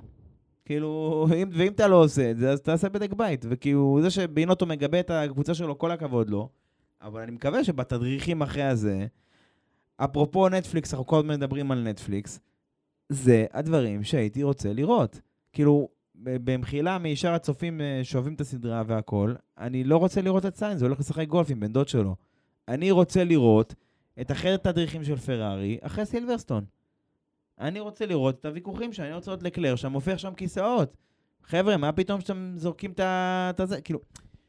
כאילו, 0.65 1.27
אם, 1.35 1.49
ואם 1.53 1.71
אתה 1.71 1.87
לא 1.87 2.03
עושה 2.03 2.31
את 2.31 2.37
זה, 2.37 2.51
אז 2.51 2.61
תעשה 2.61 2.89
בדק 2.89 3.13
בית. 3.13 3.45
וכאילו, 3.49 3.99
זה 4.01 4.09
שבינוטו 4.09 4.65
מגבה 4.65 4.99
את 4.99 5.09
הקבוצה 5.09 5.53
שלו, 5.53 5.77
כל 5.77 5.91
הכבוד 5.91 6.29
לו. 6.29 6.49
אבל 7.01 7.21
אני 7.21 7.31
מקווה 7.31 7.63
שבתדריכים 7.63 8.41
אחרי 8.41 8.63
הזה, 8.63 9.05
אפרופו 9.97 10.49
נטפליקס, 10.49 10.93
אנחנו 10.93 11.05
כל 11.05 11.17
הזמן 11.17 11.35
מדברים 11.35 11.71
על 11.71 11.83
נטפליקס, 11.83 12.39
זה 13.09 13.45
הדברים 13.53 14.03
שהייתי 14.03 14.43
רוצה 14.43 14.73
לראות. 14.73 15.21
כאילו, 15.53 15.89
במחילה 16.15 16.97
משאר 16.97 17.33
הצופים 17.33 17.81
אה, 17.81 17.99
שאוהבים 18.03 18.33
את 18.33 18.41
הסדרה 18.41 18.83
והכל, 18.87 19.33
אני 19.57 19.83
לא 19.83 19.97
רוצה 19.97 20.21
לראות 20.21 20.45
את 20.45 20.55
סיינס, 20.55 20.81
הוא 20.81 20.87
הולך 20.87 20.99
לשחק 20.99 21.27
גולף 21.27 21.49
עם 21.49 21.59
בן 21.59 21.73
דוד 21.73 21.87
שלו. 21.87 22.15
אני 22.67 22.91
רוצה 22.91 23.23
לראות 23.23 23.75
את 24.21 24.31
אחרת 24.31 24.65
התדריכים 24.67 25.03
של 25.03 25.15
פרארי 25.15 25.77
אחרי 25.81 26.05
סילברסטון. 26.05 26.63
אני 27.59 27.79
רוצה 27.79 28.05
לראות 28.05 28.39
את 28.39 28.45
הוויכוחים 28.45 28.93
שאני 28.93 29.13
רוצה 29.13 29.31
לראות 29.31 29.43
לקלר 29.43 29.75
שם, 29.75 29.93
הופך 29.93 30.19
שם 30.19 30.33
כיסאות. 30.33 30.97
חבר'ה, 31.43 31.77
מה 31.77 31.91
פתאום 31.91 32.21
שאתם 32.21 32.53
זורקים 32.55 32.93
את 32.99 33.59
הזה? 33.59 33.81
כאילו, 33.81 33.99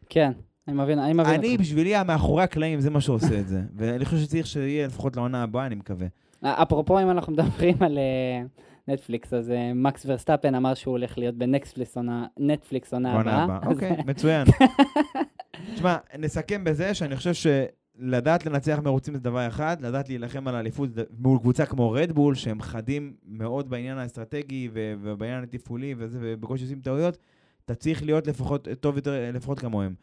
כן, 0.08 0.32
אני 0.68 0.76
מבין, 0.76 0.98
אני 0.98 1.12
מבין 1.12 1.34
אני. 1.34 1.58
בשבילי, 1.58 1.96
המאחורי 1.96 2.42
הקלעים 2.42 2.80
זה 2.80 2.90
מה 2.90 3.00
שעושה 3.00 3.40
את 3.40 3.48
זה. 3.48 3.62
ואני 3.76 4.04
חושב 4.04 4.18
שצריך 4.18 4.46
שיהיה 4.46 4.86
לפחות 4.86 5.16
לעונה 5.16 5.42
הבאה, 5.42 5.66
אני 5.66 5.74
מקווה. 5.74 6.06
אפרופו, 6.42 7.00
אם 7.00 7.10
אנחנו 7.10 7.32
מדברים 7.32 7.82
על 7.82 7.98
אה, 7.98 8.42
נטפליקס, 8.88 9.34
אז 9.34 9.50
אה, 9.50 9.72
מקס 9.74 10.06
ורסטאפן 10.06 10.54
אמר 10.54 10.74
שהוא 10.74 10.92
הולך 10.92 11.18
להיות 11.18 11.34
בנטפליקס 11.34 11.96
עונה 11.96 12.26
נטפליקס 12.38 12.94
עונה 12.94 13.20
הבאה. 13.20 13.42
הבאה. 13.44 13.58
אוקיי, 13.66 13.96
מצוין. 14.06 14.46
תשמע, 15.74 15.96
נסכם 16.18 16.64
בזה 16.64 16.94
שאני 16.94 17.16
חושב 17.16 17.32
שלדעת 17.98 18.46
לנצח 18.46 18.78
מרוצים 18.84 19.14
זה 19.14 19.20
דבר 19.20 19.48
אחד, 19.48 19.76
לדעת 19.80 20.08
להילחם 20.08 20.48
על 20.48 20.54
האליפות 20.54 20.90
מול 21.18 21.38
קבוצה 21.38 21.66
כמו 21.66 21.90
רדבול, 21.90 22.34
שהם 22.34 22.62
חדים 22.62 23.14
מאוד 23.26 23.70
בעניין 23.70 23.98
האסטרטגי 23.98 24.68
ובעניין 24.74 25.42
התפעולי 25.42 25.94
וזה, 25.98 26.18
ובקושי 26.22 26.64
עושים 26.64 26.80
טעויות, 26.80 27.18
אתה 27.64 27.74
צריך 27.74 28.02
להיות 28.02 28.26
לפחות 28.26 28.68
טוב 28.80 28.96
יותר, 28.96 29.30
לפחות 29.32 29.58
כמוהם. 29.58 29.94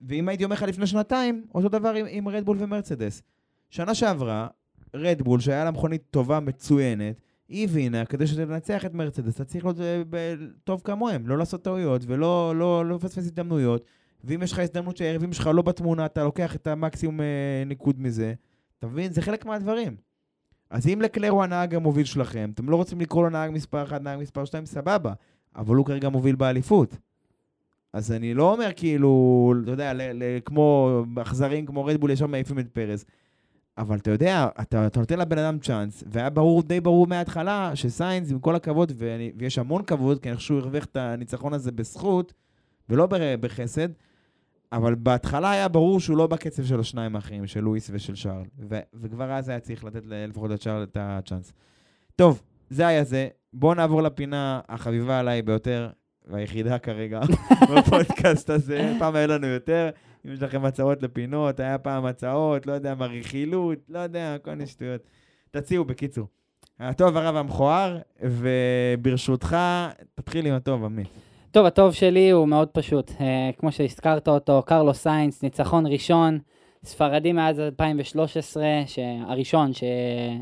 ואם 0.00 0.28
הייתי 0.28 0.44
אומר 0.44 0.54
לך 0.54 0.62
לפני 0.62 0.86
שנתיים, 0.86 1.44
אותו 1.54 1.68
דבר 1.68 1.88
עם, 1.94 2.06
עם 2.08 2.28
רדבול 2.28 2.56
ומרצדס. 2.60 3.22
שנה 3.70 3.94
שעברה, 3.94 4.48
רדבול, 4.94 5.40
שהיה 5.40 5.64
לה 5.64 5.70
מכונית 5.70 6.02
טובה, 6.10 6.40
מצוינת, 6.40 7.20
היא 7.48 7.64
הבינה, 7.64 8.04
כדי 8.04 8.26
שתנצח 8.26 8.84
את 8.84 8.94
מרצדס, 8.94 9.34
אתה 9.34 9.44
צריך 9.44 9.64
להיות 9.64 9.80
אה, 9.80 10.34
טוב 10.64 10.80
כמוהם, 10.84 11.26
לא 11.26 11.38
לעשות 11.38 11.62
טעויות 11.62 12.02
ולא 12.06 12.54
לא, 12.56 12.86
לא 12.86 12.96
לפספס 12.96 13.18
הזדמנויות. 13.18 13.84
ואם 14.24 14.42
יש 14.42 14.52
לך 14.52 14.58
הזדמנות 14.58 14.96
שהיריבים 14.96 15.32
שלך 15.32 15.46
לא 15.46 15.62
בתמונה, 15.62 16.06
אתה 16.06 16.24
לוקח 16.24 16.56
את 16.56 16.66
המקסימום 16.66 17.20
אה, 17.20 17.62
ניקוד 17.66 18.00
מזה. 18.00 18.34
אתה 18.78 18.86
מבין? 18.86 19.12
זה 19.12 19.22
חלק 19.22 19.46
מהדברים. 19.46 19.96
אז 20.70 20.86
אם 20.86 21.00
לקלר 21.02 21.28
הוא 21.28 21.42
הנהג 21.42 21.74
המוביל 21.74 22.04
שלכם, 22.04 22.50
אתם 22.54 22.68
לא 22.68 22.76
רוצים 22.76 23.00
לקרוא 23.00 23.22
לו 23.22 23.30
נהג 23.30 23.50
מספר 23.50 23.82
1, 23.82 24.02
נהג 24.02 24.20
מספר 24.20 24.44
2, 24.44 24.66
סבבה. 24.66 25.12
אבל 25.56 25.76
הוא 25.76 25.86
כרגע 25.86 26.08
מוביל 26.08 26.34
באליפות. 26.34 26.96
אז 27.92 28.12
אני 28.12 28.34
לא 28.34 28.52
אומר 28.52 28.70
כאילו, 28.76 29.54
אתה 29.62 29.70
יודע, 29.70 29.92
כמו 30.44 30.90
אכזרים 31.22 31.66
כמו 31.66 31.84
רדבול 31.84 32.10
ישר 32.10 32.26
מעיפים 32.26 32.58
את 32.58 32.68
פרז. 32.72 33.04
אבל 33.78 33.96
אתה 33.96 34.10
יודע, 34.10 34.48
אתה, 34.60 34.86
אתה 34.86 35.00
נותן 35.00 35.18
לבן 35.18 35.38
אדם 35.38 35.58
צ'אנס, 35.58 36.04
והיה 36.06 36.30
ברור, 36.30 36.62
די 36.62 36.80
ברור 36.80 37.06
מההתחלה, 37.06 37.70
שסיינס, 37.74 38.30
עם 38.30 38.38
כל 38.38 38.56
הכבוד, 38.56 38.92
ואני, 38.96 39.32
ויש 39.36 39.58
המון 39.58 39.82
כבוד, 39.82 40.22
כי 40.22 40.28
אני 40.28 40.36
חושב 40.36 40.46
שהוא 40.46 40.58
הרוויח 40.58 40.84
את 40.84 40.96
הניצחון 40.96 41.52
הזה 41.52 41.72
בזכות, 41.72 42.32
ולא 42.88 43.08
בחסד, 43.40 43.88
אבל 44.72 44.94
בהתחלה 44.94 45.50
היה 45.50 45.68
ברור 45.68 46.00
שהוא 46.00 46.16
לא 46.16 46.26
בקצב 46.26 46.64
של 46.64 46.80
השניים 46.80 47.16
האחרים, 47.16 47.46
של 47.46 47.60
לואיס 47.60 47.90
ושל 47.92 48.14
שרל. 48.14 48.42
ו- 48.70 48.80
וכבר 48.94 49.32
אז 49.32 49.48
היה 49.48 49.60
צריך 49.60 49.84
לתת 49.84 50.02
לפחות 50.06 50.50
לשרל 50.50 50.82
את 50.82 50.96
הצ'אנס. 51.00 51.52
טוב, 52.16 52.42
זה 52.70 52.86
היה 52.86 53.04
זה. 53.04 53.28
בואו 53.52 53.74
נעבור 53.74 54.02
לפינה 54.02 54.60
החביבה 54.68 55.18
עליי 55.18 55.42
ביותר, 55.42 55.90
והיחידה 56.26 56.78
כרגע, 56.78 57.20
בפודקאסט 57.76 58.50
הזה. 58.50 58.94
פעם 58.98 59.14
היה 59.14 59.26
לנו 59.26 59.46
יותר. 59.46 59.90
אם 60.26 60.32
יש 60.32 60.42
לכם 60.42 60.64
הצעות 60.64 61.02
לפינות, 61.02 61.60
היה 61.60 61.78
פעם 61.78 62.06
הצעות, 62.06 62.66
לא 62.66 62.72
יודע 62.72 62.94
מה, 62.94 63.06
רכילות, 63.06 63.78
לא 63.88 63.98
יודע, 63.98 64.36
כל 64.42 64.50
מיני 64.50 64.66
שטויות. 64.66 65.00
תציעו, 65.50 65.84
בקיצור. 65.84 66.26
הטוב, 66.80 67.16
הרע 67.16 67.30
והמכוער, 67.34 67.98
וברשותך, 68.22 69.56
תתחיל 70.14 70.46
עם 70.46 70.54
הטוב, 70.54 70.84
עמית. 70.84 71.08
טוב, 71.52 71.66
הטוב 71.66 71.92
שלי 71.92 72.30
הוא 72.30 72.48
מאוד 72.48 72.68
פשוט. 72.68 73.10
אה, 73.20 73.50
כמו 73.58 73.72
שהזכרת 73.72 74.28
אותו, 74.28 74.62
קרלו 74.66 74.94
סיינס, 74.94 75.42
ניצחון 75.42 75.86
ראשון, 75.86 76.38
ספרדי 76.84 77.32
מאז 77.32 77.60
2013, 77.60 78.64
הראשון 79.26 79.72
ש... 79.72 79.84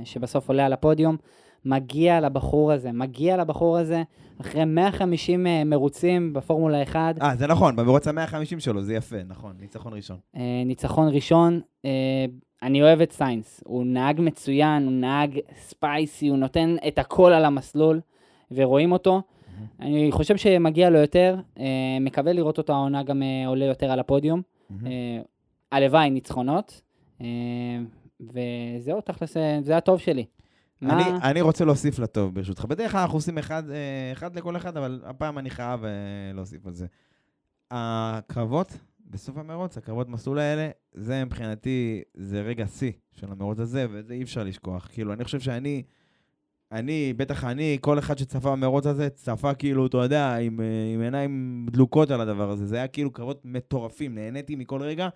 שבסוף 0.05 0.49
עולה 0.49 0.67
על 0.67 0.73
הפודיום. 0.73 1.17
מגיע 1.65 2.21
לבחור 2.21 2.73
הזה, 2.73 2.93
מגיע 2.93 3.37
לבחור 3.37 3.79
הזה, 3.79 4.03
אחרי 4.41 4.65
150 4.65 5.47
אה, 5.47 5.65
מרוצים 5.65 6.33
בפורמולה 6.33 6.83
1. 6.83 7.23
אה, 7.23 7.37
זה 7.37 7.47
נכון, 7.47 7.77
במרוץ 7.77 8.09
ה-150 8.09 8.61
שלו, 8.61 8.83
זה 8.83 8.95
יפה, 8.95 9.17
נכון, 9.29 9.53
ניצחון 9.61 9.93
ראשון. 9.95 10.17
אה, 10.37 10.63
ניצחון 10.67 11.09
ראשון, 11.09 11.61
אה, 11.85 11.91
אני 12.63 12.83
אוהב 12.83 13.01
את 13.01 13.13
סיינס. 13.13 13.63
הוא 13.67 13.85
נהג 13.87 14.21
מצוין, 14.21 14.85
הוא 14.85 14.93
נהג 14.93 15.39
ספייסי, 15.61 16.29
הוא 16.29 16.39
נותן 16.39 16.77
את 16.89 16.99
הכל 16.99 17.33
על 17.33 17.45
המסלול, 17.45 18.01
ורואים 18.51 18.93
אותו. 18.93 19.23
אני 19.81 20.09
חושב 20.13 20.37
שמגיע 20.37 20.91
לו 20.91 20.99
יותר, 20.99 21.37
אה, 21.59 21.65
מקווה 22.01 22.33
לראות 22.33 22.59
אותו 22.59 22.73
העונה 22.73 23.03
גם 23.03 23.23
אה, 23.23 23.47
עולה 23.47 23.65
יותר 23.65 23.91
על 23.91 24.01
הפודיום. 24.01 24.43
אה, 24.87 25.21
הלוואי 25.73 26.11
ניצחונות. 26.11 26.83
וזהו, 28.21 29.01
תכלס, 29.01 29.37
זה 29.61 29.77
הטוב 29.77 29.99
שלי. 29.99 30.25
אני, 30.83 31.41
רוצה 31.41 31.65
להוסיף 31.65 31.99
לטוב, 31.99 32.35
ברשותך. 32.35 32.65
בדרך 32.65 32.93
כלל 32.93 33.01
אנחנו 33.01 33.17
עושים 33.17 33.39
אחד, 33.39 33.63
אחד 34.13 34.37
לכל 34.37 34.57
אחד, 34.57 34.77
אבל 34.77 35.01
הפעם 35.05 35.39
אני 35.39 35.51
חייב 35.51 35.81
להוסיף 36.35 36.67
על 36.67 36.73
זה. 36.73 36.87
הקרבות 37.71 38.79
בסוף 39.11 39.37
המרוץ, 39.37 39.79
הקרבות 39.79 40.09
מסלול 40.09 40.39
האלה, 40.39 40.71
זה 40.95 41.25
מבחינתי, 41.25 42.03
זה 42.15 42.43
רגע 42.43 42.67
שיא 42.67 42.93
של 43.13 43.33
המרוץ 43.33 43.59
הזה, 43.59 43.87
וזה 43.91 44.15
אי 44.15 44.23
אפשר 44.23 44.45
לשכוח. 44.45 44.89
כאילו, 44.93 45.13
אני 45.13 45.25
חושב 45.25 45.41
שאני, 45.41 45.83
אני, 46.73 47.12
בטח 47.16 47.45
אני, 47.45 47.79
כל 47.81 47.99
אחד 47.99 48.19
שצפה 48.19 48.51
במרוץ 48.53 48.87
הזה, 48.87 49.09
צפה 49.11 49.55
כאילו, 49.55 49.87
אתה 49.87 49.97
יודע, 49.99 50.37
עם, 50.37 50.61
אה, 50.61 50.66
עם 50.95 51.01
עיניים 51.01 51.66
דלוקות 51.71 52.11
על 52.11 52.21
הדבר 52.21 52.51
הזה. 52.51 52.66
זה 52.66 52.77
היה 52.77 52.89
כאילו 52.89 53.11
קרבות 53.11 53.41
מטורפים, 53.45 54.14
נהניתי 54.14 54.57
מכל 54.57 54.83
רגע, 54.83 55.09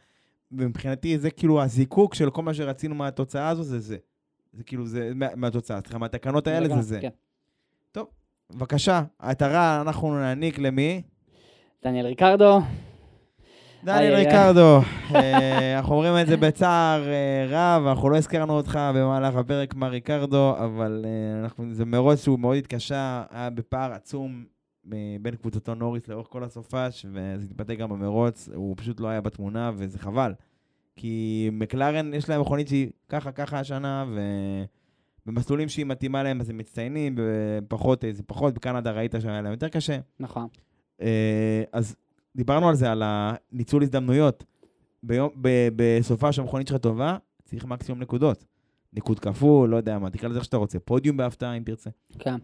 ומבחינתי 0.52 1.18
זה 1.18 1.30
כאילו 1.30 1.62
הזיקוק 1.62 2.14
של 2.14 2.30
כל 2.30 2.42
מה 2.42 2.54
שרצינו 2.54 2.94
מהתוצאה 2.94 3.48
הזו, 3.48 3.62
זה 3.62 3.80
זה. 3.80 3.96
זה 4.52 4.64
כאילו, 4.64 4.86
זה 4.86 5.12
מה- 5.14 5.34
מהתוצאה, 5.36 5.80
סליחה, 5.80 5.98
מהתקנות 5.98 6.46
האלה 6.46 6.68
זה 6.76 6.82
זה. 6.82 6.98
כן. 7.00 7.08
בבקשה, 8.54 9.02
את 9.30 9.42
הרע 9.42 9.80
אנחנו 9.80 10.14
נעניק 10.14 10.58
למי? 10.58 11.02
דניאל 11.84 12.06
ריקרדו, 12.06 12.58
דניאל 13.84 14.14
איי. 14.14 14.26
ריקרדו. 14.26 14.80
אה, 15.14 15.78
אנחנו 15.78 15.94
אומרים 15.94 16.14
את 16.20 16.26
זה 16.26 16.36
בצער 16.36 17.08
אה, 17.08 17.46
רב, 17.48 17.86
אנחנו 17.86 18.10
לא 18.10 18.16
הזכרנו 18.16 18.52
אותך 18.52 18.78
במהלך 18.94 19.36
הפרק, 19.36 19.74
מר 19.74 19.88
ריקרדו, 19.88 20.54
אבל 20.58 21.04
אה, 21.58 21.64
זה 21.70 21.84
מרוץ 21.84 22.22
שהוא 22.22 22.38
מאוד 22.38 22.56
התקשה, 22.56 23.22
היה 23.30 23.50
בפער 23.50 23.92
עצום 23.92 24.44
בין 25.20 25.36
קבוצתו 25.36 25.74
נוריס 25.74 26.08
לאורך 26.08 26.26
כל 26.30 26.44
הסופש, 26.44 27.06
וזה 27.12 27.44
התבטא 27.44 27.74
גם 27.74 27.88
במרוץ, 27.88 28.48
הוא 28.54 28.74
פשוט 28.78 29.00
לא 29.00 29.08
היה 29.08 29.20
בתמונה, 29.20 29.70
וזה 29.76 29.98
חבל. 29.98 30.34
כי 30.96 31.48
מקלרן, 31.52 32.14
יש 32.14 32.28
להם 32.28 32.40
מכונית 32.40 32.68
שהיא 32.68 32.88
ככה 33.08 33.32
ככה 33.32 33.58
השנה, 33.58 34.04
ובמסלולים 35.26 35.68
שהיא 35.68 35.86
מתאימה 35.86 36.22
להם 36.22 36.40
אז 36.40 36.50
הם 36.50 36.58
מצטיינים, 36.58 37.14
בפחות, 37.16 38.04
זה 38.10 38.22
פחות, 38.22 38.54
בקנדה 38.54 38.90
ראית 38.90 39.14
שהיה 39.20 39.42
להם 39.42 39.52
יותר 39.52 39.68
קשה. 39.68 39.98
נכון. 40.20 40.46
אז 41.72 41.96
דיברנו 42.36 42.68
על 42.68 42.74
זה, 42.74 42.92
על 42.92 43.02
הניצול 43.04 43.82
הזדמנויות. 43.82 44.44
ביום, 45.02 45.28
ב, 45.40 45.68
בסופה 45.76 46.32
שהמכונית 46.32 46.68
שלך 46.68 46.76
טובה, 46.76 47.16
צריך 47.44 47.64
מקסימום 47.64 48.00
נקודות. 48.02 48.44
ניקוד 48.92 49.18
כפול, 49.20 49.70
לא 49.70 49.76
יודע 49.76 49.98
מה, 49.98 50.10
תקרא 50.10 50.28
לזה 50.28 50.38
איך 50.38 50.44
שאתה 50.44 50.56
רוצה. 50.56 50.78
פודיום 50.78 51.16
בהפתעה, 51.16 51.54
אם 51.56 51.62
תרצה. 51.62 51.90
כן. 52.18 52.34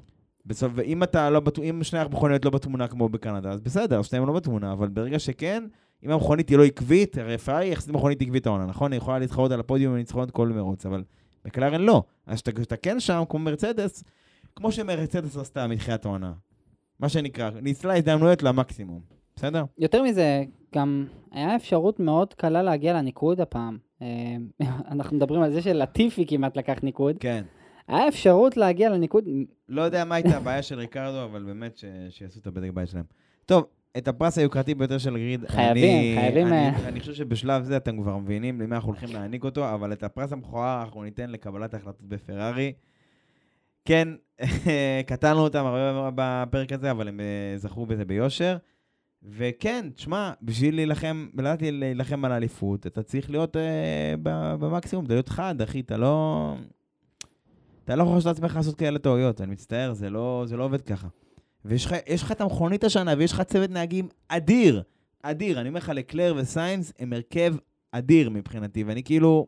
בסוף, 0.46 0.72
ואם 0.74 1.02
אתה 1.02 1.30
לא, 1.30 1.40
בת- 1.40 1.58
אם 1.58 1.80
שני 1.82 1.98
המכוניות 1.98 2.44
לא 2.44 2.50
בתמונה 2.50 2.88
כמו 2.88 3.08
בקנדה, 3.08 3.50
אז 3.50 3.60
בסדר, 3.60 4.02
שניהם 4.02 4.26
לא 4.26 4.32
בתמונה, 4.32 4.72
אבל 4.72 4.88
ברגע 4.88 5.18
שכן, 5.18 5.64
אם 6.04 6.10
המכונית 6.10 6.48
היא 6.48 6.58
לא 6.58 6.64
עקבית, 6.64 7.18
הרי 7.18 7.38
פרארי 7.38 7.68
יחסית 7.68 7.90
מכונית 7.94 8.22
עקבית 8.22 8.46
העונה, 8.46 8.66
נכון? 8.66 8.92
היא 8.92 8.98
יכולה 8.98 9.18
להתחרות 9.18 9.52
על 9.52 9.60
הפודיום 9.60 9.94
וניצחונות 9.94 10.30
כל 10.30 10.48
מרוץ, 10.48 10.86
אבל 10.86 11.04
מקלרן 11.46 11.80
לא. 11.80 12.02
אז 12.26 12.42
כשאתה 12.42 12.76
כן 12.76 13.00
שם, 13.00 13.22
כמו 13.28 13.38
מרצדס, 13.38 14.04
כמו 14.56 14.72
שמרצדס 14.72 15.36
עשתה 15.36 15.66
מתחילת 15.66 16.04
העונה. 16.04 16.32
מה 17.00 17.08
שנקרא, 17.08 17.50
ניצלה 17.62 17.96
הזדמנויות 17.96 18.42
למקסימום. 18.42 19.17
בסדר? 19.38 19.64
יותר 19.78 20.02
מזה, 20.02 20.44
גם 20.74 21.06
היה 21.32 21.56
אפשרות 21.56 22.00
מאוד 22.00 22.34
קלה 22.34 22.62
להגיע 22.62 22.92
לניקוד 22.92 23.40
הפעם. 23.40 23.78
אה, 24.02 24.36
אנחנו 24.90 25.16
מדברים 25.16 25.42
על 25.42 25.52
זה 25.52 25.62
שלטיפי 25.62 26.26
כמעט 26.28 26.56
לקח 26.56 26.78
ניקוד. 26.82 27.16
כן. 27.20 27.44
היה 27.88 28.08
אפשרות 28.08 28.56
להגיע 28.56 28.90
לניקוד, 28.90 29.24
לא 29.68 29.82
יודע 29.82 30.04
מה 30.04 30.14
הייתה 30.14 30.36
הבעיה 30.36 30.62
של 30.62 30.78
ריקרדו, 30.78 31.24
אבל 31.24 31.42
באמת 31.42 31.76
ש... 31.76 31.84
שיעשו 32.10 32.40
את 32.40 32.46
הבדק 32.46 32.70
בית 32.74 32.88
שלהם. 32.88 33.04
טוב, 33.46 33.66
את 33.96 34.08
הפרס 34.08 34.38
היוקרתי 34.38 34.74
ביותר 34.74 34.98
של 34.98 35.10
גריד, 35.10 35.48
חייבים, 35.48 35.98
אני, 35.98 36.16
חייבים, 36.20 36.46
אני, 36.46 36.56
אה. 36.56 36.88
אני 36.88 37.00
חושב 37.00 37.14
שבשלב 37.14 37.62
זה 37.62 37.76
אתם 37.76 38.02
כבר 38.02 38.16
מבינים 38.16 38.60
למי 38.60 38.74
אנחנו 38.74 38.88
הולכים 38.88 39.08
להעניק 39.12 39.44
אותו, 39.44 39.74
אבל 39.74 39.92
את 39.92 40.02
הפרס 40.02 40.32
המכוער 40.32 40.82
אנחנו 40.82 41.02
ניתן 41.02 41.30
לקבלת 41.30 41.74
ההחלטות 41.74 42.08
בפרארי. 42.08 42.72
כן, 43.84 44.08
קטענו 45.08 45.40
אותם 45.40 45.64
הרבה 45.66 46.10
בפרק 46.14 46.72
הזה, 46.72 46.90
אבל 46.90 47.08
הם 47.08 47.20
אה, 47.20 47.58
זכו 47.58 47.86
בזה 47.86 48.04
ביושר. 48.04 48.56
וכן, 49.22 49.86
תשמע, 49.94 50.32
בשביל 50.42 50.74
להילחם, 50.74 51.28
לדעת 51.34 51.58
להילחם 51.62 52.24
על 52.24 52.32
האליפות, 52.32 52.86
אתה 52.86 53.02
צריך 53.02 53.30
להיות 53.30 53.56
אה, 53.56 54.14
במקסימום, 54.58 55.04
אתה 55.04 55.14
להיות 55.14 55.28
חד, 55.28 55.62
אחי, 55.62 55.80
אתה 55.80 55.96
לא... 55.96 56.54
אתה 57.84 57.96
לא 57.96 58.14
לעשות 58.14 58.26
לעצמך 58.26 58.56
לעשות 58.56 58.78
כאלה 58.78 58.98
טעויות, 58.98 59.40
אני 59.40 59.52
מצטער, 59.52 59.92
זה 59.92 60.10
לא, 60.10 60.42
זה 60.46 60.56
לא 60.56 60.64
עובד 60.64 60.80
ככה. 60.80 61.08
ויש 61.64 61.86
לך, 62.22 62.32
את 62.32 62.40
המכונית 62.40 62.84
השנה, 62.84 63.14
ויש 63.18 63.32
לך 63.32 63.42
צוות 63.42 63.70
נהגים 63.70 64.08
אדיר, 64.28 64.82
אדיר. 65.22 65.60
אני 65.60 65.68
אומר 65.68 65.78
לך, 65.78 65.88
לקלר 65.94 66.34
וסיינס 66.36 66.92
הם 66.98 67.12
הרכב 67.12 67.54
אדיר 67.92 68.30
מבחינתי, 68.30 68.84
ואני 68.84 69.02
כאילו... 69.02 69.46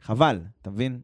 חבל, 0.00 0.40
אתה 0.62 0.70
מבין? 0.70 1.00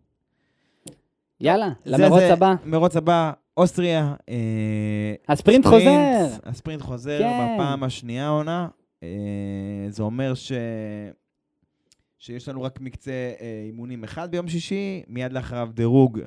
יאללה, 1.40 1.68
למרוץ 1.86 2.22
הבא. 2.22 2.54
מרוץ 2.64 2.96
הבא, 2.96 3.32
אוסטריה. 3.60 4.14
אה, 4.28 5.14
הספרינט 5.28 5.66
חוזר. 5.66 6.26
הספרינט 6.44 6.82
חוזר 6.82 7.18
כן. 7.18 7.54
בפעם 7.54 7.82
השנייה 7.82 8.26
העונה. 8.26 8.68
אה, 9.02 9.08
זה 9.88 10.02
אומר 10.02 10.34
ש... 10.34 10.52
שיש 12.18 12.48
לנו 12.48 12.62
רק 12.62 12.80
מקצה 12.80 13.10
אה, 13.40 13.62
אימונים 13.66 14.04
אחד 14.04 14.30
ביום 14.30 14.48
שישי, 14.48 15.02
מיד 15.08 15.32
לאחריו 15.32 15.68
דירוג, 15.74 16.20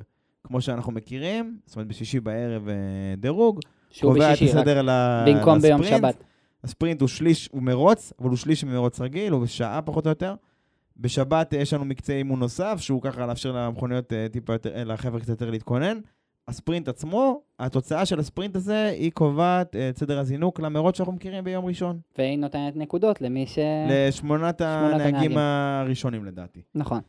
כמו 0.44 0.60
שאנחנו 0.60 0.92
מכירים, 0.92 1.58
זאת 1.66 1.76
אומרת 1.76 1.88
בשישי 1.88 2.20
בערב 2.20 2.68
אה, 2.68 2.74
דירוג. 3.16 3.60
שהוא 3.90 4.14
בשישי, 4.18 4.52
רק 4.52 4.66
ל- 4.66 5.24
במקום 5.26 5.58
ביום 5.58 5.80
לספרינט. 5.80 6.02
שבת. 6.04 6.24
הספרינט 6.64 7.00
הוא 7.00 7.08
שליש, 7.08 7.48
הוא 7.52 7.62
מרוץ, 7.62 8.12
אבל 8.20 8.28
הוא 8.28 8.36
שליש 8.36 8.64
ממרוץ 8.64 9.00
רגיל, 9.00 9.32
הוא 9.32 9.42
בשעה 9.42 9.82
פחות 9.82 10.06
או 10.06 10.10
יותר. 10.10 10.34
בשבת 10.96 11.52
יש 11.52 11.72
לנו 11.72 11.84
מקצה 11.84 12.12
אימון 12.12 12.38
נוסף, 12.40 12.76
שהוא 12.80 13.02
ככה 13.02 13.26
לאפשר 13.26 13.52
למכוניות 13.52 14.12
אה, 14.12 14.26
טיפה 14.32 14.52
יותר, 14.52 14.74
אה, 14.74 14.84
לחבר'ה 14.84 15.20
קצת 15.20 15.28
יותר 15.28 15.50
להתכונן. 15.50 15.98
הספרינט 16.48 16.88
עצמו, 16.88 17.40
התוצאה 17.58 18.06
של 18.06 18.18
הספרינט 18.20 18.56
הזה, 18.56 18.86
היא 18.86 19.12
קובעת 19.12 19.76
אה, 19.76 19.88
את 19.88 19.98
סדר 19.98 20.18
הזינוק 20.18 20.60
למרוץ 20.60 20.96
שאנחנו 20.96 21.12
מכירים 21.12 21.44
ביום 21.44 21.64
ראשון. 21.64 21.98
והיא 22.18 22.38
נותנת 22.38 22.76
נקודות 22.76 23.20
למי 23.20 23.46
ש... 23.46 23.58
לשמונת 23.90 24.60
הנהגים 24.60 25.06
הנהגים. 25.06 25.38
הראשונים 25.38 26.24
לדעתי. 26.24 26.62
נכון. 26.74 27.00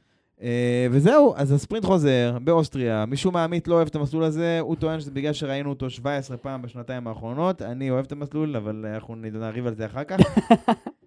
אה, 0.42 0.88
וזהו, 0.92 1.34
אז 1.38 1.52
הספרינט 1.52 1.86
חוזר 1.86 2.38
באוסטריה. 2.44 3.06
משום 3.06 3.34
מה 3.34 3.44
עמית 3.44 3.68
לא 3.68 3.76
אוהב 3.76 3.88
את 3.88 3.96
המסלול 3.96 4.24
הזה, 4.24 4.60
הוא 4.60 4.76
טוען 4.76 5.00
שזה 5.00 5.12
בגלל 5.12 5.34
שראינו 5.34 5.70
אותו 5.70 5.90
17 5.90 6.38
פעם 6.38 6.62
בשנתיים 6.62 7.08
האחרונות. 7.08 7.62
אני 7.62 7.92
אוהב 7.92 8.06
את 8.06 8.12
המסלול, 8.12 8.56
אבל 8.56 8.86
אנחנו 8.94 9.16
נריב 9.16 9.68
על 9.68 9.76
זה 9.76 9.86
אחר 9.86 10.04
כך. 10.04 10.18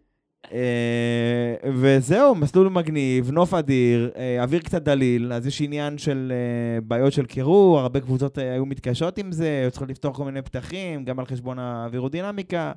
אה, 0.52 1.70
וזהו, 1.74 2.34
מסלול 2.34 2.68
מגניב, 2.68 3.30
נוף 3.30 3.54
אדיר, 3.54 4.10
אה, 4.16 4.42
אוויר 4.42 4.60
קצת 4.60 4.82
דליל, 4.82 5.32
אז 5.32 5.46
יש 5.46 5.62
עניין 5.62 5.98
של 5.98 6.32
אה, 6.34 6.80
בעיות 6.80 7.12
של 7.12 7.26
קירור, 7.26 7.78
הרבה 7.78 8.00
קבוצות 8.00 8.38
היו 8.38 8.66
מתקשות 8.66 9.18
עם 9.18 9.32
זה, 9.32 9.60
היו 9.62 9.70
צריכות 9.70 9.88
לפתוח 9.88 10.16
כל 10.16 10.24
מיני 10.24 10.42
פתחים, 10.42 11.04
גם 11.04 11.18
על 11.18 11.26
חשבון 11.26 11.58
האווירודינמיקה. 11.58 12.72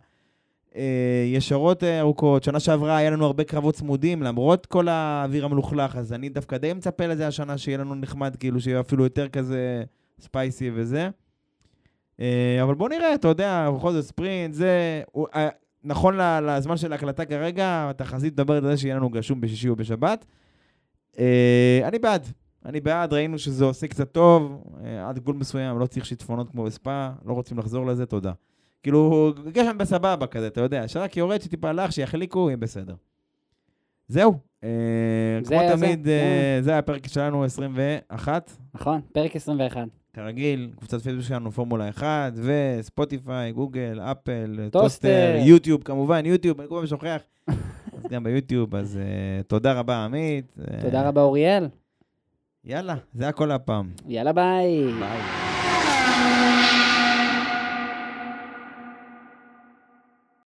ישרות 1.34 1.84
ארוכות. 1.84 2.44
שנה 2.44 2.60
שעברה 2.60 2.98
היה 2.98 3.10
לנו 3.10 3.26
הרבה 3.26 3.44
קרבות 3.44 3.76
צמודים, 3.76 4.24
למרות 4.24 4.66
כל 4.66 4.88
האוויר 4.88 5.46
המלוכלך, 5.46 5.96
אז 5.96 6.14
אני 6.14 6.30
דווקא 6.30 6.58
די 6.58 6.74
מצפה 6.74 7.08
לזה 7.08 7.28
השנה, 7.28 7.58
שיהיה 7.58 7.78
לנו 7.78 7.96
נחמד, 7.96 8.36
כאילו, 8.36 8.62
שיהיה 8.62 8.80
אפילו 8.80 9.04
יותר 9.04 9.28
כזה 9.28 9.84
ספייסי 10.20 10.72
וזה. 10.74 11.10
אבל 12.62 12.76
בוא 12.78 12.90
נראה, 12.90 13.14
אתה 13.14 13.28
יודע, 13.28 13.70
בכל 13.76 13.92
זאת 13.92 14.06
ספרינט, 14.06 14.54
זה... 14.54 15.02
נכון 15.84 16.18
לזמן 16.44 16.78
של 16.78 16.92
ההקלטה 16.92 17.26
כרגע, 17.26 17.88
התחזית 17.90 18.34
מדברת 18.34 18.64
על 18.64 18.70
זה 18.72 18.78
שיהיה 18.78 18.96
לנו 18.96 19.10
גשום 19.10 19.42
בשישי 19.42 19.70
או 19.70 19.76
בשבת. 19.76 20.26
אה, 21.20 21.82
אני 21.88 22.00
בעד. 22.00 22.28
אני 22.66 22.80
בעד, 22.82 23.14
ראינו 23.14 23.40
שזה 23.40 23.66
עושה 23.66 23.88
קצת 23.88 24.12
טוב, 24.12 24.64
אה, 24.84 25.10
עד 25.10 25.20
גבול 25.20 25.36
מסוים, 25.36 25.80
לא 25.80 25.86
צריך 25.86 26.06
שיטפונות 26.06 26.50
כמו 26.50 26.64
בספא, 26.64 27.10
לא 27.26 27.34
רוצים 27.34 27.58
לחזור 27.60 27.86
לזה, 27.86 28.06
תודה. 28.06 28.32
כאילו, 28.84 29.34
גשם 29.52 29.78
בסבבה 29.78 30.28
כזה, 30.28 30.48
אתה 30.48 30.62
יודע, 30.62 30.88
שרק 30.88 31.18
יורד, 31.18 31.42
שטיפה 31.42 31.70
חלק, 31.70 31.92
שיחליקו, 31.92 32.50
יהיה 32.50 32.58
בסדר. 32.58 32.96
זהו. 34.08 34.34
אה, 34.64 34.70
זה- 35.44 35.50
כמו 35.50 35.60
זה, 35.68 35.76
תמיד. 35.86 36.08
אה, 36.08 36.58
זה 36.62 36.78
הפרק 36.78 37.08
שלנו 37.08 37.44
21. 37.44 38.52
נכון, 38.74 39.02
פרק 39.14 39.36
21. 39.36 39.88
כרגיל, 40.14 40.70
קבוצת 40.78 41.02
פייסבוק 41.02 41.26
שלנו 41.26 41.52
פורמולה 41.52 41.90
1, 41.90 42.34
וספוטיפיי, 42.36 43.52
גוגל, 43.52 44.00
אפל, 44.02 44.70
טוסטר. 44.72 45.36
יוטיוב, 45.46 45.84
כמובן, 45.84 46.26
יוטיוב, 46.26 46.60
אני 46.60 46.70
כל 46.70 46.76
פעם 46.76 46.88
שוכח. 46.88 47.22
אז 47.98 48.04
גם 48.12 48.24
ביוטיוב, 48.24 48.76
אז 48.76 49.00
אה, 49.02 49.44
תודה 49.44 49.74
רבה, 49.74 50.06
עמית. 50.06 50.46
אה, 50.60 50.82
תודה 50.82 51.08
רבה, 51.08 51.22
אוריאל. 51.22 51.68
יאללה, 52.66 52.96
זה 53.14 53.28
הכל 53.28 53.52
הפעם. 53.52 53.90
יאללה, 54.08 54.34
ביי. 54.34 54.92
ביי. 55.00 56.61